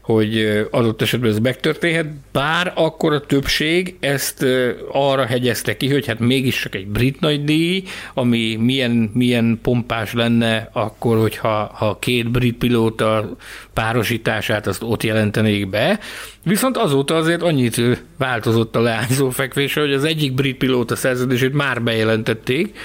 hogy 0.01 0.65
adott 0.71 1.01
esetben 1.01 1.29
ez 1.29 1.39
megtörténhet, 1.39 2.05
bár 2.31 2.71
akkor 2.75 3.13
a 3.13 3.19
többség 3.19 3.95
ezt 3.99 4.45
arra 4.91 5.25
hegyezte 5.25 5.77
ki, 5.77 5.89
hogy 5.89 6.05
hát 6.05 6.19
mégis 6.19 6.59
csak 6.59 6.75
egy 6.75 6.87
brit 6.87 7.19
nagydíj, 7.19 7.83
ami 8.13 8.55
milyen, 8.55 9.11
milyen 9.13 9.59
pompás 9.61 10.13
lenne 10.13 10.69
akkor, 10.71 11.17
hogyha 11.17 11.71
ha 11.73 11.97
két 11.99 12.31
brit 12.31 12.57
pilóta 12.57 13.35
párosítását 13.73 14.67
azt 14.67 14.83
ott 14.83 15.03
jelentenék 15.03 15.69
be, 15.69 15.99
viszont 16.43 16.77
azóta 16.77 17.15
azért 17.15 17.41
annyit 17.41 17.81
változott 18.17 18.75
a 18.75 18.81
leányzó 18.81 19.29
fekvése, 19.29 19.81
hogy 19.81 19.93
az 19.93 20.03
egyik 20.03 20.33
brit 20.33 20.57
pilóta 20.57 20.95
szerződését 20.95 21.53
már 21.53 21.81
bejelentették, 21.81 22.77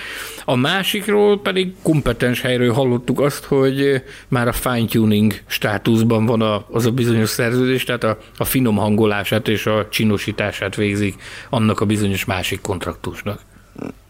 a 0.49 0.57
másikról 0.57 1.40
pedig 1.40 1.74
kompetens 1.82 2.40
helyről 2.40 2.72
hallottuk 2.72 3.20
azt, 3.20 3.44
hogy 3.44 4.03
már 4.28 4.49
a 4.49 4.53
fine-tuning 4.53 5.34
státuszban 5.47 6.26
van 6.26 6.42
a, 6.42 6.66
az 6.70 6.86
a 6.86 6.90
bizonyos 6.90 7.28
szerződés, 7.28 7.84
tehát 7.84 8.05
a, 8.05 8.18
a 8.36 8.44
finom 8.44 8.76
hangolását 8.76 9.49
és 9.49 9.66
a 9.66 9.88
csinosítását 9.88 10.74
végzik 10.74 11.14
annak 11.51 11.80
a 11.80 11.84
bizonyos 11.84 12.24
másik 12.24 12.61
kontraktusnak. 12.61 13.40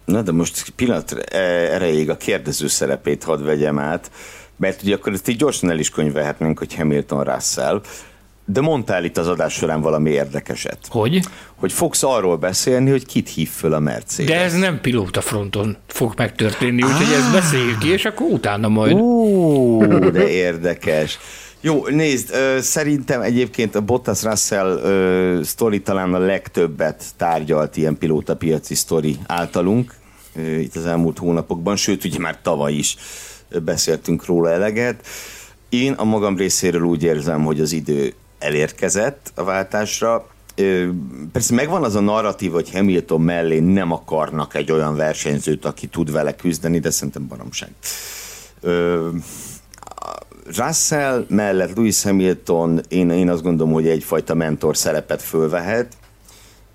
Na 0.04 0.22
de 0.22 0.32
most 0.32 0.72
pillanat 0.76 1.12
erejéig 1.12 2.10
a 2.10 2.16
kérdező 2.16 2.66
szerepét 2.66 3.24
hadd 3.24 3.44
vegyem 3.44 3.78
át, 3.78 4.10
mert 4.56 4.82
ugye 4.82 4.94
akkor 4.94 5.12
ezt 5.12 5.28
így 5.28 5.36
gyorsan 5.36 5.70
el 5.70 5.78
is 5.78 5.90
könyvelhetnénk, 5.90 6.58
hogy 6.58 6.74
Hamilton 6.74 7.24
Russell, 7.24 7.80
de 8.48 8.60
mondtál 8.60 9.04
itt 9.04 9.16
az 9.16 9.28
adás 9.28 9.52
során 9.52 9.80
valami 9.80 10.10
érdekeset. 10.10 10.78
Hogy? 10.88 11.20
Hogy 11.54 11.72
fogsz 11.72 12.02
arról 12.02 12.36
beszélni, 12.36 12.90
hogy 12.90 13.06
kit 13.06 13.28
hív 13.28 13.48
föl 13.48 13.72
a 13.72 13.78
Mercedes. 13.78 14.30
De 14.30 14.40
ez 14.40 14.54
nem 14.54 14.80
pilóta 14.80 15.20
fronton 15.20 15.76
fog 15.86 16.12
megtörténni, 16.16 16.82
úgyhogy 16.82 17.12
ezt 17.14 17.32
beszéljük 17.32 17.78
ki, 17.78 17.88
és 17.88 18.04
akkor 18.04 18.26
utána 18.30 18.68
majd. 18.68 18.96
Ó, 18.96 19.84
de 19.86 20.28
érdekes. 20.28 21.18
Jó, 21.60 21.86
nézd, 21.86 22.30
ö, 22.34 22.60
szerintem 22.60 23.20
egyébként 23.20 23.74
a 23.74 23.80
Bottas 23.80 24.22
Russell 24.22 24.66
ö, 24.66 25.40
sztori 25.42 25.80
talán 25.80 26.14
a 26.14 26.18
legtöbbet 26.18 27.04
tárgyalt 27.16 27.76
ilyen 27.76 27.98
pilótapiaci 27.98 28.74
sztori 28.74 29.16
általunk 29.26 29.94
ö, 30.36 30.40
itt 30.40 30.76
az 30.76 30.86
elmúlt 30.86 31.18
hónapokban, 31.18 31.76
sőt, 31.76 32.04
ugye 32.04 32.18
már 32.18 32.38
tavaly 32.42 32.72
is 32.72 32.96
beszéltünk 33.64 34.26
róla 34.26 34.50
eleget. 34.50 35.06
Én 35.68 35.92
a 35.92 36.04
magam 36.04 36.36
részéről 36.36 36.82
úgy 36.82 37.02
érzem, 37.02 37.44
hogy 37.44 37.60
az 37.60 37.72
idő 37.72 38.14
elérkezett 38.38 39.32
a 39.34 39.44
váltásra. 39.44 40.26
Persze 41.32 41.54
megvan 41.54 41.84
az 41.84 41.94
a 41.94 42.00
narratív, 42.00 42.52
hogy 42.52 42.70
Hamilton 42.70 43.20
mellé 43.20 43.58
nem 43.58 43.92
akarnak 43.92 44.54
egy 44.54 44.72
olyan 44.72 44.96
versenyzőt, 44.96 45.64
aki 45.64 45.86
tud 45.86 46.12
vele 46.12 46.36
küzdeni, 46.36 46.78
de 46.78 46.90
szerintem 46.90 47.26
baromság. 47.26 47.70
Russell 50.56 51.26
mellett 51.28 51.76
Lewis 51.76 52.02
Hamilton, 52.02 52.80
én, 52.88 53.10
én 53.10 53.30
azt 53.30 53.42
gondolom, 53.42 53.72
hogy 53.72 53.88
egyfajta 53.88 54.34
mentor 54.34 54.76
szerepet 54.76 55.22
fölvehet, 55.22 55.96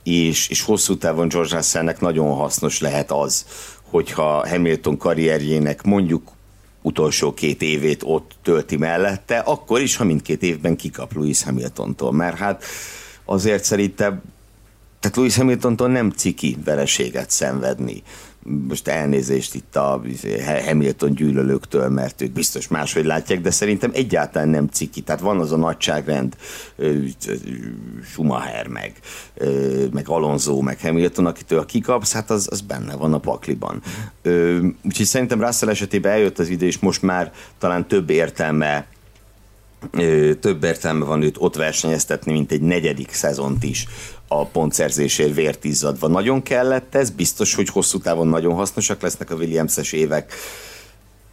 és, 0.03 0.49
és 0.49 0.61
hosszú 0.61 0.97
távon 0.97 1.27
George 1.27 1.55
Russellnek 1.55 1.99
nagyon 1.99 2.35
hasznos 2.35 2.79
lehet 2.79 3.11
az, 3.11 3.45
hogyha 3.89 4.49
Hamilton 4.49 4.97
karrierjének 4.97 5.83
mondjuk 5.83 6.31
utolsó 6.81 7.33
két 7.33 7.61
évét 7.61 8.01
ott 8.05 8.31
tölti 8.41 8.77
mellette, 8.77 9.37
akkor 9.37 9.81
is, 9.81 9.95
ha 9.95 10.03
mindkét 10.03 10.43
évben 10.43 10.75
kikap 10.75 11.13
Lewis 11.13 11.43
Hamiltontól, 11.43 12.11
mert 12.11 12.37
hát 12.37 12.63
azért 13.25 13.63
szerintem 13.63 14.21
tehát 14.99 15.17
Lewis 15.17 15.35
Hamiltontól 15.35 15.87
nem 15.87 16.09
ciki 16.09 16.57
vereséget 16.65 17.29
szenvedni 17.29 18.03
most 18.43 18.87
elnézést 18.87 19.55
itt 19.55 19.75
a 19.75 20.01
Hamilton 20.65 21.13
gyűlölőktől, 21.13 21.89
mert 21.89 22.21
ők 22.21 22.31
biztos 22.31 22.67
máshogy 22.67 23.05
látják, 23.05 23.41
de 23.41 23.51
szerintem 23.51 23.91
egyáltalán 23.93 24.49
nem 24.49 24.67
ciki. 24.67 25.01
Tehát 25.01 25.21
van 25.21 25.39
az 25.39 25.51
a 25.51 25.57
nagyságrend, 25.57 26.35
Schumacher 28.03 28.67
meg, 28.67 28.93
meg 29.91 30.07
Alonso, 30.07 30.61
meg 30.61 30.79
Hamilton, 30.81 31.25
akitől 31.25 31.59
a 31.59 31.65
kikapsz, 31.65 32.13
hát 32.13 32.29
az, 32.29 32.47
az 32.51 32.61
benne 32.61 32.95
van 32.95 33.13
a 33.13 33.19
pakliban. 33.19 33.81
Úgyhogy 34.83 35.05
szerintem 35.05 35.41
Russell 35.41 35.69
esetében 35.69 36.11
eljött 36.11 36.39
az 36.39 36.49
idő, 36.49 36.65
és 36.65 36.79
most 36.79 37.01
már 37.01 37.31
talán 37.57 37.87
több 37.87 38.09
értelme 38.09 38.87
több 40.39 40.63
értelme 40.63 41.05
van 41.05 41.21
őt 41.21 41.35
ott 41.39 41.55
versenyeztetni, 41.55 42.31
mint 42.31 42.51
egy 42.51 42.61
negyedik 42.61 43.11
szezont 43.11 43.63
is 43.63 43.87
a 44.33 44.45
pontszerzésért 44.45 45.35
vért 45.35 45.63
izzadva. 45.63 46.07
Nagyon 46.07 46.41
kellett 46.41 46.95
ez, 46.95 47.09
biztos, 47.09 47.55
hogy 47.55 47.69
hosszú 47.69 47.99
távon 47.99 48.27
nagyon 48.27 48.53
hasznosak 48.53 49.01
lesznek 49.01 49.31
a 49.31 49.35
Williams-es 49.35 49.91
évek, 49.91 50.33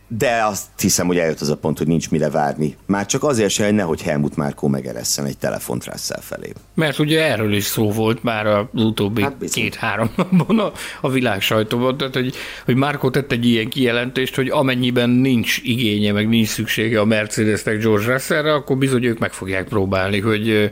de 0.09 0.45
azt 0.45 0.67
hiszem, 0.79 1.07
hogy 1.07 1.19
eljött 1.19 1.41
az 1.41 1.49
a 1.49 1.57
pont, 1.57 1.79
hogy 1.79 1.87
nincs 1.87 2.11
mire 2.11 2.31
várni. 2.31 2.77
Már 2.87 3.07
csak 3.07 3.25
azért 3.25 3.51
se, 3.51 3.65
hogy 3.65 3.75
nehogy 3.75 4.03
Helmut 4.03 4.37
Márkó 4.37 4.69
megeresszen 4.69 5.25
egy 5.25 5.39
telefont 5.39 5.85
Russell 5.85 6.21
felé. 6.21 6.53
Mert 6.75 6.99
ugye 6.99 7.25
erről 7.25 7.55
is 7.55 7.65
szó 7.65 7.93
volt 7.93 8.23
már 8.23 8.47
az 8.47 8.65
utóbbi 8.73 9.23
hát 9.23 9.35
két-három 9.53 10.11
napban 10.17 10.59
a, 10.59 10.73
a 11.01 11.11
világ 11.11 11.41
sajtóban, 11.41 11.97
tehát 11.97 12.15
hogy, 12.15 12.35
hogy 12.65 12.75
Márkó 12.75 13.11
tett 13.11 13.33
egy 13.33 13.47
ilyen 13.47 13.69
kijelentést, 13.69 14.35
hogy 14.35 14.49
amennyiben 14.49 15.11
nincs 15.11 15.61
igénye, 15.63 16.13
meg 16.13 16.29
nincs 16.29 16.49
szüksége 16.49 17.01
a 17.01 17.05
Mercedesnek 17.05 17.79
George 17.79 18.13
Russellre, 18.13 18.55
akkor 18.55 18.77
bizony 18.77 19.05
ők 19.05 19.19
meg 19.19 19.33
fogják 19.33 19.69
próbálni, 19.69 20.21
hogy, 20.21 20.71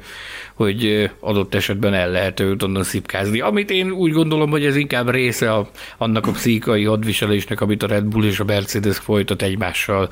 hogy 0.56 1.10
adott 1.20 1.54
esetben 1.54 1.94
el 1.94 2.10
lehet 2.10 2.40
őt 2.40 2.62
onnan 2.62 2.82
szipkázni. 2.82 3.40
Amit 3.40 3.70
én 3.70 3.90
úgy 3.90 4.12
gondolom, 4.12 4.50
hogy 4.50 4.64
ez 4.64 4.76
inkább 4.76 5.10
része 5.10 5.52
a, 5.52 5.70
annak 5.98 6.26
a 6.26 6.30
pszichai 6.30 6.84
hadviselésnek, 6.84 7.60
amit 7.60 7.82
a 7.82 7.86
Red 7.86 8.04
Bull 8.04 8.24
és 8.24 8.40
a 8.40 8.44
Mercedes 8.44 8.96
folytat 8.96 9.42
egymással. 9.42 10.08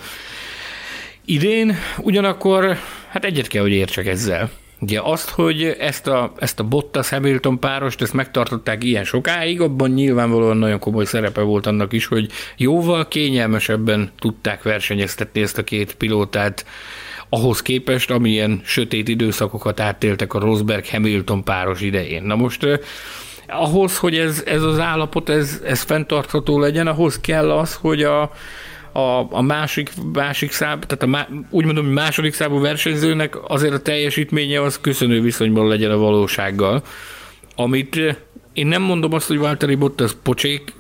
Idén 1.25 1.77
ugyanakkor, 1.99 2.77
hát 3.09 3.25
egyet 3.25 3.47
kell, 3.47 3.63
hogy 3.63 3.73
értsek 3.73 4.07
ezzel. 4.07 4.51
Ugye 4.81 5.01
azt, 5.03 5.31
hogy 5.31 5.63
ezt 5.63 6.07
a, 6.07 6.33
ezt 6.39 6.61
a 6.61 6.65
Bottas 6.65 7.09
Hamilton 7.09 7.59
párost, 7.59 8.03
ezt 8.03 8.13
megtartották 8.13 8.85
ilyen 8.85 9.05
sokáig, 9.05 9.61
abban 9.61 9.91
nyilvánvalóan 9.91 10.57
nagyon 10.57 10.79
komoly 10.79 11.05
szerepe 11.05 11.41
volt 11.41 11.67
annak 11.67 11.93
is, 11.93 12.07
hogy 12.07 12.31
jóval 12.57 13.09
kényelmesebben 13.09 14.11
tudták 14.19 14.63
versenyeztetni 14.63 15.41
ezt 15.41 15.59
a 15.59 15.65
két 15.65 15.95
pilótát 15.95 16.65
ahhoz 17.29 17.63
képest, 17.63 18.11
amilyen 18.11 18.61
sötét 18.65 19.09
időszakokat 19.09 19.81
átéltek 19.81 20.35
a 20.35 20.39
Rosberg-Hamilton 20.39 21.45
páros 21.45 21.81
idején. 21.81 22.23
Na 22.23 22.35
most 22.35 22.67
ahhoz, 23.49 23.99
hogy 23.99 24.19
ez, 24.19 24.43
ez 24.47 24.63
az 24.63 24.79
állapot, 24.79 25.29
ez, 25.29 25.61
ez 25.65 25.83
fenntartható 25.83 26.59
legyen, 26.59 26.87
ahhoz 26.87 27.21
kell 27.21 27.51
az, 27.51 27.75
hogy 27.75 28.03
a, 28.03 28.23
a, 28.93 29.27
a 29.31 29.43
másik, 29.43 29.91
másik 30.13 30.53
szám, 30.53 30.81
tehát 30.81 31.03
a 31.03 31.07
má, 31.07 31.29
úgy 31.51 31.65
mondom, 31.65 31.85
hogy 31.85 31.95
második 31.95 32.35
számú 32.35 32.61
versenyzőnek 32.61 33.51
azért 33.51 33.75
a 33.75 33.83
teljesítménye 33.83 34.63
az 34.63 34.81
köszönő 34.81 35.21
viszonyban 35.21 35.69
legyen 35.69 35.91
a 35.91 35.97
valósággal. 35.97 36.83
Amit 37.57 38.01
én 38.53 38.67
nem 38.67 38.83
mondom 38.83 39.13
azt, 39.13 39.27
hogy 39.27 39.39
Valtteri 39.39 39.75
Bottas 39.75 40.13
pocsék 40.23 40.73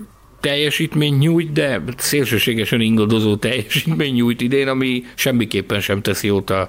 teljesítmény 0.44 1.14
nyújt, 1.14 1.52
de 1.52 1.82
szélsőségesen 1.96 2.80
ingadozó 2.80 3.36
teljesítmény 3.36 4.14
nyújt 4.14 4.40
idén, 4.40 4.68
ami 4.68 5.04
semmiképpen 5.14 5.80
sem 5.80 6.02
teszi 6.02 6.26
jót 6.26 6.50
a, 6.50 6.68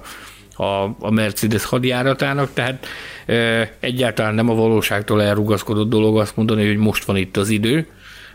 a, 0.56 0.96
a 0.98 1.10
Mercedes 1.10 1.64
hadjáratának, 1.64 2.52
tehát 2.52 2.86
e, 3.26 3.72
egyáltalán 3.80 4.34
nem 4.34 4.50
a 4.50 4.54
valóságtól 4.54 5.22
elrugaszkodott 5.22 5.88
dolog 5.88 6.18
azt 6.18 6.36
mondani, 6.36 6.66
hogy 6.66 6.76
most 6.76 7.04
van 7.04 7.16
itt 7.16 7.36
az 7.36 7.48
idő, 7.48 7.86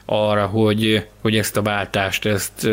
arra, 0.05 0.45
hogy, 0.45 1.07
hogy 1.21 1.37
ezt 1.37 1.57
a 1.57 1.61
váltást, 1.61 2.25
ezt, 2.25 2.69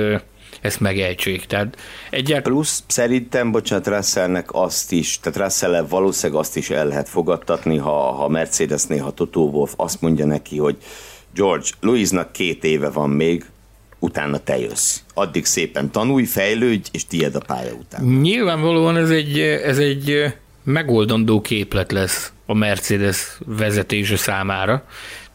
ezt 0.61 0.81
megejtsék. 0.81 1.45
Tehát 1.45 1.77
egyáltalán... 2.11 2.53
Plusz 2.53 2.83
szerintem, 2.87 3.51
bocsánat, 3.51 3.87
Russellnek 3.87 4.49
azt 4.53 4.93
is, 4.93 5.21
tehát 5.21 5.39
russell 5.39 5.87
valószínűleg 5.89 6.41
azt 6.41 6.57
is 6.57 6.71
el 6.71 6.87
lehet 6.87 7.09
fogadtatni, 7.09 7.77
ha, 7.77 8.13
ha 8.13 8.29
Mercedes 8.29 8.85
néha 8.85 9.11
Toto 9.11 9.41
Wolf 9.41 9.73
azt 9.77 10.01
mondja 10.01 10.27
neki, 10.27 10.59
hogy 10.59 10.77
George, 11.39 11.69
Louisnak 11.81 12.33
két 12.33 12.65
éve 12.65 12.91
van 12.91 13.11
még, 13.11 13.45
utána 13.99 14.39
te 14.39 14.59
jössz. 14.59 15.01
Addig 15.15 15.45
szépen 15.45 15.91
tanulj, 15.91 16.25
fejlődj, 16.25 16.89
és 16.93 17.07
tiéd 17.07 17.35
a 17.35 17.41
pálya 17.47 17.73
után. 17.73 18.05
Nyilvánvalóan 18.05 18.97
ez 18.97 19.11
egy, 19.11 19.39
ez 19.41 19.79
egy 19.79 20.35
megoldandó 20.63 21.41
képlet 21.41 21.93
lesz 21.93 22.33
a 22.47 22.55
Mercedes 22.55 23.39
vezetése 23.47 24.17
számára. 24.17 24.85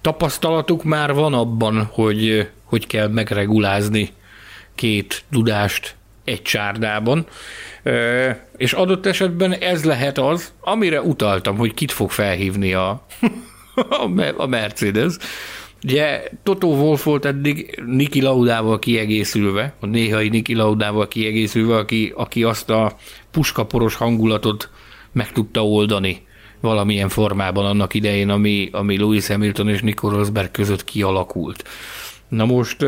Tapasztalatuk 0.01 0.83
már 0.83 1.13
van 1.13 1.33
abban, 1.33 1.89
hogy 1.91 2.49
hogy 2.63 2.87
kell 2.87 3.07
megregulázni 3.07 4.09
két 4.75 5.23
dudást 5.29 5.95
egy 6.23 6.41
csárdában, 6.41 7.25
és 8.57 8.73
adott 8.73 9.05
esetben 9.05 9.53
ez 9.53 9.83
lehet 9.83 10.17
az, 10.17 10.53
amire 10.59 11.01
utaltam, 11.01 11.57
hogy 11.57 11.73
kit 11.73 11.91
fog 11.91 12.11
felhívni 12.11 12.73
a, 12.73 13.05
a 14.37 14.45
Mercedes. 14.45 15.13
Ugye 15.83 16.23
Toto 16.43 16.67
Wolf 16.67 17.03
volt 17.03 17.25
eddig 17.25 17.81
Niki 17.85 18.21
Laudával 18.21 18.79
kiegészülve, 18.79 19.73
a 19.79 19.85
néhai 19.85 20.29
Niki 20.29 20.53
Laudával 20.53 21.07
kiegészülve, 21.07 21.75
aki, 21.75 22.13
aki 22.15 22.43
azt 22.43 22.69
a 22.69 22.95
puskaporos 23.31 23.95
hangulatot 23.95 24.69
meg 25.11 25.31
tudta 25.31 25.67
oldani 25.67 26.21
valamilyen 26.59 27.09
formában 27.09 27.65
annak 27.65 27.93
idején, 27.93 28.29
ami, 28.29 28.69
ami 28.71 28.97
Lewis 28.97 29.27
Hamilton 29.27 29.69
és 29.69 29.81
Nico 29.81 30.09
Rosberg 30.09 30.51
között 30.51 30.83
kialakult. 30.83 31.63
Na 32.27 32.45
most 32.45 32.81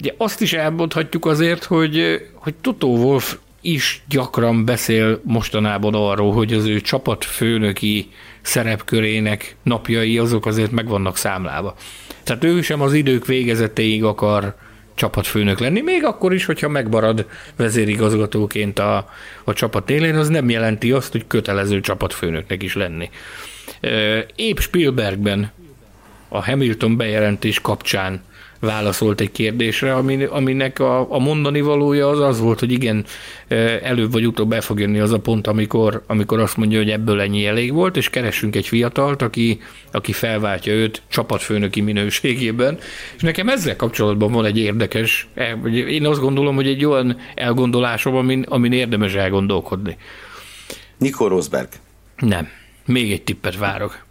ugye 0.00 0.14
azt 0.16 0.40
is 0.40 0.52
elmondhatjuk 0.52 1.26
azért, 1.26 1.64
hogy, 1.64 2.20
hogy 2.34 2.54
Toto 2.54 2.86
Wolf 2.86 3.38
is 3.60 4.02
gyakran 4.08 4.64
beszél 4.64 5.20
mostanában 5.24 5.94
arról, 5.94 6.32
hogy 6.32 6.52
az 6.52 6.64
ő 6.64 6.80
csapatfőnöki 6.80 8.08
szerepkörének 8.40 9.56
napjai 9.62 10.18
azok 10.18 10.46
azért 10.46 10.70
meg 10.70 10.88
vannak 10.88 11.16
számlába. 11.16 11.74
Tehát 12.30 12.44
ő 12.44 12.62
sem 12.62 12.80
az 12.80 12.92
idők 12.92 13.26
végezetéig 13.26 14.04
akar 14.04 14.54
csapatfőnök 14.94 15.58
lenni, 15.58 15.80
még 15.80 16.04
akkor 16.04 16.34
is, 16.34 16.44
hogyha 16.44 16.68
megmarad 16.68 17.26
vezérigazgatóként 17.56 18.78
a, 18.78 19.08
a 19.44 19.52
csapat 19.52 19.90
élén, 19.90 20.14
az 20.14 20.28
nem 20.28 20.50
jelenti 20.50 20.92
azt, 20.92 21.12
hogy 21.12 21.26
kötelező 21.26 21.80
csapatfőnöknek 21.80 22.62
is 22.62 22.74
lenni. 22.74 23.10
Épp 24.36 24.58
Spielbergben 24.58 25.52
a 26.28 26.44
Hamilton 26.44 26.96
bejelentés 26.96 27.60
kapcsán 27.60 28.22
válaszolt 28.60 29.20
egy 29.20 29.32
kérdésre, 29.32 29.94
aminek 30.30 30.78
a, 30.78 31.12
a 31.12 31.18
mondani 31.18 31.60
valója 31.60 32.08
az 32.08 32.20
az 32.20 32.40
volt, 32.40 32.58
hogy 32.58 32.72
igen, 32.72 33.04
előbb 33.82 34.12
vagy 34.12 34.26
utóbb 34.26 34.52
el 34.52 34.60
fog 34.60 34.80
jönni 34.80 34.98
az 34.98 35.12
a 35.12 35.18
pont, 35.18 35.46
amikor, 35.46 36.02
amikor 36.06 36.40
azt 36.40 36.56
mondja, 36.56 36.78
hogy 36.78 36.90
ebből 36.90 37.20
ennyi 37.20 37.46
elég 37.46 37.72
volt, 37.72 37.96
és 37.96 38.10
keresünk 38.10 38.56
egy 38.56 38.66
fiatalt, 38.66 39.22
aki, 39.22 39.60
aki 39.92 40.12
felváltja 40.12 40.72
őt 40.72 41.02
csapatfőnöki 41.08 41.80
minőségében. 41.80 42.78
És 43.16 43.22
nekem 43.22 43.48
ezzel 43.48 43.76
kapcsolatban 43.76 44.32
van 44.32 44.44
egy 44.44 44.58
érdekes, 44.58 45.28
e, 45.34 45.58
én 45.88 46.06
azt 46.06 46.20
gondolom, 46.20 46.54
hogy 46.54 46.66
egy 46.66 46.84
olyan 46.84 47.16
elgondolásom, 47.34 48.14
amin, 48.14 48.44
amin 48.48 48.72
érdemes 48.72 49.14
elgondolkodni. 49.14 49.96
Nico 50.96 51.28
Rosberg. 51.28 51.68
Nem. 52.16 52.48
Még 52.84 53.12
egy 53.12 53.22
tippet 53.22 53.56
várok. 53.56 54.04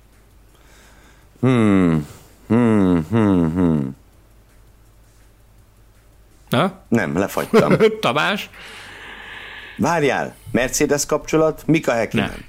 Hmm. 1.40 2.08
Hmm, 2.48 3.06
hmm, 3.10 3.54
hmm. 3.54 3.98
Na? 6.50 6.82
Nem, 6.88 7.18
lefagytam. 7.18 7.74
Tamás? 8.02 8.50
Várjál, 9.78 10.36
Mercedes 10.52 11.06
kapcsolat, 11.06 11.64
Mika 11.66 11.92
Häkkinen. 11.92 12.28
Nem. 12.28 12.48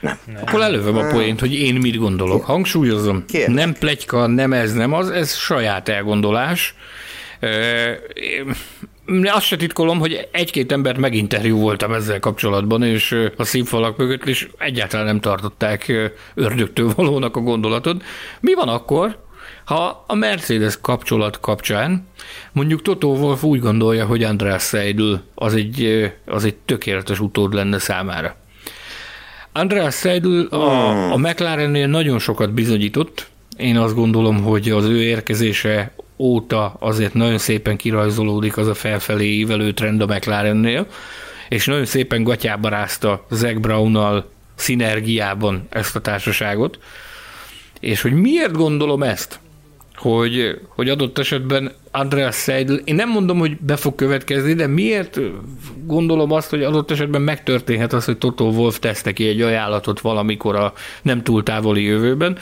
Nem. 0.00 0.18
Akkor 0.40 0.60
elővem 0.60 0.96
a 0.96 1.06
poént, 1.06 1.40
hogy 1.40 1.54
én 1.54 1.74
mit 1.74 1.96
gondolok. 1.96 2.44
Hangsúlyozom, 2.44 3.24
Kérdez. 3.26 3.54
nem 3.54 3.72
plegyka, 3.72 4.26
nem 4.26 4.52
ez, 4.52 4.72
nem 4.72 4.92
az, 4.92 5.10
ez 5.10 5.34
saját 5.34 5.88
elgondolás. 5.88 6.74
Azt 9.24 9.46
se 9.46 9.56
titkolom, 9.56 9.98
hogy 9.98 10.28
egy-két 10.32 10.72
embert 10.72 10.98
meginterjú 10.98 11.58
voltam 11.58 11.92
ezzel 11.92 12.20
kapcsolatban, 12.20 12.82
és 12.82 13.16
a 13.36 13.44
színfalak 13.44 13.96
mögött, 13.96 14.24
és 14.24 14.48
egyáltalán 14.58 15.06
nem 15.06 15.20
tartották 15.20 15.92
ördögtől 16.34 16.92
valónak 16.96 17.36
a 17.36 17.40
gondolatot. 17.40 18.02
Mi 18.40 18.54
van 18.54 18.68
akkor, 18.68 19.24
ha 19.66 20.04
a 20.06 20.14
Mercedes 20.14 20.78
kapcsolat 20.80 21.40
kapcsán 21.40 22.06
mondjuk 22.52 22.82
Toto 22.82 23.08
Wolff 23.08 23.42
úgy 23.42 23.60
gondolja, 23.60 24.06
hogy 24.06 24.22
András 24.22 24.62
Seidl 24.62 25.14
az 25.34 25.54
egy, 25.54 26.12
az 26.26 26.44
egy 26.44 26.54
tökéletes 26.54 27.20
utód 27.20 27.54
lenne 27.54 27.78
számára. 27.78 28.36
András 29.52 29.94
Seidl 29.94 30.40
a, 30.50 30.90
hmm. 30.90 31.12
a 31.12 31.16
McLarennél 31.16 31.86
nagyon 31.86 32.18
sokat 32.18 32.52
bizonyított. 32.52 33.26
Én 33.56 33.76
azt 33.76 33.94
gondolom, 33.94 34.42
hogy 34.42 34.70
az 34.70 34.84
ő 34.84 35.02
érkezése 35.02 35.92
óta 36.16 36.76
azért 36.78 37.14
nagyon 37.14 37.38
szépen 37.38 37.76
kirajzolódik 37.76 38.56
az 38.56 38.68
a 38.68 38.74
felfelé 38.74 39.26
ívelő 39.26 39.72
trend 39.72 40.00
a 40.00 40.06
McLarennél, 40.06 40.86
és 41.48 41.66
nagyon 41.66 41.84
szépen 41.84 42.22
gatyába 42.22 42.68
rázta 42.68 43.26
Zach 43.30 43.58
Brown-nal 43.58 44.30
szinergiában 44.54 45.66
ezt 45.68 45.96
a 45.96 46.00
társaságot. 46.00 46.78
És 47.80 48.00
hogy 48.00 48.12
miért 48.12 48.52
gondolom 48.52 49.02
ezt? 49.02 49.40
Hogy, 49.96 50.60
hogy 50.68 50.88
adott 50.88 51.18
esetben 51.18 51.72
Andreas 51.90 52.36
Seidl, 52.36 52.74
én 52.74 52.94
nem 52.94 53.08
mondom, 53.08 53.38
hogy 53.38 53.56
be 53.60 53.76
fog 53.76 53.94
következni, 53.94 54.52
de 54.52 54.66
miért 54.66 55.20
gondolom 55.84 56.32
azt, 56.32 56.50
hogy 56.50 56.62
adott 56.62 56.90
esetben 56.90 57.22
megtörténhet 57.22 57.92
az, 57.92 58.04
hogy 58.04 58.18
Toto 58.18 58.44
Wolf 58.44 58.78
tesz 58.78 59.02
neki 59.02 59.28
egy 59.28 59.40
ajánlatot 59.40 60.00
valamikor 60.00 60.56
a 60.56 60.72
nem 61.02 61.22
túl 61.22 61.42
távoli 61.42 61.82
jövőben, 61.82 62.38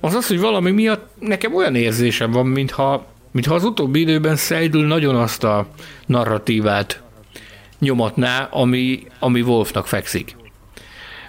az 0.00 0.14
az, 0.14 0.26
hogy 0.26 0.40
valami 0.40 0.70
miatt 0.70 1.08
nekem 1.18 1.54
olyan 1.54 1.74
érzésem 1.74 2.30
van, 2.30 2.46
mintha, 2.46 3.06
mintha 3.30 3.54
az 3.54 3.64
utóbbi 3.64 4.00
időben 4.00 4.36
Seidl 4.36 4.78
nagyon 4.78 5.16
azt 5.16 5.44
a 5.44 5.66
narratívát 6.06 7.02
nyomatná, 7.78 8.48
ami, 8.50 9.06
ami 9.18 9.40
Wolfnak 9.40 9.86
fekszik. 9.86 10.36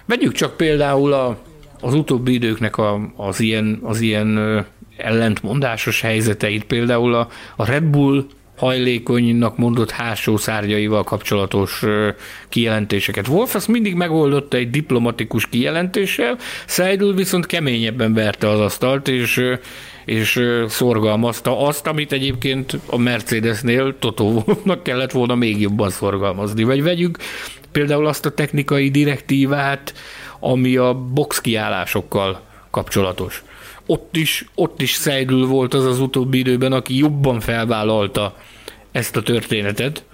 Vegyük 0.06 0.32
csak 0.32 0.56
például 0.56 1.12
a, 1.12 1.38
az 1.80 1.94
utóbbi 1.94 2.32
időknek 2.32 2.76
a, 2.76 3.12
az 3.16 3.40
ilyen, 3.40 3.80
az 3.82 4.00
ilyen 4.00 4.64
ellentmondásos 5.02 6.00
helyzeteit, 6.00 6.64
például 6.64 7.14
a, 7.14 7.28
a 7.56 7.64
Red 7.64 7.84
Bull 7.84 8.24
hajlékonynak 8.60 9.56
mondott 9.58 9.90
hátsó 9.90 10.36
szárnyaival 10.36 11.04
kapcsolatos 11.04 11.82
kijelentéseket. 12.48 13.28
Wolf 13.28 13.54
ezt 13.54 13.68
mindig 13.68 13.94
megoldotta 13.94 14.56
egy 14.56 14.70
diplomatikus 14.70 15.48
kijelentéssel, 15.48 16.36
Seidel 16.66 17.12
viszont 17.12 17.46
keményebben 17.46 18.14
verte 18.14 18.48
az 18.48 18.60
asztalt, 18.60 19.08
és, 19.08 19.42
és 20.04 20.40
szorgalmazta 20.68 21.66
azt, 21.66 21.86
amit 21.86 22.12
egyébként 22.12 22.78
a 22.86 22.98
Mercedesnél 22.98 23.96
Toto 23.98 24.24
Wolfnak 24.24 24.82
kellett 24.82 25.12
volna 25.12 25.34
még 25.34 25.60
jobban 25.60 25.90
szorgalmazni. 25.90 26.62
Vagy 26.62 26.82
vegyük 26.82 27.18
például 27.72 28.06
azt 28.06 28.26
a 28.26 28.30
technikai 28.30 28.90
direktívát, 28.90 29.94
ami 30.40 30.76
a 30.76 30.94
box 30.94 31.40
kiállásokkal 31.40 32.40
kapcsolatos 32.70 33.42
ott 33.90 34.16
is, 34.16 34.44
ott 34.54 34.82
is 34.82 34.92
Seidl 34.92 35.44
volt 35.44 35.74
az 35.74 35.84
az 35.84 36.00
utóbbi 36.00 36.38
időben, 36.38 36.72
aki 36.72 36.96
jobban 36.96 37.40
felvállalta 37.40 38.36
ezt 38.92 39.16
a 39.16 39.22
történetet, 39.22 40.04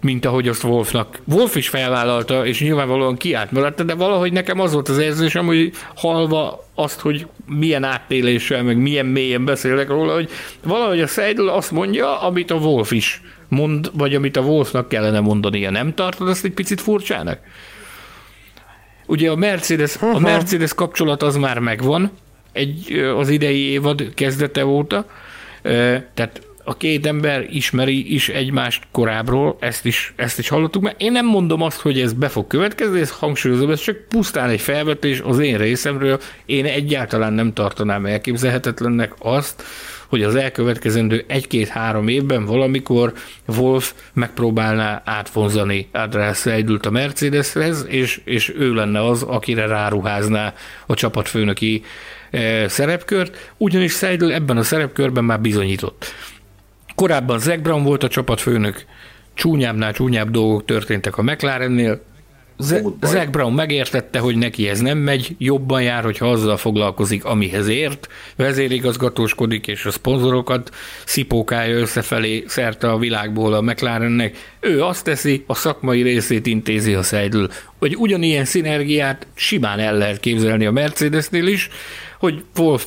mint 0.00 0.24
ahogy 0.24 0.48
azt 0.48 0.64
Wolfnak. 0.64 1.20
Wolf 1.24 1.56
is 1.56 1.68
felvállalta, 1.68 2.46
és 2.46 2.60
nyilvánvalóan 2.60 3.16
kiállt 3.16 3.52
mellette, 3.52 3.82
de 3.82 3.94
valahogy 3.94 4.32
nekem 4.32 4.60
az 4.60 4.72
volt 4.72 4.88
az 4.88 4.98
érzésem, 4.98 5.46
hogy 5.46 5.72
halva 5.94 6.66
azt, 6.74 7.00
hogy 7.00 7.26
milyen 7.46 7.84
áttéléssel, 7.84 8.62
meg 8.62 8.76
milyen 8.76 9.06
mélyen 9.06 9.44
beszélek 9.44 9.88
róla, 9.88 10.14
hogy 10.14 10.30
valahogy 10.62 11.00
a 11.00 11.06
Seidl 11.06 11.48
azt 11.48 11.70
mondja, 11.70 12.20
amit 12.20 12.50
a 12.50 12.54
Wolf 12.54 12.90
is 12.90 13.20
mond, 13.48 13.90
vagy 13.92 14.14
amit 14.14 14.36
a 14.36 14.40
Wolfnak 14.40 14.88
kellene 14.88 15.20
mondania. 15.20 15.70
Nem 15.70 15.94
tartod 15.94 16.28
azt 16.28 16.44
egy 16.44 16.52
picit 16.52 16.80
furcsának? 16.80 17.38
Ugye 19.06 19.30
a 19.30 19.36
Mercedes, 19.36 19.96
a 20.00 20.18
Mercedes 20.18 20.74
kapcsolat 20.74 21.22
az 21.22 21.36
már 21.36 21.58
megvan, 21.58 22.10
egy, 22.56 22.92
az 23.16 23.28
idei 23.28 23.70
évad 23.70 24.14
kezdete 24.14 24.66
óta, 24.66 25.06
tehát 26.14 26.40
a 26.68 26.76
két 26.76 27.06
ember 27.06 27.46
ismeri 27.50 28.14
is 28.14 28.28
egymást 28.28 28.82
korábbról, 28.90 29.56
ezt 29.60 29.84
is, 29.84 30.12
ezt 30.16 30.38
is 30.38 30.48
hallottuk, 30.48 30.82
mert 30.82 31.00
én 31.00 31.12
nem 31.12 31.26
mondom 31.26 31.62
azt, 31.62 31.80
hogy 31.80 32.00
ez 32.00 32.12
be 32.12 32.28
fog 32.28 32.46
következni, 32.46 33.00
ez 33.00 33.10
hangsúlyozom, 33.10 33.70
ez 33.70 33.80
csak 33.80 33.96
pusztán 34.08 34.48
egy 34.48 34.60
felvetés 34.60 35.20
az 35.20 35.38
én 35.38 35.58
részemről, 35.58 36.20
én 36.46 36.64
egyáltalán 36.64 37.32
nem 37.32 37.52
tartanám 37.52 38.06
elképzelhetetlennek 38.06 39.12
azt, 39.18 39.62
hogy 40.06 40.22
az 40.22 40.34
elkövetkezendő 40.34 41.24
egy-két-három 41.26 42.08
évben 42.08 42.44
valamikor 42.44 43.12
Wolf 43.46 43.94
megpróbálná 44.12 45.02
átvonzani 45.04 45.88
Adrián 45.92 46.34
Seidült 46.34 46.86
a 46.86 46.90
Mercedeshez, 46.90 47.86
és, 47.88 48.20
és 48.24 48.54
ő 48.58 48.74
lenne 48.74 49.04
az, 49.04 49.22
akire 49.22 49.66
ráruházná 49.66 50.54
a 50.86 50.94
csapatfőnöki 50.94 51.82
szerepkört, 52.68 53.52
ugyanis 53.56 53.92
Seidel 53.92 54.32
ebben 54.32 54.56
a 54.56 54.62
szerepkörben 54.62 55.24
már 55.24 55.40
bizonyított. 55.40 56.14
Korábban 56.94 57.38
Zac 57.38 57.60
Brown 57.60 57.82
volt 57.82 58.02
a 58.02 58.08
csapatfőnök, 58.08 58.84
csúnyábbnál 59.34 59.92
csúnyább 59.92 60.30
dolgok 60.30 60.64
történtek 60.64 61.18
a 61.18 61.22
McLarennél, 61.22 62.00
Zack 63.02 63.30
Brown 63.30 63.52
megértette, 63.52 64.18
hogy 64.18 64.36
neki 64.36 64.68
ez 64.68 64.80
nem 64.80 64.98
megy, 64.98 65.34
jobban 65.38 65.82
jár, 65.82 66.02
hogyha 66.02 66.30
azzal 66.30 66.56
foglalkozik, 66.56 67.24
amihez 67.24 67.68
ért, 67.68 68.08
vezérigazgatóskodik, 68.36 69.66
és 69.66 69.84
a 69.84 69.90
szponzorokat 69.90 70.70
szipókálja 71.04 71.76
összefelé 71.76 72.44
szerte 72.46 72.90
a 72.90 72.98
világból 72.98 73.52
a 73.52 73.60
McLarennek. 73.60 74.54
Ő 74.60 74.82
azt 74.82 75.04
teszi, 75.04 75.44
a 75.46 75.54
szakmai 75.54 76.02
részét 76.02 76.46
intézi 76.46 76.94
a 76.94 77.02
Seidl. 77.02 77.44
Hogy 77.78 77.96
ugyanilyen 77.96 78.44
szinergiát 78.44 79.26
simán 79.34 79.78
el 79.78 79.96
lehet 79.96 80.20
képzelni 80.20 80.66
a 80.66 80.70
Mercedesnél 80.70 81.46
is, 81.46 81.68
hogy 82.18 82.44
Wolf 82.58 82.86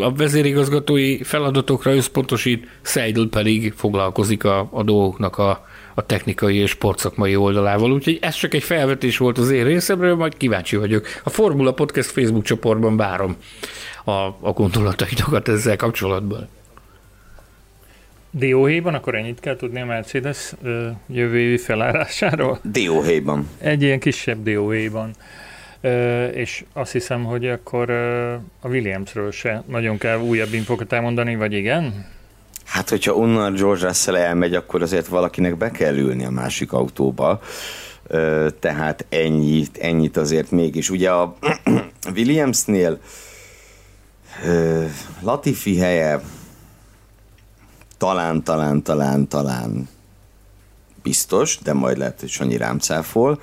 a 0.00 0.12
vezérigazgatói 0.12 1.22
feladatokra 1.22 1.94
összpontosít, 1.94 2.66
Seidl 2.82 3.24
pedig 3.30 3.72
foglalkozik 3.76 4.44
a, 4.44 4.68
a 4.70 4.82
dolgoknak 4.82 5.38
a 5.38 5.64
a 5.94 6.06
technikai 6.06 6.56
és 6.56 6.70
sportszakmai 6.70 7.36
oldalával. 7.36 7.92
Úgyhogy 7.92 8.18
ez 8.20 8.34
csak 8.34 8.54
egy 8.54 8.62
felvetés 8.62 9.18
volt 9.18 9.38
az 9.38 9.50
én 9.50 9.64
részemről, 9.64 10.16
majd 10.16 10.36
kíváncsi 10.36 10.76
vagyok. 10.76 11.06
A 11.24 11.30
Formula 11.30 11.72
Podcast 11.72 12.10
Facebook 12.10 12.44
csoportban 12.44 12.96
várom 12.96 13.36
a, 14.04 14.10
a 14.40 14.52
gondolataitokat 14.54 15.48
ezzel 15.48 15.76
kapcsolatban. 15.76 16.48
Dióhéjban, 18.30 18.94
akkor 18.94 19.14
ennyit 19.14 19.40
kell 19.40 19.56
tudni 19.56 19.80
a 19.80 19.84
Mercedes 19.84 20.52
jövő 21.08 21.38
évi 21.38 21.58
felárásáról? 21.58 22.58
Dióhéjban. 22.62 23.48
Egy 23.58 23.82
ilyen 23.82 23.98
kisebb 23.98 24.42
dióhéjban. 24.42 25.10
És 26.32 26.64
azt 26.72 26.92
hiszem, 26.92 27.24
hogy 27.24 27.48
akkor 27.48 27.90
a 28.60 28.68
Williamsről 28.68 29.32
se 29.32 29.62
nagyon 29.66 29.98
kell 29.98 30.18
újabb 30.18 30.52
infokat 30.52 30.92
elmondani, 30.92 31.36
vagy 31.36 31.52
igen? 31.52 32.06
Hát, 32.64 32.88
hogyha 32.88 33.14
onnan 33.14 33.54
George 33.54 33.86
Russell 33.86 34.16
elmegy, 34.16 34.54
akkor 34.54 34.82
azért 34.82 35.06
valakinek 35.06 35.56
be 35.56 35.70
kell 35.70 35.96
ülni 35.96 36.24
a 36.24 36.30
másik 36.30 36.72
autóba. 36.72 37.40
Tehát 38.60 39.06
ennyit, 39.08 39.76
ennyit 39.76 40.16
azért 40.16 40.50
mégis. 40.50 40.90
Ugye 40.90 41.10
a 41.10 41.36
Williamsnél 42.16 42.98
Latifi 45.20 45.78
helye 45.78 46.20
talán, 47.98 48.42
talán, 48.42 48.82
talán, 48.82 49.28
talán 49.28 49.88
biztos, 51.02 51.58
de 51.62 51.72
majd 51.72 51.98
lehet, 51.98 52.20
hogy 52.20 52.28
Sanyi 52.28 52.56
rám 52.56 52.78
cáfol. 52.78 53.40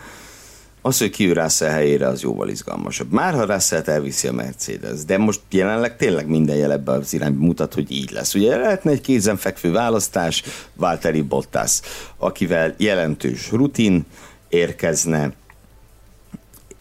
Az, 0.84 0.98
hogy 0.98 1.10
kiül 1.10 1.34
Russell 1.34 1.70
helyére, 1.70 2.08
az 2.08 2.22
jóval 2.22 2.50
izgalmasabb. 2.50 3.12
Már 3.12 3.34
ha 3.34 3.44
Russell 3.44 3.82
elviszi 3.86 4.28
a 4.28 4.34
Mercedes, 4.34 5.06
de 5.06 5.18
most 5.18 5.40
jelenleg 5.50 5.98
tényleg 5.98 6.28
minden 6.28 6.56
jel 6.56 6.72
ebbe 6.72 6.92
az 6.92 7.14
irányba 7.14 7.46
mutat, 7.46 7.74
hogy 7.74 7.92
így 7.92 8.12
lesz. 8.12 8.34
Ugye 8.34 8.58
lehetne 8.58 8.92
egy 8.92 9.02
kézenfekvő 9.02 9.72
választás, 9.72 10.44
Valtteri 10.74 11.22
Bottas, 11.22 11.80
akivel 12.18 12.74
jelentős 12.78 13.52
rutin 13.52 14.06
érkezne, 14.50 15.34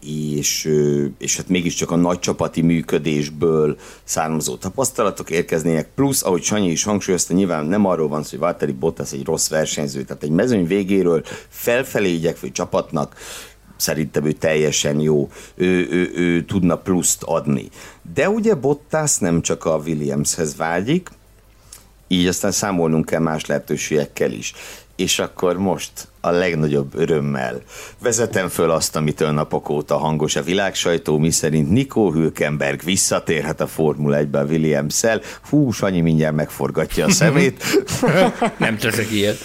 és, 0.05 0.69
és 1.17 1.37
hát 1.37 1.49
mégiscsak 1.49 1.91
a 1.91 1.95
nagy 1.95 2.19
csapati 2.19 2.61
működésből 2.61 3.77
származó 4.03 4.55
tapasztalatok 4.55 5.29
érkeznének, 5.29 5.89
plusz, 5.95 6.23
ahogy 6.23 6.43
Sanyi 6.43 6.71
is 6.71 6.83
hangsúlyozta, 6.83 7.33
nyilván 7.33 7.65
nem 7.65 7.85
arról 7.85 8.07
van 8.07 8.23
szó, 8.23 8.29
hogy 8.29 8.39
Valtteri 8.39 8.71
Bottas 8.71 9.11
egy 9.11 9.25
rossz 9.25 9.49
versenyző, 9.49 10.03
tehát 10.03 10.23
egy 10.23 10.29
mezőny 10.29 10.67
végéről 10.67 11.23
felfelé 11.49 12.09
igyekvő 12.09 12.51
csapatnak 12.51 13.15
szerintem 13.81 14.25
ő 14.25 14.31
teljesen 14.31 14.99
jó, 14.99 15.29
ő, 15.55 15.87
ő, 15.89 16.11
ő 16.15 16.45
tudna 16.45 16.75
pluszt 16.75 17.23
adni. 17.23 17.69
De 18.13 18.29
ugye 18.29 18.55
Bottas 18.55 19.17
nem 19.17 19.41
csak 19.41 19.65
a 19.65 19.81
Williamshez 19.85 20.55
vágyik, 20.55 21.09
így 22.07 22.27
aztán 22.27 22.51
számolnunk 22.51 23.05
kell 23.05 23.19
más 23.19 23.45
lehetőségekkel 23.45 24.31
is. 24.31 24.53
És 24.95 25.19
akkor 25.19 25.57
most 25.57 25.91
a 26.19 26.29
legnagyobb 26.29 26.95
örömmel 26.95 27.61
vezetem 28.01 28.47
föl 28.47 28.71
azt, 28.71 28.95
amitől 28.95 29.31
napok 29.31 29.69
óta 29.69 29.97
hangos 29.97 30.35
a 30.35 30.41
világsajtó, 30.41 31.17
miszerint 31.17 31.69
Nico 31.69 32.11
Hülkenberg 32.11 32.83
visszatérhet 32.83 33.61
a 33.61 33.67
Formula 33.67 34.17
1-be 34.21 34.39
a 34.39 34.43
Williams-szel. 34.43 35.21
Hú, 35.49 35.71
Sanyi 35.71 36.01
mindjárt 36.01 36.35
megforgatja 36.35 37.05
a 37.05 37.11
szemét. 37.11 37.63
nem 38.57 38.77
teszek 38.77 39.11
ilyet. 39.11 39.37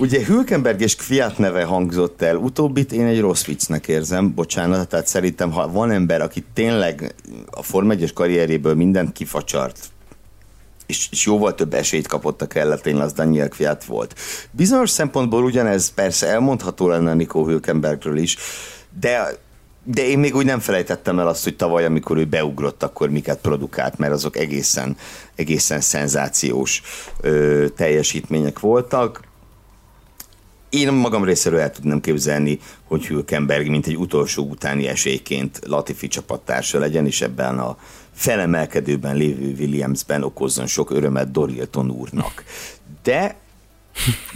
Ugye 0.00 0.24
Hülkenberg 0.24 0.80
és 0.80 0.96
Kviat 0.96 1.38
neve 1.38 1.64
hangzott 1.64 2.22
el, 2.22 2.36
utóbbit 2.36 2.92
én 2.92 3.06
egy 3.06 3.20
rossz 3.20 3.44
viccnek 3.44 3.88
érzem, 3.88 4.34
bocsánat, 4.34 4.88
tehát 4.88 5.06
szerintem 5.06 5.50
ha 5.50 5.70
van 5.70 5.90
ember, 5.90 6.20
aki 6.20 6.44
tényleg 6.54 7.14
a 7.50 7.62
Form 7.62 7.90
1 7.90 8.12
karrieréből 8.12 8.74
mindent 8.74 9.12
kifacsart, 9.12 9.78
és, 10.86 11.08
és 11.10 11.26
jóval 11.26 11.54
több 11.54 11.74
esélyt 11.74 12.06
kapott 12.06 12.42
a 12.42 12.46
kelletén, 12.46 12.96
az 12.96 13.12
Daniel 13.12 13.48
Kviat 13.48 13.84
volt. 13.84 14.14
Bizonyos 14.50 14.90
szempontból 14.90 15.44
ugyanez 15.44 15.94
persze 15.94 16.26
elmondható 16.26 16.88
lenne 16.88 17.14
Nico 17.14 17.44
Hülkenbergről 17.44 18.16
is, 18.16 18.36
de 19.00 19.38
de 19.84 20.06
én 20.06 20.18
még 20.18 20.34
úgy 20.34 20.44
nem 20.44 20.58
felejtettem 20.58 21.18
el 21.18 21.28
azt, 21.28 21.44
hogy 21.44 21.56
tavaly, 21.56 21.84
amikor 21.84 22.16
ő 22.16 22.24
beugrott, 22.24 22.82
akkor 22.82 23.10
miket 23.10 23.38
produkált, 23.38 23.98
mert 23.98 24.12
azok 24.12 24.36
egészen, 24.36 24.96
egészen 25.34 25.80
szenzációs 25.80 26.82
ö, 27.20 27.66
teljesítmények 27.76 28.58
voltak 28.58 29.28
én 30.70 30.92
magam 30.92 31.24
részéről 31.24 31.58
el 31.58 31.70
tudnám 31.70 32.00
képzelni, 32.00 32.58
hogy 32.84 33.06
Hülkenberg, 33.06 33.68
mint 33.68 33.86
egy 33.86 33.96
utolsó 33.96 34.44
utáni 34.44 34.86
esélyként 34.86 35.60
Latifi 35.66 36.08
csapattársa 36.08 36.78
legyen, 36.78 37.06
és 37.06 37.20
ebben 37.20 37.58
a 37.58 37.76
felemelkedőben 38.14 39.16
lévő 39.16 39.54
Williamsben 39.58 40.22
okozzon 40.22 40.66
sok 40.66 40.90
örömet 40.90 41.30
Dorilton 41.30 41.90
úrnak. 41.90 42.44
De 43.02 43.36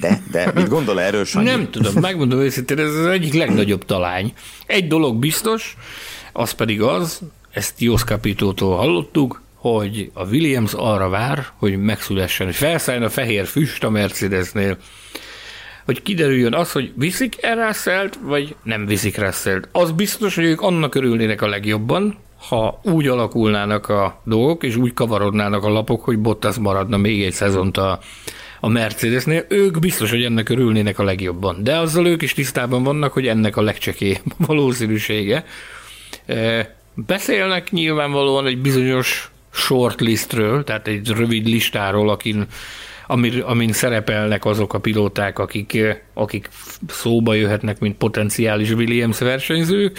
de, 0.01 0.23
de 0.31 0.53
mit 0.55 0.69
gondol 0.69 1.01
erről, 1.01 1.25
Sanyi? 1.25 1.45
Nem 1.45 1.71
tudom, 1.71 1.93
megmondom 2.01 2.39
őszintén, 2.41 2.79
ez 2.79 2.95
az 2.95 3.07
egyik 3.07 3.33
legnagyobb 3.33 3.85
talány. 3.85 4.33
Egy 4.67 4.87
dolog 4.87 5.17
biztos, 5.17 5.77
az 6.33 6.51
pedig 6.51 6.83
az, 6.83 7.21
ezt 7.51 7.81
Jos 7.81 8.05
Capitótól 8.05 8.77
hallottuk, 8.77 9.43
hogy 9.55 10.11
a 10.13 10.25
Williams 10.25 10.73
arra 10.73 11.09
vár, 11.09 11.47
hogy 11.57 11.79
megszülessen, 11.79 12.47
hogy 12.47 12.57
felszálljon 12.57 13.05
a 13.05 13.11
fehér 13.11 13.47
füst 13.47 13.85
a 13.85 13.91
Mercedesnél, 13.91 14.79
hogy 15.85 16.03
kiderüljön 16.03 16.55
az, 16.55 16.73
hogy 16.73 16.93
viszik 16.97 17.43
el 17.43 17.67
russell 17.67 18.09
vagy 18.21 18.57
nem 18.63 18.87
viszik 18.87 19.19
russell 19.19 19.63
Az 19.73 19.91
biztos, 19.91 20.35
hogy 20.35 20.45
ők 20.45 20.61
annak 20.61 20.95
örülnének 20.95 21.43
a 21.43 21.49
legjobban, 21.49 22.19
ha 22.49 22.81
úgy 22.83 23.07
alakulnának 23.07 23.89
a 23.89 24.21
dolgok, 24.25 24.63
és 24.63 24.77
úgy 24.77 24.95
kavarodnának 24.95 25.65
a 25.65 25.69
lapok, 25.69 26.05
hogy 26.05 26.19
Bottas 26.19 26.57
maradna 26.57 26.97
még 26.97 27.23
egy 27.23 27.33
szezont 27.33 27.77
a, 27.77 27.99
a 28.61 28.69
Mercedesnél, 28.69 29.45
ők 29.49 29.79
biztos, 29.79 30.11
hogy 30.11 30.23
ennek 30.23 30.49
örülnének 30.49 30.99
a 30.99 31.03
legjobban. 31.03 31.63
De 31.63 31.79
azzal 31.79 32.07
ők 32.07 32.23
is 32.23 32.33
tisztában 32.33 32.83
vannak, 32.83 33.13
hogy 33.13 33.27
ennek 33.27 33.57
a 33.57 33.63
legcsekélyebb 33.63 34.25
valószínűsége. 34.47 35.45
E, 36.27 36.77
beszélnek 36.95 37.71
nyilvánvalóan 37.71 38.47
egy 38.47 38.59
bizonyos 38.59 39.31
shortlistről, 39.53 40.65
tehát 40.65 40.89
egy 40.89 41.09
rövid 41.09 41.47
listáról, 41.47 42.11
akin 42.11 42.47
amin, 43.15 43.41
amin 43.41 43.73
szerepelnek 43.73 44.45
azok 44.45 44.75
a 44.75 44.79
pilóták, 44.79 45.39
akik, 45.39 45.79
akik 46.15 46.49
szóba 46.89 47.35
jöhetnek, 47.35 47.79
mint 47.79 47.97
potenciális 47.97 48.71
Williams 48.71 49.19
versenyzők. 49.19 49.99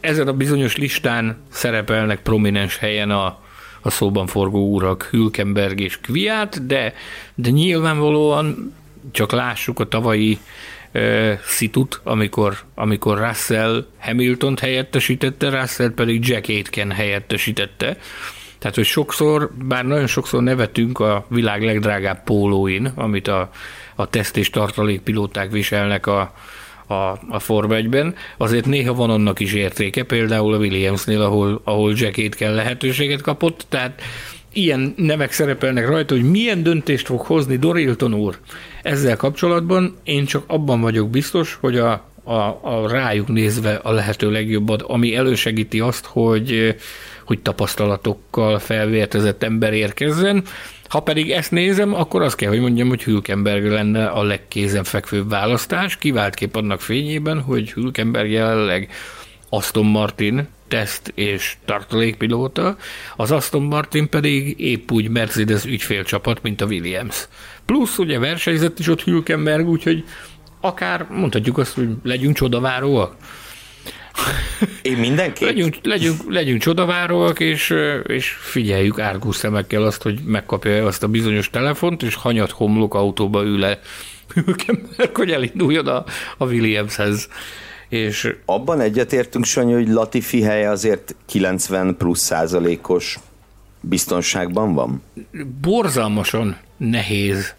Ezen 0.00 0.28
a 0.28 0.32
bizonyos 0.32 0.76
listán 0.76 1.36
szerepelnek 1.50 2.20
prominens 2.22 2.78
helyen 2.78 3.10
a, 3.10 3.38
a 3.80 3.90
szóban 3.90 4.26
forgó 4.26 4.74
urak 4.74 5.02
Hülkenberg 5.02 5.80
és 5.80 5.98
Kviát, 6.00 6.66
de, 6.66 6.94
de 7.34 7.50
nyilvánvalóan 7.50 8.74
csak 9.10 9.32
lássuk 9.32 9.80
a 9.80 9.88
tavalyi 9.88 10.38
uh, 10.94 11.32
szitut, 11.44 12.00
amikor, 12.02 12.58
amikor 12.74 13.18
Russell 13.18 13.86
Hamilton 13.98 14.56
helyettesítette, 14.60 15.60
Russell 15.60 15.90
pedig 15.90 16.28
Jack 16.28 16.48
Aitken 16.48 16.92
helyettesítette. 16.92 17.96
Tehát, 18.64 18.78
hogy 18.78 18.88
sokszor, 18.88 19.50
bár 19.64 19.84
nagyon 19.84 20.06
sokszor 20.06 20.42
nevetünk 20.42 20.98
a 20.98 21.26
világ 21.28 21.62
legdrágább 21.62 22.24
pólóin, 22.24 22.92
amit 22.94 23.28
a, 23.28 23.50
a 23.94 24.08
teszt 24.10 24.36
és 24.36 24.50
tartalékpilóták 24.50 25.50
viselnek 25.50 26.06
a, 26.06 26.34
a, 26.86 26.94
a 27.28 27.38
Forma 27.38 27.74
1-ben, 27.78 28.14
azért 28.36 28.66
néha 28.66 28.94
van 28.94 29.10
annak 29.10 29.40
is 29.40 29.52
értéke, 29.52 30.04
például 30.04 30.54
a 30.54 30.58
Williamsnél, 30.58 31.22
ahol, 31.22 31.60
ahol 31.64 31.92
Jack 31.96 32.36
kell 32.36 32.54
lehetőséget 32.54 33.20
kapott, 33.20 33.66
tehát 33.68 34.02
ilyen 34.52 34.94
nevek 34.96 35.32
szerepelnek 35.32 35.88
rajta, 35.88 36.14
hogy 36.14 36.30
milyen 36.30 36.62
döntést 36.62 37.06
fog 37.06 37.20
hozni 37.20 37.56
Dorilton 37.56 38.14
úr. 38.14 38.38
Ezzel 38.82 39.16
kapcsolatban, 39.16 39.96
én 40.04 40.24
csak 40.24 40.44
abban 40.46 40.80
vagyok 40.80 41.10
biztos, 41.10 41.58
hogy 41.60 41.78
a, 41.78 42.04
a, 42.22 42.58
a 42.62 42.88
rájuk 42.88 43.28
nézve 43.28 43.74
a 43.74 43.92
lehető 43.92 44.30
legjobbat, 44.30 44.82
ami 44.82 45.16
elősegíti 45.16 45.80
azt, 45.80 46.04
hogy, 46.06 46.76
hogy 47.24 47.40
tapasztalatokkal 47.40 48.58
felvértezett 48.58 49.42
ember 49.42 49.72
érkezzen. 49.72 50.42
Ha 50.88 51.00
pedig 51.00 51.30
ezt 51.30 51.50
nézem, 51.50 51.94
akkor 51.94 52.22
azt 52.22 52.36
kell, 52.36 52.48
hogy 52.48 52.60
mondjam, 52.60 52.88
hogy 52.88 53.02
Hülkenberg 53.02 53.64
lenne 53.64 54.06
a 54.06 54.22
legkézenfekvőbb 54.22 55.28
választás, 55.28 55.96
kiváltképp 55.96 56.56
annak 56.56 56.80
fényében, 56.80 57.40
hogy 57.40 57.72
Hülkenberg 57.72 58.30
jelenleg 58.30 58.90
Aston 59.48 59.86
Martin 59.86 60.48
teszt 60.68 61.12
és 61.14 61.56
tartalékpilóta, 61.64 62.76
az 63.16 63.30
Aston 63.30 63.62
Martin 63.62 64.08
pedig 64.08 64.60
épp 64.60 64.90
úgy 64.90 65.08
Mercedes 65.08 65.64
ügyfélcsapat, 65.64 66.42
mint 66.42 66.60
a 66.60 66.66
Williams. 66.66 67.28
Plusz 67.66 67.98
ugye 67.98 68.18
versenyzett 68.18 68.78
is 68.78 68.88
ott 68.88 69.02
Hülkenberg, 69.02 69.68
úgyhogy 69.68 70.04
akár 70.60 71.06
mondhatjuk 71.10 71.58
azt, 71.58 71.74
hogy 71.74 71.88
legyünk 72.02 72.36
csodaváróak. 72.36 73.16
Én 74.82 74.96
mindenképp. 74.96 75.48
Legyünk, 75.48 75.76
legyünk, 75.82 76.20
legyünk 76.28 76.60
csodaváróak, 76.60 77.40
és, 77.40 77.74
és 78.06 78.28
figyeljük 78.28 79.00
árgus 79.00 79.36
szemekkel 79.36 79.82
azt, 79.82 80.02
hogy 80.02 80.20
megkapja 80.24 80.86
azt 80.86 81.02
a 81.02 81.08
bizonyos 81.08 81.50
telefont, 81.50 82.02
és 82.02 82.14
hanyat 82.14 82.50
homlok 82.50 82.94
autóba 82.94 83.42
ül 83.42 83.58
le 83.58 83.80
Hülkenberg, 84.34 85.16
hogy 85.16 85.30
elinduljon 85.30 85.86
a, 85.86 86.04
a 86.38 86.46
Williamshez. 86.46 87.28
És 87.88 88.36
Abban 88.44 88.80
egyetértünk, 88.80 89.44
Sanyi, 89.44 89.72
hogy 89.72 89.88
Latifi 89.88 90.42
helye 90.42 90.70
azért 90.70 91.14
90 91.26 91.96
plusz 91.96 92.20
százalékos 92.20 93.18
biztonságban 93.80 94.74
van? 94.74 95.02
Borzalmasan 95.60 96.56
nehéz. 96.76 97.54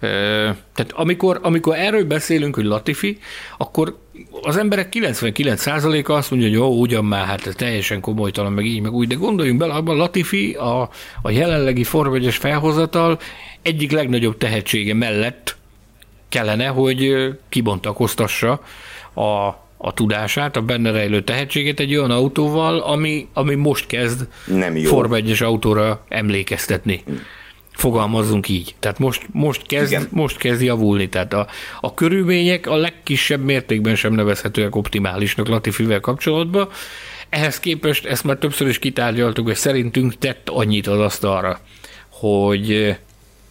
Tehát 0.00 0.92
amikor, 0.92 1.38
amikor 1.42 1.76
erről 1.76 2.04
beszélünk, 2.04 2.54
hogy 2.54 2.64
Latifi, 2.64 3.18
akkor 3.58 3.98
az 4.42 4.56
emberek 4.56 4.88
99%-a 4.92 6.12
azt 6.12 6.30
mondja, 6.30 6.48
hogy 6.48 6.58
jó, 6.58 6.80
ugyan 6.80 7.04
már, 7.04 7.26
hát 7.26 7.46
ez 7.46 7.54
teljesen 7.54 8.00
komolytalan, 8.00 8.52
meg 8.52 8.64
így, 8.64 8.80
meg 8.80 8.92
úgy, 8.92 9.08
de 9.08 9.14
gondoljunk 9.14 9.58
bele, 9.58 9.72
abban 9.72 9.96
Latifi 9.96 10.52
a, 10.52 10.90
a 11.22 11.30
jelenlegi 11.30 11.84
forvegyes 11.84 12.36
felhozatal 12.36 13.18
egyik 13.62 13.90
legnagyobb 13.92 14.36
tehetsége 14.36 14.94
mellett 14.94 15.56
kellene, 16.28 16.66
hogy 16.66 17.28
kibontakoztassa 17.48 18.62
a, 19.14 19.46
a 19.76 19.92
tudását, 19.94 20.56
a 20.56 20.62
benne 20.62 20.90
rejlő 20.90 21.22
tehetséget 21.22 21.80
egy 21.80 21.96
olyan 21.96 22.10
autóval, 22.10 22.78
ami, 22.78 23.28
ami 23.32 23.54
most 23.54 23.86
kezd 23.86 24.28
Nem 24.46 24.76
jó. 24.76 24.88
Forma 24.88 25.16
1 25.16 25.42
autóra 25.42 26.04
emlékeztetni. 26.08 27.02
Fogalmazzunk 27.72 28.48
így. 28.48 28.74
Tehát 28.78 28.98
most, 28.98 29.26
most, 29.32 29.66
kezd, 29.66 29.90
Igen. 29.90 30.08
most 30.10 30.36
kezd 30.36 30.62
javulni. 30.62 31.08
Tehát 31.08 31.32
a, 31.32 31.46
a 31.80 31.94
körülmények 31.94 32.66
a 32.66 32.76
legkisebb 32.76 33.44
mértékben 33.44 33.94
sem 33.94 34.12
nevezhetőek 34.12 34.76
optimálisnak 34.76 35.48
Latifivel 35.48 36.00
kapcsolatban. 36.00 36.68
Ehhez 37.28 37.60
képest 37.60 38.06
ezt 38.06 38.24
már 38.24 38.36
többször 38.36 38.68
is 38.68 38.78
kitárgyaltuk, 38.78 39.50
és 39.50 39.58
szerintünk 39.58 40.18
tett 40.18 40.48
annyit 40.48 40.86
az 40.86 40.98
asztalra, 40.98 41.60
hogy, 42.08 42.96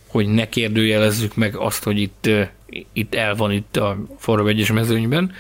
hogy 0.08 0.28
ne 0.28 0.50
kérdőjelezzük 0.50 1.36
meg 1.36 1.56
azt, 1.56 1.84
hogy 1.84 2.02
itt, 2.02 2.30
itt 2.94 3.16
el 3.16 3.36
van 3.36 3.52
itt 3.52 3.78
a 3.78 3.98
Forma 4.18 4.50
1 4.50 4.72
mezőnyben. 4.72 5.34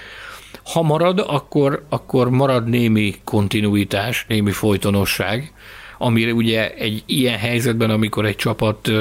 Ha 0.63 0.81
marad, 0.81 1.25
akkor, 1.27 1.85
akkor 1.89 2.29
marad 2.29 2.67
némi 2.67 3.15
kontinuitás, 3.23 4.25
némi 4.27 4.51
folytonosság, 4.51 5.53
amire 6.01 6.33
ugye 6.33 6.73
egy 6.73 7.03
ilyen 7.05 7.37
helyzetben, 7.37 7.89
amikor 7.89 8.25
egy 8.25 8.35
csapat 8.35 8.91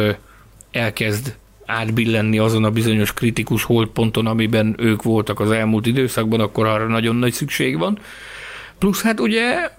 elkezd 0.71 1.37
átbillenni 1.67 2.39
azon 2.39 2.65
a 2.65 2.71
bizonyos 2.71 3.13
kritikus 3.15 3.63
holdponton, 3.63 4.27
amiben 4.27 4.75
ők 4.79 5.03
voltak 5.03 5.41
az 5.41 5.51
elmúlt 5.51 5.87
időszakban, 5.87 6.41
akkor 6.41 6.67
arra 6.67 6.87
nagyon 6.87 7.17
nagy 7.17 7.33
szükség 7.33 7.79
van. 7.79 7.99
Plusz 8.79 9.03
hát 9.03 9.21
ugye 9.21 9.71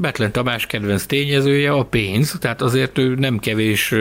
Betlen 0.00 0.32
Tamás 0.32 0.66
kedvenc 0.66 1.06
tényezője 1.06 1.72
a 1.72 1.84
pénz, 1.84 2.36
tehát 2.40 2.62
azért 2.62 2.98
ő 2.98 3.14
nem 3.14 3.38
kevés, 3.38 3.94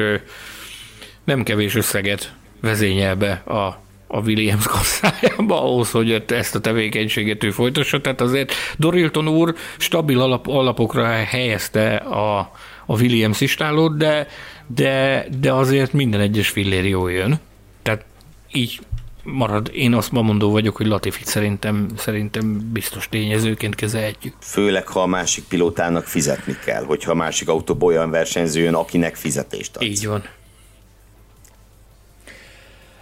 nem 1.24 1.44
kevés 1.44 1.76
összeget 1.76 2.34
vezényel 2.62 3.16
be 3.16 3.32
a, 3.32 3.82
a 4.08 4.20
Williams 4.20 4.66
kasszájába 4.68 5.64
ahhoz, 5.64 5.92
hogy 5.92 6.24
ezt 6.28 6.56
a 6.56 6.60
tevékenységet 6.60 7.44
ő 7.44 7.52
folytassa. 7.52 8.02
Tehát 8.02 8.22
azért 8.22 8.54
Dorilton 8.78 9.28
úr 9.28 9.56
stabil 9.78 10.20
alap, 10.20 10.48
alapokra 10.48 11.06
helyezte 11.06 11.96
a, 11.96 12.40
a 12.86 13.00
Williams 13.00 13.42
istálót, 13.42 13.98
de, 13.98 14.28
de, 14.68 15.26
de 15.40 15.54
azért 15.54 15.94
minden 15.94 16.20
egyes 16.20 16.50
fillér 16.50 16.86
jól 16.86 17.12
jön. 17.12 17.40
Tehát 17.82 18.06
így 18.52 18.80
marad. 19.24 19.70
Én 19.74 19.94
azt 19.94 20.12
ma 20.12 20.22
mondó 20.22 20.52
vagyok, 20.52 20.76
hogy 20.76 20.86
Latifit 20.86 21.26
szerintem, 21.26 21.88
szerintem 21.98 22.70
biztos 22.74 23.10
tényezőként 23.10 23.76
kezelhetjük. 23.76 24.34
Főleg, 24.40 24.88
ha 24.88 25.02
a 25.02 25.06
másik 25.06 25.44
pilótának 25.44 26.06
fizetni 26.06 26.56
kell, 26.66 26.84
hogyha 26.84 27.12
a 27.12 27.16
másik 27.16 27.50
autóból 27.50 27.94
olyan 27.94 28.10
versenyző 28.10 28.62
jön, 28.62 28.74
akinek 28.74 29.16
fizetést 29.16 29.76
adsz. 29.76 29.86
Így 29.86 30.08
van. 30.08 30.24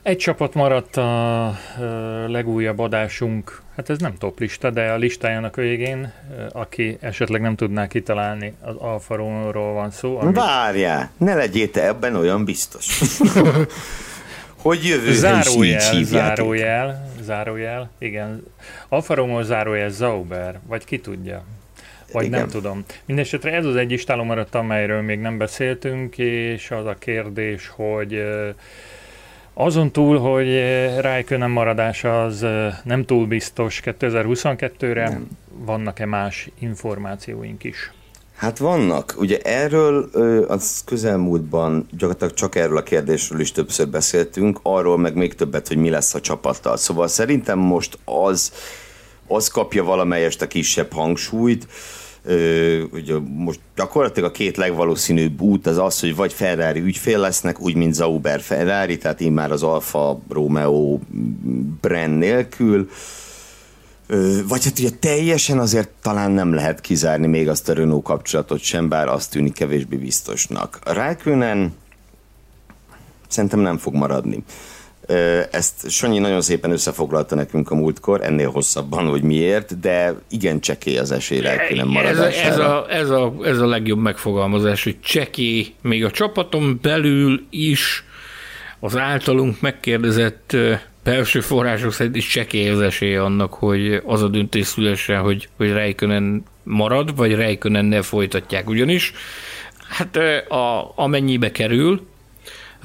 Egy 0.05 0.17
csapat 0.17 0.53
maradt 0.53 0.97
a 0.97 1.57
legújabb 2.27 2.79
adásunk, 2.79 3.61
hát 3.75 3.89
ez 3.89 3.99
nem 3.99 4.15
top 4.17 4.39
lista, 4.39 4.69
de 4.69 4.91
a 4.91 4.95
listájának 4.95 5.55
végén, 5.55 6.13
aki 6.51 6.97
esetleg 6.99 7.41
nem 7.41 7.55
tudná 7.55 7.87
kitalálni, 7.87 8.53
az 8.61 8.75
Alfa 8.75 9.15
Romeo-ról 9.15 9.73
van 9.73 9.91
szó. 9.91 10.19
Ami 10.19 10.33
Várjál, 10.33 11.11
ne 11.17 11.35
legyél 11.35 11.71
te 11.71 11.87
ebben 11.87 12.15
olyan 12.15 12.45
biztos. 12.45 13.01
hogy 14.65 14.85
jövőre 14.85 15.09
is 15.09 15.15
így 15.15 15.19
zárójel, 15.19 15.91
hívjátok. 15.91 16.35
zárójel, 16.35 17.11
zárójel, 17.21 17.89
igen. 17.97 18.43
Alfa 18.89 19.13
Romeo 19.13 19.41
zárójel 19.41 19.89
Zauber, 19.89 20.59
vagy 20.67 20.85
ki 20.85 20.99
tudja. 20.99 21.43
Vagy 22.11 22.25
Igen. 22.25 22.39
nem 22.39 22.49
tudom. 22.49 22.83
Mindenesetre 23.05 23.51
ez 23.51 23.65
az 23.65 23.75
egy 23.75 23.91
istáló 23.91 24.23
maradt, 24.23 24.55
amelyről 24.55 25.01
még 25.01 25.19
nem 25.19 25.37
beszéltünk, 25.37 26.17
és 26.17 26.71
az 26.71 26.85
a 26.85 26.95
kérdés, 26.99 27.71
hogy 27.75 28.13
ö, 28.13 28.49
azon 29.57 29.91
túl, 29.91 30.17
hogy 30.19 30.47
ö, 30.47 30.99
Raikkonen 31.01 31.49
maradása 31.49 32.23
az 32.23 32.41
ö, 32.41 32.67
nem 32.83 33.05
túl 33.05 33.25
biztos 33.25 33.81
2022-re, 33.85 35.09
Nem. 35.09 35.27
vannak-e 35.65 36.05
más 36.05 36.49
információink 36.59 37.63
is? 37.63 37.91
Hát 38.35 38.57
vannak. 38.57 39.15
Ugye 39.17 39.39
erről 39.39 40.09
az 40.47 40.81
közelmúltban 40.85 41.87
gyakorlatilag 41.91 42.33
csak 42.33 42.55
erről 42.55 42.77
a 42.77 42.83
kérdésről 42.83 43.39
is 43.39 43.51
többször 43.51 43.87
beszéltünk, 43.87 44.59
arról 44.61 44.97
meg 44.97 45.15
még 45.15 45.35
többet, 45.35 45.67
hogy 45.67 45.77
mi 45.77 45.89
lesz 45.89 46.13
a 46.13 46.21
csapattal. 46.21 46.77
Szóval 46.77 47.07
szerintem 47.07 47.59
most 47.59 47.97
az, 48.05 48.51
az 49.27 49.47
kapja 49.47 49.83
valamelyest 49.83 50.41
a 50.41 50.47
kisebb 50.47 50.93
hangsúlyt, 50.93 51.67
ugye 52.91 53.15
most 53.35 53.59
gyakorlatilag 53.75 54.29
a 54.29 54.33
két 54.33 54.57
legvalószínűbb 54.57 55.41
út 55.41 55.67
az 55.67 55.77
az, 55.77 55.99
hogy 55.99 56.15
vagy 56.15 56.33
Ferrari 56.33 56.79
ügyfél 56.79 57.19
lesznek, 57.19 57.61
úgy, 57.61 57.75
mint 57.75 57.93
Zauber 57.93 58.41
Ferrari, 58.41 58.97
tehát 58.97 59.21
én 59.21 59.31
már 59.31 59.51
az 59.51 59.63
Alfa 59.63 60.19
Romeo 60.29 60.99
brand 61.81 62.17
nélkül, 62.17 62.89
vagy 64.47 64.63
hát 64.63 64.79
ugye 64.79 64.89
teljesen 64.89 65.59
azért 65.59 65.89
talán 66.01 66.31
nem 66.31 66.53
lehet 66.53 66.81
kizárni 66.81 67.27
még 67.27 67.49
azt 67.49 67.69
a 67.69 67.73
Renault 67.73 68.03
kapcsolatot 68.03 68.59
sem, 68.59 68.89
bár 68.89 69.07
azt 69.07 69.31
tűnik 69.31 69.53
kevésbé 69.53 69.95
biztosnak. 69.95 70.79
A 70.83 70.93
Raikkonen 70.93 71.73
szerintem 73.27 73.59
nem 73.59 73.77
fog 73.77 73.93
maradni. 73.93 74.43
Ezt 75.51 75.89
Sanyi 75.89 76.19
nagyon 76.19 76.41
szépen 76.41 76.71
összefoglalta 76.71 77.35
nekünk 77.35 77.71
a 77.71 77.75
múltkor, 77.75 78.23
ennél 78.23 78.49
hosszabban, 78.49 79.07
hogy 79.07 79.21
miért, 79.21 79.79
de 79.79 80.15
igen 80.29 80.59
csekély 80.59 80.97
az 80.97 81.11
esély 81.11 81.39
Raikkonen 81.39 82.05
Ez, 82.05 82.19
a, 82.19 82.27
ez, 82.27 82.27
maradására. 82.27 82.83
a, 82.83 82.91
ez, 82.91 83.09
a, 83.09 83.33
ez 83.43 83.59
a 83.59 83.65
legjobb 83.65 83.99
megfogalmazás, 83.99 84.83
hogy 84.83 84.99
cseké, 84.99 85.73
még 85.81 86.05
a 86.05 86.11
csapaton 86.11 86.79
belül 86.81 87.45
is 87.49 88.03
az 88.79 88.97
általunk 88.97 89.61
megkérdezett 89.61 90.55
belső 91.03 91.39
források 91.39 91.91
szerint 91.91 92.15
is 92.15 92.27
csekély 92.27 92.69
az 92.69 92.79
esélye 92.79 93.23
annak, 93.23 93.53
hogy 93.53 94.01
az 94.05 94.21
a 94.21 94.27
döntés 94.27 94.65
szülessen, 94.65 95.21
hogy, 95.21 95.49
hogy 95.57 95.73
Rijkönen 95.73 96.43
marad, 96.63 97.15
vagy 97.15 97.35
Rijkönennel 97.35 98.01
folytatják. 98.01 98.69
Ugyanis 98.69 99.13
hát 99.89 100.17
a, 100.49 100.93
amennyibe 100.95 101.51
kerül, 101.51 102.07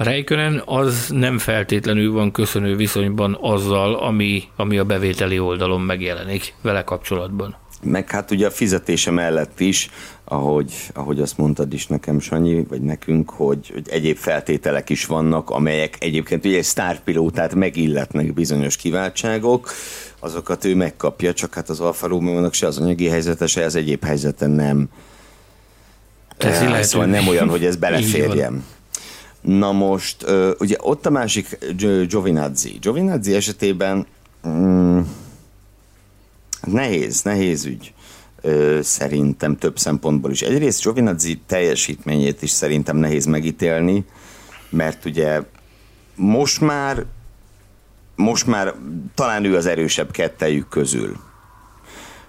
Rijkönen 0.03 0.61
az 0.65 1.09
nem 1.09 1.37
feltétlenül 1.37 2.11
van 2.11 2.31
köszönő 2.31 2.75
viszonyban 2.75 3.37
azzal, 3.41 3.95
ami, 3.95 4.43
ami 4.55 4.77
a 4.77 4.83
bevételi 4.83 5.39
oldalon 5.39 5.81
megjelenik 5.81 6.53
vele 6.61 6.83
kapcsolatban. 6.83 7.55
Meg 7.83 8.09
hát 8.09 8.31
ugye 8.31 8.45
a 8.45 8.51
fizetése 8.51 9.11
mellett 9.11 9.59
is, 9.59 9.89
ahogy, 10.23 10.73
ahogy 10.93 11.19
azt 11.19 11.37
mondtad 11.37 11.73
is 11.73 11.87
nekem, 11.87 12.19
Sanyi, 12.19 12.63
vagy 12.63 12.81
nekünk, 12.81 13.29
hogy, 13.29 13.69
hogy 13.73 13.89
egyéb 13.89 14.17
feltételek 14.17 14.89
is 14.89 15.05
vannak, 15.05 15.49
amelyek 15.49 15.95
egyébként 15.99 16.45
ugye 16.45 16.57
egy 16.57 16.63
sztárpilótát 16.63 17.55
megilletnek 17.55 18.33
bizonyos 18.33 18.75
kiváltságok, 18.75 19.71
azokat 20.19 20.65
ő 20.65 20.75
megkapja, 20.75 21.33
csak 21.33 21.53
hát 21.53 21.69
az 21.69 21.79
Alfa 21.79 22.07
Romeo-nak 22.07 22.53
se 22.53 22.67
az 22.67 22.77
anyagi 22.77 23.07
helyzete, 23.07 23.47
se 23.47 23.65
az 23.65 23.75
egyéb 23.75 24.03
helyzete 24.03 24.47
nem 24.47 24.89
Ez 26.37 26.87
szóval 26.87 27.07
nem 27.07 27.27
olyan, 27.27 27.49
hogy 27.49 27.65
ez 27.65 27.75
beleférjem. 27.85 28.63
Na 29.41 29.71
most, 29.71 30.25
ugye 30.59 30.75
ott 30.79 31.05
a 31.05 31.09
másik 31.09 31.57
Giovinazzi. 32.07 32.77
Giovinazzi 32.81 33.35
esetében 33.35 34.05
mm, 34.47 34.99
nehéz, 36.63 37.21
nehéz 37.21 37.65
ügy 37.65 37.93
szerintem 38.81 39.57
több 39.57 39.79
szempontból 39.79 40.31
is. 40.31 40.41
Egyrészt 40.41 40.81
Giovinazzi 40.81 41.41
teljesítményét 41.47 42.41
is 42.41 42.49
szerintem 42.49 42.97
nehéz 42.97 43.25
megítélni, 43.25 44.05
mert 44.69 45.05
ugye 45.05 45.41
most 46.15 46.61
már 46.61 47.05
most 48.15 48.47
már 48.47 48.73
talán 49.15 49.45
ő 49.45 49.55
az 49.55 49.65
erősebb 49.65 50.11
kettejük 50.11 50.67
közül. 50.69 51.17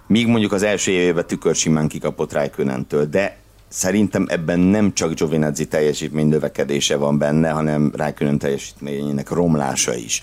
Míg 0.07 0.27
mondjuk 0.27 0.53
az 0.53 0.63
első 0.63 0.91
évében 0.91 1.27
tükör 1.27 1.55
simán 1.55 1.89
kikapott 1.89 2.33
Rijkönentől, 2.33 3.07
de 3.07 3.42
szerintem 3.73 4.27
ebben 4.29 4.61
nem 4.61 4.95
csak 4.95 5.15
Giovinazzi 5.15 5.67
teljesítmény 5.67 6.27
növekedése 6.27 6.97
van 6.97 7.19
benne, 7.19 7.51
hanem 7.51 7.93
Rijkönen 7.97 8.39
teljesítményének 8.39 9.31
romlása 9.31 9.95
is, 9.95 10.21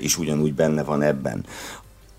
is 0.00 0.18
ugyanúgy 0.18 0.54
benne 0.54 0.82
van 0.82 1.02
ebben 1.02 1.44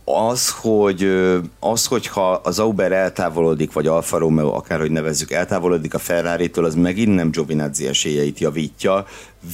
az, 0.03 0.49
hogy 0.49 1.11
az, 1.59 1.85
hogyha 1.85 2.31
az 2.31 2.59
Auber 2.59 2.91
eltávolodik, 2.91 3.73
vagy 3.73 3.87
Alfa 3.87 4.17
Romeo, 4.17 4.53
akárhogy 4.53 4.91
nevezzük, 4.91 5.31
eltávolodik 5.31 5.93
a 5.93 5.99
ferrari 5.99 6.51
az 6.53 6.75
megint 6.75 7.15
nem 7.15 7.31
Giovinazzi 7.31 7.87
esélyeit 7.87 8.39
javítja, 8.39 9.05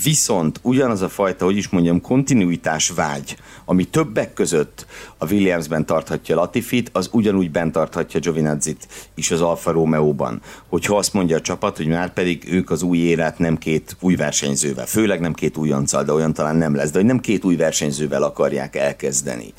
viszont 0.03 0.59
ugyanaz 0.61 1.01
a 1.01 1.09
fajta, 1.09 1.45
hogy 1.45 1.57
is 1.57 1.69
mondjam, 1.69 2.01
kontinuitás 2.01 2.89
vágy, 2.89 3.37
ami 3.65 3.83
többek 3.83 4.33
között 4.33 4.85
a 5.17 5.31
Williamsben 5.31 5.85
tarthatja 5.85 6.35
Latifit, 6.35 6.89
az 6.93 7.09
ugyanúgy 7.11 7.51
bent 7.51 7.71
tarthatja 7.71 8.19
Giovinazzit 8.19 8.87
is 9.15 9.31
az 9.31 9.41
Alfa 9.41 9.71
Romeo-ban. 9.71 10.41
Hogyha 10.67 10.97
azt 10.97 11.13
mondja 11.13 11.35
a 11.35 11.41
csapat, 11.41 11.77
hogy 11.77 11.87
már 11.87 12.13
pedig 12.13 12.47
ők 12.51 12.69
az 12.69 12.81
új 12.81 12.97
érát 12.97 13.39
nem 13.39 13.57
két 13.57 13.95
új 13.99 14.15
versenyzővel, 14.15 14.85
főleg 14.85 15.19
nem 15.19 15.33
két 15.33 15.57
újonccal, 15.57 16.03
de 16.03 16.13
olyan 16.13 16.33
talán 16.33 16.55
nem 16.55 16.75
lesz, 16.75 16.91
de 16.91 16.97
hogy 16.97 17.07
nem 17.07 17.19
két 17.19 17.45
új 17.45 17.55
versenyzővel 17.55 18.23
akarják 18.23 18.75
elkezdeni. 18.75 19.53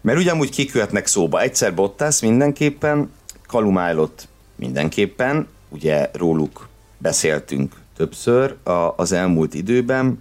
Mert 0.00 0.18
ugyanúgy 0.18 0.50
kikülhetnek 0.50 1.06
szóba. 1.06 1.40
Egyszer 1.40 1.74
Bottas 1.74 2.20
mindenképpen, 2.20 3.10
Kalumálott 3.46 4.28
mindenképpen, 4.56 5.46
ugye 5.68 6.10
róluk 6.12 6.68
beszéltünk 6.98 7.74
többször 7.96 8.56
a, 8.62 8.94
az 8.96 9.12
elmúlt 9.12 9.54
időben, 9.54 10.18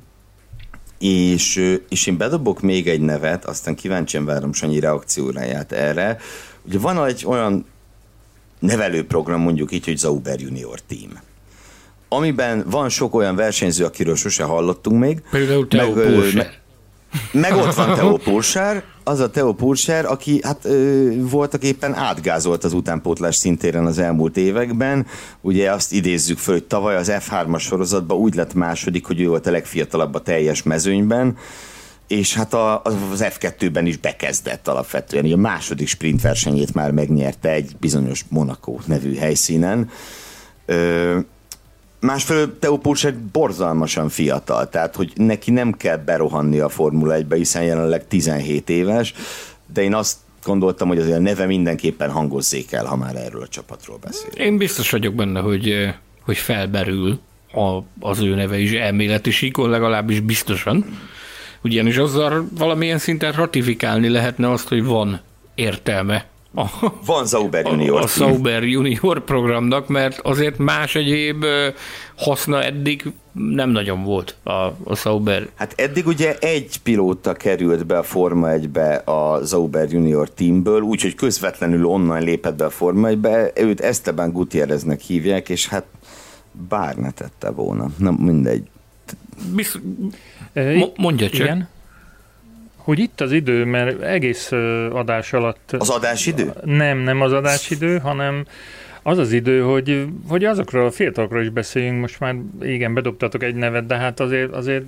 és, 1.00 1.78
és 1.90 2.08
én 2.08 2.18
bedobok 2.18 2.62
még 2.62 2.88
egy 2.88 3.02
nevet, 3.02 3.46
aztán 3.46 3.76
kíváncsian 3.76 4.26
várom 4.26 4.54
Sanyi 4.54 4.80
reakcióráját 4.80 5.72
erre. 5.72 6.18
Ugye 6.62 6.80
van 6.80 7.06
egy 7.06 7.24
olyan 7.26 7.66
nevelőprogram, 8.60 9.42
mondjuk 9.42 9.72
így, 9.72 9.86
hogy 9.86 9.98
Zauber 9.98 10.40
Junior 10.40 10.80
Team 10.80 11.12
amiben 12.10 12.64
van 12.70 12.90
sok 12.90 13.16
olyan 13.16 13.36
versenyző, 13.36 13.86
akiről 13.86 14.16
sose 14.16 14.44
hallottunk 14.44 15.00
még. 15.00 15.22
Például 15.32 15.68
Theo 15.68 15.94
meg, 15.94 16.34
meg, 16.34 16.62
meg 17.32 17.56
ott 17.56 17.74
van 17.74 18.18
Pulsár, 18.18 18.84
az 19.08 19.20
a 19.20 19.30
Theo 19.30 19.54
Pulsár, 19.54 20.06
aki 20.06 20.40
hát 20.44 20.66
ö, 20.66 21.10
voltak 21.30 21.64
éppen 21.64 21.96
átgázolt 21.96 22.64
az 22.64 22.74
utánpótlás 22.74 23.36
szintéren 23.36 23.86
az 23.86 23.98
elmúlt 23.98 24.38
években. 24.38 25.06
Ugye 25.42 25.72
azt 25.72 25.94
idézzük 25.94 26.38
föl, 26.38 26.54
hogy 26.54 26.64
tavaly 26.64 26.96
az 26.96 27.12
F3-as 27.12 27.62
sorozatban 27.62 28.18
úgy 28.18 28.36
lett 28.36 28.54
második, 28.54 29.06
hogy 29.06 29.22
ő 29.22 29.28
volt 29.28 29.48
a 29.48 29.52
legfiatalabb 29.52 30.16
a 30.16 30.22
teljes 30.22 30.64
mezőnyben, 30.64 31.38
és 32.08 32.34
hát 32.34 32.54
a, 32.54 32.82
az 32.82 33.26
F2-ben 33.40 33.86
is 33.86 33.98
bekezdett 33.98 34.68
alapvetően. 34.68 35.32
A 35.32 35.36
második 35.36 35.88
sprint 35.88 36.22
versenyét 36.22 36.74
már 36.74 36.92
megnyerte 36.92 37.50
egy 37.50 37.76
bizonyos 37.80 38.26
Monaco 38.30 38.78
nevű 38.86 39.16
helyszínen. 39.16 39.90
Ö, 40.66 41.20
Másfelől 42.00 42.60
Theo 42.60 42.80
egy 43.04 43.18
borzalmasan 43.18 44.10
fiatal, 44.10 44.70
tehát 44.70 44.96
hogy 44.96 45.12
neki 45.16 45.52
nem 45.52 45.72
kell 45.72 45.98
berohanni 45.98 46.60
a 46.60 46.70
Formula 46.70 47.16
1-be, 47.18 47.36
hiszen 47.36 47.64
jelenleg 47.64 48.08
17 48.08 48.70
éves, 48.70 49.14
de 49.74 49.82
én 49.82 49.94
azt 49.94 50.18
gondoltam, 50.44 50.88
hogy 50.88 50.98
azért 50.98 51.18
a 51.18 51.22
neve 51.22 51.46
mindenképpen 51.46 52.10
hangozzék 52.10 52.72
el, 52.72 52.86
ha 52.86 52.96
már 52.96 53.16
erről 53.16 53.42
a 53.42 53.48
csapatról 53.48 53.98
beszél. 53.98 54.30
Én 54.46 54.58
biztos 54.58 54.90
vagyok 54.90 55.14
benne, 55.14 55.40
hogy, 55.40 55.94
hogy 56.22 56.38
felberül 56.38 57.20
a, 57.54 57.80
az 58.00 58.20
ő 58.20 58.36
neve 58.36 58.60
is 58.60 58.72
elméleti 58.72 59.52
legalábbis 59.56 60.20
biztosan. 60.20 60.86
Ugyanis 61.64 61.98
azzal 61.98 62.48
valamilyen 62.52 62.98
szinten 62.98 63.32
ratifikálni 63.32 64.10
lehetne 64.10 64.52
azt, 64.52 64.68
hogy 64.68 64.84
van 64.84 65.22
értelme 65.56 66.26
a, 66.56 66.66
Van 67.06 67.26
Zauber 67.26 67.66
Junior. 67.66 68.00
A, 68.00 68.04
a 68.04 68.08
Zauber 68.08 68.64
Junior 68.64 69.24
programnak, 69.24 69.88
mert 69.88 70.20
azért 70.20 70.58
más 70.58 70.96
egyéb 70.96 71.46
haszna 72.16 72.64
eddig 72.64 73.12
nem 73.32 73.70
nagyon 73.70 74.04
volt 74.04 74.36
a, 74.44 74.52
a 74.84 74.96
Sauber. 74.96 75.50
Hát 75.56 75.74
eddig 75.78 76.08
ugye 76.08 76.38
egy 76.38 76.78
pilóta 76.84 77.34
került 77.34 77.86
be 77.86 77.98
a 77.98 78.04
Forma 78.04 78.48
1-be 78.52 78.96
a 78.96 79.44
Zauber 79.44 79.92
Junior 79.92 80.30
teamből, 80.30 80.82
úgyhogy 80.82 81.16
közvetlenül 81.16 81.86
onnan 81.86 82.22
lépett 82.22 82.56
be 82.56 82.66
a 82.66 82.70
Forma 82.70 83.10
1-be, 83.12 83.52
őt 83.56 83.82
Esteban 83.82 84.32
Gutierreznek 84.32 85.02
hívják, 85.02 85.50
és 85.50 85.68
hát 85.68 85.86
bár 86.70 86.96
ne 86.96 87.12
tette 87.12 87.50
volna, 87.50 87.88
nem 87.98 88.14
mindegy. 88.14 88.64
Bisz... 89.56 89.80
Mondja 90.96 91.30
csak. 91.30 91.46
Igen 91.46 91.76
hogy 92.88 93.00
itt 93.00 93.22
az 93.22 93.32
idő, 93.32 93.66
mert 93.66 94.02
egész 94.02 94.52
adás 94.92 95.34
alatt... 95.34 95.76
Az 95.78 95.90
adásidő? 95.90 96.54
Nem, 96.64 96.98
nem 96.98 97.22
az 97.22 97.32
adásidő, 97.32 97.98
hanem 97.98 98.46
az 99.04 99.18
az 99.18 99.32
idő, 99.32 99.62
hogy, 99.62 100.08
hogy 100.28 100.46
azokról 100.46 100.86
a 100.86 100.92
fiatalokról 100.92 101.42
is 101.42 101.50
beszéljünk, 101.50 102.00
most 102.00 102.20
már 102.20 102.36
igen, 102.62 102.94
bedobtatok 102.94 103.44
egy 103.44 103.56
nevet, 103.56 103.86
de 103.86 103.96
hát 103.96 104.20
azért, 104.20 104.52
azért 104.52 104.84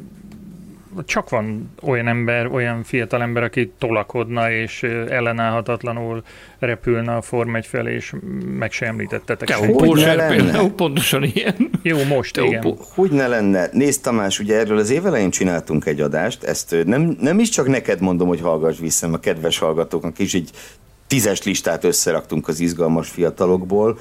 csak 1.06 1.30
van 1.30 1.74
olyan 1.82 2.08
ember, 2.08 2.48
olyan 2.48 2.84
fiatal 2.84 3.22
ember, 3.22 3.44
aki 3.44 3.72
tolakodna 3.78 4.52
és 4.52 4.84
ellenállhatatlanul 5.10 6.24
repülne 6.60 7.16
a 7.16 7.22
Form 7.22 7.56
1 7.56 7.66
felé, 7.66 7.94
és 7.94 8.14
meg 8.58 8.72
se 8.72 8.86
említettetek. 8.86 9.48
Te, 9.48 10.70
pontosan 10.76 11.24
ilyen. 11.24 11.70
Jó, 11.82 12.04
most 12.04 12.34
Te, 12.34 12.44
igen. 12.44 12.78
Hogy 12.94 13.12
ne 13.12 13.28
lenne? 13.28 13.70
Nézd 13.72 14.02
Tamás, 14.02 14.40
ugye 14.40 14.58
erről 14.58 14.78
az 14.78 14.90
évelején 14.90 15.30
csináltunk 15.30 15.86
egy 15.86 16.02
adást, 16.02 16.44
ezt 16.44 16.76
nem, 16.86 17.18
nem 17.20 17.40
is 17.40 17.50
csak 17.50 17.68
neked 17.68 18.02
mondom, 18.02 18.28
hogy 18.28 18.42
hallgass 18.42 18.80
vissza, 18.80 19.08
a 19.12 19.20
kedves 19.20 19.58
hallgatóknak 19.58 20.20
is 20.20 20.34
egy 20.34 20.50
tízes 21.08 21.44
listát 21.44 21.84
összeraktunk 21.84 22.48
az 22.48 22.60
izgalmas 22.60 23.10
fiatalokból. 23.10 24.00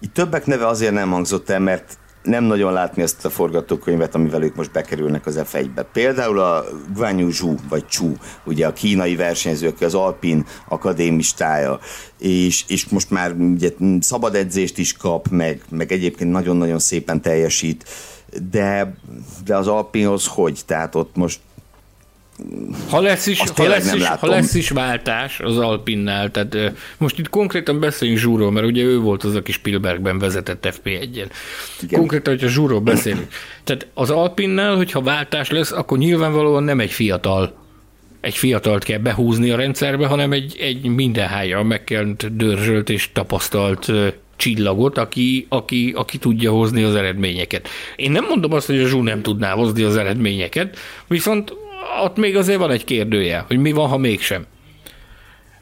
Itt 0.00 0.14
többek 0.14 0.46
neve 0.46 0.66
azért 0.66 0.92
nem 0.92 1.10
hangzott 1.10 1.50
el, 1.50 1.60
mert 1.60 1.98
nem 2.26 2.44
nagyon 2.44 2.72
látni 2.72 3.02
ezt 3.02 3.24
a 3.24 3.30
forgatókönyvet, 3.30 4.14
amivel 4.14 4.42
ők 4.42 4.54
most 4.56 4.72
bekerülnek 4.72 5.26
az 5.26 5.40
F1-be. 5.52 5.82
Például 5.82 6.38
a 6.38 6.64
Guanyu 6.94 7.30
Zhu, 7.30 7.54
vagy 7.68 7.86
Chu, 7.86 8.12
ugye 8.44 8.66
a 8.66 8.72
kínai 8.72 9.16
versenyző, 9.16 9.68
aki 9.68 9.84
az 9.84 9.94
Alpin 9.94 10.46
akadémistája, 10.68 11.78
és, 12.18 12.64
és 12.68 12.88
most 12.88 13.10
már 13.10 13.32
ugye 13.32 13.70
szabad 14.00 14.34
edzést 14.34 14.78
is 14.78 14.92
kap, 14.92 15.28
meg, 15.28 15.62
meg 15.70 15.92
egyébként 15.92 16.30
nagyon-nagyon 16.30 16.78
szépen 16.78 17.20
teljesít, 17.20 17.84
de, 18.50 18.94
de 19.44 19.56
az 19.56 19.66
Alpinhoz 19.66 20.26
hogy? 20.26 20.60
Tehát 20.66 20.94
ott 20.94 21.16
most 21.16 21.40
ha 22.90 23.00
lesz 23.00 23.26
is, 23.26 23.42
ha 23.56 23.68
lesz 23.68 23.92
is, 23.92 24.06
ha 24.06 24.26
lesz 24.26 24.54
is 24.54 24.70
váltás 24.70 25.40
az 25.40 25.58
Alpinnál, 25.58 26.30
tehát 26.30 26.72
most 26.98 27.18
itt 27.18 27.28
konkrétan 27.28 27.80
beszéljünk 27.80 28.20
Zsúról, 28.20 28.52
mert 28.52 28.66
ugye 28.66 28.82
ő 28.82 28.98
volt 28.98 29.24
az, 29.24 29.34
aki 29.34 29.52
Spielbergben 29.52 30.18
vezetett 30.18 30.68
FP1-en. 30.68 31.30
Konkrétan, 31.90 32.32
hogyha 32.32 32.48
Zsúról 32.48 32.80
beszélünk. 32.80 33.28
Tehát 33.64 33.86
az 33.94 34.10
Alpinnál, 34.10 34.76
hogyha 34.76 35.00
váltás 35.00 35.50
lesz, 35.50 35.72
akkor 35.72 35.98
nyilvánvalóan 35.98 36.62
nem 36.62 36.80
egy 36.80 36.90
fiatal 36.90 37.64
egy 38.20 38.36
fiatalt 38.36 38.84
kell 38.84 38.98
behúzni 38.98 39.50
a 39.50 39.56
rendszerbe, 39.56 40.06
hanem 40.06 40.32
egy, 40.32 40.56
egy 40.60 40.84
mindenhájjal 40.84 41.64
megkent, 41.64 42.36
dörzsölt 42.36 42.90
és 42.90 43.12
tapasztalt 43.12 43.92
csillagot, 44.36 44.98
aki, 44.98 45.46
aki, 45.48 45.92
aki 45.96 46.18
tudja 46.18 46.50
hozni 46.50 46.82
az 46.82 46.94
eredményeket. 46.94 47.68
Én 47.96 48.10
nem 48.10 48.24
mondom 48.24 48.52
azt, 48.52 48.66
hogy 48.66 48.78
a 48.78 48.86
Zsú 48.86 49.02
nem 49.02 49.22
tudná 49.22 49.52
hozni 49.52 49.82
az 49.82 49.96
eredményeket, 49.96 50.78
viszont 51.06 51.54
ott 52.04 52.16
még 52.16 52.36
azért 52.36 52.58
van 52.58 52.70
egy 52.70 52.84
kérdője, 52.84 53.44
hogy 53.46 53.58
mi 53.58 53.72
van, 53.72 53.88
ha 53.88 53.96
mégsem. 53.96 54.46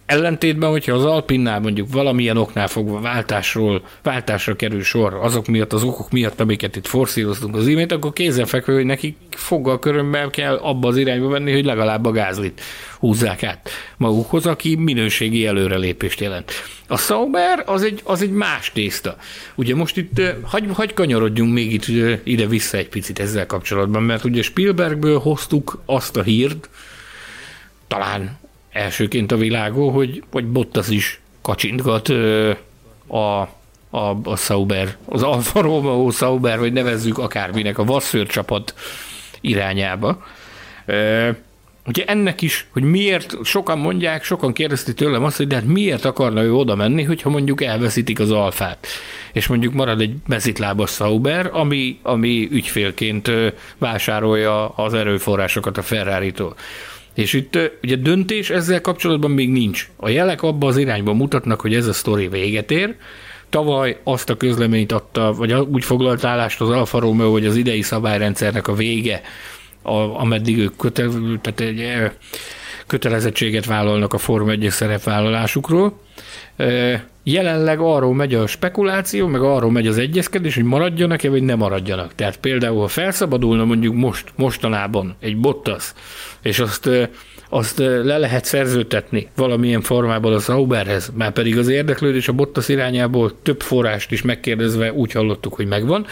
Ellentétben, 0.06 0.70
hogyha 0.70 0.92
az 0.92 1.04
Alpinnál 1.04 1.60
mondjuk 1.60 1.92
valamilyen 1.92 2.36
oknál 2.36 2.68
fogva 2.68 3.00
váltásról, 3.00 3.82
váltásra 4.02 4.56
kerül 4.56 4.82
sor, 4.82 5.14
azok 5.14 5.46
miatt, 5.46 5.72
az 5.72 5.82
okok 5.82 6.10
miatt, 6.10 6.40
amiket 6.40 6.76
itt 6.76 6.86
forszíroztunk 6.86 7.56
az 7.56 7.66
imént, 7.66 7.92
akkor 7.92 8.12
kézenfekvő, 8.12 8.74
hogy 8.74 8.84
nekik 8.84 9.16
foggal 9.30 9.78
körömmel 9.78 10.30
kell 10.30 10.56
abba 10.56 10.88
az 10.88 10.96
irányba 10.96 11.28
venni, 11.28 11.52
hogy 11.52 11.64
legalább 11.64 12.04
a 12.04 12.10
gázlit 12.10 12.60
húzzák 12.98 13.42
át 13.42 13.70
magukhoz, 13.96 14.46
aki 14.46 14.74
minőségi 14.74 15.46
előrelépést 15.46 16.20
jelent. 16.20 16.52
A 16.86 16.96
Sauber 16.96 17.62
az 17.66 17.82
egy, 17.82 18.00
az 18.04 18.22
egy 18.22 18.32
más 18.32 18.72
tészta. 18.72 19.16
Ugye 19.54 19.74
most 19.74 19.96
itt 19.96 20.22
hagy, 20.42 20.64
hagy 20.72 20.94
kanyarodjunk 20.94 21.52
még 21.52 21.72
itt 21.72 21.86
ide-vissza 22.24 22.76
egy 22.76 22.88
picit 22.88 23.18
ezzel 23.18 23.46
kapcsolatban, 23.46 24.02
mert 24.02 24.24
ugye 24.24 24.42
Spielbergből 24.42 25.18
hoztuk 25.18 25.82
azt 25.86 26.16
a 26.16 26.22
hírt, 26.22 26.68
talán 27.88 28.42
elsőként 28.74 29.32
a 29.32 29.36
világon, 29.36 29.92
hogy, 29.92 30.22
hogy 30.32 30.46
Bottas 30.46 30.88
is 30.88 31.20
kacsintgat 31.42 32.08
a, 33.06 33.40
a, 33.90 34.18
a 34.22 34.36
Sauber, 34.36 34.96
az 35.04 35.22
Alfa 35.22 35.60
Romeo 35.60 36.10
Sauber, 36.10 36.58
vagy 36.58 36.72
nevezzük 36.72 37.18
akárminek 37.18 37.78
a 37.78 37.84
Vasszőr 37.84 38.26
csapat 38.26 38.74
irányába. 39.40 40.24
Ugye 41.86 42.04
ennek 42.04 42.42
is, 42.42 42.66
hogy 42.72 42.82
miért, 42.82 43.36
sokan 43.44 43.78
mondják, 43.78 44.24
sokan 44.24 44.52
kérdezték 44.52 44.94
tőlem 44.94 45.24
azt, 45.24 45.36
hogy 45.36 45.46
de 45.46 45.54
hát 45.54 45.64
miért 45.64 46.04
akarna 46.04 46.42
ő 46.42 46.54
oda 46.54 46.74
menni, 46.74 47.02
hogyha 47.02 47.30
mondjuk 47.30 47.62
elveszítik 47.62 48.20
az 48.20 48.30
alfát, 48.30 48.86
és 49.32 49.46
mondjuk 49.46 49.74
marad 49.74 50.00
egy 50.00 50.14
mezitlábas 50.26 50.90
Sauber, 50.90 51.50
ami, 51.52 51.98
ami 52.02 52.48
ügyfélként 52.50 53.30
vásárolja 53.78 54.68
az 54.68 54.94
erőforrásokat 54.94 55.78
a 55.78 55.82
Ferrari-tól. 55.82 56.54
És 57.14 57.32
itt 57.32 57.58
ugye 57.82 57.96
döntés 57.96 58.50
ezzel 58.50 58.80
kapcsolatban 58.80 59.30
még 59.30 59.50
nincs. 59.50 59.88
A 59.96 60.08
jelek 60.08 60.42
abba 60.42 60.66
az 60.66 60.76
irányba 60.76 61.12
mutatnak, 61.12 61.60
hogy 61.60 61.74
ez 61.74 61.86
a 61.86 61.92
sztori 61.92 62.28
véget 62.28 62.70
ér. 62.70 62.94
Tavaly 63.48 64.00
azt 64.04 64.30
a 64.30 64.36
közleményt 64.36 64.92
adta, 64.92 65.32
vagy 65.32 65.52
úgy 65.52 65.84
foglalt 65.84 66.24
állást 66.24 66.60
az 66.60 66.70
Alfa 66.70 66.98
Romeo, 66.98 67.30
hogy 67.30 67.46
az 67.46 67.56
idei 67.56 67.82
szabályrendszernek 67.82 68.68
a 68.68 68.74
vége 68.74 69.22
a, 69.82 70.20
ameddig 70.20 70.58
ők 70.58 70.76
köte, 70.76 71.08
tehát 71.40 71.60
egy, 71.60 72.10
kötelezettséget 72.86 73.66
vállalnak 73.66 74.12
a 74.12 74.18
Form 74.18 74.48
1 74.48 74.66
szerepvállalásukról. 74.70 76.00
Jelenleg 77.22 77.78
arról 77.78 78.14
megy 78.14 78.34
a 78.34 78.46
spekuláció, 78.46 79.26
meg 79.26 79.40
arról 79.40 79.70
megy 79.70 79.86
az 79.86 79.98
egyezkedés, 79.98 80.54
hogy 80.54 80.64
maradjanak-e, 80.64 81.30
vagy 81.30 81.42
nem 81.42 81.58
maradjanak. 81.58 82.14
Tehát 82.14 82.36
például, 82.36 82.80
ha 82.80 82.88
felszabadulna 82.88 83.64
mondjuk 83.64 83.94
most, 83.94 84.32
mostanában 84.36 85.16
egy 85.20 85.36
Bottas, 85.36 85.92
és 86.42 86.58
azt 86.58 86.88
azt 87.48 87.78
le 87.78 88.18
lehet 88.18 88.44
szerzőtetni 88.44 89.28
valamilyen 89.36 89.80
formában 89.80 90.32
a 90.32 90.38
Sauberhez, 90.38 91.12
már 91.14 91.32
pedig 91.32 91.58
az 91.58 91.68
érdeklődés 91.68 92.28
a 92.28 92.32
Bottas 92.32 92.68
irányából 92.68 93.32
több 93.42 93.60
forrást 93.60 94.12
is 94.12 94.22
megkérdezve 94.22 94.92
úgy 94.92 95.12
hallottuk, 95.12 95.54
hogy 95.54 95.66
megvan, 95.66 96.06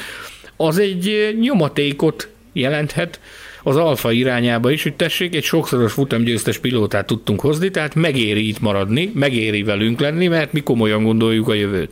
az 0.57 0.79
egy 0.79 1.37
nyomatékot 1.41 2.29
jelenthet 2.53 3.21
az 3.63 3.77
alfa 3.77 4.13
irányába 4.13 4.71
is, 4.71 4.83
hogy 4.83 4.95
tessék, 4.95 5.35
egy 5.35 5.45
sokszoros 5.45 5.93
futamgyőztes 5.93 6.59
pilótát 6.59 7.07
tudtunk 7.07 7.41
hozni, 7.41 7.71
tehát 7.71 7.95
megéri 7.95 8.49
itt 8.49 8.61
maradni, 8.61 9.11
megéri 9.15 9.63
velünk 9.63 10.01
lenni, 10.01 10.27
mert 10.27 10.53
mi 10.53 10.61
komolyan 10.61 11.03
gondoljuk 11.03 11.49
a 11.49 11.55
jövőt. 11.55 11.91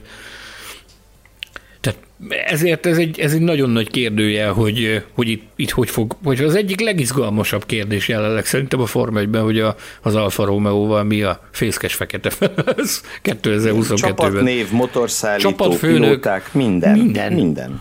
Tehát 1.80 1.98
ezért 2.46 2.86
ez 2.86 2.98
egy, 2.98 3.20
ez 3.20 3.32
egy 3.32 3.40
nagyon 3.40 3.70
nagy 3.70 3.90
kérdője, 3.90 4.48
hogy, 4.48 5.04
hogy 5.12 5.28
itt, 5.28 5.42
itt 5.56 5.70
hogy 5.70 5.90
fog, 5.90 6.16
hogy 6.24 6.40
az 6.40 6.54
egyik 6.54 6.80
legizgalmasabb 6.80 7.66
kérdés 7.66 8.08
jelenleg 8.08 8.46
szerintem 8.46 8.80
a 8.80 8.86
Forma 8.86 9.18
1 9.18 9.28
hogy 9.32 9.60
a, 9.60 9.76
az 10.02 10.14
Alfa 10.14 10.44
Romeo-val 10.44 11.04
mi 11.04 11.22
a 11.22 11.48
fészkes 11.50 11.94
fekete 11.94 12.30
felez 12.30 13.02
2022-ben. 13.22 13.96
Csapatnév, 13.96 14.70
motorszállító, 14.70 15.50
Csapatfőnök, 15.50 16.00
pilóták, 16.00 16.54
minden, 16.54 16.98
minden. 16.98 17.32
Minden. 17.32 17.80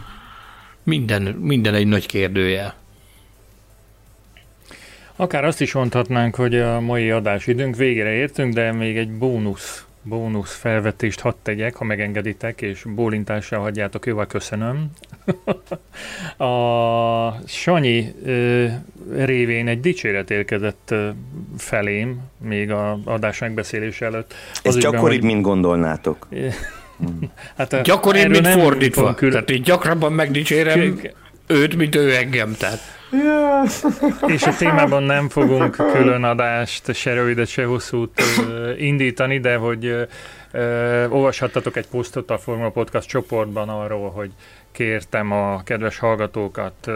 Minden, 0.83 1.21
minden 1.21 1.73
egy 1.73 1.87
nagy 1.87 2.05
kérdője. 2.05 2.75
Akár 5.19 5.45
azt 5.45 5.61
is 5.61 5.73
mondhatnánk, 5.73 6.35
hogy 6.35 6.55
a 6.55 6.79
mai 6.79 7.11
adás 7.11 7.47
időnk 7.47 7.75
végére 7.75 8.11
értünk, 8.11 8.53
de 8.53 8.71
még 8.71 8.97
egy 8.97 9.11
bónusz, 9.11 9.85
bónusz 10.01 10.55
felvetést 10.55 11.19
hadd 11.19 11.33
tegyek, 11.41 11.75
ha 11.75 11.83
megengeditek, 11.83 12.61
és 12.61 12.83
bólintással 12.95 13.59
hagyjátok, 13.59 14.05
jóval 14.05 14.27
köszönöm. 14.27 14.91
a 16.49 17.47
Sanyi 17.47 18.13
ö, 18.25 18.65
révén 19.15 19.67
egy 19.67 19.79
dicséret 19.79 20.31
érkezett 20.31 20.93
felém, 21.57 22.21
még 22.37 22.71
a 22.71 22.99
adás 23.05 23.39
megbeszélése 23.39 24.05
előtt. 24.05 24.33
Ez 24.63 24.77
gyakoribb, 24.77 25.21
hogy... 25.21 25.31
mint 25.31 25.41
gondolnátok. 25.41 26.27
hát 27.57 27.81
gyakoribb, 27.81 28.29
mint 28.29 28.47
fordítva. 28.47 29.13
Külön... 29.13 29.33
Tehát 29.33 29.49
én 29.49 29.61
gyakrabban 29.61 30.13
megdicsérem 30.13 31.01
őt, 31.47 31.75
mint 31.75 31.95
ő 31.95 32.15
engem. 32.15 32.55
Tehát. 32.59 32.98
Yeah. 33.11 33.69
És 34.27 34.43
a 34.43 34.55
témában 34.55 35.03
nem 35.03 35.29
fogunk 35.29 35.75
külön 35.75 36.23
adást, 36.23 36.93
se 36.93 37.13
rövidet, 37.13 37.47
se 37.47 37.65
hosszút 37.65 38.21
indítani, 38.77 39.39
de 39.39 39.55
hogy 39.55 40.07
olvashattatok 41.09 41.75
egy 41.75 41.87
posztot 41.87 42.29
a 42.29 42.37
Formula 42.37 42.69
Podcast 42.69 43.07
csoportban 43.07 43.69
arról, 43.69 44.09
hogy 44.09 44.31
kértem 44.71 45.31
a 45.31 45.63
kedves 45.63 45.97
hallgatókat, 45.97 46.91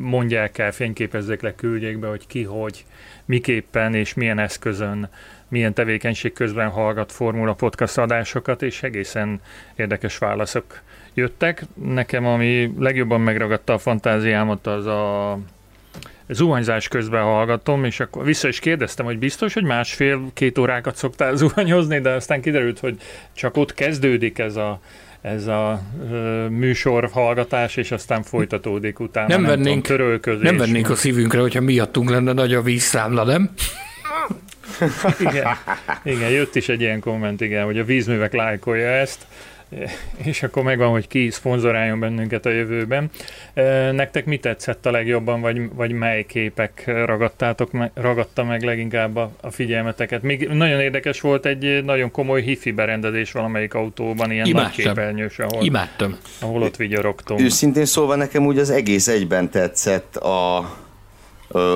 mondják 0.00 0.58
el, 0.58 0.72
fényképezzék 0.72 1.40
le, 1.40 1.54
küldjék 1.54 1.98
be, 1.98 2.06
hogy 2.06 2.26
ki, 2.26 2.42
hogy, 2.42 2.84
miképpen 3.24 3.94
és 3.94 4.14
milyen 4.14 4.38
eszközön, 4.38 5.08
milyen 5.52 5.74
tevékenység 5.74 6.32
közben 6.32 6.68
hallgat 6.68 7.12
Formula 7.12 7.52
Podcast 7.52 7.98
adásokat, 7.98 8.62
és 8.62 8.82
egészen 8.82 9.40
érdekes 9.76 10.18
válaszok 10.18 10.80
jöttek. 11.14 11.64
Nekem, 11.84 12.26
ami 12.26 12.74
legjobban 12.78 13.20
megragadta 13.20 13.72
a 13.72 13.78
fantáziámat, 13.78 14.66
az 14.66 14.86
a 14.86 15.38
zuhanyzás 16.28 16.88
közben 16.88 17.22
hallgatom, 17.22 17.84
és 17.84 18.00
akkor 18.00 18.24
vissza 18.24 18.48
is 18.48 18.58
kérdeztem, 18.58 19.06
hogy 19.06 19.18
biztos, 19.18 19.54
hogy 19.54 19.64
másfél-két 19.64 20.58
órákat 20.58 20.96
szoktál 20.96 21.36
zuhanyozni, 21.36 22.00
de 22.00 22.10
aztán 22.10 22.40
kiderült, 22.40 22.78
hogy 22.78 22.96
csak 23.32 23.56
ott 23.56 23.74
kezdődik 23.74 24.38
ez 24.38 24.56
a, 24.56 24.80
ez 25.20 25.46
a 25.46 25.80
ö, 26.10 26.46
műsor 26.48 27.08
hallgatás, 27.12 27.76
és 27.76 27.90
aztán 27.90 28.22
folytatódik 28.22 29.00
utána. 29.00 29.28
Nem, 29.28 29.40
nem 29.40 29.50
vennénk, 29.50 29.86
tudom, 29.86 30.18
nem 30.40 30.56
vennénk 30.56 30.90
a 30.90 30.94
szívünkre, 30.94 31.40
hogyha 31.40 31.60
miattunk 31.60 32.10
lenne 32.10 32.32
nagy 32.32 32.54
a 32.54 32.62
vízszámla, 32.62 33.24
nem? 33.24 33.50
igen, 35.30 35.56
igen, 36.02 36.30
jött 36.30 36.54
is 36.54 36.68
egy 36.68 36.80
ilyen 36.80 37.00
komment, 37.00 37.40
igen, 37.40 37.64
hogy 37.64 37.78
a 37.78 37.84
vízművek 37.84 38.32
lájkolja 38.32 38.88
ezt 38.88 39.26
és 40.24 40.42
akkor 40.42 40.62
megvan, 40.62 40.90
hogy 40.90 41.08
ki 41.08 41.30
szponzoráljon 41.30 42.00
bennünket 42.00 42.46
a 42.46 42.50
jövőben. 42.50 43.10
Nektek 43.92 44.24
mi 44.24 44.38
tetszett 44.38 44.86
a 44.86 44.90
legjobban, 44.90 45.40
vagy, 45.40 45.60
vagy 45.74 45.92
mely 45.92 46.24
képek 46.24 46.82
ragadtátok, 46.86 47.70
ragadta 47.94 48.44
meg 48.44 48.62
leginkább 48.62 49.16
a, 49.16 49.30
a 49.40 49.50
figyelmeteket? 49.50 50.22
Még 50.22 50.48
nagyon 50.48 50.80
érdekes 50.80 51.20
volt 51.20 51.46
egy 51.46 51.84
nagyon 51.84 52.10
komoly 52.10 52.42
hifi 52.42 52.72
berendezés 52.72 53.32
valamelyik 53.32 53.74
autóban, 53.74 54.30
ilyen 54.30 54.46
Imádtam. 54.46 54.70
nagy 54.76 54.84
képernyős, 54.84 55.38
ahol, 55.38 55.64
Imádtam. 55.64 56.16
ahol 56.40 56.62
ott 56.62 56.76
vigyorogtunk. 56.76 57.40
Őszintén 57.40 57.84
szólva 57.84 58.14
nekem 58.14 58.46
úgy 58.46 58.58
az 58.58 58.70
egész 58.70 59.08
egyben 59.08 59.50
tetszett 59.50 60.16
a, 60.16 60.58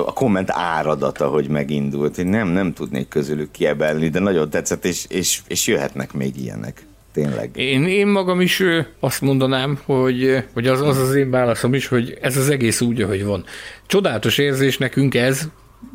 a 0.05 0.13
komment 0.13 0.49
áradata, 0.51 1.27
hogy 1.27 1.47
megindult. 1.49 2.17
Én 2.17 2.27
nem, 2.27 2.47
nem 2.47 2.73
tudnék 2.73 3.07
közülük 3.07 3.51
kiebelni, 3.51 4.09
de 4.09 4.19
nagyon 4.19 4.49
tetszett, 4.49 4.85
és, 4.85 5.05
és, 5.09 5.39
és 5.47 5.67
jöhetnek 5.67 6.13
még 6.13 6.41
ilyenek 6.41 6.85
tényleg. 7.13 7.49
Én, 7.55 7.85
én 7.85 8.07
magam 8.07 8.41
is 8.41 8.63
azt 8.99 9.21
mondanám, 9.21 9.79
hogy, 9.85 10.43
hogy 10.53 10.67
az, 10.67 10.81
az 10.81 10.97
az 10.97 11.15
én 11.15 11.29
válaszom 11.29 11.73
is, 11.73 11.87
hogy 11.87 12.17
ez 12.21 12.37
az 12.37 12.49
egész 12.49 12.81
úgy, 12.81 13.01
ahogy 13.01 13.23
van. 13.23 13.43
Csodálatos 13.85 14.37
érzés 14.37 14.77
nekünk 14.77 15.15
ez, 15.15 15.47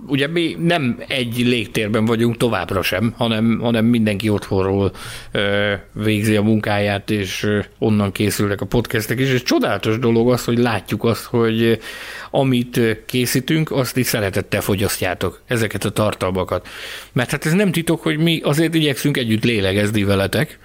ugye 0.07 0.27
mi 0.27 0.57
nem 0.59 1.03
egy 1.09 1.37
légtérben 1.37 2.05
vagyunk 2.05 2.37
továbbra 2.37 2.83
sem, 2.83 3.15
hanem, 3.17 3.59
hanem 3.61 3.85
mindenki 3.85 4.29
otthonról 4.29 4.93
ö, 5.33 5.73
végzi 5.93 6.37
a 6.37 6.43
munkáját, 6.43 7.11
és 7.11 7.49
onnan 7.79 8.13
készülnek 8.13 8.61
a 8.61 8.67
podcastek 8.67 9.21
is, 9.21 9.29
és 9.29 9.43
csodálatos 9.43 9.99
dolog 9.99 10.31
az, 10.31 10.45
hogy 10.45 10.59
látjuk 10.59 11.05
azt, 11.05 11.25
hogy 11.25 11.79
amit 12.31 12.81
készítünk, 13.07 13.71
azt 13.71 13.97
is 13.97 14.07
szeretettel 14.07 14.61
fogyasztjátok, 14.61 15.43
ezeket 15.47 15.85
a 15.85 15.91
tartalmakat. 15.91 16.69
Mert 17.13 17.31
hát 17.31 17.47
ez 17.47 17.53
nem 17.53 17.73
titok, 17.73 18.03
hogy 18.03 18.19
mi 18.19 18.41
azért 18.45 18.75
igyekszünk 18.75 19.17
együtt 19.17 19.45
lélegezni 19.45 20.05
veletek, 20.05 20.59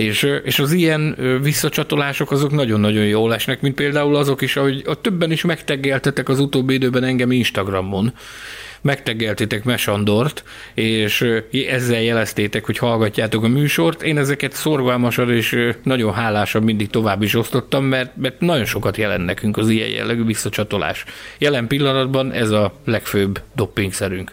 és, 0.00 0.26
és 0.44 0.58
az 0.58 0.72
ilyen 0.72 1.16
visszacsatolások 1.42 2.30
azok 2.30 2.50
nagyon-nagyon 2.50 3.04
jól 3.04 3.34
esnek, 3.34 3.60
mint 3.60 3.74
például 3.74 4.16
azok 4.16 4.42
is, 4.42 4.56
ahogy 4.56 4.82
a 4.86 5.00
többen 5.00 5.30
is 5.30 5.44
megteggeltetek 5.44 6.28
az 6.28 6.40
utóbbi 6.40 6.74
időben 6.74 7.04
engem 7.04 7.32
Instagramon, 7.32 8.12
megteggeltétek 8.80 9.64
Mesandort, 9.64 10.44
és 10.74 11.26
ezzel 11.68 12.02
jeleztétek, 12.02 12.64
hogy 12.64 12.78
hallgatjátok 12.78 13.44
a 13.44 13.48
műsort. 13.48 14.02
Én 14.02 14.18
ezeket 14.18 14.52
szorgalmasan 14.52 15.30
és 15.30 15.72
nagyon 15.82 16.12
hálásan 16.12 16.62
mindig 16.62 16.90
tovább 16.90 17.22
is 17.22 17.34
osztottam, 17.34 17.84
mert, 17.84 18.16
mert 18.16 18.40
nagyon 18.40 18.64
sokat 18.64 18.96
jelent 18.96 19.24
nekünk 19.24 19.56
az 19.56 19.68
ilyen 19.68 19.88
jellegű 19.88 20.24
visszacsatolás. 20.24 21.04
Jelen 21.38 21.66
pillanatban 21.66 22.32
ez 22.32 22.50
a 22.50 22.72
legfőbb 22.84 23.40
doppingszerünk. 23.54 24.32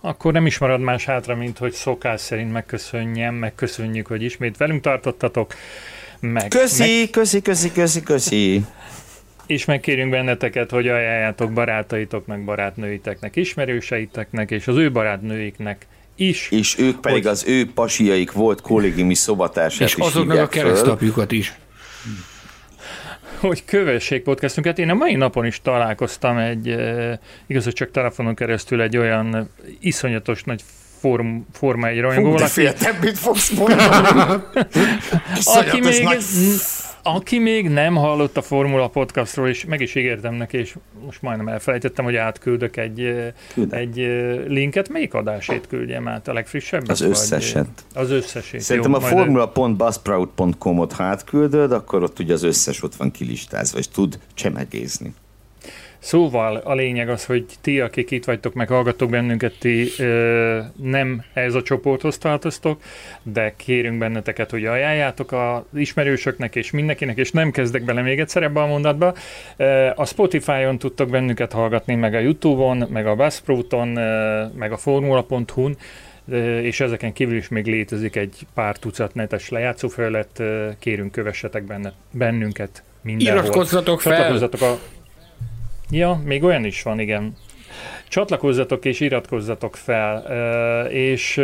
Akkor 0.00 0.32
nem 0.32 0.46
is 0.46 0.58
marad 0.58 0.80
más 0.80 1.04
hátra, 1.04 1.34
mint 1.36 1.58
hogy 1.58 1.72
szokás 1.72 2.20
szerint 2.20 2.52
megköszönjem, 2.52 3.34
megköszönjük, 3.34 4.06
hogy 4.06 4.22
ismét 4.22 4.56
velünk 4.56 4.80
tartottatok. 4.80 5.54
Meg, 6.20 6.48
köszi, 6.48 6.98
meg... 6.98 7.10
köszi, 7.10 7.42
köszi, 7.42 7.72
köszi, 7.72 8.02
köszi. 8.02 8.64
És 9.46 9.64
megkérünk 9.64 10.10
benneteket, 10.10 10.70
hogy 10.70 10.88
ajánljátok 10.88 11.52
barátaitoknak, 11.52 12.44
barátnőiteknek, 12.44 13.36
ismerőseiteknek, 13.36 14.50
és 14.50 14.66
az 14.66 14.76
ő 14.76 14.90
barátnőiknek 14.90 15.86
is. 16.14 16.50
És 16.50 16.78
ők 16.78 17.00
pedig 17.00 17.22
hogy... 17.22 17.32
az 17.32 17.44
ő 17.46 17.72
pasiaik 17.72 18.32
volt 18.32 18.60
kollégiumi 18.60 19.14
szobatársát 19.14 19.88
És 19.88 19.94
azoknak 19.94 20.38
a 20.38 20.48
keresztapjukat 20.48 21.32
is 21.32 21.54
hogy 23.40 23.64
kövessék 23.64 24.22
podcastunkat. 24.22 24.78
Én 24.78 24.90
a 24.90 24.94
mai 24.94 25.14
napon 25.14 25.44
is 25.44 25.60
találkoztam 25.62 26.36
egy, 26.36 26.66
igaz, 27.46 27.64
hogy 27.64 27.72
csak 27.72 27.90
telefonon 27.90 28.34
keresztül 28.34 28.82
egy 28.82 28.96
olyan 28.96 29.50
iszonyatos 29.80 30.44
nagy 30.44 30.62
form, 31.00 31.36
Forma 31.52 31.86
egy 31.86 32.00
rajongó. 32.00 32.30
Hú, 32.30 32.36
de 32.36 32.46
féltem, 32.46 32.96
mit 33.00 33.18
fogsz 33.18 33.50
mondani. 33.50 33.82
aki, 35.44 35.80
még, 35.80 36.20
aki 37.02 37.38
még 37.38 37.68
nem 37.68 37.94
hallott 37.94 38.36
a 38.36 38.42
Formula 38.42 38.88
Podcastról, 38.88 39.48
és 39.48 39.64
meg 39.64 39.80
is 39.80 39.94
ígértem 39.94 40.34
neki, 40.34 40.58
és 40.58 40.76
most 41.04 41.22
majdnem 41.22 41.48
elfelejtettem, 41.48 42.04
hogy 42.04 42.16
átküldök 42.16 42.76
egy, 42.76 43.14
Küldök. 43.54 43.78
egy 43.78 43.96
linket. 44.48 44.88
Melyik 44.88 45.14
adásét 45.14 45.66
küldjem 45.66 46.08
át? 46.08 46.28
A 46.28 46.32
legfrissebb? 46.32 46.88
Az 46.88 47.00
összeset. 47.00 47.68
Az 47.94 48.10
összesét. 48.10 48.60
Szerintem 48.60 48.92
Jó, 48.92 48.98
a 48.98 49.00
formula.buzzsprout.com-ot 49.00 50.92
ha 50.92 51.02
átküldöd, 51.02 51.72
akkor 51.72 52.02
ott 52.02 52.18
ugye 52.18 52.32
az 52.32 52.42
összes 52.42 52.82
ott 52.82 52.94
van 52.94 53.10
kilistázva, 53.10 53.78
és 53.78 53.88
tud 53.88 54.18
csemegézni. 54.34 55.14
Szóval 56.00 56.56
a 56.56 56.74
lényeg 56.74 57.08
az, 57.08 57.24
hogy 57.24 57.44
ti, 57.60 57.80
akik 57.80 58.10
itt 58.10 58.24
vagytok, 58.24 58.54
meg 58.54 58.68
hallgattok 58.68 59.10
bennünket, 59.10 59.58
ti 59.58 59.88
ö, 59.98 60.58
nem 60.76 61.24
ez 61.32 61.54
a 61.54 61.62
csoporthoz 61.62 62.18
tartoztok, 62.18 62.82
de 63.22 63.54
kérünk 63.56 63.98
benneteket, 63.98 64.50
hogy 64.50 64.64
ajánljátok 64.64 65.32
az 65.32 65.60
ismerősöknek 65.74 66.56
és 66.56 66.70
mindenkinek, 66.70 67.16
és 67.16 67.30
nem 67.30 67.50
kezdek 67.50 67.84
bele 67.84 68.02
még 68.02 68.20
egyszer 68.20 68.42
ebbe 68.42 68.60
a 68.60 68.66
mondatba. 68.66 69.14
A 69.94 70.06
Spotify-on 70.06 70.78
tudtok 70.78 71.10
bennünket 71.10 71.52
hallgatni, 71.52 71.94
meg 71.94 72.14
a 72.14 72.18
Youtube-on, 72.18 72.86
meg 72.90 73.06
a 73.06 73.14
Buzzsprout-on, 73.14 73.88
meg 74.54 74.72
a 74.72 74.76
formula.hu-n, 74.76 75.76
és 76.62 76.80
ezeken 76.80 77.12
kívül 77.12 77.36
is 77.36 77.48
még 77.48 77.66
létezik 77.66 78.16
egy 78.16 78.46
pár 78.54 78.76
tucat 78.76 79.14
netes 79.14 79.48
lejátszófelület, 79.48 80.38
ö, 80.38 80.68
kérünk 80.78 81.12
kövessetek 81.12 81.62
benne, 81.62 81.92
bennünket 82.10 82.82
mindenhol. 83.02 83.42
Iratkozzatok 83.42 84.00
fel! 84.00 84.12
Csatlakozzatok 84.12 84.60
a... 84.60 84.78
Ja, 85.90 86.20
még 86.24 86.42
olyan 86.42 86.64
is 86.64 86.82
van, 86.82 87.00
igen. 87.00 87.36
Csatlakozzatok 88.08 88.84
és 88.84 89.00
iratkozzatok 89.00 89.76
fel, 89.76 90.16
és 90.86 91.40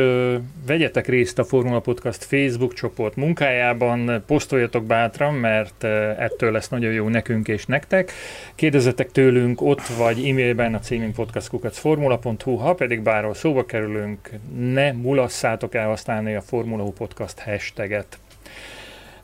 vegyetek 0.66 1.06
részt 1.06 1.38
a 1.38 1.44
Formula 1.44 1.80
Podcast 1.80 2.24
Facebook 2.24 2.74
csoport 2.74 3.16
munkájában, 3.16 4.24
posztoljatok 4.26 4.84
bátran, 4.84 5.34
mert 5.34 5.84
ettől 6.18 6.52
lesz 6.52 6.68
nagyon 6.68 6.92
jó 6.92 7.08
nekünk 7.08 7.48
és 7.48 7.66
nektek. 7.66 8.12
Kérdezzetek 8.54 9.10
tőlünk 9.12 9.60
ott 9.62 9.86
vagy 9.86 10.28
e-mailben 10.28 10.74
a 10.74 10.78
címünk 10.78 11.14
podcastkukacformula.hu, 11.14 12.54
ha 12.54 12.74
pedig 12.74 13.02
bárhol 13.02 13.34
szóba 13.34 13.64
kerülünk, 13.64 14.30
ne 14.58 14.92
mulasszátok 14.92 15.74
el 15.74 15.86
használni 15.86 16.34
a 16.34 16.40
Formula 16.40 16.84
Podcast 16.84 17.38
hashtaget. 17.38 18.18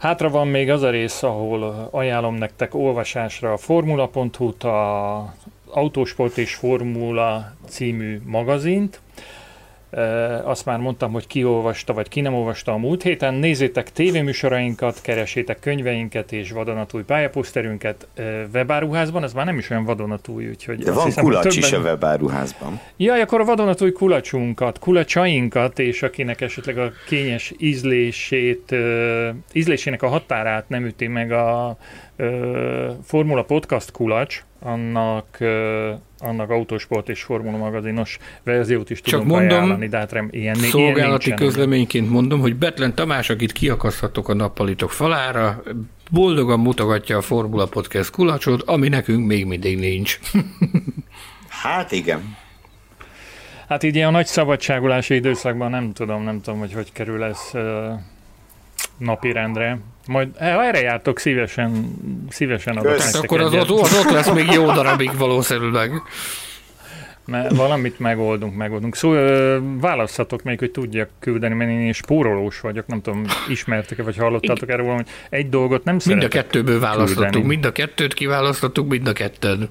Hátra 0.03 0.31
van 0.31 0.49
még 0.49 0.71
az 0.71 0.83
a 0.83 0.91
rész, 0.91 1.23
ahol 1.23 1.89
ajánlom 1.91 2.35
nektek 2.35 2.75
olvasásra 2.75 3.53
a 3.53 3.57
formula.hu-t, 3.57 4.65
a 4.65 5.35
Autósport 5.71 6.39
és 6.39 6.55
Formula 6.55 7.53
című 7.69 8.21
magazint. 8.25 9.01
Azt 10.45 10.65
már 10.65 10.79
mondtam, 10.79 11.13
hogy 11.13 11.27
ki 11.27 11.45
olvasta, 11.45 11.93
vagy 11.93 12.09
ki 12.09 12.21
nem 12.21 12.35
olvasta 12.35 12.73
a 12.73 12.77
múlt 12.77 13.03
héten. 13.03 13.35
Nézzétek 13.35 13.93
tévéműsorainkat, 13.93 15.01
keresétek 15.03 15.59
könyveinket 15.61 16.33
és 16.33 16.51
vadonatúj 16.51 17.03
pályaposzterünket 17.03 18.07
e, 18.15 18.23
webáruházban. 18.53 19.23
Ez 19.23 19.33
már 19.33 19.45
nem 19.45 19.59
is 19.59 19.71
olyan 19.71 19.85
vadonatúj, 19.85 20.49
úgyhogy 20.49 20.79
De 20.79 20.93
van 20.93 21.05
hiszem, 21.05 21.25
kulacs 21.25 21.57
is 21.57 21.65
a 21.65 21.69
többen- 21.69 21.85
webáruházban. 21.85 22.81
Jaj, 22.97 23.21
akkor 23.21 23.41
a 23.41 23.45
vadonatúj 23.45 23.93
kulacsunkat, 23.93 24.79
kulacsainkat, 24.79 25.79
és 25.79 26.03
akinek 26.03 26.41
esetleg 26.41 26.79
a 26.79 26.93
kényes 27.09 27.53
ízlését, 27.59 28.75
ízlésének 29.53 30.03
a 30.03 30.09
határát 30.09 30.69
nem 30.69 30.85
üti 30.85 31.07
meg 31.07 31.33
a 31.33 31.77
Formula 33.05 33.43
Podcast 33.43 33.91
kulacs, 33.91 34.45
annak, 34.63 35.39
annak 36.19 36.51
autósport 36.51 37.09
és 37.09 37.23
Formula 37.23 37.57
magazinos 37.57 38.19
verziót 38.43 38.91
is 38.91 39.01
Csak 39.01 39.21
tudunk 39.21 39.31
mondom, 39.31 39.57
ajánlani, 39.59 39.89
de 39.89 39.97
hát 39.99 40.13
rem, 40.13 40.29
ilyen, 40.31 40.57
ilyen 40.57 40.71
Szolgálati 40.71 41.29
nincsen. 41.29 41.47
közleményként 41.47 42.11
mondom, 42.11 42.41
hogy 42.41 42.57
Betlen 42.57 42.95
Tamás, 42.95 43.31
akit 43.31 43.53
kiakaszthatok 43.53 44.29
a 44.29 44.35
nappalitok 44.35 44.91
falára, 44.91 45.63
boldogan 46.11 46.61
mutogatja 46.61 47.17
a 47.17 47.21
Formula 47.21 47.67
Podcast 47.67 48.11
kulacsot, 48.11 48.63
ami 48.63 48.89
nekünk 48.89 49.27
még 49.27 49.47
mindig 49.47 49.79
nincs. 49.79 50.19
Hát 51.63 51.93
igen. 51.93 52.37
Hát 53.69 53.83
így 53.83 53.95
ilyen 53.95 54.13
nagy 54.13 54.27
szabadságolási 54.27 55.15
időszakban 55.15 55.71
nem 55.71 55.93
tudom, 55.93 56.23
nem 56.23 56.41
tudom, 56.41 56.59
hogy 56.59 56.73
hogy 56.73 56.93
kerül 56.93 57.23
ez 57.23 57.39
ö, 57.53 57.93
napirendre. 58.97 59.79
Majd, 60.07 60.29
ha 60.39 60.65
erre 60.65 60.81
jártok, 60.81 61.19
szívesen, 61.19 61.97
szívesen 62.29 62.77
adok 62.77 62.93
Kösz. 62.93 63.05
Hát 63.05 63.13
nektek 63.13 63.31
akkor 63.31 63.41
az 63.41 63.71
ott, 63.71 63.81
az 63.81 63.99
ott 63.99 64.11
lesz 64.11 64.31
még 64.31 64.51
jó 64.51 64.73
darabig 64.73 65.17
valószínűleg. 65.17 65.91
Mert 67.27 67.57
valamit 67.57 67.99
megoldunk, 67.99 68.57
megoldunk. 68.57 68.97
Szóval 68.97 69.63
választhatok 69.81 70.43
még, 70.43 70.59
hogy 70.59 70.71
tudjak 70.71 71.09
küldeni, 71.19 71.55
mert 71.55 71.71
én 71.71 71.93
spórolós 71.93 72.61
vagyok, 72.61 72.87
nem 72.87 73.01
tudom, 73.01 73.25
ismertek-e, 73.49 74.03
vagy 74.03 74.17
hallottatok 74.17 74.69
erről 74.69 74.85
valamit. 74.85 75.11
Egy 75.31 75.49
dolgot 75.49 75.85
nem 75.85 75.97
Mind 76.05 76.23
a 76.23 76.29
kettőből 76.29 76.81
választottuk, 76.81 77.25
küldeni. 77.25 77.47
mind 77.47 77.65
a 77.65 77.73
kettőt 77.73 78.15
kiválasztottuk, 78.15 78.89
mind 78.89 79.07
a 79.09 79.13
kettőn. 79.13 79.71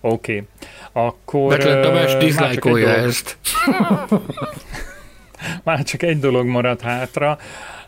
Oké. 0.00 0.32
Okay. 0.32 0.46
Akkor... 0.92 1.48
Már 1.48 1.58
csak 1.58 1.96
egy 1.96 2.16
diszlájkolja 2.16 2.88
ezt. 2.88 3.36
Már 5.64 5.82
csak 5.82 6.02
egy 6.02 6.18
dolog 6.18 6.46
maradt 6.46 6.80
hátra. 6.80 7.38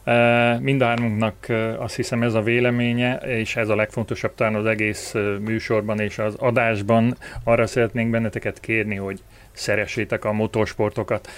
Uh, 0.07 0.61
Mindhármunknak 0.61 1.35
uh, 1.49 1.75
azt 1.79 1.97
hiszem 1.97 2.23
ez 2.23 2.35
a 2.35 2.43
véleménye, 2.43 3.17
és 3.17 3.57
ez 3.57 3.69
a 3.69 3.77
legfontosabb 3.77 4.35
talán 4.35 4.55
az 4.55 4.67
egész 4.67 5.15
műsorban 5.41 6.01
és 6.01 6.19
az 6.19 6.35
adásban. 6.39 7.17
Arra 7.45 7.67
szeretnénk 7.67 8.11
benneteket 8.11 8.61
kérni, 8.61 8.97
hogy 8.97 9.21
szeressétek 9.53 10.25
a 10.25 10.33
motorsportokat. 10.33 11.29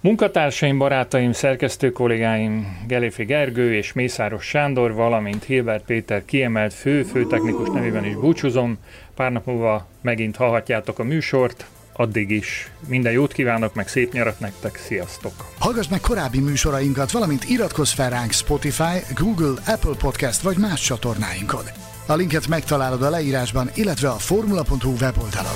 Munkatársaim, 0.00 0.78
barátaim, 0.78 1.32
szerkesztő 1.32 1.90
kollégáim 1.90 2.78
Geléfi 2.86 3.24
Gergő 3.24 3.74
és 3.74 3.92
Mészáros 3.92 4.44
Sándor, 4.44 4.94
valamint 4.94 5.44
Hilbert 5.44 5.84
Péter 5.84 6.24
kiemelt 6.24 6.74
fő 6.74 7.02
főtechnikus 7.02 7.68
nevében 7.68 8.04
is 8.04 8.14
búcsúzom. 8.14 8.78
Pár 9.14 9.32
nap 9.32 9.46
múlva 9.46 9.88
megint 10.00 10.36
hallhatjátok 10.36 10.98
a 10.98 11.04
műsort, 11.04 11.66
addig 11.96 12.30
is 12.30 12.70
minden 12.88 13.12
jót 13.12 13.32
kívánok, 13.32 13.74
meg 13.74 13.88
szép 13.88 14.12
nyarat 14.12 14.40
nektek, 14.40 14.76
sziasztok! 14.76 15.32
Hallgass 15.58 15.88
meg 15.88 16.00
korábbi 16.00 16.40
műsorainkat, 16.40 17.10
valamint 17.10 17.48
iratkozz 17.48 17.92
fel 17.92 18.10
ránk 18.10 18.32
Spotify, 18.32 19.14
Google, 19.14 19.62
Apple 19.66 19.94
Podcast 19.98 20.40
vagy 20.40 20.56
más 20.56 20.80
csatornáinkon. 20.80 21.64
A 22.06 22.14
linket 22.14 22.48
megtalálod 22.48 23.02
a 23.02 23.10
leírásban, 23.10 23.70
illetve 23.74 24.08
a 24.08 24.18
formula.hu 24.18 24.90
weboldalon. 25.00 25.54